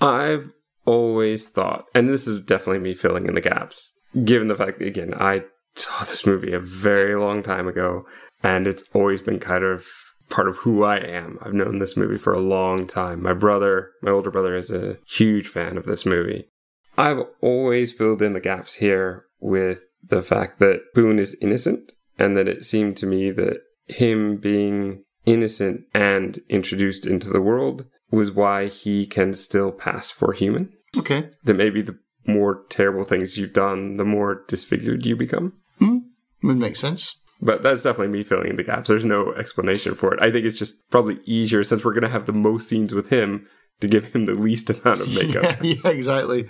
I've 0.02 0.52
always 0.88 1.50
thought, 1.50 1.86
and 1.94 2.10
this 2.10 2.26
is 2.28 2.42
definitely 2.42 2.80
me 2.80 2.96
filling 2.96 3.28
in 3.28 3.36
the 3.36 3.42
gaps, 3.42 3.96
given 4.24 4.48
the 4.48 4.56
fact 4.56 4.80
that, 4.80 4.88
again, 4.88 5.14
I 5.14 5.44
saw 5.76 6.04
this 6.06 6.26
movie 6.26 6.54
a 6.54 6.60
very 6.60 7.16
long 7.16 7.44
time 7.44 7.68
ago, 7.68 8.06
and 8.42 8.66
it's 8.66 8.84
always 8.94 9.22
been 9.22 9.40
kind 9.40 9.64
of 9.64 9.86
part 10.30 10.48
of 10.48 10.58
who 10.58 10.84
I 10.84 10.96
am. 10.96 11.38
I've 11.42 11.54
known 11.54 11.80
this 11.80 11.96
movie 11.96 12.18
for 12.18 12.34
a 12.34 12.40
long 12.40 12.88
time. 12.88 13.22
My 13.22 13.34
brother, 13.34 13.92
my 14.02 14.12
older 14.12 14.32
brother, 14.32 14.56
is 14.56 14.72
a 14.72 14.98
huge 15.08 15.48
fan 15.48 15.78
of 15.78 15.86
this 15.86 16.06
movie. 16.06 16.50
I've 16.98 17.22
always 17.42 17.92
filled 17.92 18.22
in 18.22 18.34
the 18.34 18.40
gaps 18.40 18.76
here 18.76 19.26
with 19.40 19.84
the 20.08 20.24
fact 20.24 20.60
that 20.60 20.82
Boone 20.96 21.20
is 21.20 21.38
innocent, 21.42 21.92
and 22.18 22.36
that 22.36 22.48
it 22.48 22.66
seemed 22.66 22.98
to 22.98 23.06
me 23.06 23.30
that 23.32 23.62
him 23.86 24.38
being 24.38 25.04
innocent 25.26 25.82
and 25.94 26.40
introduced 26.50 27.06
into 27.06 27.30
the 27.30 27.42
world 27.42 27.86
was 28.10 28.32
why 28.32 28.68
he 28.68 29.06
can 29.06 29.34
still 29.34 29.72
pass 29.72 30.10
for 30.12 30.34
human. 30.34 30.74
Okay. 30.96 31.30
That 31.44 31.56
maybe 31.56 31.82
the 31.82 31.98
more 32.26 32.64
terrible 32.70 33.04
things 33.04 33.38
you've 33.38 33.54
done, 33.54 33.98
the 33.98 34.06
more 34.06 34.44
disfigured 34.48 35.06
you 35.06 35.16
become. 35.16 35.54
Hmm. 35.80 36.00
Would 36.44 36.58
make 36.58 36.76
sense. 36.76 37.20
But 37.42 37.64
that's 37.64 37.84
definitely 37.84 38.18
me 38.18 38.24
filling 38.24 38.50
in 38.50 38.56
the 38.56 38.64
gaps. 38.64 38.90
There's 38.90 39.06
no 39.06 39.34
explanation 39.34 39.96
for 39.96 40.14
it. 40.14 40.20
I 40.22 40.32
think 40.32 40.46
it's 40.46 40.58
just 40.58 40.90
probably 40.90 41.20
easier 41.26 41.64
since 41.64 41.84
we're 41.86 41.94
going 41.94 42.04
to 42.04 42.10
have 42.10 42.26
the 42.26 42.34
most 42.34 42.68
scenes 42.68 42.94
with 42.94 43.10
him 43.10 43.48
to 43.80 43.88
give 43.88 44.06
him 44.06 44.26
the 44.26 44.34
least 44.34 44.70
amount 44.70 45.02
of 45.02 45.14
makeup. 45.14 45.58
Yeah, 45.64 45.76
yeah, 45.84 45.92
exactly. 45.92 46.48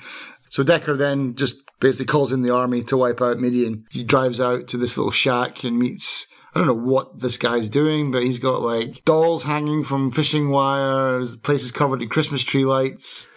So 0.50 0.64
Decker 0.64 0.96
then 0.96 1.36
just 1.36 1.62
basically 1.80 2.06
calls 2.06 2.32
in 2.32 2.42
the 2.42 2.54
army 2.54 2.84
to 2.84 2.98
wipe 2.98 3.22
out 3.22 3.40
Midian. 3.40 3.86
He 3.92 4.04
drives 4.04 4.40
out 4.40 4.68
to 4.70 4.78
this 4.78 4.98
little 4.98 5.12
shack 5.12 5.64
and 5.64 5.78
meets 5.78 6.28
I 6.56 6.60
don't 6.60 6.68
know 6.68 6.92
what 6.92 7.20
this 7.20 7.38
guy's 7.38 7.70
doing, 7.70 8.12
but 8.12 8.24
he's 8.24 8.40
got 8.40 8.62
like 8.62 9.04
dolls 9.06 9.44
hanging 9.44 9.84
from 9.84 10.12
fishing 10.12 10.50
wires, 10.50 11.34
the 11.34 11.38
place 11.38 11.64
is 11.64 11.72
covered 11.72 12.02
in 12.02 12.10
Christmas 12.10 12.44
tree 12.44 12.66
lights. 12.66 13.28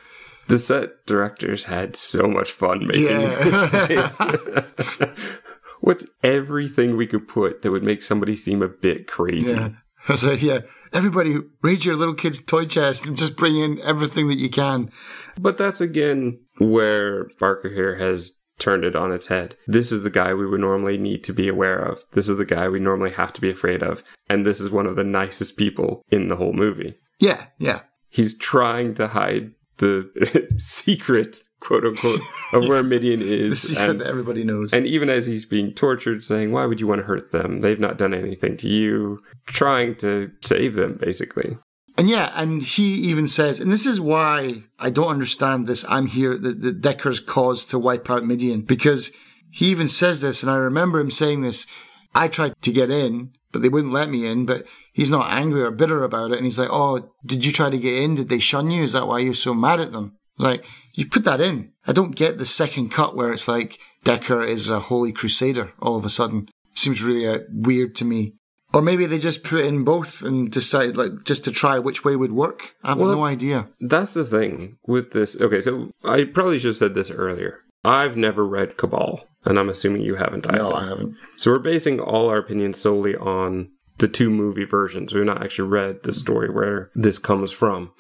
The 0.51 0.59
set 0.59 1.07
directors 1.07 1.65
had 1.65 1.97
so 1.97 2.29
much 2.29 2.51
fun 2.53 2.87
making 2.87 3.05
Yeah. 3.05 3.43
this 3.43 4.17
place. 4.17 5.09
What's 5.81 6.07
everything 6.23 6.97
we 6.97 7.07
could 7.07 7.27
put 7.27 7.63
that 7.63 7.71
would 7.71 7.83
make 7.83 8.03
somebody 8.03 8.37
seem 8.37 8.63
a 8.63 8.69
bit 8.69 9.07
crazy? 9.07 9.53
Yeah. 9.53 9.71
I 10.09 10.13
was 10.13 10.25
like, 10.25 10.43
yeah, 10.43 10.61
everybody 10.93 11.37
raid 11.63 11.85
your 11.85 11.95
little 11.97 12.15
kid's 12.15 12.43
toy 12.43 12.67
chest 12.67 13.07
and 13.07 13.17
just 13.17 13.37
bring 13.37 13.57
in 13.57 13.81
everything 13.83 14.29
that 14.29 14.39
you 14.39 14.51
can. 14.51 14.91
But 15.39 15.57
that's 15.59 15.81
again 15.81 16.41
where 16.59 17.29
Barker 17.39 17.69
here 17.69 17.97
has 17.97 18.33
turned 18.59 18.85
it 18.85 18.97
on 18.97 19.13
its 19.13 19.29
head. 19.29 19.57
This 19.67 19.91
is 19.93 20.03
the 20.03 20.11
guy 20.11 20.35
we 20.35 20.47
would 20.47 20.61
normally 20.61 20.99
need 20.99 21.23
to 21.25 21.33
be 21.33 21.49
aware 21.49 21.79
of. 21.79 22.05
This 22.13 22.29
is 22.29 22.37
the 22.39 22.45
guy 22.45 22.69
we 22.69 22.79
normally 22.81 23.11
have 23.11 23.33
to 23.35 23.41
be 23.41 23.51
afraid 23.51 23.83
of. 23.83 24.03
And 24.29 24.45
this 24.45 24.61
is 24.61 24.71
one 24.71 24.87
of 24.87 24.97
the 24.97 25.05
nicest 25.05 25.57
people 25.57 26.03
in 26.11 26.29
the 26.29 26.37
whole 26.37 26.53
movie. 26.53 26.95
Yeah, 27.19 27.47
yeah. 27.59 27.83
He's 28.09 28.37
trying 28.37 28.95
to 28.95 29.09
hide 29.09 29.53
the 29.81 30.47
secret, 30.59 31.37
quote 31.59 31.85
unquote, 31.85 32.21
of 32.53 32.69
where 32.69 32.83
Midian 32.83 33.21
is. 33.23 33.51
the 33.51 33.57
secret 33.57 33.91
and, 33.91 34.01
that 34.01 34.07
everybody 34.07 34.45
knows. 34.45 34.73
and 34.73 34.87
even 34.87 35.11
as 35.11 35.27
he's 35.27 35.45
being 35.45 35.73
tortured, 35.73 36.23
saying, 36.23 36.53
Why 36.53 36.67
would 36.67 36.81
you 36.81 36.87
want 36.87 37.01
to 37.01 37.07
hurt 37.07 37.33
them? 37.33 37.61
They've 37.61 37.81
not 37.81 37.99
done 37.99 38.15
anything 38.15 38.57
to 38.59 38.69
you. 38.69 39.23
Trying 39.47 39.97
to 39.97 40.31
save 40.43 40.75
them, 40.75 40.99
basically. 41.01 41.59
And 41.99 42.09
yeah, 42.09 42.33
and 42.35 42.63
he 42.63 42.95
even 42.95 43.29
says, 43.29 43.61
and 43.61 43.71
this 43.71 43.85
is 43.85 44.01
why 44.01 44.63
I 44.79 44.91
don't 44.91 45.11
understand 45.11 45.67
this. 45.67 45.85
I'm 45.89 46.07
here, 46.07 46.39
the, 46.39 46.53
the 46.53 46.73
Decker's 46.73 47.21
cause 47.21 47.65
to 47.67 47.79
wipe 47.79 48.09
out 48.09 48.25
Midian, 48.25 48.63
because 48.63 49.13
he 49.51 49.67
even 49.67 49.89
says 49.89 50.21
this, 50.21 50.43
and 50.43 50.51
I 50.51 50.57
remember 50.57 51.01
him 51.01 51.11
saying 51.11 51.43
this. 51.43 51.67
I 52.15 52.29
tried 52.29 52.55
to 52.63 52.73
get 52.73 52.91
in, 52.91 53.33
but 53.53 53.63
they 53.63 53.69
wouldn't 53.69 53.93
let 53.93 54.09
me 54.11 54.27
in, 54.27 54.47
but 54.47 54.67
he's 54.93 55.11
not 55.11 55.31
angry 55.31 55.63
or 55.63 55.71
bitter 55.71 56.03
about 56.03 56.31
it. 56.31 56.37
And 56.37 56.45
he's 56.45 56.59
like, 56.59 56.69
Oh, 56.71 57.11
did 57.25 57.45
you 57.45 57.53
try 57.53 57.71
to 57.71 57.79
get 57.79 57.95
in? 58.03 58.15
Did 58.15 58.29
they 58.29 58.39
shun 58.39 58.71
you? 58.71 58.83
Is 58.83 58.93
that 58.93 59.07
why 59.07 59.21
you're 59.21 59.35
so 59.35 59.55
mad 59.55 59.81
at 59.81 59.93
them? 59.93 60.17
It's 60.37 60.45
like, 60.45 60.65
you 60.95 61.07
put 61.07 61.25
that 61.25 61.41
in. 61.41 61.73
I 61.87 61.93
don't 61.93 62.17
get 62.17 62.39
the 62.39 62.47
second 62.47 62.91
cut 62.91 63.17
where 63.17 63.33
it's 63.33 63.49
like 63.49 63.79
Decker 64.05 64.43
is 64.43 64.71
a 64.71 64.81
holy 64.81 65.13
crusader 65.13 65.73
all 65.81 65.97
of 65.97 66.05
a 66.05 66.09
sudden. 66.09 66.49
Seems 66.75 67.03
really 67.03 67.27
uh, 67.27 67.41
weird 67.53 67.95
to 67.97 68.05
me. 68.05 68.35
Or 68.73 68.81
maybe 68.83 69.05
they 69.07 69.19
just 69.19 69.43
put 69.43 69.65
in 69.65 69.83
both 69.83 70.23
and 70.23 70.51
decide, 70.51 70.97
like, 70.97 71.11
just 71.25 71.45
to 71.45 71.51
try 71.51 71.81
which 71.81 72.05
way 72.05 72.15
would 72.15 72.31
work. 72.31 72.77
I 72.85 72.91
have 72.91 72.99
Well, 72.99 73.11
no 73.17 73.25
idea. 73.25 73.69
That's 73.81 74.15
the 74.15 74.25
thing 74.25 74.77
with 74.87 75.11
this. 75.11 75.41
Okay, 75.41 75.61
so 75.61 75.91
I 76.05 76.23
probably 76.23 76.61
should 76.61 76.69
have 76.69 76.77
said 76.77 76.95
this 76.95 77.11
earlier. 77.11 77.59
I've 77.85 78.17
never 78.17 78.47
read 78.47 78.77
Cabal, 78.77 79.25
and 79.45 79.59
I'm 79.59 79.69
assuming 79.69 80.03
you 80.03 80.17
haven't 80.17 80.47
either. 80.47 80.59
No, 80.59 80.73
I 80.73 80.89
haven't. 80.89 81.17
So 81.37 81.51
we're 81.51 81.59
basing 81.59 82.01
all 82.01 82.29
our 82.29 82.39
opinions 82.39 82.81
solely 82.81 83.17
on 83.17 83.71
the 83.99 84.09
two 84.09 84.31
movie 84.31 84.65
versions. 84.65 85.13
We've 85.13 85.25
not 85.25 85.43
actually 85.43 85.69
read 85.69 86.03
the 86.03 86.13
story 86.13 86.51
where 86.51 86.91
this 86.95 87.19
comes 87.19 87.53
from. 87.53 87.93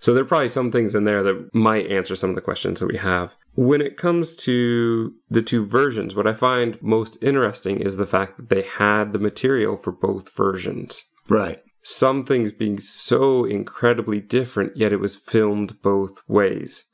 So 0.00 0.12
there 0.12 0.22
are 0.22 0.26
probably 0.26 0.48
some 0.48 0.70
things 0.70 0.94
in 0.94 1.04
there 1.04 1.22
that 1.22 1.54
might 1.54 1.90
answer 1.90 2.16
some 2.16 2.30
of 2.30 2.36
the 2.36 2.42
questions 2.42 2.80
that 2.80 2.88
we 2.88 2.98
have. 2.98 3.34
When 3.54 3.80
it 3.80 3.96
comes 3.96 4.36
to 4.36 5.14
the 5.30 5.42
two 5.42 5.64
versions, 5.64 6.14
what 6.14 6.26
I 6.26 6.34
find 6.34 6.80
most 6.82 7.22
interesting 7.22 7.80
is 7.80 7.96
the 7.96 8.06
fact 8.06 8.36
that 8.36 8.48
they 8.48 8.62
had 8.62 9.12
the 9.12 9.18
material 9.18 9.76
for 9.76 9.92
both 9.92 10.36
versions. 10.36 11.04
Right. 11.28 11.62
Some 11.82 12.24
things 12.24 12.52
being 12.52 12.80
so 12.80 13.44
incredibly 13.44 14.20
different, 14.20 14.76
yet 14.76 14.92
it 14.92 15.00
was 15.00 15.16
filmed 15.16 15.80
both 15.82 16.20
ways. 16.26 16.84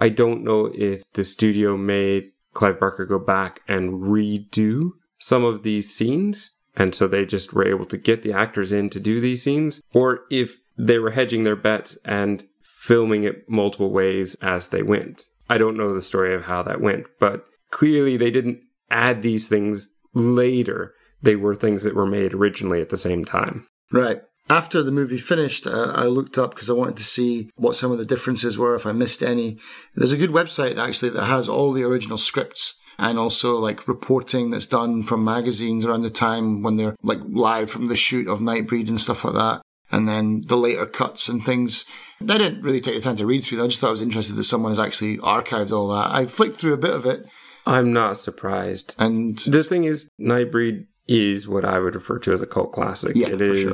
I 0.00 0.08
don't 0.08 0.42
know 0.42 0.70
if 0.74 1.02
the 1.12 1.24
studio 1.24 1.76
made 1.76 2.24
Clive 2.54 2.80
Barker 2.80 3.06
go 3.06 3.18
back 3.18 3.60
and 3.68 4.02
redo 4.02 4.90
some 5.18 5.44
of 5.44 5.62
these 5.62 5.94
scenes, 5.94 6.56
and 6.76 6.94
so 6.94 7.06
they 7.06 7.24
just 7.24 7.52
were 7.52 7.66
able 7.66 7.86
to 7.86 7.96
get 7.96 8.22
the 8.22 8.32
actors 8.32 8.72
in 8.72 8.88
to 8.90 9.00
do 9.00 9.20
these 9.20 9.42
scenes, 9.42 9.82
or 9.92 10.20
if 10.30 10.58
they 10.76 10.98
were 10.98 11.10
hedging 11.10 11.44
their 11.44 11.56
bets 11.56 11.98
and 12.04 12.46
filming 12.62 13.24
it 13.24 13.48
multiple 13.48 13.90
ways 13.90 14.34
as 14.36 14.68
they 14.68 14.82
went. 14.82 15.24
I 15.48 15.58
don't 15.58 15.76
know 15.76 15.94
the 15.94 16.00
story 16.00 16.34
of 16.34 16.44
how 16.44 16.62
that 16.62 16.80
went, 16.80 17.06
but 17.18 17.44
clearly 17.70 18.16
they 18.16 18.30
didn't 18.30 18.60
add 18.90 19.22
these 19.22 19.48
things 19.48 19.90
later. 20.14 20.94
They 21.22 21.36
were 21.36 21.54
things 21.54 21.82
that 21.82 21.94
were 21.94 22.06
made 22.06 22.32
originally 22.32 22.80
at 22.80 22.88
the 22.88 22.96
same 22.96 23.24
time. 23.24 23.66
Right. 23.92 24.22
After 24.50 24.82
the 24.82 24.90
movie 24.90 25.18
finished, 25.18 25.66
uh, 25.66 25.92
I 25.94 26.04
looked 26.04 26.36
up 26.36 26.50
because 26.50 26.68
I 26.68 26.74
wanted 26.74 26.96
to 26.96 27.04
see 27.04 27.50
what 27.56 27.76
some 27.76 27.92
of 27.92 27.98
the 27.98 28.04
differences 28.04 28.58
were, 28.58 28.74
if 28.74 28.84
I 28.84 28.92
missed 28.92 29.22
any. 29.22 29.58
There's 29.94 30.12
a 30.12 30.18
good 30.18 30.30
website 30.30 30.76
actually 30.76 31.10
that 31.10 31.24
has 31.24 31.48
all 31.48 31.72
the 31.72 31.84
original 31.84 32.18
scripts 32.18 32.78
and 32.98 33.18
also 33.18 33.58
like 33.58 33.88
reporting 33.88 34.50
that's 34.50 34.66
done 34.66 35.04
from 35.04 35.24
magazines 35.24 35.86
around 35.86 36.02
the 36.02 36.10
time 36.10 36.62
when 36.62 36.76
they're 36.76 36.96
like 37.02 37.20
live 37.28 37.70
from 37.70 37.86
the 37.86 37.96
shoot 37.96 38.28
of 38.28 38.40
Nightbreed 38.40 38.88
and 38.88 39.00
stuff 39.00 39.24
like 39.24 39.34
that. 39.34 39.62
And 39.92 40.08
then 40.08 40.42
the 40.46 40.56
later 40.56 40.86
cuts 40.86 41.28
and 41.28 41.44
things. 41.44 41.84
I 42.20 42.36
didn't 42.36 42.62
really 42.62 42.80
take 42.80 42.96
the 42.96 43.00
time 43.00 43.16
to 43.16 43.26
read 43.26 43.42
through 43.42 43.58
that. 43.58 43.64
I 43.64 43.68
just 43.68 43.80
thought 43.80 43.88
I 43.88 43.92
was 43.92 44.02
interested 44.02 44.34
that 44.34 44.44
someone 44.44 44.72
has 44.72 44.78
actually 44.78 45.16
archived 45.18 45.72
all 45.72 45.88
that. 45.88 46.10
I 46.12 46.26
flicked 46.26 46.56
through 46.56 46.74
a 46.74 46.78
bit 46.78 46.94
of 46.94 47.06
it 47.06 47.26
I'm 47.66 47.92
not 47.92 48.18
surprised. 48.18 48.94
and 48.98 49.38
The 49.38 49.62
thing 49.62 49.84
is, 49.84 50.08
Nightbreed 50.20 50.86
is 51.06 51.48
what 51.48 51.64
I 51.64 51.78
would 51.78 51.94
refer 51.94 52.18
to 52.20 52.32
as 52.32 52.42
a 52.42 52.46
cult 52.46 52.72
classic. 52.72 53.16
Yeah, 53.16 53.28
it 53.28 53.38
for 53.38 53.44
is 53.44 53.60
sure. 53.60 53.70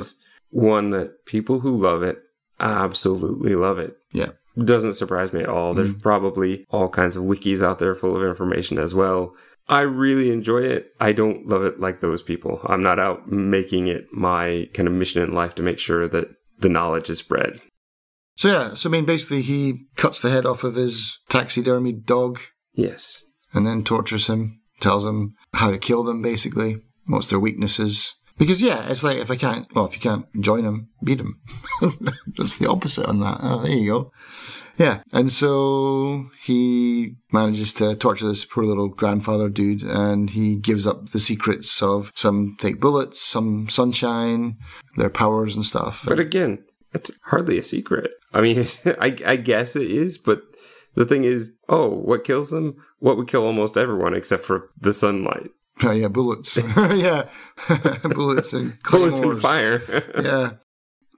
One 0.49 0.89
that 0.91 1.25
people 1.25 1.59
who 1.61 1.75
love 1.77 2.03
it 2.03 2.17
absolutely 2.59 3.55
love 3.55 3.79
it. 3.79 3.95
yeah. 4.11 4.29
Doesn't 4.63 4.93
surprise 4.93 5.33
me 5.33 5.41
at 5.41 5.49
all. 5.49 5.75
There's 5.75 5.93
Mm. 5.93 6.01
probably 6.01 6.65
all 6.71 6.89
kinds 6.89 7.15
of 7.15 7.23
wikis 7.23 7.61
out 7.61 7.77
there 7.77 7.93
full 7.93 8.15
of 8.17 8.23
information 8.27 8.79
as 8.79 8.95
well. 8.95 9.35
I 9.69 9.81
really 9.81 10.31
enjoy 10.31 10.63
it. 10.63 10.87
I 10.99 11.11
don't 11.11 11.45
love 11.45 11.63
it 11.63 11.79
like 11.79 12.01
those 12.01 12.23
people. 12.23 12.61
I'm 12.65 12.81
not 12.81 12.97
out 12.97 13.31
making 13.31 13.85
it 13.87 14.05
my 14.11 14.67
kind 14.73 14.87
of 14.87 14.95
mission 14.95 15.21
in 15.21 15.31
life 15.35 15.53
to 15.55 15.61
make 15.61 15.77
sure 15.77 16.07
that 16.07 16.29
the 16.59 16.69
knowledge 16.69 17.07
is 17.11 17.19
spread. 17.19 17.59
So 18.35 18.47
yeah, 18.49 18.73
so 18.73 18.89
I 18.89 18.91
mean 18.93 19.05
basically 19.05 19.43
he 19.43 19.85
cuts 19.95 20.19
the 20.21 20.31
head 20.31 20.47
off 20.47 20.63
of 20.63 20.73
his 20.73 21.19
taxidermy 21.29 21.91
dog 21.93 22.39
Yes. 22.73 23.23
and 23.53 23.67
then 23.67 23.83
tortures 23.83 24.25
him, 24.25 24.59
tells 24.79 25.05
him 25.05 25.35
how 25.53 25.69
to 25.69 25.77
kill 25.77 26.03
them, 26.03 26.23
basically, 26.23 26.77
what's 27.05 27.27
their 27.27 27.39
weaknesses. 27.39 28.15
Because 28.37 28.61
yeah, 28.61 28.87
it's 28.89 29.03
like 29.03 29.17
if 29.17 29.31
I 29.31 29.35
can't, 29.35 29.67
well, 29.73 29.85
if 29.85 29.95
you 29.95 30.01
can't 30.01 30.25
join 30.39 30.63
them, 30.63 30.89
beat 31.03 31.17
them. 31.17 31.41
That's 32.37 32.57
the 32.57 32.69
opposite 32.69 33.07
on 33.07 33.19
that. 33.21 33.39
Oh, 33.41 33.61
there 33.61 33.71
you 33.71 33.89
go. 33.89 34.11
Yeah, 34.77 35.01
and 35.11 35.31
so 35.31 36.29
he 36.43 37.15
manages 37.31 37.73
to 37.75 37.95
torture 37.95 38.27
this 38.27 38.45
poor 38.45 38.63
little 38.63 38.89
grandfather 38.89 39.49
dude, 39.49 39.81
and 39.81 40.29
he 40.29 40.55
gives 40.55 40.85
up 40.85 41.09
the 41.09 41.19
secrets 41.19 41.81
of 41.81 42.11
some 42.13 42.55
take 42.59 42.79
bullets, 42.79 43.19
some 43.19 43.69
sunshine, 43.69 44.57
their 44.95 45.09
powers 45.09 45.55
and 45.55 45.65
stuff. 45.65 46.05
But 46.07 46.19
again, 46.19 46.63
that's 46.93 47.19
hardly 47.25 47.57
a 47.57 47.63
secret. 47.63 48.11
I 48.33 48.41
mean, 48.41 48.65
I, 48.85 49.15
I 49.25 49.35
guess 49.37 49.75
it 49.75 49.89
is, 49.89 50.19
but 50.19 50.43
the 50.93 51.05
thing 51.05 51.23
is, 51.23 51.57
oh, 51.69 51.89
what 51.89 52.23
kills 52.23 52.51
them? 52.51 52.75
What 52.99 53.17
would 53.17 53.27
kill 53.27 53.45
almost 53.45 53.77
everyone 53.77 54.13
except 54.13 54.43
for 54.43 54.69
the 54.79 54.93
sunlight. 54.93 55.49
Oh, 55.83 55.91
yeah, 55.91 56.07
bullets. 56.07 56.57
yeah, 56.77 57.27
bullets 58.03 58.53
and 58.53 58.81
Bullets 58.83 59.19
and 59.19 59.41
fire. 59.41 59.81
yeah. 60.21 60.51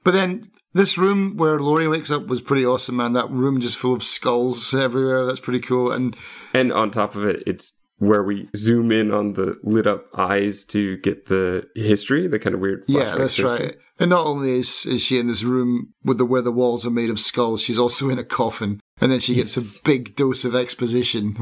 But 0.03 0.11
then 0.11 0.49
this 0.73 0.97
room 0.97 1.35
where 1.37 1.59
Lori 1.59 1.87
wakes 1.87 2.09
up 2.11 2.27
was 2.27 2.41
pretty 2.41 2.65
awesome, 2.65 2.97
man. 2.97 3.13
That 3.13 3.29
room 3.29 3.59
just 3.59 3.77
full 3.77 3.93
of 3.93 4.03
skulls 4.03 4.73
everywhere. 4.73 5.25
That's 5.25 5.39
pretty 5.39 5.59
cool. 5.59 5.91
And 5.91 6.15
and 6.53 6.71
on 6.71 6.91
top 6.91 7.15
of 7.15 7.25
it, 7.25 7.43
it's 7.45 7.77
where 7.97 8.23
we 8.23 8.47
zoom 8.55 8.91
in 8.93 9.11
on 9.11 9.33
the 9.33 9.57
lit 9.61 9.85
up 9.85 10.05
eyes 10.17 10.63
to 10.63 10.97
get 10.97 11.25
the 11.27 11.67
history, 11.75 12.27
the 12.27 12.39
kind 12.39 12.55
of 12.55 12.61
weird. 12.61 12.85
yeah, 12.87 13.15
that's 13.17 13.35
history. 13.35 13.51
right. 13.51 13.77
And 13.99 14.09
not 14.09 14.25
only 14.25 14.51
is, 14.51 14.85
is 14.85 15.01
she 15.01 15.19
in 15.19 15.27
this 15.27 15.43
room 15.43 15.93
with 16.05 16.17
the 16.17 16.25
where 16.25 16.41
the 16.41 16.53
walls 16.53 16.85
are 16.85 16.89
made 16.91 17.09
of 17.09 17.19
skulls, 17.19 17.61
she's 17.61 17.77
also 17.77 18.09
in 18.09 18.17
a 18.17 18.23
coffin. 18.23 18.79
And 19.01 19.11
then 19.11 19.19
she 19.19 19.35
gets 19.35 19.57
a 19.57 19.83
big 19.83 20.15
dose 20.15 20.45
of 20.45 20.55
exposition. 20.55 21.35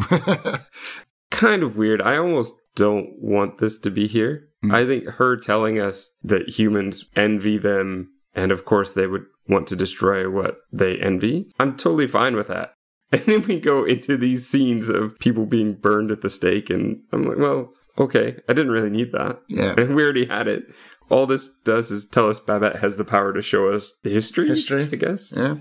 Kind 1.31 1.63
of 1.63 1.77
weird. 1.77 2.01
I 2.01 2.17
almost 2.17 2.53
don't 2.75 3.13
want 3.19 3.57
this 3.57 3.79
to 3.79 3.89
be 3.89 4.07
here. 4.07 4.49
Mm. 4.63 4.73
I 4.73 4.85
think 4.85 5.05
her 5.15 5.37
telling 5.37 5.79
us 5.79 6.15
that 6.23 6.49
humans 6.49 7.05
envy 7.15 7.57
them 7.57 8.11
and 8.33 8.51
of 8.51 8.65
course 8.65 8.91
they 8.91 9.07
would 9.07 9.25
want 9.47 9.67
to 9.67 9.75
destroy 9.75 10.29
what 10.29 10.57
they 10.71 10.97
envy. 10.97 11.51
I'm 11.59 11.77
totally 11.77 12.07
fine 12.07 12.35
with 12.35 12.47
that. 12.47 12.73
And 13.09 13.21
then 13.21 13.41
we 13.47 13.61
go 13.61 13.85
into 13.85 14.17
these 14.17 14.49
scenes 14.49 14.89
of 14.89 15.17
people 15.19 15.45
being 15.45 15.75
burned 15.75 16.11
at 16.11 16.21
the 16.21 16.29
stake 16.29 16.69
and 16.69 16.99
I'm 17.13 17.23
like, 17.23 17.37
well, 17.37 17.71
okay, 17.97 18.35
I 18.49 18.53
didn't 18.53 18.73
really 18.73 18.89
need 18.89 19.13
that. 19.13 19.39
yeah. 19.47 19.75
And 19.77 19.95
we 19.95 20.03
already 20.03 20.25
had 20.25 20.49
it. 20.49 20.65
All 21.09 21.25
this 21.25 21.49
does 21.63 21.89
is 21.89 22.05
tell 22.05 22.27
us 22.29 22.39
Babette 22.39 22.79
has 22.79 22.97
the 22.97 23.05
power 23.05 23.31
to 23.31 23.41
show 23.41 23.69
us 23.69 23.97
the 24.03 24.09
history. 24.09 24.49
History. 24.49 24.89
I 24.91 24.95
guess. 24.97 25.33
Yeah. 25.35 25.55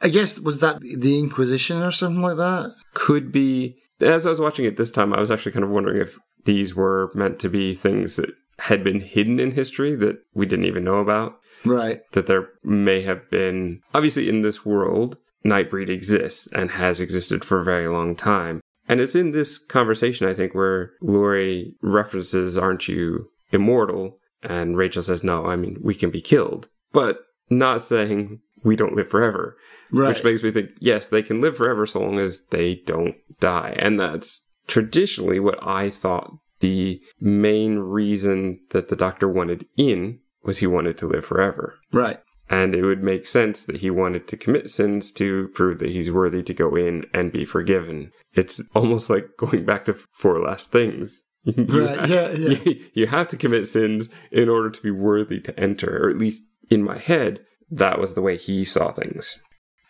I 0.00 0.08
guess, 0.10 0.38
was 0.38 0.60
that 0.60 0.80
the 0.80 1.18
Inquisition 1.18 1.82
or 1.82 1.90
something 1.90 2.22
like 2.22 2.36
that? 2.36 2.72
Could 2.94 3.32
be. 3.32 3.78
As 4.00 4.26
I 4.26 4.30
was 4.30 4.40
watching 4.40 4.64
it 4.64 4.76
this 4.76 4.90
time, 4.90 5.12
I 5.12 5.20
was 5.20 5.30
actually 5.30 5.52
kind 5.52 5.64
of 5.64 5.70
wondering 5.70 6.00
if 6.00 6.18
these 6.44 6.74
were 6.74 7.10
meant 7.14 7.38
to 7.40 7.48
be 7.48 7.74
things 7.74 8.16
that 8.16 8.30
had 8.58 8.82
been 8.82 9.00
hidden 9.00 9.38
in 9.38 9.52
history 9.52 9.94
that 9.96 10.18
we 10.34 10.46
didn't 10.46 10.64
even 10.64 10.84
know 10.84 10.96
about. 10.96 11.38
Right. 11.64 12.00
That 12.12 12.26
there 12.26 12.48
may 12.62 13.02
have 13.02 13.28
been. 13.30 13.80
Obviously, 13.94 14.28
in 14.28 14.42
this 14.42 14.64
world, 14.64 15.18
Nightbreed 15.44 15.88
exists 15.88 16.48
and 16.52 16.70
has 16.72 17.00
existed 17.00 17.44
for 17.44 17.60
a 17.60 17.64
very 17.64 17.88
long 17.88 18.14
time. 18.14 18.60
And 18.88 19.00
it's 19.00 19.14
in 19.14 19.32
this 19.32 19.58
conversation, 19.58 20.28
I 20.28 20.34
think, 20.34 20.54
where 20.54 20.92
Lori 21.00 21.74
references, 21.82 22.56
Aren't 22.56 22.88
you 22.88 23.30
immortal? 23.50 24.18
And 24.42 24.76
Rachel 24.76 25.02
says, 25.02 25.24
No, 25.24 25.46
I 25.46 25.56
mean, 25.56 25.78
we 25.82 25.94
can 25.94 26.10
be 26.10 26.20
killed. 26.20 26.68
But 26.92 27.18
not 27.50 27.82
saying 27.82 28.40
we 28.66 28.76
don't 28.76 28.96
live 28.96 29.08
forever. 29.08 29.56
Right. 29.92 30.08
Which 30.08 30.24
makes 30.24 30.42
me 30.42 30.50
think, 30.50 30.70
yes, 30.80 31.06
they 31.06 31.22
can 31.22 31.40
live 31.40 31.56
forever 31.56 31.86
so 31.86 32.00
long 32.00 32.18
as 32.18 32.44
they 32.46 32.82
don't 32.84 33.14
die. 33.40 33.76
And 33.78 33.98
that's 33.98 34.50
traditionally 34.66 35.38
what 35.38 35.64
I 35.64 35.88
thought 35.88 36.32
the 36.60 37.00
main 37.20 37.78
reason 37.78 38.60
that 38.70 38.88
the 38.88 38.96
doctor 38.96 39.28
wanted 39.28 39.66
in 39.76 40.18
was 40.42 40.58
he 40.58 40.66
wanted 40.66 40.98
to 40.98 41.06
live 41.06 41.24
forever. 41.24 41.78
right. 41.92 42.20
And 42.48 42.76
it 42.76 42.84
would 42.84 43.02
make 43.02 43.26
sense 43.26 43.64
that 43.64 43.78
he 43.78 43.90
wanted 43.90 44.28
to 44.28 44.36
commit 44.36 44.70
sins 44.70 45.10
to 45.14 45.48
prove 45.48 45.80
that 45.80 45.90
he's 45.90 46.12
worthy 46.12 46.44
to 46.44 46.54
go 46.54 46.76
in 46.76 47.04
and 47.12 47.32
be 47.32 47.44
forgiven. 47.44 48.12
It's 48.34 48.62
almost 48.72 49.10
like 49.10 49.30
going 49.36 49.64
back 49.64 49.84
to 49.86 49.94
four 49.94 50.40
last 50.40 50.70
things. 50.70 51.24
You 51.44 51.86
Right, 51.86 52.08
yeah, 52.08 52.30
yeah. 52.30 52.58
You, 52.64 52.84
you 52.94 53.06
have 53.06 53.26
to 53.28 53.36
commit 53.36 53.66
sins 53.66 54.08
in 54.30 54.48
order 54.48 54.70
to 54.70 54.82
be 54.82 54.92
worthy 54.92 55.40
to 55.40 55.58
enter, 55.58 56.04
or 56.04 56.10
at 56.10 56.18
least 56.18 56.42
in 56.70 56.82
my 56.82 56.98
head, 56.98 57.40
that 57.70 57.98
was 57.98 58.14
the 58.14 58.22
way 58.22 58.36
he 58.36 58.64
saw 58.64 58.92
things. 58.92 59.42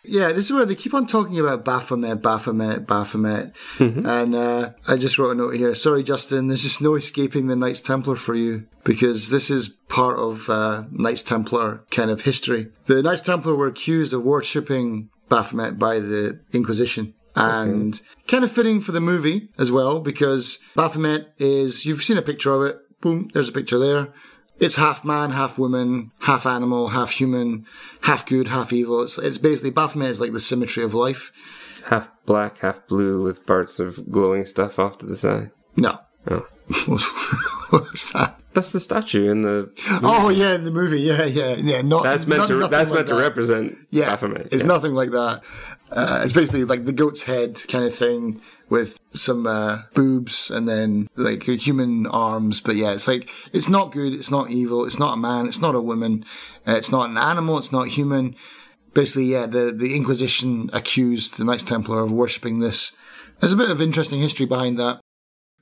Yeah, 0.03 0.31
this 0.31 0.45
is 0.45 0.53
where 0.53 0.65
they 0.65 0.75
keep 0.75 0.93
on 0.93 1.05
talking 1.05 1.37
about 1.37 1.65
Baphomet, 1.65 2.21
Baphomet, 2.21 2.87
Baphomet. 2.87 3.53
And 4.05 4.35
uh, 4.35 4.71
I 4.87 4.95
just 4.95 5.19
wrote 5.19 5.31
a 5.31 5.35
note 5.35 5.55
here. 5.55 5.75
Sorry, 5.75 6.01
Justin, 6.01 6.47
there's 6.47 6.63
just 6.63 6.81
no 6.81 6.95
escaping 6.95 7.47
the 7.47 7.57
Knights 7.57 7.81
Templar 7.81 8.15
for 8.15 8.33
you 8.33 8.67
because 8.85 9.29
this 9.29 9.49
is 9.49 9.67
part 9.67 10.17
of 10.17 10.49
uh, 10.49 10.85
Knights 10.91 11.23
Templar 11.23 11.83
kind 11.91 12.09
of 12.09 12.21
history. 12.21 12.69
The 12.85 13.03
Knights 13.03 13.21
Templar 13.21 13.53
were 13.53 13.67
accused 13.67 14.13
of 14.13 14.23
worshipping 14.23 15.09
Baphomet 15.27 15.77
by 15.77 15.99
the 15.99 16.39
Inquisition. 16.53 17.13
And 17.35 18.01
kind 18.27 18.43
of 18.43 18.51
fitting 18.51 18.79
for 18.79 18.93
the 18.93 19.01
movie 19.01 19.49
as 19.59 19.71
well 19.71 19.99
because 19.99 20.57
Baphomet 20.75 21.33
is, 21.37 21.85
you've 21.85 22.03
seen 22.03 22.17
a 22.17 22.23
picture 22.23 22.51
of 22.51 22.63
it. 22.63 22.77
Boom, 23.01 23.29
there's 23.33 23.49
a 23.49 23.53
picture 23.53 23.77
there. 23.77 24.13
It's 24.59 24.75
half 24.75 25.05
man, 25.05 25.31
half 25.31 25.59
woman, 25.59 26.11
half 26.21 26.45
animal, 26.45 26.89
half 26.89 27.11
human, 27.11 27.65
half 28.01 28.25
good, 28.25 28.47
half 28.47 28.73
evil. 28.73 29.01
It's, 29.03 29.17
it's 29.17 29.37
basically 29.37 29.69
Baphomet 29.71 30.09
is 30.09 30.19
like 30.19 30.33
the 30.33 30.39
symmetry 30.39 30.83
of 30.83 30.93
life. 30.93 31.31
Half 31.85 32.09
black, 32.25 32.59
half 32.59 32.85
blue, 32.87 33.21
with 33.21 33.45
parts 33.45 33.79
of 33.79 34.11
glowing 34.11 34.45
stuff 34.45 34.79
off 34.79 34.97
to 34.99 35.05
the 35.05 35.15
side. 35.17 35.51
No. 35.75 35.99
Oh. 36.29 36.47
What's 37.69 38.11
that? 38.13 38.39
That's 38.53 38.71
the 38.71 38.79
statue 38.79 39.29
in 39.29 39.41
the. 39.41 39.71
Oh 40.03 40.29
yeah, 40.29 40.55
in 40.55 40.63
the 40.63 40.71
movie, 40.71 41.01
yeah, 41.01 41.25
yeah, 41.25 41.53
yeah. 41.55 41.81
Not 41.83 42.03
That's 42.03 42.25
meant 42.25 42.39
not- 42.41 42.47
to. 42.47 42.67
That's 42.67 42.89
like 42.89 42.95
meant 42.97 43.07
to 43.09 43.15
represent 43.15 43.77
Yeah, 43.91 44.07
Baphomet. 44.07 44.47
it's 44.51 44.63
yeah. 44.63 44.67
nothing 44.67 44.93
like 44.93 45.11
that. 45.11 45.43
Uh, 45.91 46.21
it's 46.23 46.33
basically 46.33 46.65
like 46.65 46.85
the 46.85 46.91
goat's 46.91 47.23
head 47.23 47.61
kind 47.67 47.85
of 47.85 47.93
thing 47.93 48.41
with 48.69 48.99
some 49.13 49.47
uh, 49.47 49.83
boobs 49.93 50.51
and 50.51 50.67
then 50.67 51.07
like 51.15 51.43
human 51.43 52.05
arms. 52.07 52.61
But 52.61 52.75
yeah, 52.75 52.91
it's 52.91 53.07
like 53.07 53.29
it's 53.53 53.69
not 53.69 53.91
good. 53.91 54.13
It's 54.13 54.31
not 54.31 54.49
evil. 54.49 54.85
It's 54.85 54.99
not 54.99 55.13
a 55.13 55.17
man. 55.17 55.47
It's 55.47 55.61
not 55.61 55.75
a 55.75 55.81
woman. 55.81 56.25
Uh, 56.67 56.73
it's 56.73 56.91
not 56.91 57.09
an 57.09 57.17
animal. 57.17 57.57
It's 57.57 57.71
not 57.71 57.87
human. 57.89 58.35
Basically, 58.93 59.25
yeah, 59.25 59.45
the 59.45 59.71
the 59.71 59.95
Inquisition 59.95 60.69
accused 60.73 61.37
the 61.37 61.45
Knights 61.45 61.63
Templar 61.63 62.01
of 62.01 62.11
worshipping 62.11 62.59
this. 62.59 62.95
There's 63.39 63.53
a 63.53 63.57
bit 63.57 63.69
of 63.69 63.81
interesting 63.81 64.19
history 64.19 64.45
behind 64.45 64.77
that. 64.79 64.99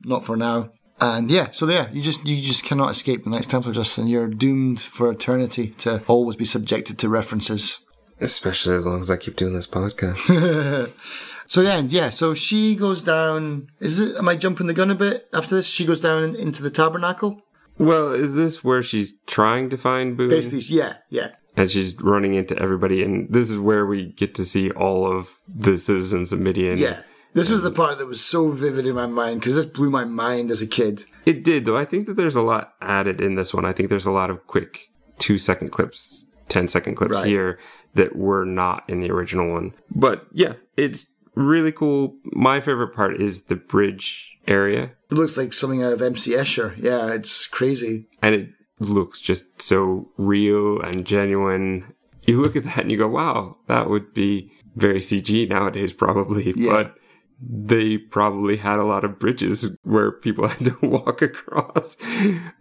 Not 0.04 0.26
for 0.26 0.36
now. 0.36 0.72
And 1.00 1.30
yeah, 1.30 1.52
so 1.52 1.70
yeah, 1.70 1.92
you 1.92 2.02
just 2.02 2.26
you 2.26 2.42
just 2.42 2.64
cannot 2.64 2.92
escape 2.92 3.24
the 3.24 3.30
Knights 3.30 3.48
Templar, 3.48 3.74
Justin. 3.74 4.08
You're 4.08 4.28
doomed 4.28 4.80
for 4.80 5.12
eternity 5.12 5.70
to 5.80 6.02
always 6.08 6.38
be 6.38 6.46
subjected 6.46 6.98
to 7.00 7.10
references. 7.10 7.86
Especially 8.22 8.76
as 8.76 8.86
long 8.88 9.02
as 9.02 9.12
I 9.12 9.18
keep 9.18 9.36
doing 9.36 9.54
this 9.54 9.68
podcast. 9.68 10.92
So 11.48 11.62
yeah, 11.62 11.78
and 11.78 11.92
yeah, 11.92 12.10
so 12.10 12.34
she 12.34 12.76
goes 12.76 13.04
down. 13.04 13.70
Is 13.80 14.00
it? 14.00 14.16
Am 14.18 14.28
I 14.28 14.36
jumping 14.36 14.66
the 14.66 14.74
gun 14.74 14.90
a 14.90 14.96
bit 14.96 15.28
after 15.32 15.54
this? 15.56 15.68
She 15.68 15.86
goes 15.86 16.00
down 16.02 16.36
into 16.36 16.64
the 16.64 16.72
tabernacle. 16.72 17.44
well, 17.78 18.12
is 18.14 18.34
this 18.34 18.64
where 18.64 18.82
she's 18.82 19.20
trying 19.28 19.70
to 19.70 19.78
find 19.78 20.18
Boone? 20.18 20.30
Basically, 20.30 20.62
yeah, 20.76 20.96
yeah, 21.12 21.34
and 21.56 21.70
she's 21.70 21.94
running 22.02 22.34
into 22.34 22.58
everybody, 22.58 23.04
and 23.04 23.32
this 23.32 23.52
is 23.52 23.60
where 23.60 23.86
we 23.86 24.12
get 24.14 24.34
to 24.36 24.44
see 24.44 24.72
all 24.72 25.06
of 25.06 25.30
the 25.48 25.78
citizens 25.78 26.34
of 26.34 26.40
Midian. 26.40 26.80
yeah. 26.80 27.04
This 27.34 27.52
was 27.52 27.62
the 27.62 27.70
part 27.72 28.00
that 28.00 28.08
was 28.08 28.22
so 28.26 28.50
vivid 28.50 28.88
in 28.88 28.96
my 28.96 29.06
mind 29.06 29.40
because 29.42 29.56
this 29.56 29.66
blew 29.68 29.92
my 29.92 30.04
mind 30.06 30.50
as 30.50 30.64
a 30.64 30.68
kid. 30.68 31.04
It 31.28 31.44
did, 31.44 31.66
though. 31.66 31.78
I 31.78 31.86
think 31.86 32.08
that 32.08 32.14
there's 32.16 32.36
a 32.38 32.42
lot 32.42 32.74
added 32.82 33.22
in 33.22 33.36
this 33.36 33.54
one. 33.54 33.66
I 33.66 33.72
think 33.74 33.90
there's 33.90 34.06
a 34.08 34.12
lot 34.12 34.32
of 34.32 34.48
quick 34.48 34.90
two 35.20 35.38
second 35.38 35.70
clips, 35.70 36.26
10 36.50 36.70
second 36.70 36.96
clips 36.96 37.16
Right. 37.18 37.28
here 37.28 37.60
that 37.96 38.16
were 38.16 38.46
not 38.46 38.84
in 38.90 39.02
the 39.02 39.10
original 39.12 39.52
one. 39.52 39.74
But 39.90 40.26
yeah, 40.32 40.54
it's 40.78 41.14
really 41.36 41.72
cool. 41.72 42.16
My 42.26 42.60
favorite 42.60 42.94
part 42.96 43.20
is 43.22 43.46
the 43.46 43.56
bridge 43.56 44.38
area, 44.48 44.92
It 45.10 45.16
looks 45.16 45.38
like 45.38 45.52
something 45.54 45.82
out 45.84 45.92
of 45.94 46.02
MC 46.02 46.32
Escher. 46.34 46.76
Yeah, 46.78 47.12
it's 47.12 47.48
crazy. 47.48 48.06
and 48.22 48.36
it 48.36 48.50
looks 48.80 49.20
just 49.20 49.62
so 49.62 50.08
real 50.18 50.80
and 50.82 51.04
genuine. 51.06 51.94
You 52.24 52.42
look 52.42 52.56
at 52.56 52.64
that 52.66 52.80
and 52.80 52.92
you 52.92 52.98
go, 52.98 53.08
wow, 53.08 53.58
that 53.68 53.90
would 53.90 54.14
be 54.14 54.52
very 54.76 55.00
CG 55.00 55.50
nowadays, 55.50 55.94
probably. 55.94 56.54
Yeah. 56.56 56.72
But 56.72 56.96
they 57.42 57.98
probably 57.98 58.58
had 58.58 58.80
a 58.80 58.84
lot 58.86 59.04
of 59.04 59.18
bridges 59.20 59.78
where 59.84 60.12
people 60.12 60.48
had 60.54 60.66
to 60.66 60.78
walk 60.88 61.22
across 61.22 61.98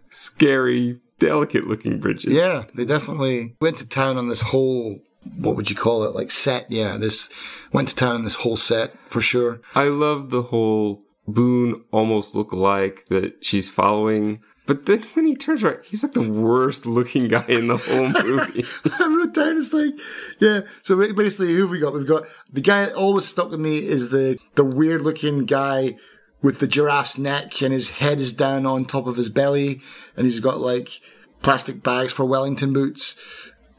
scary, 0.09 0.99
delicate 1.19 1.67
looking 1.67 1.99
bridges. 1.99 2.33
Yeah, 2.33 2.65
they 2.73 2.85
definitely 2.85 3.55
went 3.61 3.77
to 3.77 3.85
town 3.85 4.17
on 4.17 4.27
this 4.29 4.41
whole. 4.41 4.99
What 5.37 5.55
would 5.55 5.69
you 5.69 5.75
call 5.75 6.03
it? 6.03 6.15
Like 6.15 6.31
set? 6.31 6.69
Yeah, 6.69 6.97
this 6.97 7.29
went 7.73 7.89
to 7.89 7.95
town 7.95 8.15
on 8.15 8.23
this 8.23 8.35
whole 8.35 8.57
set 8.57 8.97
for 9.09 9.21
sure. 9.21 9.59
I 9.73 9.85
love 9.85 10.29
the 10.29 10.43
whole 10.43 11.05
Boone 11.27 11.83
almost 11.91 12.35
look 12.35 12.53
like 12.53 13.05
that 13.09 13.43
she's 13.43 13.69
following. 13.69 14.41
But 14.67 14.85
then 14.85 15.01
when 15.13 15.25
he 15.25 15.35
turns 15.35 15.63
around, 15.63 15.79
he's 15.83 16.03
like 16.03 16.13
the 16.13 16.29
worst 16.29 16.85
looking 16.85 17.27
guy 17.27 17.45
in 17.47 17.67
the 17.67 17.77
whole 17.77 18.09
movie. 18.23 18.65
I 18.85 19.05
wrote 19.07 19.33
down 19.33 19.57
it's 19.57 19.73
like, 19.73 19.93
yeah. 20.39 20.61
So 20.81 20.95
basically, 21.13 21.53
who 21.53 21.61
have 21.61 21.71
we 21.71 21.79
got? 21.79 21.93
We've 21.93 22.07
got 22.07 22.25
the 22.51 22.61
guy 22.61 22.85
that 22.85 22.95
always 22.95 23.25
stuck 23.25 23.51
with 23.51 23.59
me 23.59 23.77
is 23.77 24.09
the 24.09 24.37
the 24.55 24.63
weird 24.63 25.01
looking 25.01 25.45
guy 25.45 25.95
with 26.41 26.59
the 26.59 26.67
giraffe's 26.67 27.17
neck 27.17 27.61
and 27.63 27.73
his 27.73 27.91
head 27.91 28.19
is 28.19 28.33
down 28.33 28.65
on 28.65 28.85
top 28.85 29.07
of 29.07 29.17
his 29.17 29.29
belly, 29.29 29.81
and 30.15 30.25
he's 30.25 30.39
got 30.39 30.59
like 30.59 30.99
plastic 31.41 31.81
bags 31.81 32.11
for 32.11 32.25
Wellington 32.25 32.73
boots. 32.73 33.19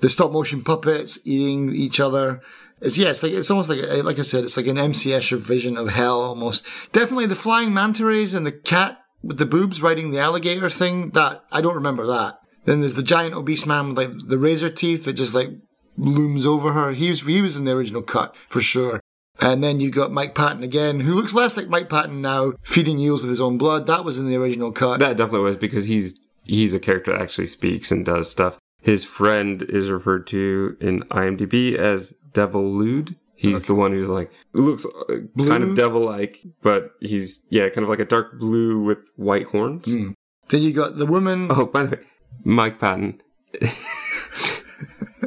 The 0.01 0.09
stop 0.09 0.33
motion 0.33 0.63
puppets 0.63 1.19
eating 1.25 1.75
each 1.75 2.01
other. 2.01 2.41
It's 2.81 2.99
yeah, 2.99 3.09
it's 3.09 3.23
like 3.23 3.33
it's 3.33 3.51
almost 3.51 3.71
like 3.71 3.83
uh, 3.83 4.03
like 4.03 4.19
I 4.19 4.23
said, 4.23 4.45
it's 4.45 4.57
like 4.57 4.67
an 4.67 4.79
MC 4.79 5.11
Escher 5.11 5.39
vision 5.39 5.77
of 5.77 5.89
hell 5.89 6.21
almost. 6.21 6.67
Definitely 6.93 7.27
the 7.27 7.35
flying 7.35 7.73
manta 7.73 8.05
rays 8.05 8.35
and 8.35 8.47
the 8.47 8.53
cat 8.53 9.01
with 9.23 9.39
the 9.39 9.47
boobs 9.47 9.83
riding 9.83 10.11
the 10.11 10.21
alligator 10.21 10.69
thing. 10.69 11.11
That 11.11 11.45
I 11.51 11.61
don't 11.61 11.75
remember 11.75 12.07
that. 12.07 12.39
Then 12.65 12.81
there's 12.81 12.95
the 12.95 13.03
giant 13.03 13.35
obese 13.35 13.65
man 13.65 13.89
with 13.89 13.99
like 13.99 14.29
the 14.29 14.39
razor 14.39 14.69
teeth 14.69 15.05
that 15.05 15.15
just 15.15 15.35
like 15.35 15.51
looms 15.97 16.47
over 16.47 16.73
her. 16.73 16.93
He 16.93 17.09
was 17.09 17.23
he 17.23 17.41
was 17.41 17.57
in 17.57 17.65
the 17.65 17.73
original 17.73 18.03
cut 18.03 18.35
for 18.49 18.61
sure. 18.61 19.01
And 19.41 19.63
then 19.63 19.81
you 19.81 19.91
got 19.91 20.13
Mike 20.13 20.35
Patton 20.35 20.63
again, 20.63 21.01
who 21.01 21.15
looks 21.15 21.35
less 21.35 21.57
like 21.57 21.69
Mike 21.69 21.91
Patton 21.91 22.23
now, 22.23 22.55
feeding 22.63 22.99
eels 22.99 23.21
with 23.21 23.29
his 23.29 23.41
own 23.41 23.59
blood. 23.59 23.87
That 23.87 24.05
was 24.05 24.19
in 24.19 24.29
the 24.29 24.37
original 24.37 24.73
cut. 24.73 24.99
that 25.01 25.17
definitely 25.17 25.41
was 25.41 25.57
because 25.57 25.85
he's 25.85 26.19
he's 26.45 26.75
a 26.75 26.79
character 26.79 27.13
that 27.13 27.23
actually 27.23 27.47
speaks 27.47 27.91
and 27.91 28.05
does 28.05 28.31
stuff. 28.31 28.59
His 28.87 29.05
friend 29.05 29.63
is 29.63 29.91
referred 29.91 30.29
to 30.29 30.77
in 30.81 31.01
IMDb 31.11 31.75
as 31.75 32.13
Devil 32.33 32.73
Lude. 32.73 33.17
He's 33.35 33.65
the 33.65 33.75
one 33.75 33.91
who's 33.91 34.09
like 34.09 34.31
looks 34.53 34.87
uh, 34.87 35.17
kind 35.37 35.65
of 35.65 35.75
devil-like, 35.75 36.47
but 36.63 36.93
he's 37.01 37.45
yeah, 37.51 37.69
kind 37.69 37.83
of 37.83 37.89
like 37.89 37.99
a 37.99 38.05
dark 38.05 38.39
blue 38.39 38.81
with 38.81 39.11
white 39.17 39.47
horns. 39.47 39.87
then 39.87 40.15
you 40.63 40.73
got 40.73 40.99
the 40.99 41.05
woman. 41.05 41.49
Oh, 41.51 41.67
by 41.67 41.83
the 41.83 41.97
way, 41.97 42.03
Mike 42.45 42.79
Patton. 42.79 43.21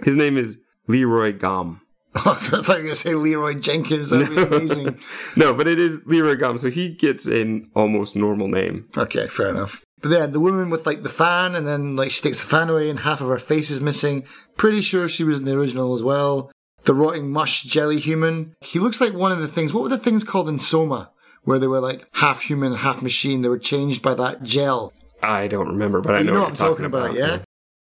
His 0.06 0.16
name 0.16 0.38
is 0.38 0.58
Leroy 0.88 1.34
Gom. 1.34 1.82
I 2.16 2.22
thought 2.36 2.52
you 2.54 2.62
were 2.62 2.76
going 2.76 2.88
to 2.88 2.96
say 2.96 3.14
Leroy 3.14 3.56
Jenkins. 3.56 4.10
That'd 4.10 4.30
be 4.30 4.42
amazing. 4.56 5.00
No, 5.36 5.54
but 5.54 5.68
it 5.68 5.80
is 5.80 6.00
Leroy 6.06 6.38
Gom, 6.38 6.58
so 6.58 6.70
he 6.70 6.96
gets 6.96 7.26
an 7.26 7.70
almost 7.76 8.16
normal 8.16 8.48
name. 8.48 8.88
Okay, 8.96 9.28
fair 9.28 9.50
enough. 9.50 9.84
But 10.02 10.10
then 10.10 10.32
the 10.32 10.40
woman 10.40 10.70
with 10.70 10.86
like 10.86 11.04
the 11.04 11.10
fan, 11.10 11.56
and 11.56 11.68
then 11.68 11.96
like 11.96 12.12
she 12.12 12.22
takes 12.22 12.42
the 12.42 12.48
fan 12.48 12.70
away, 12.70 12.90
and 12.90 13.00
half 13.00 13.22
of 13.22 13.28
her 13.28 13.40
face 13.40 13.70
is 13.70 13.82
missing. 13.82 14.24
Pretty 14.58 14.82
sure 14.82 15.08
she 15.08 15.24
was 15.24 15.40
in 15.40 15.46
the 15.46 15.58
original 15.58 15.94
as 15.94 16.04
well. 16.04 16.52
The 16.86 16.94
rotting 16.94 17.30
mush 17.30 17.64
jelly 17.64 18.00
human. 18.00 18.56
He 18.62 18.80
looks 18.80 19.02
like 19.02 19.14
one 19.14 19.32
of 19.32 19.40
the 19.40 19.48
things. 19.48 19.74
What 19.74 19.84
were 19.84 19.90
the 19.90 19.98
things 19.98 20.24
called 20.24 20.48
in 20.48 20.60
Soma, 20.60 21.12
where 21.44 21.60
they 21.60 21.68
were 21.68 21.82
like 21.82 22.08
half 22.14 22.44
human, 22.44 22.74
half 22.76 23.02
machine? 23.02 23.42
They 23.42 23.50
were 23.50 23.60
changed 23.60 24.02
by 24.02 24.14
that 24.16 24.44
gel. 24.44 24.94
I 25.22 25.48
don't 25.48 25.68
remember, 25.68 26.00
but 26.02 26.16
I 26.16 26.20
You 26.20 26.26
know, 26.26 26.34
know 26.34 26.40
what 26.40 26.50
what 26.52 26.62
I'm 26.62 26.68
talking 26.68 26.86
about, 26.86 27.14
yeah? 27.14 27.40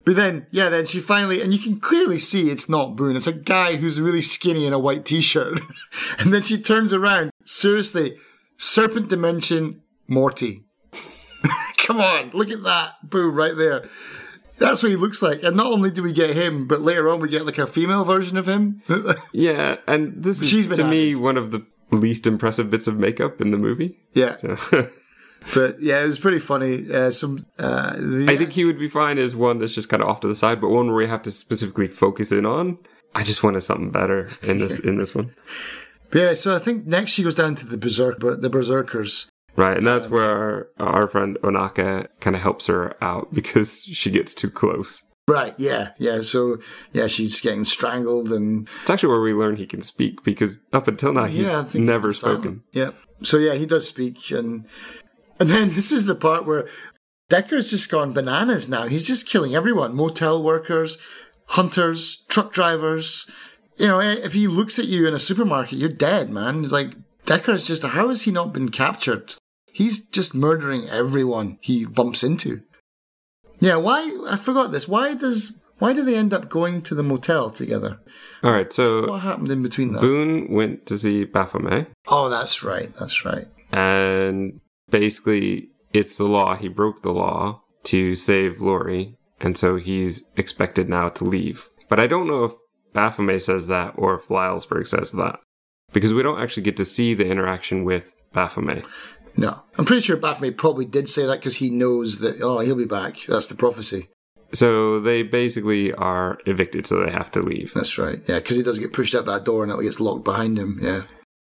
But 0.05 0.15
then, 0.15 0.45
yeah, 0.51 0.69
then 0.69 0.85
she 0.85 0.99
finally, 0.99 1.41
and 1.41 1.51
you 1.51 1.57
can 1.57 1.79
clearly 1.79 2.19
see 2.19 2.51
it's 2.51 2.69
not 2.69 2.95
Boone. 2.95 3.15
It's 3.15 3.25
a 3.25 3.33
guy 3.33 3.77
who's 3.77 3.99
really 3.99 4.21
skinny 4.21 4.67
in 4.67 4.73
a 4.73 4.77
white 4.77 5.03
t-shirt. 5.03 5.59
and 6.19 6.31
then 6.31 6.43
she 6.43 6.61
turns 6.61 6.93
around. 6.93 7.31
Seriously, 7.43 8.17
Serpent 8.55 9.09
Dimension 9.09 9.81
Morty. 10.07 10.64
Come 11.85 12.01
on, 12.01 12.31
look 12.33 12.49
at 12.49 12.63
that. 12.63 13.09
Boom, 13.09 13.35
right 13.35 13.55
there. 13.55 13.87
That's 14.59 14.81
what 14.81 14.89
he 14.89 14.95
looks 14.95 15.21
like. 15.21 15.43
And 15.43 15.55
not 15.55 15.67
only 15.67 15.91
do 15.91 16.01
we 16.01 16.13
get 16.13 16.31
him, 16.35 16.65
but 16.67 16.81
later 16.81 17.09
on 17.09 17.19
we 17.19 17.29
get 17.29 17.45
like 17.45 17.57
a 17.57 17.67
female 17.67 18.05
version 18.05 18.37
of 18.37 18.47
him. 18.47 18.81
Yeah, 19.33 19.77
and 19.87 20.23
this 20.23 20.41
is 20.41 20.67
to 20.77 20.83
me 20.85 21.13
one 21.15 21.37
of 21.37 21.51
the 21.51 21.65
least 21.91 22.25
impressive 22.25 22.69
bits 22.69 22.87
of 22.87 22.97
makeup 22.97 23.41
in 23.41 23.51
the 23.51 23.57
movie. 23.57 23.97
yeah. 24.13 24.35
So, 24.35 24.55
But 25.53 25.79
yeah, 25.79 26.01
it 26.01 26.07
was 26.07 26.17
pretty 26.17 26.39
funny. 26.39 26.91
Uh, 26.91 27.11
some, 27.11 27.37
uh, 27.59 27.95
the, 27.97 28.25
I 28.27 28.35
think 28.35 28.51
he 28.51 28.65
would 28.65 28.79
be 28.79 28.89
fine 28.89 29.19
as 29.19 29.35
one 29.35 29.59
that's 29.59 29.75
just 29.75 29.89
kind 29.89 30.01
of 30.01 30.09
off 30.09 30.21
to 30.21 30.27
the 30.27 30.33
side, 30.33 30.59
but 30.59 30.69
one 30.69 30.87
where 30.87 30.95
we 30.95 31.07
have 31.07 31.21
to 31.23 31.31
specifically 31.31 31.87
focus 31.87 32.31
in 32.31 32.47
on. 32.47 32.77
I 33.13 33.21
just 33.23 33.43
wanted 33.43 33.61
something 33.61 33.91
better 33.91 34.29
in 34.41 34.57
this 34.57 34.79
in 34.89 34.97
this 34.97 35.13
one, 35.13 35.35
yeah, 36.13 36.33
so 36.33 36.55
I 36.55 36.59
think 36.59 36.87
next 36.87 37.11
she 37.11 37.23
goes 37.23 37.35
down 37.35 37.55
to 37.55 37.65
the 37.65 37.77
berserk, 37.77 38.19
the 38.19 38.49
berserkers. 38.49 39.29
Right? 39.55 39.77
And 39.77 39.87
that's 39.87 40.05
um, 40.05 40.11
where 40.11 40.69
our, 40.79 40.87
our 40.87 41.07
friend 41.07 41.37
Ohnaka 41.41 42.07
kind 42.19 42.35
of 42.35 42.41
helps 42.41 42.67
her 42.67 43.01
out 43.03 43.33
because 43.33 43.83
she 43.83 44.11
gets 44.11 44.33
too 44.33 44.49
close. 44.49 45.01
Right, 45.27 45.55
yeah, 45.57 45.89
yeah. 45.97 46.21
So 46.21 46.59
yeah, 46.93 47.07
she's 47.07 47.41
getting 47.41 47.65
strangled 47.65 48.31
and 48.31 48.69
It's 48.81 48.91
actually 48.91 49.09
where 49.09 49.21
we 49.21 49.33
learn 49.33 49.55
he 49.55 49.65
can 49.65 49.81
speak 49.81 50.23
because 50.23 50.59
up 50.71 50.87
until 50.87 51.13
now 51.13 51.25
he's 51.25 51.47
yeah, 51.47 51.65
never 51.73 52.09
he's 52.09 52.19
silent. 52.19 52.43
spoken. 52.43 52.63
Yeah. 52.71 52.91
So 53.23 53.37
yeah, 53.37 53.55
he 53.55 53.65
does 53.65 53.87
speak, 53.87 54.29
and 54.29 54.65
and 55.39 55.49
then 55.49 55.69
this 55.71 55.91
is 55.91 56.05
the 56.05 56.13
part 56.13 56.45
where 56.45 56.67
Decker's 57.29 57.71
just 57.71 57.89
gone 57.89 58.13
bananas. 58.13 58.69
Now 58.69 58.87
he's 58.87 59.07
just 59.07 59.27
killing 59.27 59.55
everyone: 59.55 59.95
motel 59.95 60.43
workers, 60.43 60.99
hunters, 61.47 62.23
truck 62.27 62.53
drivers. 62.53 63.27
You 63.77 63.87
know, 63.87 63.99
eh, 63.99 64.17
if 64.23 64.33
he 64.33 64.47
looks 64.47 64.77
at 64.77 64.85
you 64.85 65.07
in 65.07 65.15
a 65.15 65.19
supermarket, 65.19 65.79
you're 65.79 65.89
dead, 65.89 66.29
man. 66.29 66.63
It's 66.63 66.71
like 66.71 66.91
Decker's 67.25 67.65
just 67.65 67.81
how 67.81 68.09
has 68.09 68.21
he 68.21 68.31
not 68.31 68.53
been 68.53 68.69
captured? 68.69 69.33
He's 69.75 70.05
just 70.07 70.33
murdering 70.33 70.87
everyone 70.87 71.57
he 71.61 71.85
bumps 71.85 72.23
into. 72.23 72.61
Yeah, 73.59 73.75
why? 73.75 73.99
I 74.29 74.37
forgot 74.37 74.71
this. 74.71 74.87
Why 74.87 75.13
does 75.15 75.59
why 75.79 75.91
do 75.91 76.01
they 76.01 76.15
end 76.15 76.33
up 76.33 76.47
going 76.47 76.81
to 76.83 76.95
the 76.95 77.03
motel 77.03 77.49
together? 77.49 77.99
All 78.41 78.53
right, 78.53 78.71
so 78.71 79.05
What 79.09 79.19
happened 79.21 79.51
in 79.51 79.61
between 79.61 79.91
that? 79.91 79.99
Boone 80.01 80.49
went 80.49 80.85
to 80.85 80.97
see 80.97 81.25
Baphomet. 81.25 81.89
Oh, 82.07 82.29
that's 82.29 82.63
right. 82.63 82.89
That's 82.97 83.25
right. 83.25 83.47
and 83.73 84.61
basically 84.89 85.69
it's 85.91 86.15
the 86.15 86.23
law. 86.25 86.55
He 86.55 86.69
broke 86.69 87.01
the 87.01 87.11
law 87.13 87.61
to 87.83 88.15
save 88.15 88.61
Lori, 88.61 89.17
and 89.41 89.57
so 89.57 89.75
he's 89.75 90.23
expected 90.37 90.87
now 90.89 91.09
to 91.09 91.25
leave. 91.25 91.69
But 91.89 91.99
I 91.99 92.07
don't 92.07 92.27
know 92.27 92.45
if 92.45 92.53
Baphomet 92.93 93.43
says 93.43 93.67
that 93.67 93.95
or 93.97 94.15
if 94.15 94.29
Lylesburg 94.29 94.87
says 94.87 95.11
that 95.13 95.39
because 95.91 96.13
we 96.13 96.23
don't 96.23 96.39
actually 96.39 96.63
get 96.63 96.77
to 96.77 96.85
see 96.85 97.13
the 97.13 97.27
interaction 97.27 97.83
with 97.83 98.15
Baphomet. 98.33 98.85
No, 99.37 99.61
I'm 99.77 99.85
pretty 99.85 100.01
sure 100.01 100.17
Baphomet 100.17 100.57
probably 100.57 100.85
did 100.85 101.09
say 101.09 101.25
that 101.25 101.39
because 101.39 101.55
he 101.57 101.69
knows 101.69 102.19
that 102.19 102.41
oh 102.41 102.59
he'll 102.59 102.75
be 102.75 102.85
back. 102.85 103.17
That's 103.27 103.47
the 103.47 103.55
prophecy. 103.55 104.09
So 104.53 104.99
they 104.99 105.23
basically 105.23 105.91
are 105.93 106.37
evicted, 106.45 106.87
so 106.87 107.03
they 107.03 107.11
have 107.11 107.31
to 107.31 107.41
leave. 107.41 107.73
That's 107.73 107.97
right. 107.97 108.19
Yeah, 108.27 108.35
because 108.39 108.55
he 108.57 108.63
does 108.63 108.79
get 108.79 108.93
pushed 108.93 109.13
out 109.15 109.25
that 109.25 109.43
door 109.43 109.63
and 109.63 109.71
it 109.71 109.81
gets 109.83 109.99
locked 109.99 110.23
behind 110.23 110.57
him. 110.57 110.77
Yeah. 110.81 111.01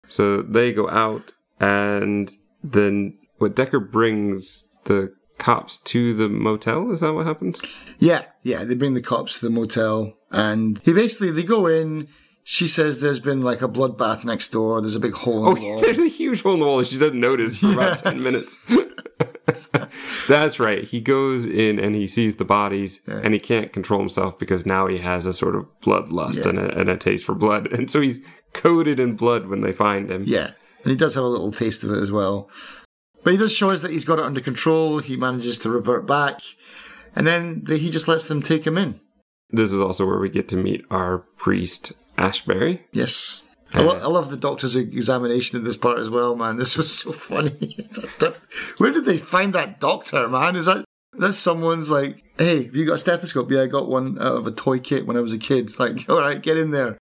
So 0.08 0.42
they 0.42 0.72
go 0.72 0.90
out, 0.90 1.34
and 1.60 2.32
then 2.64 3.18
what 3.40 3.56
Decker 3.56 3.80
brings 3.80 4.70
the 4.86 5.14
cops 5.38 5.80
to 5.80 6.14
the 6.14 6.30
motel. 6.30 6.92
Is 6.92 7.02
that 7.02 7.14
what 7.14 7.26
happens? 7.26 7.62
Yeah, 8.00 8.26
yeah. 8.44 8.64
They 8.64 8.76
bring 8.76 8.94
the 8.94 9.02
cops 9.02 9.40
to 9.40 9.46
the 9.48 9.52
motel 9.52 10.14
and 10.32 10.80
he 10.86 10.94
basically 10.94 11.32
they 11.32 11.44
go 11.44 11.66
in. 11.68 12.08
She 12.46 12.68
says 12.68 13.00
there's 13.02 13.20
been 13.22 13.42
like 13.42 13.62
a 13.62 13.68
bloodbath 13.70 14.24
next 14.26 14.50
door. 14.50 14.80
There's 14.82 14.96
a 14.96 15.00
big 15.00 15.14
hole 15.14 15.48
in 15.50 15.56
the 15.56 15.62
Oh, 15.62 15.64
wall. 15.74 15.82
there's 15.82 16.00
a 16.00 16.08
huge 16.34 16.44
hole 16.44 16.54
in 16.54 16.60
the 16.60 16.66
wall 16.66 16.78
that 16.80 16.88
she 16.88 16.98
doesn't 16.98 17.20
notice 17.20 17.58
for 17.58 17.72
about 17.72 17.98
10 18.00 18.22
minutes. 18.22 18.64
That's 20.28 20.60
right. 20.60 20.84
He 20.84 21.02
goes 21.02 21.46
in 21.46 21.80
and 21.80 21.96
he 21.96 22.08
sees 22.08 22.38
the 22.38 22.46
bodies 22.46 23.02
and 23.08 23.34
he 23.34 23.40
can't 23.40 23.74
control 23.74 24.00
himself 24.00 24.40
because 24.40 24.66
now 24.66 24.88
he 24.88 24.98
has 25.00 25.26
a 25.26 25.34
sort 25.34 25.56
of 25.56 25.66
bloodlust 25.82 26.44
Yeah. 26.44 26.50
and, 26.50 26.60
a, 26.60 26.80
and 26.80 26.90
a 26.90 26.98
taste 26.98 27.26
for 27.26 27.36
blood. 27.36 27.68
And 27.72 27.90
so 27.92 28.02
he's 28.02 28.20
coated 28.54 29.00
in 29.00 29.16
blood 29.16 29.48
when 29.48 29.62
they 29.62 29.72
find 29.74 30.10
him. 30.10 30.24
Yeah, 30.26 30.52
and 30.84 30.92
he 30.92 30.96
does 30.96 31.16
have 31.16 31.24
a 31.24 31.28
little 31.28 31.52
taste 31.52 31.84
of 31.84 31.92
it 31.92 32.02
as 32.02 32.12
well. 32.12 32.50
But 33.24 33.32
he 33.34 33.38
does 33.38 33.54
show 33.54 33.70
us 33.70 33.82
that 33.82 33.92
he's 33.92 34.06
got 34.06 34.20
it 34.20 34.26
under 34.26 34.42
control. 34.42 35.00
He 35.00 35.16
manages 35.16 35.58
to 35.60 35.70
revert 35.70 36.06
back, 36.06 36.42
and 37.16 37.26
then 37.26 37.64
the, 37.64 37.78
he 37.78 37.90
just 37.90 38.08
lets 38.08 38.28
them 38.28 38.42
take 38.42 38.66
him 38.68 38.78
in. 38.78 39.00
This 39.50 39.72
is 39.72 39.80
also 39.80 40.06
where 40.06 40.20
we 40.20 40.30
get 40.30 40.48
to 40.50 40.58
meet 40.58 40.84
our 40.92 41.20
priest, 41.38 41.94
Ashberry. 42.18 42.82
Yes. 42.92 43.44
I, 43.74 43.82
lo- 43.82 44.00
I 44.00 44.08
love 44.08 44.30
the 44.30 44.38
doctor's 44.38 44.76
examination 44.76 45.58
in 45.58 45.64
this 45.64 45.78
part 45.78 45.98
as 46.00 46.10
well, 46.10 46.36
man. 46.36 46.58
This 46.58 46.78
was 46.78 46.92
so 46.94 47.12
funny. 47.12 47.78
Where 48.78 48.92
did 48.92 49.06
they 49.06 49.18
find 49.18 49.54
that 49.54 49.80
doctor, 49.80 50.28
man? 50.28 50.56
Is 50.56 50.66
that 50.68 50.86
that's 51.14 51.38
someone's 51.38 51.90
like, 51.92 52.24
hey, 52.38 52.66
have 52.66 52.76
you 52.76 52.86
got 52.86 52.94
a 52.94 52.98
stethoscope? 53.00 53.50
Yeah, 53.52 53.62
I 53.62 53.68
got 53.68 53.88
one 53.90 54.18
out 54.20 54.38
of 54.38 54.48
a 54.48 54.52
toy 54.52 54.80
kit 54.80 55.06
when 55.06 55.18
I 55.18 55.22
was 55.22 55.34
a 55.34 55.38
kid. 55.38 55.66
It's 55.66 55.80
like, 55.86 56.08
all 56.10 56.20
right, 56.20 56.42
get 56.42 56.58
in 56.58 56.72
there. 56.72 56.98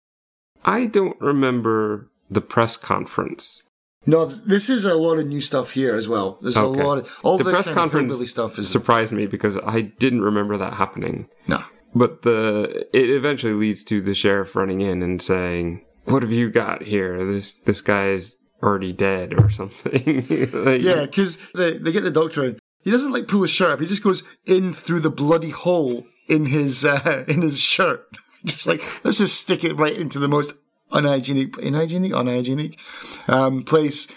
I 0.64 0.86
don't 0.86 1.20
remember 1.20 2.10
the 2.30 2.42
press 2.42 2.78
conference. 2.78 3.64
No, 4.06 4.26
this 4.26 4.70
is 4.70 4.84
a 4.86 4.96
lot 4.96 5.20
of 5.20 5.28
new 5.28 5.42
stuff 5.42 5.72
here 5.72 5.94
as 5.96 6.08
well. 6.08 6.40
There's 6.42 6.58
Okay. 6.58 6.80
a 6.82 6.84
lot 6.84 6.98
of 7.00 7.20
all 7.24 7.38
the 7.38 7.44
press 7.44 7.70
conference 7.70 8.18
stuff 8.30 8.58
is 8.58 8.68
surprised 8.70 9.14
me 9.14 9.28
because 9.28 9.58
I 9.64 9.82
didn't 9.82 10.22
remember 10.22 10.58
that 10.58 10.74
happening. 10.76 11.28
no. 11.48 11.64
But 11.94 12.22
the 12.22 12.88
it 12.94 13.10
eventually 13.10 13.52
leads 13.54 13.84
to 13.86 14.02
the 14.02 14.16
sheriff 14.16 14.56
running 14.56 14.80
in 14.80 15.04
and 15.04 15.22
saying, 15.22 15.82
"What 16.06 16.24
have 16.24 16.32
you 16.32 16.50
got 16.50 16.84
here? 16.84 17.26
This 17.26 17.54
this 17.54 17.82
guy's 17.82 18.38
already 18.62 18.94
dead 18.94 19.34
or 19.34 19.50
something." 19.50 20.50
Like, 20.54 20.82
Yeah, 20.82 21.06
because 21.06 21.38
they, 21.56 21.78
they 21.78 21.92
get 21.92 22.04
the 22.04 22.12
doctor 22.12 22.44
in. 22.44 22.60
He 22.84 22.92
doesn't 22.92 23.12
like 23.12 23.28
pull 23.28 23.44
his 23.44 23.52
shirt 23.52 23.72
up. 23.72 23.80
He 23.80 23.88
just 23.88 24.04
goes 24.04 24.24
in 24.46 24.74
through 24.74 25.02
the 25.02 25.10
bloody 25.10 25.52
hole 25.52 26.06
in 26.28 26.48
his 26.48 26.84
uh, 26.86 27.26
in 27.28 27.42
his 27.42 27.60
shirt. 27.60 28.18
Just 28.46 28.66
like 28.66 28.82
let's 29.04 29.20
just 29.20 29.40
stick 29.40 29.64
it 29.64 29.78
right 29.78 29.96
into 29.96 30.18
the 30.18 30.28
most 30.28 30.56
unhygienic, 30.92 31.60
unhygienic, 31.60 32.12
unhygienic 32.12 32.80
um, 33.28 33.62
place. 33.62 34.08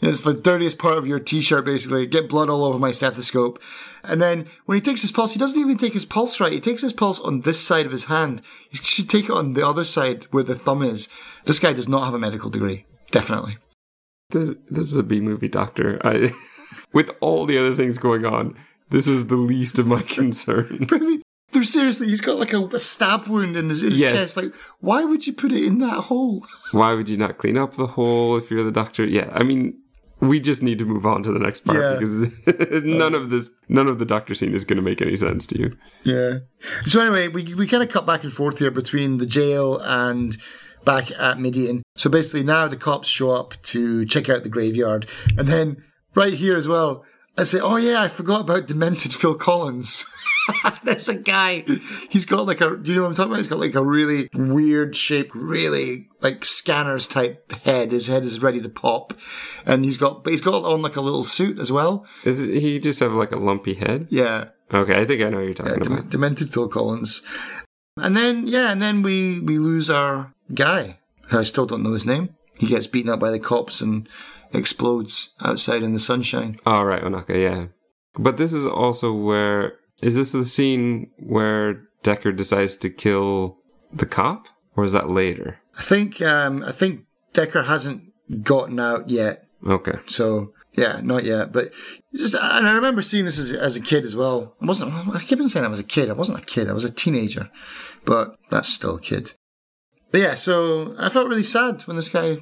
It's 0.00 0.20
the 0.20 0.34
dirtiest 0.34 0.78
part 0.78 0.96
of 0.96 1.06
your 1.08 1.18
t-shirt, 1.18 1.64
basically. 1.64 2.06
Get 2.06 2.28
blood 2.28 2.48
all 2.48 2.64
over 2.64 2.78
my 2.78 2.92
stethoscope. 2.92 3.60
And 4.04 4.22
then 4.22 4.46
when 4.64 4.76
he 4.76 4.80
takes 4.82 5.02
his 5.02 5.10
pulse, 5.10 5.32
he 5.32 5.40
doesn't 5.40 5.60
even 5.60 5.76
take 5.76 5.92
his 5.92 6.04
pulse 6.06 6.38
right. 6.40 6.52
He 6.52 6.60
takes 6.60 6.82
his 6.82 6.92
pulse 6.92 7.20
on 7.20 7.40
this 7.40 7.60
side 7.60 7.84
of 7.84 7.90
his 7.92 8.04
hand. 8.04 8.40
He 8.70 8.76
should 8.76 9.10
take 9.10 9.24
it 9.24 9.32
on 9.32 9.54
the 9.54 9.66
other 9.66 9.82
side 9.84 10.24
where 10.30 10.44
the 10.44 10.54
thumb 10.54 10.82
is. 10.84 11.08
This 11.46 11.58
guy 11.58 11.72
does 11.72 11.88
not 11.88 12.04
have 12.04 12.14
a 12.14 12.18
medical 12.18 12.48
degree. 12.48 12.86
Definitely. 13.10 13.58
this 14.30 14.54
this 14.70 14.90
is 14.92 14.96
a 14.96 15.02
B 15.02 15.20
movie 15.20 15.48
doctor. 15.48 15.98
I 16.06 16.32
with 16.92 17.10
all 17.20 17.44
the 17.46 17.58
other 17.58 17.74
things 17.74 17.98
going 17.98 18.24
on, 18.24 18.54
this 18.90 19.08
is 19.08 19.26
the 19.26 19.36
least 19.36 19.78
of 19.80 19.86
my 19.88 20.02
concern. 20.18 20.86
But 20.88 21.02
I 21.02 21.04
mean, 21.04 21.22
seriously, 21.64 22.06
he's 22.08 22.20
got 22.20 22.38
like 22.38 22.52
a, 22.52 22.64
a 22.66 22.78
stab 22.78 23.26
wound 23.26 23.56
in 23.56 23.68
his, 23.70 23.80
his 23.80 23.98
Yes. 23.98 24.12
chest. 24.12 24.36
Like, 24.36 24.54
why 24.80 25.02
would 25.04 25.26
you 25.26 25.32
put 25.32 25.50
it 25.50 25.64
in 25.64 25.78
that 25.80 26.02
hole? 26.02 26.46
Why 26.70 26.92
would 26.94 27.08
you 27.08 27.16
not 27.16 27.38
clean 27.38 27.56
up 27.58 27.74
the 27.74 27.86
hole 27.88 28.36
if 28.36 28.48
you're 28.50 28.62
the 28.64 28.70
doctor? 28.70 29.04
Yeah, 29.04 29.30
I 29.32 29.42
mean. 29.42 29.76
We 30.20 30.40
just 30.40 30.62
need 30.62 30.78
to 30.80 30.84
move 30.84 31.06
on 31.06 31.22
to 31.22 31.32
the 31.32 31.38
next 31.38 31.64
part 31.64 31.78
Yeah. 31.78 31.92
because 31.96 32.82
none 32.84 33.14
of 33.14 33.30
this, 33.30 33.50
none 33.68 33.86
of 33.86 33.98
the 34.00 34.04
doctor 34.04 34.34
scene 34.34 34.54
is 34.54 34.64
going 34.64 34.76
to 34.76 34.82
make 34.82 35.00
any 35.00 35.14
sense 35.16 35.46
to 35.48 35.58
you. 35.58 35.76
Yeah. 36.02 36.38
So 36.84 37.00
anyway, 37.00 37.28
we 37.28 37.54
we 37.54 37.66
kind 37.68 37.82
of 37.82 37.88
cut 37.88 38.04
back 38.06 38.24
and 38.24 38.32
forth 38.32 38.58
here 38.58 38.70
between 38.72 39.18
the 39.18 39.26
jail 39.26 39.78
and 39.78 40.36
back 40.84 41.10
at 41.12 41.38
Midian. 41.38 41.82
So 41.96 42.10
basically, 42.10 42.42
now 42.42 42.66
the 42.68 42.76
cops 42.76 43.08
show 43.08 43.30
up 43.30 43.54
to 43.64 44.04
check 44.06 44.28
out 44.28 44.42
the 44.42 44.48
graveyard, 44.48 45.06
and 45.36 45.46
then 45.46 45.84
right 46.14 46.34
here 46.34 46.56
as 46.56 46.66
well, 46.66 47.04
I 47.36 47.44
say, 47.44 47.60
"Oh 47.60 47.76
yeah, 47.76 48.02
I 48.02 48.08
forgot 48.08 48.40
about 48.40 48.66
demented 48.66 49.14
Phil 49.14 49.34
Collins." 49.36 50.04
There's 50.84 51.08
a 51.08 51.18
guy. 51.20 51.64
He's 52.08 52.26
got 52.26 52.46
like 52.46 52.60
a. 52.60 52.76
Do 52.76 52.90
you 52.90 52.96
know 52.96 53.02
what 53.02 53.10
I'm 53.10 53.14
talking 53.14 53.32
about? 53.32 53.38
He's 53.38 53.48
got 53.48 53.58
like 53.58 53.74
a 53.74 53.84
really 53.84 54.28
weird 54.34 54.96
shaped, 54.96 55.34
really 55.34 56.08
like 56.20 56.44
scanners 56.44 57.06
type 57.06 57.52
head. 57.64 57.92
His 57.92 58.06
head 58.06 58.24
is 58.24 58.42
ready 58.42 58.60
to 58.60 58.68
pop, 58.68 59.12
and 59.66 59.84
he's 59.84 59.98
got. 59.98 60.24
But 60.24 60.32
he's 60.32 60.42
got 60.42 60.64
on 60.64 60.82
like 60.82 60.96
a 60.96 61.00
little 61.00 61.22
suit 61.22 61.58
as 61.58 61.70
well. 61.72 62.06
Is 62.24 62.40
it, 62.40 62.60
he 62.60 62.78
just 62.80 63.00
have 63.00 63.12
like 63.12 63.32
a 63.32 63.36
lumpy 63.36 63.74
head? 63.74 64.08
Yeah. 64.10 64.50
Okay, 64.72 65.00
I 65.00 65.06
think 65.06 65.22
I 65.22 65.30
know 65.30 65.38
what 65.38 65.46
you're 65.46 65.54
talking 65.54 65.82
Dem- 65.82 65.92
about. 65.92 66.10
demented 66.10 66.52
Phil 66.52 66.68
Collins. 66.68 67.22
And 67.96 68.16
then, 68.16 68.46
yeah, 68.46 68.70
and 68.70 68.80
then 68.82 69.02
we, 69.02 69.40
we 69.40 69.58
lose 69.58 69.88
our 69.90 70.34
guy. 70.54 70.98
I 71.32 71.42
still 71.44 71.64
don't 71.66 71.82
know 71.82 71.94
his 71.94 72.04
name. 72.06 72.36
He 72.58 72.66
gets 72.66 72.86
beaten 72.86 73.10
up 73.10 73.18
by 73.18 73.30
the 73.30 73.40
cops 73.40 73.80
and 73.80 74.08
explodes 74.52 75.34
outside 75.40 75.82
in 75.82 75.94
the 75.94 75.98
sunshine. 75.98 76.60
All 76.66 76.84
right, 76.84 77.02
Ohnaka, 77.02 77.34
yeah. 77.42 77.66
But 78.18 78.36
this 78.36 78.52
is 78.52 78.66
also 78.66 79.12
where 79.14 79.77
is 80.00 80.14
this 80.14 80.32
the 80.32 80.44
scene 80.44 81.10
where 81.18 81.88
Decker 82.02 82.32
decides 82.32 82.76
to 82.78 82.90
kill 82.90 83.58
the 83.92 84.06
cop, 84.06 84.46
or 84.76 84.84
is 84.84 84.92
that 84.92 85.10
later? 85.10 85.58
I 85.76 85.82
think 85.82 86.20
um, 86.22 86.62
I 86.64 86.72
think 86.72 87.04
Decker 87.32 87.62
hasn't 87.62 88.12
gotten 88.42 88.78
out 88.78 89.10
yet. 89.10 89.46
Okay. 89.66 89.98
So 90.06 90.52
yeah, 90.74 91.00
not 91.02 91.24
yet. 91.24 91.52
But 91.52 91.72
just, 92.14 92.34
and 92.34 92.68
I 92.68 92.74
remember 92.74 93.02
seeing 93.02 93.24
this 93.24 93.38
as, 93.38 93.52
as 93.52 93.76
a 93.76 93.80
kid 93.80 94.04
as 94.04 94.14
well. 94.14 94.54
I 94.62 94.66
wasn't. 94.66 94.92
I 95.14 95.20
keep 95.20 95.40
on 95.40 95.48
saying 95.48 95.66
I 95.66 95.68
was 95.68 95.80
a 95.80 95.84
kid. 95.84 96.10
I 96.10 96.14
wasn't 96.14 96.38
a 96.38 96.46
kid. 96.46 96.68
I 96.68 96.72
was 96.72 96.84
a 96.84 96.90
teenager, 96.90 97.50
but 98.04 98.36
that's 98.50 98.68
still 98.68 98.96
a 98.96 99.00
kid. 99.00 99.34
But 100.10 100.20
yeah, 100.20 100.34
so 100.34 100.94
I 100.98 101.08
felt 101.08 101.28
really 101.28 101.42
sad 101.42 101.82
when 101.82 101.96
this 101.96 102.08
guy. 102.08 102.38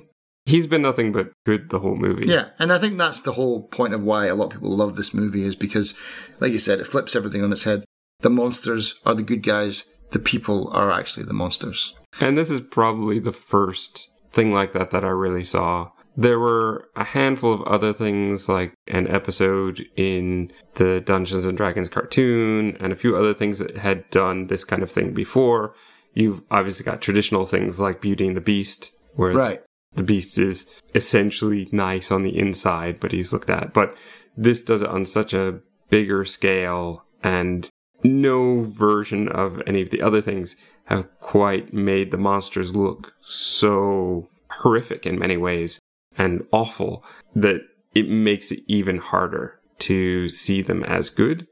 He's 0.46 0.68
been 0.68 0.82
nothing 0.82 1.12
but 1.12 1.32
good 1.44 1.70
the 1.70 1.80
whole 1.80 1.96
movie. 1.96 2.28
Yeah, 2.28 2.50
and 2.58 2.72
I 2.72 2.78
think 2.78 2.96
that's 2.96 3.20
the 3.20 3.32
whole 3.32 3.64
point 3.64 3.92
of 3.92 4.02
why 4.04 4.26
a 4.26 4.34
lot 4.34 4.46
of 4.46 4.52
people 4.52 4.76
love 4.76 4.94
this 4.94 5.12
movie 5.12 5.42
is 5.42 5.56
because, 5.56 5.98
like 6.40 6.52
you 6.52 6.58
said, 6.58 6.78
it 6.78 6.86
flips 6.86 7.16
everything 7.16 7.42
on 7.42 7.52
its 7.52 7.64
head. 7.64 7.84
The 8.20 8.30
monsters 8.30 9.00
are 9.04 9.14
the 9.14 9.22
good 9.24 9.42
guys. 9.42 9.90
The 10.12 10.20
people 10.20 10.70
are 10.72 10.90
actually 10.92 11.26
the 11.26 11.32
monsters. 11.32 11.96
And 12.20 12.38
this 12.38 12.50
is 12.50 12.60
probably 12.60 13.18
the 13.18 13.32
first 13.32 14.08
thing 14.32 14.52
like 14.54 14.72
that 14.72 14.92
that 14.92 15.04
I 15.04 15.08
really 15.08 15.44
saw. 15.44 15.90
There 16.16 16.38
were 16.38 16.88
a 16.94 17.04
handful 17.04 17.52
of 17.52 17.62
other 17.62 17.92
things 17.92 18.48
like 18.48 18.72
an 18.86 19.08
episode 19.08 19.84
in 19.96 20.50
the 20.76 21.00
Dungeons 21.00 21.44
and 21.44 21.58
Dragons 21.58 21.88
cartoon 21.88 22.76
and 22.80 22.92
a 22.92 22.96
few 22.96 23.16
other 23.16 23.34
things 23.34 23.58
that 23.58 23.76
had 23.78 24.08
done 24.10 24.46
this 24.46 24.64
kind 24.64 24.82
of 24.82 24.90
thing 24.90 25.12
before. 25.12 25.74
You've 26.14 26.42
obviously 26.50 26.84
got 26.84 27.02
traditional 27.02 27.44
things 27.44 27.80
like 27.80 28.00
Beauty 28.00 28.26
and 28.26 28.36
the 28.36 28.40
Beast, 28.40 28.92
where 29.14 29.32
Right. 29.32 29.62
The 29.96 30.02
beast 30.02 30.38
is 30.38 30.70
essentially 30.94 31.68
nice 31.72 32.10
on 32.10 32.22
the 32.22 32.38
inside, 32.38 33.00
but 33.00 33.12
he's 33.12 33.32
looked 33.32 33.50
at. 33.50 33.72
But 33.72 33.96
this 34.36 34.62
does 34.62 34.82
it 34.82 34.90
on 34.90 35.04
such 35.04 35.32
a 35.32 35.60
bigger 35.90 36.24
scale, 36.24 37.04
and 37.22 37.68
no 38.02 38.62
version 38.62 39.28
of 39.28 39.62
any 39.66 39.82
of 39.82 39.90
the 39.90 40.02
other 40.02 40.20
things 40.20 40.56
have 40.84 41.08
quite 41.20 41.72
made 41.72 42.10
the 42.10 42.18
monsters 42.18 42.74
look 42.74 43.14
so 43.24 44.28
horrific 44.50 45.06
in 45.06 45.18
many 45.18 45.36
ways 45.36 45.80
and 46.16 46.46
awful 46.52 47.04
that 47.34 47.60
it 47.94 48.08
makes 48.08 48.52
it 48.52 48.60
even 48.66 48.98
harder 48.98 49.58
to 49.78 50.28
see 50.28 50.62
them 50.62 50.82
as 50.84 51.08
good. 51.10 51.46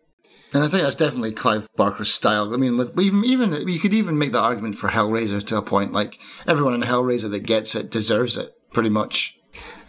And 0.54 0.62
I 0.62 0.68
think 0.68 0.84
that's 0.84 0.94
definitely 0.94 1.32
Clive 1.32 1.68
Barker's 1.76 2.14
style. 2.14 2.54
I 2.54 2.56
mean, 2.56 2.78
with 2.78 2.98
even 2.98 3.24
even 3.24 3.68
you 3.68 3.80
could 3.80 3.92
even 3.92 4.16
make 4.16 4.30
the 4.30 4.40
argument 4.40 4.78
for 4.78 4.88
Hellraiser 4.88 5.44
to 5.48 5.56
a 5.56 5.62
point. 5.62 5.92
Like 5.92 6.20
everyone 6.46 6.74
in 6.74 6.82
Hellraiser 6.82 7.28
that 7.32 7.40
gets 7.40 7.74
it 7.74 7.90
deserves 7.90 8.38
it, 8.38 8.52
pretty 8.72 8.88
much. 8.88 9.36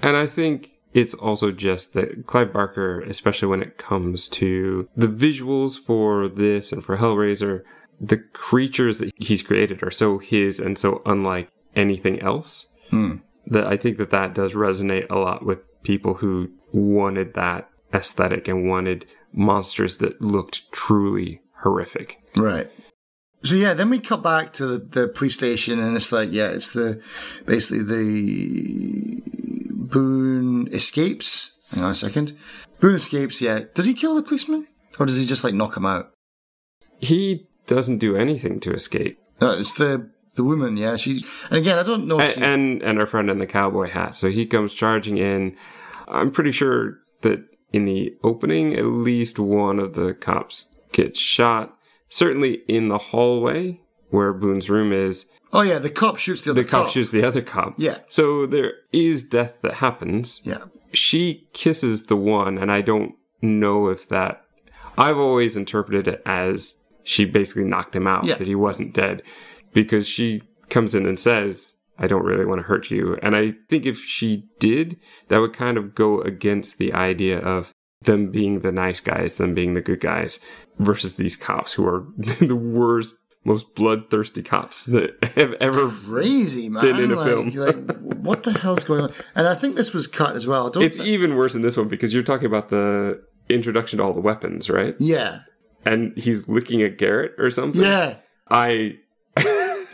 And 0.02 0.18
I 0.18 0.26
think 0.26 0.72
it's 0.92 1.14
also 1.14 1.52
just 1.52 1.94
that 1.94 2.26
Clive 2.26 2.52
Barker, 2.52 3.02
especially 3.02 3.48
when 3.48 3.62
it 3.62 3.78
comes 3.78 4.28
to 4.30 4.90
the 4.98 5.08
visuals 5.08 5.78
for 5.78 6.28
this 6.28 6.72
and 6.72 6.84
for 6.84 6.98
Hellraiser, 6.98 7.62
the 8.02 8.18
creatures 8.18 8.98
that 8.98 9.14
he's 9.18 9.44
created 9.44 9.84
are 9.84 9.92
so 9.92 10.18
his 10.18 10.60
and 10.60 10.80
so 10.80 11.04
unlike 11.06 11.50
anything 11.76 12.20
else 12.22 12.68
hmm. 12.90 13.18
that 13.46 13.68
I 13.68 13.78
think 13.78 13.98
that 13.98 14.10
that 14.10 14.34
does 14.34 14.54
resonate 14.54 15.10
a 15.10 15.18
lot 15.18 15.46
with 15.46 15.68
people 15.84 16.16
who 16.16 16.52
wanted 16.72 17.36
that 17.36 17.70
aesthetic 17.94 18.48
and 18.48 18.68
wanted 18.68 19.06
monsters 19.36 19.98
that 19.98 20.22
looked 20.22 20.72
truly 20.72 21.42
horrific. 21.62 22.22
Right. 22.36 22.70
So 23.44 23.56
yeah, 23.56 23.76
then 23.76 23.90
we 23.90 24.00
cut 24.00 24.24
back 24.24 24.54
to 24.54 24.66
the, 24.66 24.78
the 24.80 25.08
police 25.08 25.36
station, 25.36 25.80
and 25.80 25.96
it's 25.96 26.12
like, 26.12 26.30
yeah, 26.32 26.50
it's 26.50 26.74
the 26.74 27.02
basically 27.46 27.84
the 27.84 29.22
Boone 29.72 30.68
escapes. 30.74 31.52
Hang 31.72 31.84
on 31.84 31.92
a 31.92 31.96
second. 31.96 32.36
Boone 32.80 32.96
escapes. 32.96 33.42
Yeah. 33.42 33.62
Does 33.74 33.86
he 33.86 33.94
kill 33.94 34.16
the 34.16 34.24
policeman, 34.24 34.68
or 35.00 35.06
does 35.06 35.18
he 35.18 35.26
just 35.26 35.44
like 35.44 35.54
knock 35.54 35.78
him 35.78 35.86
out? 35.86 36.12
He 36.98 37.48
doesn't 37.68 38.00
do 38.00 38.16
anything 38.16 38.60
to 38.62 38.74
escape. 38.74 39.20
No, 39.42 39.52
it's 39.52 39.74
the 39.74 40.10
the 40.36 40.44
woman. 40.44 40.76
Yeah, 40.76 40.96
she. 40.96 41.24
And 41.50 41.60
again, 41.60 41.78
I 41.78 41.84
don't 41.84 42.08
know. 42.08 42.20
If 42.20 42.32
A- 42.32 42.34
she, 42.40 42.42
and 42.42 42.82
and 42.82 43.00
our 43.00 43.06
friend 43.06 43.30
in 43.30 43.38
the 43.38 43.46
cowboy 43.46 43.90
hat. 43.90 44.16
So 44.16 44.32
he 44.32 44.46
comes 44.48 44.74
charging 44.74 45.18
in. 45.18 45.56
I'm 46.08 46.32
pretty 46.32 46.52
sure 46.52 46.98
that 47.22 47.44
in 47.76 47.86
the 47.86 48.16
opening, 48.24 48.74
at 48.76 48.86
least 48.86 49.38
one 49.38 49.80
of 49.80 49.94
the 49.94 50.14
cops 50.14 50.76
gets 50.92 51.20
shot. 51.20 51.78
Certainly 52.08 52.62
in 52.68 52.88
the 52.88 52.98
hallway 52.98 53.82
where 54.10 54.32
Boone's 54.34 54.70
room 54.70 54.94
is, 54.94 55.26
oh 55.52 55.62
yeah, 55.62 55.80
the 55.80 55.90
cop 55.90 56.18
shoots 56.18 56.42
the 56.42 56.52
other 56.52 56.64
the 56.64 56.70
cop 56.70 56.88
shoots 56.90 57.12
the 57.12 57.24
other 57.24 57.42
cop. 57.42 57.74
Yeah. 57.78 57.98
So 58.08 58.46
there 58.46 58.74
is 58.94 59.28
death 59.28 59.56
that 59.62 59.76
happens. 59.76 60.42
Yeah. 60.46 60.66
She 60.94 61.48
kisses 61.52 62.04
the 62.06 62.16
one, 62.16 62.58
and 62.58 62.72
I 62.72 62.80
don't 62.82 63.16
know 63.42 63.90
if 63.90 64.08
that. 64.08 64.46
I've 64.98 65.18
always 65.18 65.58
interpreted 65.58 66.08
it 66.08 66.22
as 66.26 66.80
she 67.04 67.26
basically 67.26 67.66
knocked 67.66 67.96
him 67.96 68.08
out, 68.08 68.26
Yeah. 68.26 68.36
that 68.36 68.48
he 68.48 68.56
wasn't 68.56 68.94
dead, 68.94 69.22
because 69.74 70.08
she 70.08 70.44
comes 70.70 70.96
in 70.96 71.06
and 71.06 71.20
says, 71.20 71.75
I 71.98 72.08
don't 72.08 72.26
really 72.26 72.46
want 72.46 72.60
to 72.60 72.68
hurt 72.68 72.92
you. 72.92 73.18
And 73.22 73.36
I 73.36 73.54
think 73.70 73.86
if 73.86 74.00
she 74.00 74.48
did, 74.60 75.00
that 75.30 75.40
would 75.40 75.54
kind 75.54 75.78
of 75.78 75.96
go 75.96 76.22
against 76.22 76.78
the 76.78 76.94
idea 76.94 77.40
of 77.40 77.72
them 78.02 78.32
being 78.32 78.60
the 78.60 78.72
nice 78.72 79.00
guys, 79.00 79.36
them 79.36 79.54
being 79.54 79.74
the 79.74 79.82
good 79.82 80.00
guys, 80.00 80.40
versus 80.80 81.16
these 81.16 81.36
cops 81.36 81.74
who 81.74 81.88
are 81.88 82.06
the 82.18 82.56
worst, 82.56 83.16
most 83.44 83.76
bloodthirsty 83.76 84.44
cops 84.44 84.86
that 84.86 85.12
have 85.36 85.54
ever 85.54 85.90
Crazy 85.90 86.68
man. 86.70 86.82
Been 86.84 87.00
in 87.00 87.12
a 87.12 87.16
like, 87.16 87.28
film. 87.28 87.50
like, 87.50 87.98
what 88.00 88.44
the 88.44 88.52
hell's 88.54 88.84
going 88.84 89.02
on? 89.02 89.14
And 89.36 89.48
I 89.48 89.56
think 89.56 89.76
this 89.76 89.94
was 89.94 90.08
cut 90.08 90.36
as 90.36 90.46
well. 90.46 90.72
It's 90.76 91.00
even 91.00 91.36
worse 91.36 91.56
in 91.56 91.62
this 91.62 91.78
one 91.78 91.88
because 91.88 92.14
you're 92.14 92.24
talking 92.24 92.48
about 92.48 92.70
the 92.70 93.24
introduction 93.48 93.98
to 93.98 94.04
all 94.04 94.14
the 94.14 94.22
weapons, 94.22 94.70
right? 94.70 94.96
yeah. 95.00 95.42
And 95.88 96.18
he's 96.18 96.48
looking 96.48 96.82
at 96.82 96.98
Garrett 96.98 97.34
or 97.38 97.52
something. 97.52 97.80
Yeah. 97.80 98.16
I 98.50 98.98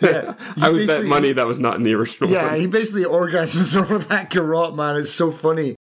Yeah. 0.01 0.33
I 0.61 0.69
would 0.69 0.87
bet 0.87 1.05
money 1.05 1.31
that 1.33 1.45
was 1.47 1.59
not 1.59 1.75
in 1.75 1.83
the 1.83 1.93
original 1.93 2.29
Yeah, 2.29 2.51
one. 2.51 2.59
he 2.59 2.67
basically 2.67 3.03
orgasms 3.03 3.75
over 3.79 3.97
that 3.99 4.29
garrote, 4.29 4.75
man. 4.75 4.95
It's 4.97 5.11
so 5.11 5.31
funny. 5.31 5.75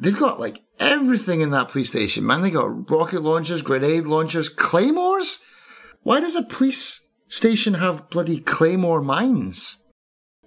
They've 0.00 0.18
got 0.18 0.40
like 0.40 0.60
everything 0.80 1.40
in 1.40 1.50
that 1.50 1.68
police 1.70 1.88
station, 1.90 2.26
man. 2.26 2.42
They 2.42 2.50
got 2.50 2.90
rocket 2.90 3.22
launchers, 3.22 3.62
grenade 3.62 4.04
launchers, 4.04 4.48
claymores. 4.48 5.40
Why 6.02 6.20
does 6.20 6.34
a 6.36 6.42
police 6.42 7.08
station 7.28 7.74
have 7.74 8.10
bloody 8.10 8.40
claymore 8.40 9.00
mines? 9.00 9.82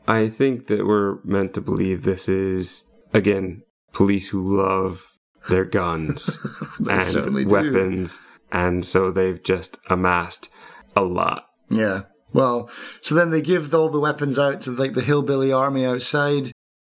I 0.07 0.29
think 0.29 0.67
that 0.67 0.85
we're 0.85 1.19
meant 1.23 1.53
to 1.55 1.61
believe 1.61 2.03
this 2.03 2.29
is 2.29 2.83
again 3.13 3.63
police 3.93 4.27
who 4.27 4.57
love 4.57 5.05
their 5.49 5.65
guns 5.65 6.37
and 6.89 7.13
do. 7.33 7.47
weapons, 7.47 8.21
and 8.51 8.85
so 8.85 9.11
they've 9.11 9.41
just 9.43 9.77
amassed 9.89 10.49
a 10.95 11.01
lot. 11.03 11.45
Yeah. 11.69 12.03
Well, 12.37 12.69
so 13.01 13.15
then 13.15 13.31
they 13.31 13.41
give 13.41 13.73
all 13.73 13.89
the 13.89 13.99
weapons 13.99 14.37
out 14.37 14.61
to 14.61 14.71
like 14.71 14.93
the 14.93 15.01
hillbilly 15.01 15.51
army 15.51 15.83
outside. 15.83 16.51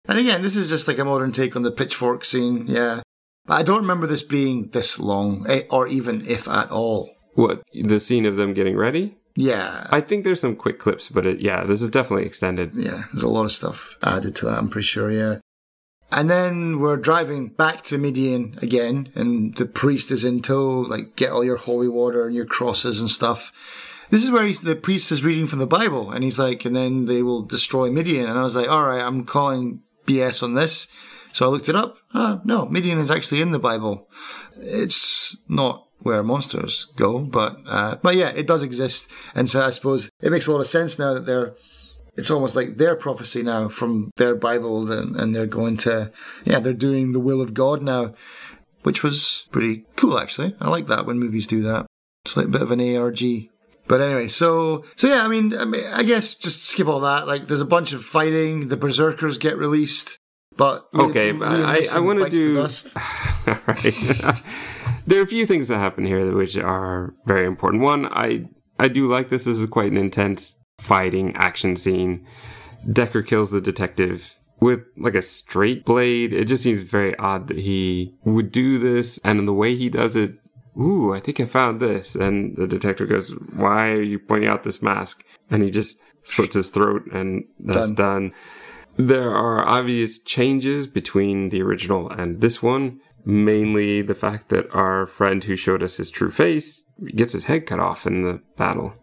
And 0.08 0.18
again, 0.18 0.41
this 0.41 0.56
is 0.56 0.70
just 0.70 0.88
like 0.88 1.00
a 1.00 1.04
modern 1.04 1.34
take 1.34 1.58
on 1.58 1.64
the 1.64 1.72
pitchfork 1.72 2.24
scene. 2.24 2.66
Yeah. 2.66 3.02
But 3.46 3.56
I 3.56 3.64
don't 3.64 3.82
remember 3.82 4.08
this 4.08 4.24
being 4.24 4.70
this 4.70 5.02
long, 5.02 5.46
eh, 5.50 5.64
or 5.70 5.86
even 5.88 6.26
if 6.26 6.48
at 6.48 6.72
all. 6.72 7.10
What 7.34 7.62
the 7.74 8.00
scene 8.00 8.26
of 8.26 8.38
them 8.38 8.54
getting 8.54 8.78
ready? 8.78 9.18
Yeah. 9.36 9.86
I 9.89 10.00
think 10.00 10.24
there's 10.24 10.39
some 10.39 10.56
quick 10.56 10.80
clips, 10.80 11.10
but 11.10 11.26
it, 11.26 11.41
yeah, 11.41 11.66
this 11.66 11.82
is 11.82 11.89
definitely 11.89 12.26
extended. 12.26 12.74
Yeah, 12.74 13.04
there's 13.12 13.24
a 13.24 13.28
lot 13.28 13.44
of 13.44 13.52
stuff 13.52 13.98
added 14.02 14.38
to 14.38 14.46
that, 14.46 14.58
I'm 14.58 14.70
pretty 14.70 14.86
sure, 14.86 15.12
yeah. 15.12 15.39
And 16.10 16.30
then 16.30 16.80
we're 16.80 16.96
driving 16.96 17.50
back 17.50 17.82
to 17.84 17.98
Midian 17.98 18.58
again, 18.62 19.12
and 19.14 19.54
the 19.58 19.66
priest 19.66 20.10
is 20.10 20.24
in 20.24 20.41
tow, 20.41 20.82
like, 20.82 21.18
get 21.18 21.32
all 21.32 21.44
your 21.44 21.58
holy 21.58 21.89
water 21.89 22.28
and 22.28 22.36
your 22.36 22.46
crosses 22.46 23.02
and 23.02 23.10
stuff. 23.10 23.52
This 24.14 24.24
is 24.24 24.30
where 24.30 24.45
he's, 24.45 24.61
the 24.61 24.76
priest 24.76 25.11
is 25.11 25.26
reading 25.26 25.47
from 25.47 25.57
the 25.57 25.66
Bible, 25.66 26.11
and 26.11 26.24
he's 26.24 26.38
like, 26.38 26.66
and 26.66 26.76
then 26.76 27.07
they 27.07 27.24
will 27.24 27.41
destroy 27.41 27.89
Midian. 27.89 28.30
And 28.30 28.38
I 28.38 28.43
was 28.43 28.55
like, 28.55 28.68
alright, 28.68 29.01
I'm 29.01 29.26
calling 29.26 29.82
BS 30.05 30.43
on 30.43 30.53
this. 30.53 30.88
So 31.32 31.47
I 31.47 31.49
looked 31.49 31.68
it 31.68 31.76
up. 31.76 31.97
Ah, 32.14 32.39
no, 32.43 32.68
Midian 32.68 32.99
is 32.99 33.09
actually 33.09 33.41
in 33.41 33.49
the 33.49 33.57
Bible. 33.57 34.07
It's 34.55 35.36
not 35.49 35.88
where 35.97 36.22
monsters 36.22 36.93
go, 36.95 37.22
but, 37.22 37.57
uh, 37.66 37.95
but 38.03 38.14
yeah, 38.14 38.30
it 38.30 38.45
does 38.45 38.61
exist. 38.61 39.09
And 39.34 39.49
so 39.49 39.61
I 39.61 39.72
suppose 39.72 40.11
it 40.22 40.32
makes 40.32 40.45
a 40.45 40.51
lot 40.51 40.61
of 40.61 40.68
sense 40.68 40.99
now 40.99 41.16
that 41.16 41.26
they're, 41.26 41.55
it's 42.16 42.30
almost 42.30 42.55
like 42.55 42.78
their 42.78 42.95
prophecy 42.95 43.41
now 43.41 43.68
from 43.68 44.11
their 44.18 44.36
Bible, 44.36 44.91
and, 44.91 45.16
and 45.16 45.34
they're 45.34 45.47
going 45.47 45.76
to, 45.78 46.11
yeah, 46.45 46.59
they're 46.59 46.74
doing 46.74 47.14
the 47.14 47.20
will 47.20 47.41
of 47.41 47.55
God 47.55 47.82
now, 47.82 48.14
which 48.84 49.01
was 49.01 49.47
pretty 49.51 49.88
cool 49.95 50.20
actually. 50.20 50.55
I 50.61 50.70
like 50.70 50.86
that 50.86 51.07
when 51.07 51.18
movies 51.18 51.47
do 51.47 51.64
that. 51.64 51.88
It's 52.26 52.38
like 52.38 52.45
a 52.45 52.49
bit 52.49 52.61
of 52.61 52.70
an 52.70 52.95
ARG. 52.95 53.49
But 53.88 54.02
anyway, 54.02 54.28
so 54.30 54.86
so 54.96 55.08
yeah, 55.08 55.24
I 55.24 55.28
mean, 55.28 55.54
I 55.58 55.66
mean, 55.66 55.84
I 55.94 56.04
guess 56.04 56.36
just 56.36 56.64
skip 56.66 56.88
all 56.88 57.02
that. 57.02 57.28
Like, 57.28 57.48
there's 57.48 57.62
a 57.62 57.66
bunch 57.66 57.92
of 57.94 58.04
fighting. 58.04 58.70
The 58.70 58.78
berserkers 58.78 59.38
get 59.38 59.58
released, 59.58 60.18
but 60.56 60.88
Okay, 60.96 61.32
I, 61.42 61.86
I 61.94 62.00
want 62.00 62.20
to 62.24 62.30
do. 62.30 62.56
dust. 62.56 62.96
Alright. 63.48 63.94
there 65.06 65.20
are 65.20 65.24
a 65.24 65.28
few 65.28 65.46
things 65.46 65.68
that 65.68 65.80
happen 65.80 66.06
here 66.06 66.34
which 66.36 66.56
are 66.58 67.14
very 67.26 67.46
important. 67.46 67.84
One, 67.84 68.06
I 68.08 68.48
I 68.80 68.88
do 68.88 69.08
like 69.10 69.30
this. 69.30 69.44
This 69.44 69.60
is 69.60 69.70
quite 69.70 69.92
an 69.92 69.98
intense 69.98 70.64
fighting 70.80 71.36
action 71.36 71.76
scene. 71.76 72.26
Decker 72.92 73.22
kills 73.22 73.52
the 73.52 73.62
detective 73.62 74.36
with 74.60 74.80
like 74.98 75.16
a 75.16 75.22
straight 75.22 75.84
blade. 75.86 76.32
It 76.34 76.46
just 76.46 76.64
seems 76.64 76.84
very 76.84 77.18
odd 77.18 77.48
that 77.50 77.60
he 77.60 78.16
would 78.24 78.52
do 78.52 78.80
this, 78.80 79.20
and 79.26 79.46
the 79.46 79.54
way 79.54 79.76
he 79.76 79.90
does 79.90 80.16
it. 80.16 80.36
Ooh, 80.80 81.14
I 81.14 81.20
think 81.20 81.40
I 81.40 81.46
found 81.46 81.80
this. 81.80 82.16
And 82.16 82.56
the 82.56 82.68
detective 82.68 83.10
goes, 83.10 83.32
Why 83.54 83.90
are 83.90 84.02
you 84.02 84.20
pointing 84.20 84.50
out 84.50 84.64
this 84.64 84.82
mask? 84.82 85.24
And 85.50 85.64
he 85.64 85.70
just 85.70 86.02
slits 86.24 86.56
his 86.56 86.70
throat, 86.70 87.04
and 87.12 87.46
that's 87.60 87.92
done. 87.92 88.32
done. 88.32 88.34
There 88.96 89.32
are 89.32 89.68
obvious 89.68 90.20
changes 90.20 90.88
between 90.88 91.50
the 91.50 91.62
original 91.62 92.10
and 92.10 92.42
this 92.42 92.62
one. 92.62 93.00
Mainly 93.26 94.02
the 94.02 94.14
fact 94.14 94.50
that 94.50 94.74
our 94.76 95.06
friend 95.06 95.44
who 95.44 95.56
showed 95.56 95.82
us 95.82 95.98
his 95.98 96.12
true 96.12 96.30
face 96.30 96.84
gets 97.16 97.34
his 97.34 97.46
head 97.46 97.66
cut 97.66 97.80
off 97.80 98.06
in 98.06 98.24
the 98.24 98.42
battle 98.58 98.94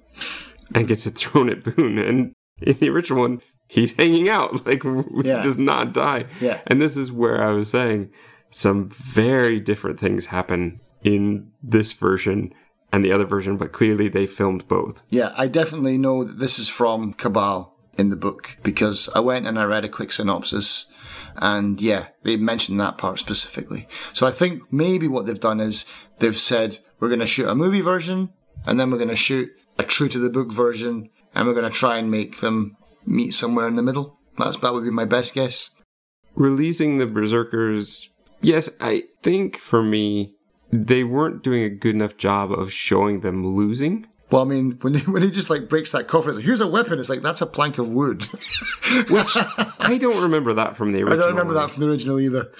and 0.74 0.86
gets 0.86 1.06
it 1.06 1.10
thrown 1.16 1.48
at 1.48 1.64
Boone. 1.64 1.98
And 1.98 2.34
in 2.60 2.76
the 2.78 2.90
original 2.90 3.22
one, 3.22 3.40
he's 3.66 3.96
hanging 3.96 4.28
out, 4.28 4.66
like 4.66 4.84
yeah. 4.84 5.02
he 5.38 5.42
does 5.42 5.58
not 5.58 5.94
die. 5.94 6.26
Yeah. 6.40 6.60
And 6.66 6.80
this 6.82 6.96
is 6.96 7.10
where 7.10 7.42
I 7.42 7.52
was 7.52 7.70
saying 7.70 8.10
some 8.50 8.88
very 8.90 9.58
different 9.58 9.98
things 9.98 10.26
happen 10.26 10.80
in 11.02 11.50
this 11.62 11.92
version 11.92 12.52
and 12.92 13.04
the 13.04 13.12
other 13.12 13.24
version, 13.24 13.56
but 13.56 13.72
clearly 13.72 14.08
they 14.08 14.26
filmed 14.26 14.66
both. 14.68 15.02
Yeah, 15.08 15.32
I 15.36 15.46
definitely 15.46 15.98
know 15.98 16.24
that 16.24 16.38
this 16.38 16.58
is 16.58 16.68
from 16.68 17.12
Cabal 17.14 17.76
in 17.96 18.10
the 18.10 18.16
book 18.16 18.56
because 18.62 19.08
I 19.14 19.20
went 19.20 19.46
and 19.46 19.58
I 19.58 19.64
read 19.64 19.84
a 19.84 19.88
quick 19.88 20.12
synopsis 20.12 20.90
and 21.36 21.80
yeah, 21.80 22.08
they 22.22 22.36
mentioned 22.36 22.80
that 22.80 22.98
part 22.98 23.18
specifically. 23.18 23.88
So 24.12 24.26
I 24.26 24.30
think 24.30 24.62
maybe 24.72 25.06
what 25.08 25.26
they've 25.26 25.38
done 25.38 25.60
is 25.60 25.86
they've 26.18 26.36
said, 26.36 26.78
we're 26.98 27.08
going 27.08 27.20
to 27.20 27.26
shoot 27.26 27.48
a 27.48 27.54
movie 27.54 27.80
version 27.80 28.30
and 28.66 28.78
then 28.78 28.90
we're 28.90 28.98
going 28.98 29.08
to 29.08 29.16
shoot 29.16 29.50
a 29.78 29.82
true 29.82 30.08
to 30.08 30.18
the 30.18 30.30
book 30.30 30.52
version 30.52 31.10
and 31.34 31.46
we're 31.46 31.54
going 31.54 31.70
to 31.70 31.76
try 31.76 31.98
and 31.98 32.10
make 32.10 32.40
them 32.40 32.76
meet 33.06 33.30
somewhere 33.30 33.68
in 33.68 33.76
the 33.76 33.82
middle. 33.82 34.18
That's, 34.38 34.56
that 34.58 34.72
would 34.72 34.84
be 34.84 34.90
my 34.90 35.04
best 35.04 35.34
guess. 35.34 35.70
Releasing 36.34 36.98
the 36.98 37.06
Berserkers, 37.06 38.08
yes, 38.40 38.70
I 38.80 39.04
think 39.22 39.58
for 39.58 39.82
me, 39.82 40.34
they 40.72 41.04
weren't 41.04 41.42
doing 41.42 41.64
a 41.64 41.70
good 41.70 41.94
enough 41.94 42.16
job 42.16 42.52
of 42.52 42.72
showing 42.72 43.20
them 43.20 43.46
losing. 43.46 44.06
Well, 44.30 44.42
I 44.42 44.44
mean, 44.44 44.78
when 44.80 44.94
he, 44.94 45.10
when 45.10 45.22
he 45.22 45.30
just 45.30 45.50
like 45.50 45.68
breaks 45.68 45.90
that 45.90 46.06
coffer, 46.06 46.30
it's 46.30 46.38
like, 46.38 46.46
here's 46.46 46.60
a 46.60 46.68
weapon. 46.68 46.98
It's 47.00 47.08
like 47.08 47.22
that's 47.22 47.40
a 47.40 47.46
plank 47.46 47.78
of 47.78 47.88
wood. 47.88 48.24
Which 49.08 49.36
I 49.36 49.98
don't 50.00 50.22
remember 50.22 50.54
that 50.54 50.76
from 50.76 50.92
the 50.92 51.02
original. 51.02 51.18
I 51.18 51.26
don't 51.26 51.30
remember 51.30 51.54
that 51.54 51.70
from 51.70 51.82
the 51.82 51.88
original 51.88 52.20
either. 52.20 52.52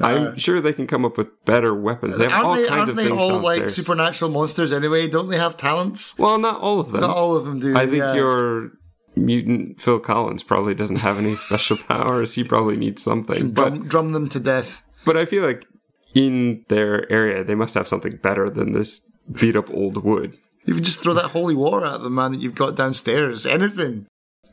I'm 0.00 0.28
uh, 0.28 0.36
sure 0.36 0.60
they 0.60 0.72
can 0.72 0.86
come 0.86 1.04
up 1.04 1.18
with 1.18 1.44
better 1.44 1.74
weapons. 1.74 2.18
They 2.18 2.28
have 2.28 2.46
all 2.46 2.54
they, 2.54 2.66
kinds 2.66 2.88
of 2.88 2.96
they 2.96 3.04
things 3.08 3.20
all 3.20 3.42
downstairs. 3.42 3.60
like 3.60 3.70
supernatural 3.70 4.30
monsters 4.30 4.72
anyway? 4.72 5.06
Don't 5.06 5.28
they 5.28 5.36
have 5.36 5.56
talents? 5.56 6.18
Well, 6.18 6.38
not 6.38 6.60
all 6.60 6.80
of 6.80 6.92
them. 6.92 7.02
Not 7.02 7.14
all 7.14 7.36
of 7.36 7.44
them 7.44 7.60
do. 7.60 7.76
I 7.76 7.84
think 7.84 7.98
yeah. 7.98 8.14
your 8.14 8.72
mutant 9.14 9.80
Phil 9.80 10.00
Collins 10.00 10.42
probably 10.42 10.74
doesn't 10.74 10.96
have 10.96 11.18
any 11.18 11.36
special 11.36 11.76
powers. 11.76 12.34
He 12.34 12.42
probably 12.42 12.76
needs 12.76 13.02
something. 13.02 13.52
Drum, 13.52 13.80
but, 13.80 13.88
drum 13.88 14.12
them 14.12 14.28
to 14.30 14.40
death. 14.40 14.82
But 15.04 15.16
I 15.16 15.26
feel 15.26 15.44
like 15.44 15.66
in 16.14 16.64
their 16.68 17.10
area, 17.10 17.44
they 17.44 17.54
must 17.54 17.74
have 17.74 17.88
something 17.88 18.16
better 18.16 18.48
than 18.50 18.72
this 18.72 19.00
beat 19.30 19.56
up 19.56 19.70
old 19.70 20.02
wood. 20.02 20.36
You 20.64 20.74
can 20.74 20.84
just 20.84 21.02
throw 21.02 21.14
that 21.14 21.30
holy 21.30 21.54
water 21.54 21.86
at 21.86 22.02
the 22.02 22.10
man 22.10 22.32
that 22.32 22.40
you've 22.40 22.54
got 22.54 22.76
downstairs. 22.76 23.46
Anything. 23.46 24.06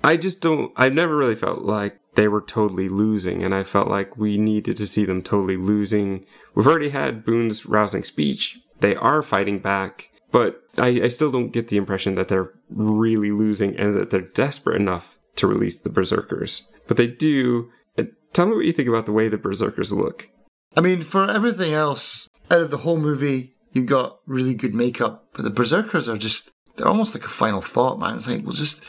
I 0.03 0.17
just 0.17 0.41
don't. 0.41 0.71
I 0.75 0.89
never 0.89 1.15
really 1.15 1.35
felt 1.35 1.61
like 1.61 1.99
they 2.15 2.27
were 2.27 2.41
totally 2.41 2.89
losing, 2.89 3.43
and 3.43 3.53
I 3.53 3.63
felt 3.63 3.87
like 3.87 4.17
we 4.17 4.37
needed 4.37 4.77
to 4.77 4.87
see 4.87 5.05
them 5.05 5.21
totally 5.21 5.57
losing. 5.57 6.25
We've 6.55 6.67
already 6.67 6.89
had 6.89 7.25
Boone's 7.25 7.65
rousing 7.65 8.03
speech. 8.03 8.59
They 8.79 8.95
are 8.95 9.21
fighting 9.21 9.59
back, 9.59 10.09
but 10.31 10.63
I, 10.77 11.01
I 11.03 11.07
still 11.09 11.31
don't 11.31 11.51
get 11.51 11.67
the 11.67 11.77
impression 11.77 12.15
that 12.15 12.29
they're 12.29 12.53
really 12.69 13.31
losing 13.31 13.77
and 13.77 13.93
that 13.95 14.09
they're 14.09 14.21
desperate 14.21 14.79
enough 14.79 15.19
to 15.35 15.47
release 15.47 15.79
the 15.79 15.89
Berserkers. 15.89 16.67
But 16.87 16.97
they 16.97 17.07
do. 17.07 17.69
Uh, 17.97 18.05
tell 18.33 18.45
me 18.47 18.55
what 18.55 18.65
you 18.65 18.73
think 18.73 18.87
about 18.87 19.05
the 19.05 19.11
way 19.11 19.27
the 19.27 19.37
Berserkers 19.37 19.91
look. 19.91 20.29
I 20.75 20.81
mean, 20.81 21.01
for 21.01 21.29
everything 21.29 21.73
else, 21.73 22.29
out 22.51 22.61
of 22.61 22.71
the 22.71 22.77
whole 22.77 22.97
movie, 22.97 23.53
you 23.71 23.83
got 23.83 24.19
really 24.25 24.53
good 24.53 24.73
makeup, 24.73 25.29
but 25.33 25.43
the 25.43 25.49
Berserkers 25.49 26.09
are 26.09 26.17
just, 26.17 26.51
they're 26.75 26.87
almost 26.87 27.15
like 27.15 27.25
a 27.25 27.29
final 27.29 27.61
thought, 27.61 27.99
man. 27.99 28.17
It's 28.17 28.27
like, 28.27 28.43
we'll 28.43 28.53
just, 28.53 28.83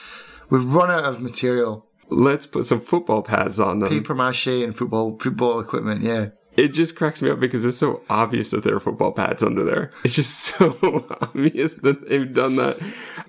we've 0.49 0.75
run 0.75 0.91
out 0.91 1.05
of 1.05 1.21
material. 1.21 1.87
Let's 2.09 2.47
put 2.47 2.67
some 2.67 2.81
football 2.81 3.23
pads 3.23 3.61
on 3.61 3.79
them. 3.79 3.89
Paper 3.89 4.15
mache 4.15 4.49
and 4.49 4.77
football, 4.77 5.19
football 5.19 5.61
equipment, 5.61 6.03
yeah. 6.03 6.31
It 6.57 6.69
just 6.69 6.97
cracks 6.97 7.23
me 7.23 7.31
up 7.31 7.39
because 7.39 7.65
it's 7.65 7.77
so 7.77 8.03
obvious 8.11 8.51
that 8.51 8.65
there 8.65 8.75
are 8.75 8.81
football 8.81 9.13
pads 9.13 9.43
under 9.43 9.65
there. 9.65 9.93
It's 10.05 10.15
just 10.15 10.37
so 10.39 11.07
obvious 11.21 11.75
that 11.77 12.09
they've 12.09 12.33
done 12.33 12.57
that. 12.57 12.79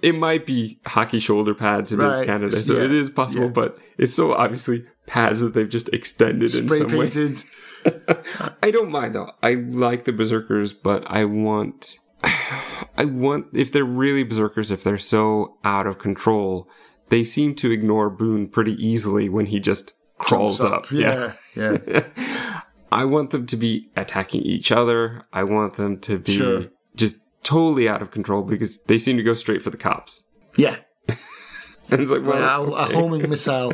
It 0.01 0.15
might 0.15 0.45
be 0.45 0.79
hockey 0.85 1.19
shoulder 1.19 1.53
pads 1.53 1.91
in 1.91 1.99
right. 1.99 2.25
Canada, 2.25 2.57
so 2.57 2.73
yeah. 2.73 2.85
it 2.85 2.91
is 2.91 3.09
possible, 3.09 3.45
yeah. 3.45 3.51
but 3.51 3.77
it's 3.97 4.13
so 4.13 4.33
obviously 4.33 4.85
pads 5.05 5.39
that 5.41 5.53
they've 5.53 5.69
just 5.69 5.89
extended 5.89 6.49
Spray 6.49 6.79
in 6.79 6.89
some 6.89 6.89
painted. 6.89 7.37
way. 7.37 7.43
I 8.63 8.71
don't 8.71 8.91
mind 8.91 9.15
though. 9.15 9.31
I 9.41 9.55
like 9.55 10.05
the 10.05 10.13
berserkers, 10.13 10.73
but 10.73 11.03
I 11.07 11.25
want 11.25 11.99
I 12.23 13.05
want 13.05 13.47
if 13.53 13.71
they're 13.71 13.83
really 13.83 14.23
berserkers, 14.23 14.71
if 14.71 14.83
they're 14.83 14.97
so 14.97 15.57
out 15.63 15.87
of 15.87 15.97
control, 15.97 16.69
they 17.09 17.23
seem 17.23 17.55
to 17.55 17.71
ignore 17.71 18.09
Boone 18.09 18.47
pretty 18.47 18.73
easily 18.73 19.29
when 19.29 19.47
he 19.47 19.59
just 19.59 19.93
crawls 20.17 20.61
up. 20.61 20.73
up. 20.73 20.91
Yeah, 20.91 21.33
yeah. 21.55 21.77
yeah. 21.87 22.61
I 22.91 23.05
want 23.05 23.31
them 23.31 23.45
to 23.47 23.55
be 23.55 23.89
attacking 23.95 24.41
each 24.41 24.71
other. 24.71 25.23
I 25.31 25.43
want 25.43 25.75
them 25.75 25.97
to 26.01 26.19
be 26.19 26.33
sure. 26.33 26.65
just 26.95 27.21
totally 27.43 27.87
out 27.87 28.01
of 28.01 28.11
control 28.11 28.43
because 28.43 28.83
they 28.83 28.97
seem 28.97 29.17
to 29.17 29.23
go 29.23 29.33
straight 29.33 29.61
for 29.61 29.69
the 29.69 29.77
cops. 29.77 30.23
Yeah. 30.57 30.75
and 31.07 32.01
it's 32.01 32.11
like, 32.11 32.23
well, 32.23 32.37
wow, 32.37 32.61
okay. 32.63 32.93
a 32.93 32.97
homing 32.97 33.29
missile. 33.29 33.73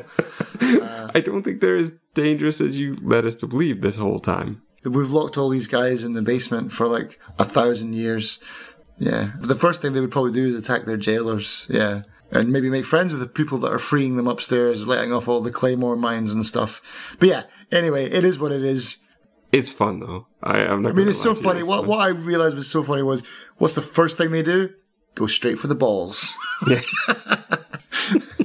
Uh, 0.62 1.12
I 1.16 1.20
don't 1.22 1.44
think 1.44 1.62
they're 1.62 1.78
as 1.78 1.98
dangerous 2.18 2.60
as 2.60 2.78
you 2.78 2.98
led 3.02 3.26
us 3.26 3.36
to 3.36 3.48
believe 3.48 3.82
this 3.82 3.98
whole 3.98 4.20
time. 4.20 4.62
We've 4.84 5.12
locked 5.12 5.38
all 5.38 5.50
these 5.50 5.68
guys 5.68 6.04
in 6.04 6.14
the 6.14 6.22
basement 6.22 6.72
for 6.74 6.88
like 6.88 7.20
a 7.40 7.46
thousand 7.46 7.94
years. 7.94 8.44
Yeah. 8.98 9.32
The 9.40 9.56
first 9.56 9.82
thing 9.82 9.94
they 9.94 10.02
would 10.02 10.12
probably 10.12 10.32
do 10.32 10.48
is 10.48 10.56
attack 10.56 10.84
their 10.86 10.98
jailers. 10.98 11.68
Yeah. 11.70 12.04
And 12.32 12.52
maybe 12.52 12.70
make 12.70 12.86
friends 12.86 13.14
with 13.14 13.22
the 13.22 13.28
people 13.28 13.58
that 13.60 13.72
are 13.72 13.80
freeing 13.80 14.18
them 14.18 14.28
upstairs, 14.28 14.86
letting 14.86 15.14
off 15.14 15.28
all 15.28 15.42
the 15.42 15.52
claymore 15.52 15.96
mines 15.96 16.34
and 16.34 16.46
stuff. 16.46 16.82
But 17.20 17.30
yeah, 17.30 17.44
anyway, 17.72 18.10
it 18.10 18.26
is 18.26 18.38
what 18.40 18.52
it 18.52 18.64
is. 18.64 18.98
It's 19.52 19.70
fun 19.70 20.02
though. 20.02 20.28
I, 20.44 20.60
am 20.60 20.82
not. 20.82 20.92
I 20.92 20.96
mean, 20.96 21.08
it's 21.08 21.22
so 21.22 21.34
funny. 21.34 21.62
It's 21.62 21.70
what 21.70 21.82
fun. 21.82 21.90
what 21.90 22.00
I 22.00 22.10
realized 22.10 22.56
was 22.56 22.70
so 22.70 22.84
funny 22.84 23.02
was 23.02 23.24
what's 23.58 23.76
the 23.76 23.82
first 23.82 24.18
thing 24.18 24.32
they 24.32 24.44
do? 24.44 24.72
Go 25.16 25.26
straight 25.28 25.58
for 25.58 25.68
the 25.68 25.76
balls. 25.76 26.36
Yeah. 26.68 26.82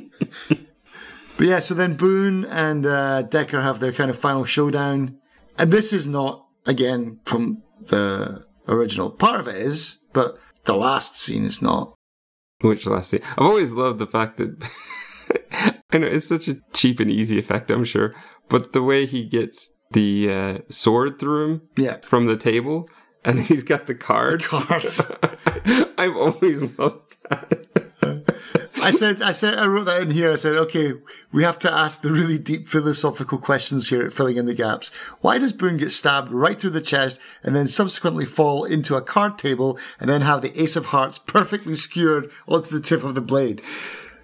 But 1.42 1.48
yeah, 1.48 1.58
so 1.58 1.74
then 1.74 1.96
Boone 1.96 2.44
and 2.44 2.86
uh, 2.86 3.22
Decker 3.22 3.62
have 3.62 3.80
their 3.80 3.92
kind 3.92 4.10
of 4.10 4.16
final 4.16 4.44
showdown. 4.44 5.18
And 5.58 5.72
this 5.72 5.92
is 5.92 6.06
not, 6.06 6.46
again, 6.66 7.18
from 7.24 7.64
the 7.80 8.46
original. 8.68 9.10
Part 9.10 9.40
of 9.40 9.48
it 9.48 9.56
is, 9.56 10.04
but 10.12 10.38
the 10.66 10.76
last 10.76 11.16
scene 11.16 11.44
is 11.44 11.60
not. 11.60 11.94
Which 12.60 12.86
last 12.86 13.10
scene? 13.10 13.22
I've 13.36 13.44
always 13.44 13.72
loved 13.72 13.98
the 13.98 14.06
fact 14.06 14.36
that. 14.36 14.56
I 15.90 15.98
know 15.98 16.06
it's 16.06 16.28
such 16.28 16.46
a 16.46 16.60
cheap 16.74 17.00
and 17.00 17.10
easy 17.10 17.40
effect, 17.40 17.72
I'm 17.72 17.82
sure. 17.82 18.14
But 18.48 18.72
the 18.72 18.84
way 18.84 19.04
he 19.04 19.28
gets 19.28 19.80
the 19.90 20.30
uh, 20.32 20.58
sword 20.70 21.18
through 21.18 21.44
him 21.44 21.62
yeah. 21.76 21.96
from 22.04 22.26
the 22.26 22.36
table, 22.36 22.88
and 23.24 23.40
he's 23.48 23.64
got 23.64 23.88
the 23.88 23.96
card. 23.96 24.42
The 24.42 24.46
card. 24.46 25.92
I've 25.98 26.16
always 26.16 26.62
loved 26.78 27.16
that. 27.30 28.61
I 28.82 28.90
said, 28.90 29.22
I 29.22 29.32
said, 29.32 29.58
I 29.58 29.66
wrote 29.66 29.84
that 29.84 30.02
in 30.02 30.10
here. 30.10 30.32
I 30.32 30.36
said, 30.36 30.56
okay, 30.56 30.92
we 31.32 31.44
have 31.44 31.58
to 31.60 31.72
ask 31.72 32.00
the 32.00 32.12
really 32.12 32.38
deep 32.38 32.68
philosophical 32.68 33.38
questions 33.38 33.88
here 33.88 34.04
at 34.06 34.12
filling 34.12 34.36
in 34.36 34.46
the 34.46 34.54
gaps. 34.54 34.92
Why 35.20 35.38
does 35.38 35.52
Boone 35.52 35.76
get 35.76 35.90
stabbed 35.90 36.32
right 36.32 36.58
through 36.58 36.70
the 36.70 36.80
chest 36.80 37.20
and 37.42 37.54
then 37.54 37.68
subsequently 37.68 38.24
fall 38.24 38.64
into 38.64 38.96
a 38.96 39.02
card 39.02 39.38
table 39.38 39.78
and 40.00 40.10
then 40.10 40.22
have 40.22 40.42
the 40.42 40.60
Ace 40.60 40.76
of 40.76 40.86
Hearts 40.86 41.18
perfectly 41.18 41.74
skewered 41.74 42.30
onto 42.48 42.74
the 42.74 42.84
tip 42.84 43.04
of 43.04 43.14
the 43.14 43.20
blade? 43.20 43.62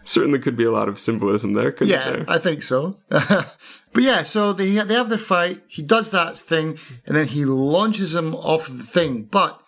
Certainly 0.03 0.39
could 0.41 0.57
be 0.57 0.65
a 0.65 0.73
lot 0.73 0.89
of 0.89 0.99
symbolism 0.99 1.53
there, 1.53 1.71
couldn't 1.71 1.93
yeah, 1.93 2.11
there? 2.11 2.25
I 2.27 2.39
think 2.39 2.63
so. 2.63 2.97
but 3.09 3.57
yeah, 3.99 4.23
so 4.23 4.53
they, 4.53 4.71
they 4.71 4.95
have 4.95 5.11
their 5.11 5.19
fight. 5.19 5.63
He 5.69 5.83
does 5.83 6.11
that 6.11 6.37
thing 6.37 6.79
and 7.07 7.17
then 7.17 7.27
he 7.27 7.45
launches 7.45 8.15
him 8.15 8.35
off 8.35 8.69
the 8.69 8.83
thing. 8.83 9.25
But 9.25 9.61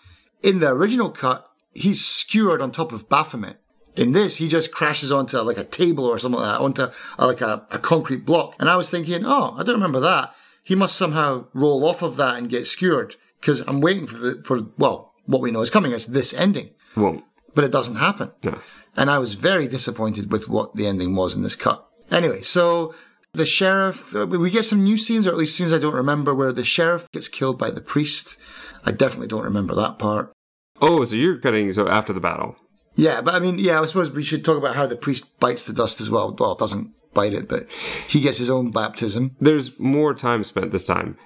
in 0.43 0.61
the 0.61 0.71
original 0.71 1.11
cut, 1.11 1.47
he's 1.73 2.05
skewered 2.05 2.61
on 2.61 2.73
top 2.73 2.93
of 2.93 3.09
Baphomet. 3.09 3.60
In 3.97 4.13
this, 4.13 4.37
he 4.37 4.49
just 4.49 4.73
crashes 4.73 5.11
onto 5.11 5.39
like 5.39 5.59
a 5.59 5.65
table 5.65 6.07
or 6.07 6.19
something 6.19 6.41
like 6.41 6.55
that, 6.55 6.63
onto 6.63 6.83
uh, 6.83 7.27
like 7.27 7.41
a, 7.41 7.67
a 7.71 7.79
concrete 7.79 8.25
block. 8.25 8.55
And 8.59 8.69
I 8.69 8.77
was 8.77 8.91
thinking, 8.91 9.25
oh, 9.25 9.55
I 9.59 9.63
don't 9.63 9.75
remember 9.75 10.01
that. 10.01 10.35
He 10.63 10.75
must 10.75 10.97
somehow 10.97 11.47
roll 11.55 11.85
off 11.89 12.03
of 12.03 12.17
that 12.17 12.37
and 12.37 12.49
get 12.49 12.67
skewered 12.67 13.17
because 13.41 13.61
I'm 13.67 13.81
waiting 13.81 14.07
for 14.07 14.17
the, 14.19 14.43
for, 14.45 14.61
well, 14.79 15.13
what 15.27 15.41
we 15.41 15.51
know 15.51 15.61
is 15.61 15.71
coming 15.71 15.93
is 15.93 16.07
this 16.07 16.33
ending. 16.35 16.71
Won't. 16.97 17.25
But 17.55 17.65
it 17.65 17.73
doesn't 17.73 17.97
happen. 17.97 18.33
No. 18.45 18.61
And 18.97 19.11
I 19.11 19.19
was 19.19 19.35
very 19.35 19.67
disappointed 19.67 20.31
with 20.31 20.49
what 20.49 20.77
the 20.77 20.87
ending 20.87 21.17
was 21.17 21.35
in 21.35 21.43
this 21.43 21.57
cut. 21.57 21.87
Anyway, 22.11 22.43
so 22.43 22.95
the 23.33 23.47
sheriff, 23.47 24.15
uh, 24.15 24.27
we 24.27 24.51
get 24.51 24.65
some 24.65 24.85
new 24.85 24.97
scenes, 24.97 25.27
or 25.27 25.31
at 25.31 25.37
least 25.37 25.57
scenes 25.57 25.73
I 25.73 25.79
don't 25.79 25.95
remember, 25.95 26.35
where 26.35 26.53
the 26.53 26.65
sheriff 26.65 27.09
gets 27.13 27.29
killed 27.29 27.59
by 27.59 27.71
the 27.71 27.81
priest. 27.81 28.37
I 28.85 28.93
definitely 28.93 29.29
don't 29.29 29.45
remember 29.45 29.75
that 29.75 29.99
part. 29.99 30.33
Oh, 30.81 31.05
so 31.05 31.15
you're 31.17 31.39
cutting 31.39 31.73
so 31.73 31.89
after 31.89 32.13
the 32.13 32.21
battle? 32.21 32.57
Yeah, 33.01 33.23
but 33.23 33.35
I 33.35 33.39
mean, 33.39 33.59
yeah, 33.59 33.81
I 33.81 33.87
suppose 33.87 34.11
we 34.11 34.23
should 34.23 34.45
talk 34.45 34.59
about 34.59 34.77
how 34.77 34.87
the 34.87 34.95
priest 34.95 35.41
bites 35.41 35.65
the 35.65 35.73
dust 35.73 36.01
as 36.03 36.11
well. 36.11 36.37
Well, 36.39 36.55
doesn't 36.55 36.93
bite 37.15 37.33
it, 37.33 37.49
but 37.49 37.67
he 38.07 38.21
gets 38.21 38.37
his 38.37 38.51
own 38.51 38.71
baptism. 38.71 39.37
There's 39.41 39.79
more 39.79 40.15
time 40.15 40.45
spent 40.45 40.71
this 40.71 40.87
time. 40.87 41.17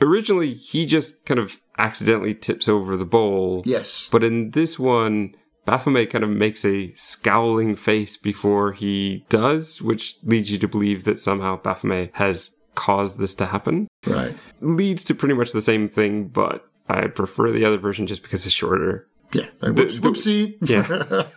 Originally, 0.00 0.54
he 0.54 0.86
just 0.86 1.24
kind 1.26 1.38
of 1.38 1.60
accidentally 1.78 2.34
tips 2.34 2.68
over 2.68 2.96
the 2.96 3.04
bowl. 3.04 3.62
Yes. 3.64 4.08
But 4.10 4.24
in 4.24 4.50
this 4.50 4.78
one, 4.78 5.36
Baphomet 5.66 6.10
kind 6.10 6.24
of 6.24 6.30
makes 6.30 6.64
a 6.64 6.92
scowling 6.94 7.76
face 7.76 8.16
before 8.16 8.72
he 8.72 9.24
does, 9.28 9.80
which 9.80 10.16
leads 10.24 10.50
you 10.50 10.58
to 10.58 10.68
believe 10.68 11.04
that 11.04 11.20
somehow 11.20 11.60
Baphomet 11.60 12.10
has 12.14 12.56
caused 12.74 13.18
this 13.18 13.36
to 13.36 13.46
happen. 13.46 13.86
Right. 14.04 14.34
Leads 14.60 15.04
to 15.04 15.14
pretty 15.14 15.34
much 15.34 15.52
the 15.52 15.62
same 15.62 15.88
thing, 15.88 16.28
but 16.28 16.66
I 16.88 17.06
prefer 17.06 17.52
the 17.52 17.64
other 17.64 17.78
version 17.78 18.08
just 18.08 18.22
because 18.22 18.44
it's 18.46 18.54
shorter. 18.54 19.06
Yeah. 19.32 19.46
Like, 19.60 19.76
whoops, 19.76 19.98
the- 19.98 20.00
whoopsie. 20.00 20.54
Yeah. 20.62 21.28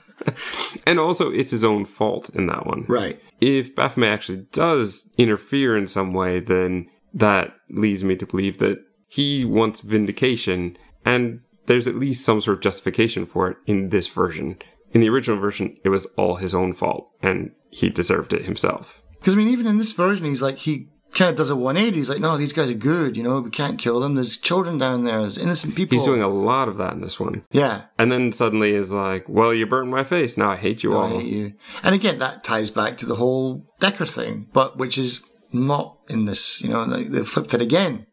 and 0.87 0.99
also, 0.99 1.31
it's 1.31 1.51
his 1.51 1.63
own 1.63 1.85
fault 1.85 2.29
in 2.29 2.47
that 2.47 2.65
one. 2.65 2.85
Right. 2.87 3.19
If 3.41 3.75
Baphomet 3.75 4.11
actually 4.11 4.45
does 4.51 5.09
interfere 5.17 5.77
in 5.77 5.87
some 5.87 6.13
way, 6.13 6.39
then 6.39 6.87
that 7.13 7.53
leads 7.69 8.03
me 8.03 8.15
to 8.15 8.25
believe 8.25 8.57
that 8.59 8.77
he 9.07 9.45
wants 9.45 9.81
vindication, 9.81 10.77
and 11.05 11.41
there's 11.65 11.87
at 11.87 11.95
least 11.95 12.25
some 12.25 12.41
sort 12.41 12.57
of 12.57 12.63
justification 12.63 13.25
for 13.25 13.49
it 13.49 13.57
in 13.65 13.89
this 13.89 14.07
version. 14.07 14.57
In 14.91 15.01
the 15.01 15.09
original 15.09 15.39
version, 15.39 15.77
it 15.83 15.89
was 15.89 16.05
all 16.17 16.35
his 16.37 16.53
own 16.55 16.73
fault, 16.73 17.09
and 17.21 17.51
he 17.69 17.89
deserved 17.89 18.33
it 18.33 18.45
himself. 18.45 19.01
Because 19.19 19.33
I 19.33 19.37
mean, 19.37 19.49
even 19.49 19.67
in 19.67 19.77
this 19.77 19.91
version, 19.93 20.25
he's 20.25 20.41
like 20.41 20.57
he 20.57 20.89
kind 21.13 21.29
of 21.29 21.35
does 21.35 21.49
a 21.49 21.55
180. 21.55 21.97
He's 21.97 22.09
like, 22.09 22.19
no, 22.19 22.37
these 22.37 22.53
guys 22.53 22.69
are 22.69 22.75
good. 22.75 23.15
You 23.15 23.23
know, 23.23 23.39
we 23.41 23.49
can't 23.49 23.79
kill 23.79 23.99
them. 23.99 24.15
There's 24.15 24.37
children 24.37 24.77
down 24.77 25.03
there. 25.03 25.21
There's 25.21 25.37
innocent 25.37 25.75
people. 25.75 25.97
He's 25.97 26.05
doing 26.05 26.21
a 26.21 26.27
lot 26.27 26.67
of 26.67 26.77
that 26.77 26.93
in 26.93 27.01
this 27.01 27.19
one. 27.19 27.45
yeah. 27.51 27.85
And 27.97 28.11
then 28.11 28.31
suddenly 28.33 28.73
is 28.73 28.91
like, 28.91 29.27
well, 29.29 29.53
you 29.53 29.65
burned 29.65 29.91
my 29.91 30.03
face. 30.03 30.37
Now 30.37 30.51
I 30.51 30.55
hate 30.57 30.83
you 30.83 30.93
I 30.93 30.95
all. 30.95 31.03
I 31.17 31.21
hate 31.21 31.33
you. 31.33 31.53
And 31.83 31.93
again, 31.95 32.19
that 32.19 32.43
ties 32.43 32.69
back 32.69 32.97
to 32.97 33.05
the 33.05 33.15
whole 33.15 33.65
Decker 33.79 34.05
thing, 34.05 34.47
but 34.53 34.77
which 34.77 34.97
is 34.97 35.23
not 35.51 35.97
in 36.09 36.25
this. 36.25 36.61
You 36.61 36.69
know, 36.69 36.85
they, 36.85 37.03
they 37.03 37.23
flipped 37.23 37.53
it 37.53 37.61
again. 37.61 38.05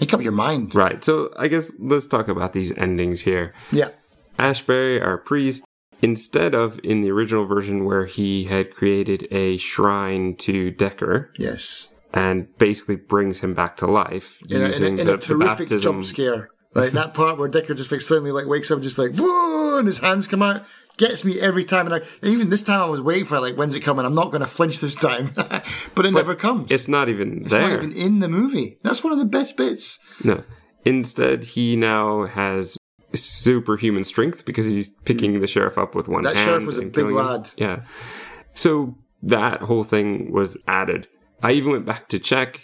Make 0.00 0.12
up 0.12 0.20
your 0.22 0.32
mind. 0.32 0.74
Right. 0.74 1.02
So 1.04 1.32
I 1.36 1.48
guess 1.48 1.72
let's 1.78 2.06
talk 2.06 2.28
about 2.28 2.52
these 2.52 2.72
endings 2.76 3.22
here. 3.22 3.52
Yeah. 3.72 3.90
Ashberry, 4.38 5.00
our 5.00 5.16
priest, 5.16 5.64
instead 6.02 6.54
of 6.54 6.78
in 6.82 7.00
the 7.02 7.10
original 7.10 7.46
version 7.46 7.84
where 7.84 8.04
he 8.06 8.44
had 8.44 8.74
created 8.74 9.26
a 9.30 9.56
shrine 9.56 10.34
to 10.36 10.70
Decker 10.72 11.32
Yes. 11.38 11.88
And 12.14 12.46
basically 12.58 12.96
brings 12.96 13.40
him 13.40 13.52
back 13.54 13.76
to 13.78 13.86
life 13.86 14.40
In 14.48 14.62
a, 14.62 14.64
in 14.64 14.70
using 14.70 14.98
a, 14.98 15.00
in 15.02 15.06
the, 15.08 15.14
a 15.14 15.16
the 15.18 15.36
baptism. 15.36 15.80
jump 15.80 16.04
scare. 16.04 16.48
Like 16.72 16.92
that 16.92 17.12
part 17.14 17.38
where 17.38 17.48
Decker 17.48 17.74
just 17.74 17.92
like 17.92 18.00
suddenly 18.00 18.30
like 18.32 18.46
wakes 18.46 18.70
up, 18.70 18.80
just 18.80 18.98
like 18.98 19.14
whoa, 19.16 19.78
and 19.78 19.86
his 19.86 19.98
hands 19.98 20.26
come 20.26 20.42
out. 20.42 20.64
Gets 20.96 21.24
me 21.24 21.40
every 21.40 21.64
time, 21.64 21.86
and 21.86 21.94
I 21.96 21.98
and 21.98 22.30
even 22.32 22.50
this 22.50 22.62
time 22.62 22.80
I 22.80 22.88
was 22.88 23.00
waiting 23.00 23.24
for 23.24 23.36
it, 23.36 23.40
like 23.40 23.56
when's 23.56 23.74
it 23.74 23.80
coming? 23.80 24.06
I'm 24.06 24.14
not 24.14 24.30
going 24.30 24.40
to 24.42 24.46
flinch 24.46 24.80
this 24.80 24.94
time, 24.94 25.32
but 25.94 26.06
it 26.06 26.12
never 26.12 26.34
comes. 26.36 26.70
It's 26.70 26.86
not 26.88 27.08
even 27.08 27.42
It's 27.42 27.50
there. 27.50 27.62
not 27.62 27.72
even 27.72 27.92
in 27.92 28.20
the 28.20 28.28
movie. 28.28 28.78
That's 28.82 29.02
one 29.02 29.12
of 29.12 29.18
the 29.18 29.24
best 29.24 29.56
bits. 29.56 29.98
No. 30.24 30.44
Instead, 30.84 31.44
he 31.44 31.74
now 31.76 32.26
has 32.26 32.76
superhuman 33.12 34.04
strength 34.04 34.44
because 34.44 34.66
he's 34.66 34.88
picking 35.04 35.34
mm. 35.34 35.40
the 35.40 35.46
sheriff 35.48 35.78
up 35.78 35.94
with 35.94 36.08
one 36.08 36.22
That 36.22 36.36
hand. 36.36 36.38
That 36.46 36.50
sheriff 36.50 36.66
was 36.66 36.78
a 36.78 36.82
big 36.82 36.94
killing 36.94 37.10
him. 37.10 37.16
lad. 37.16 37.50
Yeah. 37.56 37.82
So 38.54 38.96
that 39.22 39.62
whole 39.62 39.84
thing 39.84 40.30
was 40.32 40.56
added. 40.68 41.08
I 41.44 41.52
even 41.52 41.72
went 41.72 41.86
back 41.86 42.08
to 42.08 42.18
check 42.18 42.60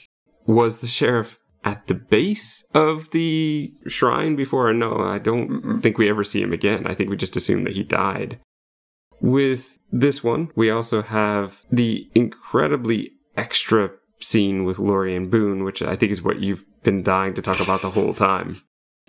was 0.47 0.79
the 0.79 0.87
sheriff 0.89 1.39
at 1.63 1.87
the 1.87 1.95
base 1.95 2.65
of 2.75 3.11
the 3.11 3.73
shrine 3.87 4.35
before? 4.37 4.73
No, 4.73 4.99
I 5.01 5.19
don't 5.19 5.81
think 5.83 5.99
we 5.99 6.09
ever 6.09 6.25
see 6.25 6.43
him 6.43 6.53
again. 6.53 6.87
I 6.87 6.95
think 6.95 7.11
we 7.11 7.17
just 7.17 7.37
assume 7.37 7.65
that 7.65 7.75
he 7.75 7.83
died. 7.83 8.41
With 9.21 9.79
this 9.93 10.25
one, 10.25 10.51
we 10.57 10.71
also 10.71 11.03
have 11.03 11.61
the 11.71 12.09
incredibly 12.15 13.13
extra 13.37 13.91
scene 14.19 14.65
with 14.65 14.79
Lori 14.79 15.15
and 15.15 15.31
Boone, 15.31 15.63
which 15.65 15.83
I 15.83 15.95
think 15.97 16.11
is 16.13 16.23
what 16.23 16.41
you've 16.41 16.65
been 16.83 17.03
dying 17.03 17.35
to 17.35 17.43
talk 17.43 17.61
about 17.61 17.83
the 17.83 17.91
whole 17.91 18.15
time 18.15 18.57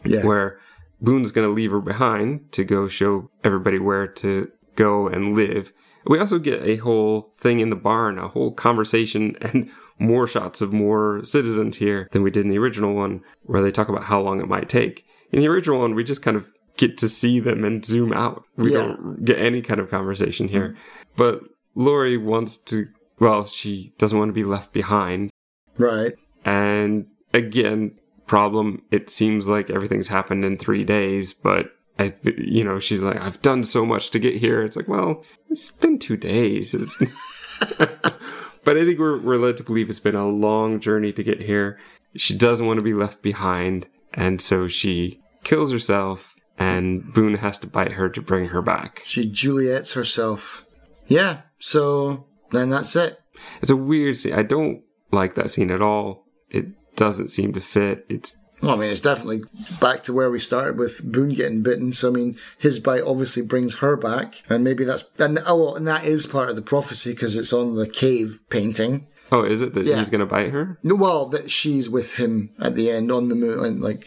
Yeah. 0.03 0.25
where 0.25 0.59
Boone's 1.01 1.31
going 1.31 1.47
to 1.47 1.53
leave 1.53 1.71
her 1.71 1.79
behind 1.81 2.51
to 2.53 2.63
go 2.65 2.87
show 2.87 3.29
everybody 3.43 3.79
where 3.79 4.07
to 4.07 4.51
go 4.75 5.07
and 5.07 5.33
live. 5.33 5.71
We 6.05 6.19
also 6.19 6.39
get 6.39 6.61
a 6.63 6.77
whole 6.77 7.33
thing 7.37 7.59
in 7.59 7.69
the 7.69 7.75
barn, 7.75 8.17
a 8.17 8.27
whole 8.27 8.51
conversation 8.51 9.35
and 9.41 9.69
more 9.99 10.27
shots 10.27 10.61
of 10.61 10.73
more 10.73 11.23
citizens 11.23 11.77
here 11.77 12.07
than 12.11 12.23
we 12.23 12.31
did 12.31 12.45
in 12.45 12.49
the 12.51 12.57
original 12.57 12.93
one, 12.93 13.21
where 13.43 13.61
they 13.61 13.71
talk 13.71 13.87
about 13.89 14.03
how 14.05 14.19
long 14.21 14.39
it 14.41 14.47
might 14.47 14.67
take. 14.69 15.05
In 15.31 15.39
the 15.39 15.47
original 15.47 15.79
one, 15.79 15.93
we 15.95 16.03
just 16.03 16.21
kind 16.23 16.35
of 16.37 16.49
get 16.77 16.97
to 16.97 17.07
see 17.09 17.39
them 17.39 17.63
and 17.63 17.85
zoom 17.85 18.11
out. 18.13 18.43
We 18.57 18.71
Yeah. 18.73 18.79
don't 18.95 19.23
get 19.23 19.37
any 19.37 19.61
kind 19.61 19.79
of 19.79 19.89
conversation 19.89 20.47
here. 20.47 20.75
But 21.15 21.41
Lori 21.75 22.17
wants 22.17 22.57
to, 22.57 22.87
well, 23.19 23.45
she 23.45 23.93
doesn't 23.97 24.17
want 24.17 24.29
to 24.29 24.33
be 24.33 24.43
left 24.43 24.73
behind. 24.73 25.29
Right. 25.77 26.13
And 26.43 27.05
again, 27.33 27.97
problem, 28.25 28.81
it 28.91 29.09
seems 29.09 29.47
like 29.47 29.69
everything's 29.69 30.07
happened 30.07 30.43
in 30.45 30.57
three 30.57 30.83
days, 30.83 31.33
but 31.33 31.71
I, 32.01 32.13
you 32.23 32.63
know, 32.63 32.79
she's 32.79 33.03
like, 33.03 33.21
I've 33.21 33.41
done 33.43 33.63
so 33.63 33.85
much 33.85 34.09
to 34.11 34.19
get 34.19 34.37
here. 34.37 34.63
It's 34.63 34.75
like, 34.75 34.87
well, 34.87 35.23
it's 35.49 35.71
been 35.71 35.99
two 35.99 36.17
days. 36.17 36.73
It's 36.73 36.97
but 37.77 38.77
I 38.77 38.85
think 38.85 38.97
we're, 38.97 39.19
we're 39.19 39.37
led 39.37 39.57
to 39.57 39.63
believe 39.63 39.89
it's 39.89 39.99
been 39.99 40.15
a 40.15 40.27
long 40.27 40.79
journey 40.79 41.13
to 41.13 41.23
get 41.23 41.41
here. 41.41 41.79
She 42.15 42.35
doesn't 42.35 42.65
want 42.65 42.79
to 42.79 42.83
be 42.83 42.95
left 42.95 43.21
behind. 43.21 43.87
And 44.13 44.41
so 44.41 44.67
she 44.67 45.21
kills 45.43 45.71
herself 45.71 46.33
and 46.57 47.13
Boone 47.13 47.35
has 47.35 47.59
to 47.59 47.67
bite 47.67 47.93
her 47.93 48.09
to 48.09 48.21
bring 48.21 48.47
her 48.47 48.63
back. 48.63 49.03
She 49.05 49.29
Juliet's 49.29 49.93
herself. 49.93 50.65
Yeah. 51.07 51.41
So 51.59 52.25
then 52.49 52.71
that's 52.71 52.95
it. 52.95 53.19
It's 53.61 53.71
a 53.71 53.75
weird 53.75 54.17
scene. 54.17 54.33
I 54.33 54.43
don't 54.43 54.81
like 55.11 55.35
that 55.35 55.51
scene 55.51 55.69
at 55.69 55.81
all. 55.83 56.25
It 56.49 56.95
doesn't 56.95 57.29
seem 57.29 57.53
to 57.53 57.61
fit. 57.61 58.05
It's 58.09 58.37
Well, 58.61 58.71
I 58.73 58.75
mean, 58.77 58.91
it's 58.91 59.01
definitely 59.01 59.43
back 59.79 60.03
to 60.03 60.13
where 60.13 60.29
we 60.29 60.39
started 60.39 60.77
with 60.77 61.01
Boone 61.03 61.33
getting 61.33 61.63
bitten. 61.63 61.93
So, 61.93 62.09
I 62.09 62.11
mean, 62.11 62.37
his 62.59 62.79
bite 62.79 63.01
obviously 63.03 63.41
brings 63.43 63.77
her 63.77 63.95
back, 63.97 64.43
and 64.49 64.63
maybe 64.63 64.83
that's 64.83 65.03
and 65.17 65.39
oh, 65.47 65.63
well, 65.65 65.75
and 65.75 65.87
that 65.87 66.05
is 66.05 66.27
part 66.27 66.49
of 66.49 66.55
the 66.55 66.61
prophecy 66.61 67.11
because 67.13 67.35
it's 67.35 67.53
on 67.53 67.75
the 67.75 67.87
cave 67.87 68.39
painting. 68.49 69.07
Oh, 69.31 69.43
is 69.43 69.61
it 69.61 69.73
that 69.73 69.85
Yeah. 69.85 69.97
he's 69.97 70.09
going 70.09 70.19
to 70.19 70.25
bite 70.25 70.49
her? 70.51 70.77
No, 70.83 70.93
well, 70.95 71.25
that 71.29 71.49
she's 71.49 71.89
with 71.89 72.13
him 72.15 72.49
at 72.59 72.75
the 72.75 72.91
end 72.91 73.11
on 73.11 73.29
the 73.29 73.35
moon, 73.35 73.63
and 73.65 73.81
like 73.81 74.05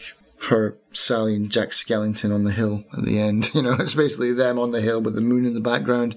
her 0.49 0.77
Sally 0.93 1.35
and 1.35 1.51
Jack 1.51 1.69
Skellington 1.69 2.33
on 2.33 2.43
the 2.43 2.51
hill 2.51 2.83
at 2.97 3.03
the 3.03 3.19
end. 3.19 3.49
You 3.55 3.61
know, 3.63 3.73
it's 3.79 3.95
basically 3.95 4.33
them 4.33 4.57
on 4.59 4.71
the 4.71 4.81
hill 4.81 5.01
with 5.01 5.15
the 5.15 5.21
moon 5.21 5.45
in 5.45 5.53
the 5.55 5.59
background. 5.61 6.15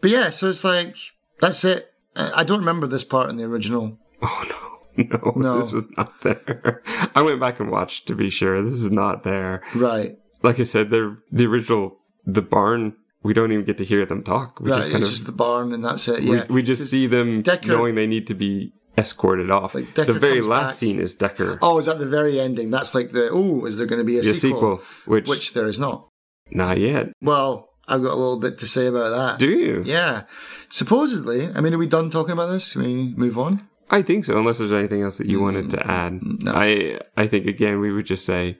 But 0.00 0.10
yeah, 0.10 0.28
so 0.30 0.48
it's 0.48 0.62
like 0.64 0.96
that's 1.40 1.64
it. 1.64 1.92
I 2.14 2.40
I 2.40 2.44
don't 2.44 2.60
remember 2.60 2.86
this 2.86 3.04
part 3.04 3.30
in 3.30 3.36
the 3.36 3.44
original. 3.44 3.98
Oh 4.20 4.44
no, 4.48 4.71
no, 4.96 5.32
No. 5.36 5.56
this 5.58 5.72
was 5.72 5.84
not 5.96 6.20
there. 6.22 6.82
I 7.14 7.22
went 7.22 7.40
back 7.40 7.60
and 7.60 7.70
watched 7.70 8.06
to 8.08 8.14
be 8.14 8.30
sure. 8.30 8.62
This 8.62 8.74
is 8.74 8.90
not 8.90 9.22
there. 9.22 9.62
Right. 9.74 10.16
Like 10.42 10.60
I 10.60 10.64
said, 10.64 10.90
they're 10.90 11.18
the 11.30 11.46
original, 11.46 11.98
the 12.26 12.42
barn. 12.42 12.94
We 13.22 13.32
don't 13.34 13.52
even 13.52 13.64
get 13.64 13.78
to 13.78 13.84
hear 13.84 14.04
them 14.04 14.22
talk. 14.22 14.58
We 14.60 14.70
Right. 14.70 14.78
just 14.78 14.90
kind 14.90 15.02
It's 15.02 15.10
of 15.12 15.16
just 15.16 15.26
the 15.26 15.32
barn, 15.32 15.72
and 15.72 15.84
that's 15.84 16.08
it. 16.08 16.24
Yeah. 16.24 16.44
we 16.50 16.62
just 16.62 16.90
see 16.90 17.06
them 17.06 17.42
Decker- 17.42 17.68
knowing 17.68 17.94
they 17.94 18.08
need 18.08 18.26
to 18.26 18.34
be 18.34 18.72
escorted 18.98 19.50
off. 19.50 19.74
Like, 19.76 19.94
the 19.94 20.12
very 20.12 20.40
last 20.40 20.70
back. 20.70 20.74
scene 20.74 21.00
is 21.00 21.14
Decker. 21.14 21.58
Oh, 21.62 21.78
is 21.78 21.86
that 21.86 21.98
the 21.98 22.06
very 22.08 22.40
ending? 22.40 22.70
That's 22.70 22.94
like 22.94 23.12
the 23.12 23.30
oh, 23.32 23.64
is 23.64 23.78
there 23.78 23.86
going 23.86 24.00
to 24.00 24.04
be 24.04 24.18
a, 24.18 24.22
the 24.22 24.34
sequel? 24.34 24.78
sequel, 24.78 24.80
which, 25.06 25.28
Which 25.28 25.54
there 25.54 25.68
is 25.68 25.78
not. 25.78 26.08
not 26.50 26.78
yet. 26.78 27.12
Well, 27.22 27.68
I've 27.88 28.02
got 28.02 28.12
a 28.12 28.16
little 28.16 28.40
bit 28.40 28.58
to 28.58 28.66
say 28.66 28.86
about 28.88 29.10
that. 29.10 29.38
Do 29.38 29.48
you? 29.50 29.82
Yeah, 29.86 30.24
supposedly. 30.68 31.48
I 31.54 31.60
mean, 31.60 31.74
are 31.74 31.78
we 31.78 31.86
done 31.86 32.10
talking 32.10 32.32
about 32.32 32.48
this? 32.50 32.72
Can 32.72 32.82
we 32.82 33.14
move 33.16 33.38
on? 33.38 33.68
I 33.92 34.02
think 34.02 34.24
so. 34.24 34.36
Unless 34.38 34.58
there's 34.58 34.72
anything 34.72 35.02
else 35.02 35.18
that 35.18 35.28
you 35.28 35.38
wanted 35.40 35.70
to 35.70 35.86
add, 35.86 36.14
Mm, 36.14 36.42
no. 36.42 36.52
I 36.52 36.98
I 37.16 37.26
think 37.28 37.46
again 37.46 37.78
we 37.78 37.92
would 37.92 38.06
just 38.06 38.24
say 38.26 38.58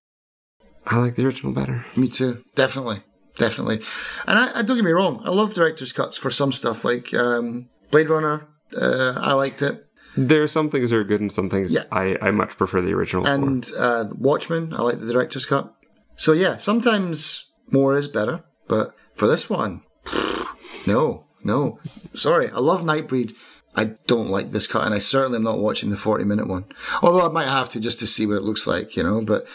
I 0.86 0.98
like 0.98 1.14
the 1.16 1.24
original 1.26 1.52
better. 1.52 1.84
Me 1.96 2.06
too. 2.08 2.42
Definitely, 2.54 3.02
definitely. 3.38 3.80
And 4.26 4.38
I, 4.38 4.58
I 4.58 4.62
don't 4.62 4.76
get 4.76 4.84
me 4.84 4.92
wrong. 4.92 5.22
I 5.24 5.30
love 5.30 5.54
director's 5.54 5.92
cuts 5.92 6.16
for 6.16 6.30
some 6.30 6.52
stuff, 6.52 6.84
like 6.84 7.12
um, 7.14 7.68
Blade 7.90 8.10
Runner. 8.10 8.46
Uh, 8.76 9.14
I 9.16 9.32
liked 9.34 9.60
it, 9.62 9.84
There 10.16 10.42
are 10.42 10.48
some 10.48 10.70
things 10.70 10.90
that 10.90 10.96
are 10.96 11.04
good 11.04 11.20
and 11.20 11.30
some 11.30 11.48
things 11.50 11.74
Yeah. 11.74 11.84
I, 11.92 12.16
I 12.22 12.30
much 12.30 12.56
prefer 12.56 12.80
the 12.80 12.92
original. 12.94 13.26
and 13.26 13.70
uh, 13.78 14.06
Watchmen. 14.18 14.72
I 14.74 14.82
like 14.82 14.98
the 14.98 15.12
director's 15.12 15.46
cut. 15.46 15.72
So 16.16 16.32
yeah, 16.32 16.56
sometimes 16.56 17.50
more 17.70 17.94
is 17.94 18.08
better, 18.08 18.44
but 18.68 18.94
for 19.14 19.26
this 19.28 19.48
one, 19.50 19.82
no, 20.86 21.26
no. 21.44 21.78
Sorry, 22.14 22.48
I 22.50 22.58
love 22.58 22.82
Nightbreed. 22.82 23.34
I 23.74 23.96
don't 24.06 24.28
like 24.28 24.50
this 24.50 24.66
cut, 24.66 24.84
and 24.84 24.94
I 24.94 24.98
certainly 24.98 25.36
am 25.36 25.44
not 25.44 25.58
watching 25.58 25.90
the 25.90 25.96
forty-minute 25.96 26.46
one. 26.46 26.66
Although 27.00 27.26
I 27.26 27.32
might 27.32 27.48
have 27.48 27.70
to 27.70 27.80
just 27.80 27.98
to 28.00 28.06
see 28.06 28.26
what 28.26 28.36
it 28.36 28.42
looks 28.42 28.66
like, 28.66 28.96
you 28.96 29.02
know. 29.02 29.22
But 29.22 29.46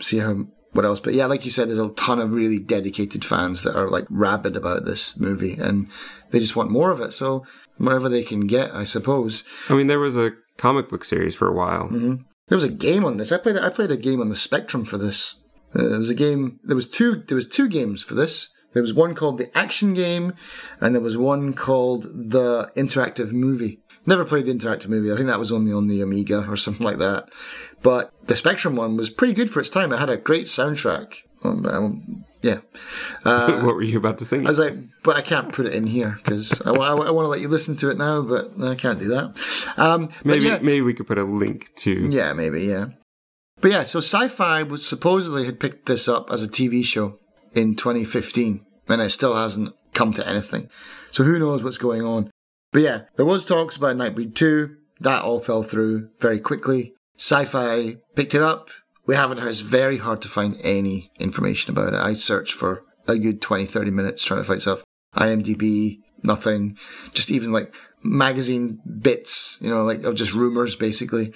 see 0.00 0.18
how 0.18 0.46
what 0.72 0.84
else. 0.84 1.00
But 1.00 1.14
yeah, 1.14 1.26
like 1.26 1.44
you 1.44 1.50
said, 1.50 1.68
there's 1.68 1.78
a 1.78 1.90
ton 1.90 2.18
of 2.18 2.32
really 2.32 2.58
dedicated 2.58 3.24
fans 3.24 3.62
that 3.64 3.76
are 3.76 3.90
like 3.90 4.06
rabid 4.08 4.56
about 4.56 4.84
this 4.84 5.18
movie, 5.18 5.54
and 5.54 5.88
they 6.30 6.38
just 6.38 6.56
want 6.56 6.70
more 6.70 6.90
of 6.90 7.00
it. 7.00 7.12
So 7.12 7.44
whatever 7.76 8.08
they 8.08 8.22
can 8.22 8.46
get, 8.46 8.74
I 8.74 8.84
suppose. 8.84 9.44
I 9.68 9.74
mean, 9.74 9.88
there 9.88 10.00
was 10.00 10.16
a 10.16 10.32
comic 10.56 10.88
book 10.88 11.04
series 11.04 11.34
for 11.34 11.48
a 11.48 11.54
while. 11.54 11.84
Mm-hmm. 11.84 12.14
There 12.48 12.56
was 12.56 12.64
a 12.64 12.70
game 12.70 13.04
on 13.04 13.16
this. 13.16 13.32
I 13.32 13.38
played. 13.38 13.58
I 13.58 13.70
played 13.70 13.90
a 13.90 13.96
game 13.96 14.20
on 14.20 14.28
the 14.28 14.36
Spectrum 14.36 14.84
for 14.84 14.96
this. 14.96 15.34
Uh, 15.74 15.88
there 15.88 15.98
was 15.98 16.10
a 16.10 16.14
game. 16.14 16.60
There 16.64 16.76
was 16.76 16.88
two. 16.88 17.22
There 17.26 17.36
was 17.36 17.48
two 17.48 17.68
games 17.68 18.02
for 18.02 18.14
this. 18.14 18.54
There 18.76 18.82
was 18.82 18.92
one 18.92 19.14
called 19.14 19.38
the 19.38 19.56
Action 19.56 19.94
Game, 19.94 20.34
and 20.82 20.94
there 20.94 21.00
was 21.00 21.16
one 21.16 21.54
called 21.54 22.02
the 22.02 22.70
Interactive 22.76 23.32
Movie. 23.32 23.80
Never 24.04 24.22
played 24.26 24.44
the 24.44 24.52
interactive 24.52 24.88
movie. 24.88 25.10
I 25.10 25.16
think 25.16 25.28
that 25.28 25.38
was 25.38 25.50
only 25.50 25.72
on 25.72 25.88
the 25.88 26.02
Amiga 26.02 26.46
or 26.46 26.56
something 26.56 26.84
like 26.84 26.98
that. 26.98 27.30
But 27.80 28.12
the 28.26 28.36
Spectrum 28.36 28.76
one 28.76 28.98
was 28.98 29.08
pretty 29.08 29.32
good 29.32 29.50
for 29.50 29.60
its 29.60 29.70
time. 29.70 29.94
It 29.94 29.98
had 29.98 30.10
a 30.10 30.18
great 30.18 30.44
soundtrack. 30.44 31.22
Um, 31.42 31.64
um, 31.64 32.24
yeah. 32.42 32.58
Uh, 33.24 33.62
what 33.62 33.76
were 33.76 33.82
you 33.82 33.96
about 33.96 34.18
to 34.18 34.26
sing? 34.26 34.46
I 34.46 34.50
was 34.50 34.58
like, 34.58 34.74
but 35.02 35.16
I 35.16 35.22
can't 35.22 35.52
put 35.52 35.64
it 35.64 35.72
in 35.72 35.86
here 35.86 36.18
because 36.22 36.60
I, 36.60 36.70
I, 36.72 36.94
I 36.94 37.10
want 37.10 37.24
to 37.24 37.28
let 37.28 37.40
you 37.40 37.48
listen 37.48 37.76
to 37.76 37.88
it 37.88 37.96
now, 37.96 38.20
but 38.20 38.62
I 38.62 38.74
can't 38.74 38.98
do 38.98 39.08
that. 39.08 39.72
Um, 39.78 40.10
maybe 40.22 40.44
yeah, 40.44 40.58
maybe 40.60 40.82
we 40.82 40.92
could 40.92 41.06
put 41.06 41.16
a 41.16 41.24
link 41.24 41.74
to. 41.76 42.08
yeah, 42.10 42.34
maybe, 42.34 42.64
yeah. 42.64 42.88
But 43.62 43.72
yeah, 43.72 43.84
so 43.84 44.00
Sci-Fi 44.00 44.64
was 44.64 44.86
supposedly 44.86 45.46
had 45.46 45.58
picked 45.58 45.86
this 45.86 46.08
up 46.08 46.30
as 46.30 46.42
a 46.42 46.46
TV 46.46 46.84
show 46.84 47.18
in 47.56 47.74
2015, 47.74 48.64
and 48.88 49.00
it 49.00 49.10
still 49.10 49.34
hasn't 49.34 49.74
come 49.94 50.12
to 50.12 50.28
anything. 50.28 50.68
So 51.10 51.24
who 51.24 51.38
knows 51.38 51.64
what's 51.64 51.78
going 51.78 52.02
on? 52.02 52.30
But 52.72 52.82
yeah, 52.82 53.02
there 53.16 53.24
was 53.24 53.44
talks 53.44 53.76
about 53.76 53.96
Nightbreed 53.96 54.34
2. 54.34 54.76
That 55.00 55.22
all 55.22 55.40
fell 55.40 55.62
through 55.62 56.10
very 56.20 56.38
quickly. 56.38 56.94
Sci-Fi 57.16 57.96
picked 58.14 58.34
it 58.34 58.42
up. 58.42 58.70
We 59.06 59.14
haven't. 59.14 59.38
It's 59.38 59.60
very 59.60 59.98
hard 59.98 60.20
to 60.22 60.28
find 60.28 60.58
any 60.62 61.10
information 61.18 61.72
about 61.72 61.94
it. 61.94 62.00
I 62.00 62.12
searched 62.12 62.52
for 62.52 62.82
a 63.08 63.18
good 63.18 63.40
20, 63.40 63.66
30 63.66 63.90
minutes 63.90 64.24
trying 64.24 64.40
to 64.40 64.44
find 64.44 64.60
stuff. 64.60 64.84
IMDb, 65.14 66.00
nothing. 66.22 66.76
Just 67.14 67.30
even 67.30 67.52
like 67.52 67.74
magazine 68.02 68.80
bits, 69.00 69.58
you 69.62 69.70
know, 69.70 69.84
like 69.84 70.02
of 70.02 70.14
just 70.14 70.34
rumors, 70.34 70.76
basically. 70.76 71.32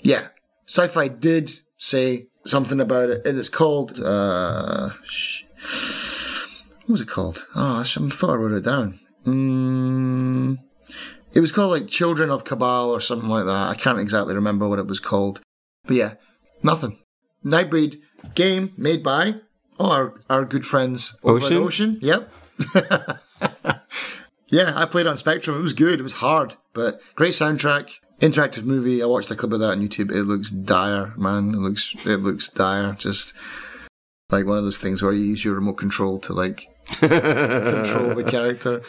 Yeah, 0.00 0.28
Sci-Fi 0.66 1.08
did 1.08 1.52
say 1.78 2.26
something 2.44 2.80
about 2.80 3.10
it. 3.10 3.26
It 3.26 3.36
is 3.36 3.48
called. 3.48 4.00
Uh, 4.00 4.90
what 5.62 6.88
was 6.88 7.00
it 7.00 7.08
called? 7.08 7.46
Oh, 7.54 7.80
I 7.80 7.84
thought 7.84 8.30
I 8.30 8.34
wrote 8.34 8.52
it 8.52 8.64
down. 8.64 9.00
Mm, 9.24 10.58
it 11.32 11.40
was 11.40 11.52
called 11.52 11.70
like 11.70 11.86
Children 11.88 12.30
of 12.30 12.44
Cabal 12.44 12.90
or 12.90 13.00
something 13.00 13.28
like 13.28 13.44
that. 13.44 13.68
I 13.68 13.74
can't 13.74 14.00
exactly 14.00 14.34
remember 14.34 14.68
what 14.68 14.78
it 14.78 14.86
was 14.86 15.00
called. 15.00 15.40
But 15.84 15.96
yeah, 15.96 16.14
nothing. 16.62 16.98
Nightbreed 17.44 17.96
game 18.34 18.72
made 18.76 19.02
by 19.02 19.34
oh, 19.78 19.90
our, 19.90 20.14
our 20.28 20.44
good 20.44 20.66
friends 20.66 21.16
over 21.22 21.44
Ocean? 21.44 21.56
Ocean. 21.58 21.98
Yep. 22.00 22.32
yeah, 24.48 24.72
I 24.74 24.86
played 24.86 25.06
on 25.06 25.16
Spectrum. 25.16 25.56
It 25.58 25.62
was 25.62 25.72
good. 25.72 25.98
It 25.98 26.04
was 26.04 26.14
hard, 26.14 26.56
but 26.72 27.00
great 27.14 27.32
soundtrack. 27.32 27.98
Interactive 28.20 28.64
movie. 28.64 29.02
I 29.02 29.06
watched 29.06 29.30
a 29.32 29.34
clip 29.34 29.52
of 29.52 29.60
that 29.60 29.70
on 29.70 29.80
YouTube. 29.80 30.12
It 30.12 30.24
looks 30.24 30.50
dire, 30.50 31.12
man. 31.16 31.54
It 31.54 31.58
looks 31.58 31.94
it 32.06 32.18
looks 32.18 32.48
dire. 32.48 32.92
Just 32.92 33.34
like 34.32 34.46
one 34.46 34.58
of 34.58 34.64
those 34.64 34.78
things 34.78 35.02
where 35.02 35.12
you 35.12 35.22
use 35.22 35.44
your 35.44 35.54
remote 35.54 35.74
control 35.74 36.18
to 36.20 36.32
like 36.32 36.68
control 36.86 38.14
the 38.14 38.26
character. 38.26 38.82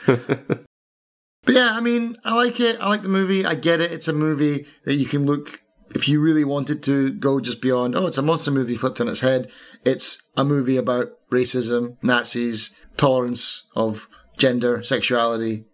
But 1.45 1.55
yeah, 1.55 1.71
I 1.73 1.81
mean, 1.81 2.17
I 2.23 2.35
like 2.35 2.59
it. 2.59 2.77
I 2.79 2.87
like 2.87 3.01
the 3.01 3.09
movie. 3.09 3.45
I 3.45 3.55
get 3.55 3.81
it. 3.81 3.91
It's 3.91 4.07
a 4.07 4.13
movie 4.13 4.65
that 4.85 4.95
you 4.95 5.05
can 5.05 5.25
look, 5.25 5.59
if 5.93 6.07
you 6.07 6.21
really 6.21 6.45
wanted 6.45 6.81
to 6.83 7.11
go 7.11 7.39
just 7.39 7.61
beyond, 7.61 7.95
oh, 7.95 8.07
it's 8.07 8.17
a 8.17 8.21
monster 8.21 8.51
movie 8.51 8.77
flipped 8.77 9.01
on 9.01 9.09
its 9.09 9.21
head. 9.21 9.51
It's 9.83 10.17
a 10.37 10.45
movie 10.45 10.77
about 10.77 11.09
racism, 11.31 11.97
Nazis, 12.01 12.75
tolerance 12.95 13.67
of 13.75 14.07
gender, 14.37 14.81
sexuality. 14.81 15.65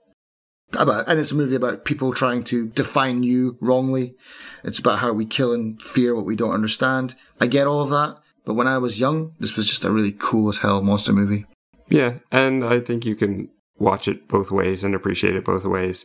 About, 0.74 1.08
and 1.08 1.20
it's 1.20 1.32
a 1.32 1.36
movie 1.36 1.56
about 1.56 1.86
people 1.86 2.14
trying 2.14 2.44
to 2.46 2.68
define 2.70 3.24
you 3.24 3.58
wrongly. 3.60 4.16
It's 4.64 4.78
about 4.78 5.00
how 5.00 5.14
we 5.14 5.26
kill 5.26 5.52
and 5.52 5.82
fear 5.82 6.16
what 6.16 6.26
we 6.26 6.36
don't 6.36 6.54
understand. 6.54 7.16
I 7.40 7.48
get 7.48 7.66
all 7.66 7.82
of 7.82 7.90
that. 7.90 8.18
But 8.50 8.56
when 8.56 8.66
I 8.66 8.80
was 8.80 9.00
young, 9.00 9.36
this 9.38 9.56
was 9.56 9.68
just 9.68 9.86
a 9.86 9.92
really 9.92 10.12
cool 10.12 10.50
as 10.50 10.58
hell 10.58 10.82
monster 10.82 11.14
movie. 11.14 11.46
Yeah, 11.88 12.16
and 12.32 12.66
I 12.66 12.80
think 12.80 13.06
you 13.06 13.16
can 13.16 13.48
watch 13.78 14.08
it 14.08 14.28
both 14.28 14.50
ways 14.50 14.84
and 14.84 14.96
appreciate 14.96 15.36
it 15.36 15.46
both 15.46 15.66
ways. 15.66 16.04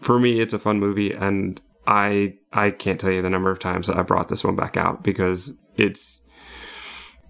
For 0.00 0.18
me, 0.18 0.40
it's 0.40 0.52
a 0.52 0.58
fun 0.58 0.80
movie, 0.80 1.12
and 1.12 1.60
I 1.86 2.38
I 2.52 2.72
can't 2.72 2.98
tell 2.98 3.12
you 3.12 3.22
the 3.22 3.30
number 3.30 3.52
of 3.52 3.60
times 3.60 3.86
that 3.86 3.96
I 3.96 4.02
brought 4.02 4.28
this 4.28 4.42
one 4.42 4.56
back 4.56 4.76
out 4.76 5.04
because 5.04 5.60
it's 5.76 6.22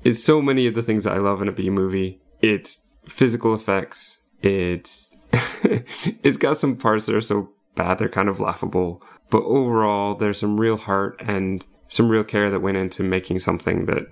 it's 0.05 0.25
so 0.25 0.41
many 0.41 0.67
of 0.67 0.75
the 0.75 0.83
things 0.83 1.05
that 1.05 1.13
I 1.13 1.19
love 1.19 1.43
in 1.43 1.49
a 1.49 1.53
B 1.53 1.69
movie. 1.69 2.23
It's 2.41 2.83
physical 3.07 3.55
effects. 3.55 4.21
It's 4.41 5.11
it's 5.65 6.39
got 6.39 6.57
some 6.57 6.77
parts 6.77 7.05
that 7.05 7.15
are 7.15 7.21
so 7.21 7.51
bad 7.75 7.99
they're 7.99 8.09
kind 8.09 8.31
of 8.31 8.41
laughable, 8.41 9.03
but 9.29 9.43
overall 9.43 10.15
there's 10.15 10.41
some 10.41 10.59
real 10.59 10.79
heart 10.79 11.21
and 11.21 11.67
some 11.89 12.09
real 12.09 12.25
care 12.25 12.49
that 12.49 12.63
went 12.63 12.79
into 12.79 13.03
making 13.03 13.41
something 13.41 13.85
that 13.85 14.07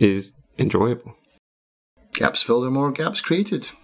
is 0.00 0.32
enjoyable. 0.58 1.14
Gaps 2.12 2.42
filled 2.42 2.64
or 2.64 2.70
more 2.70 2.90
gaps 2.90 3.20
created. 3.20 3.70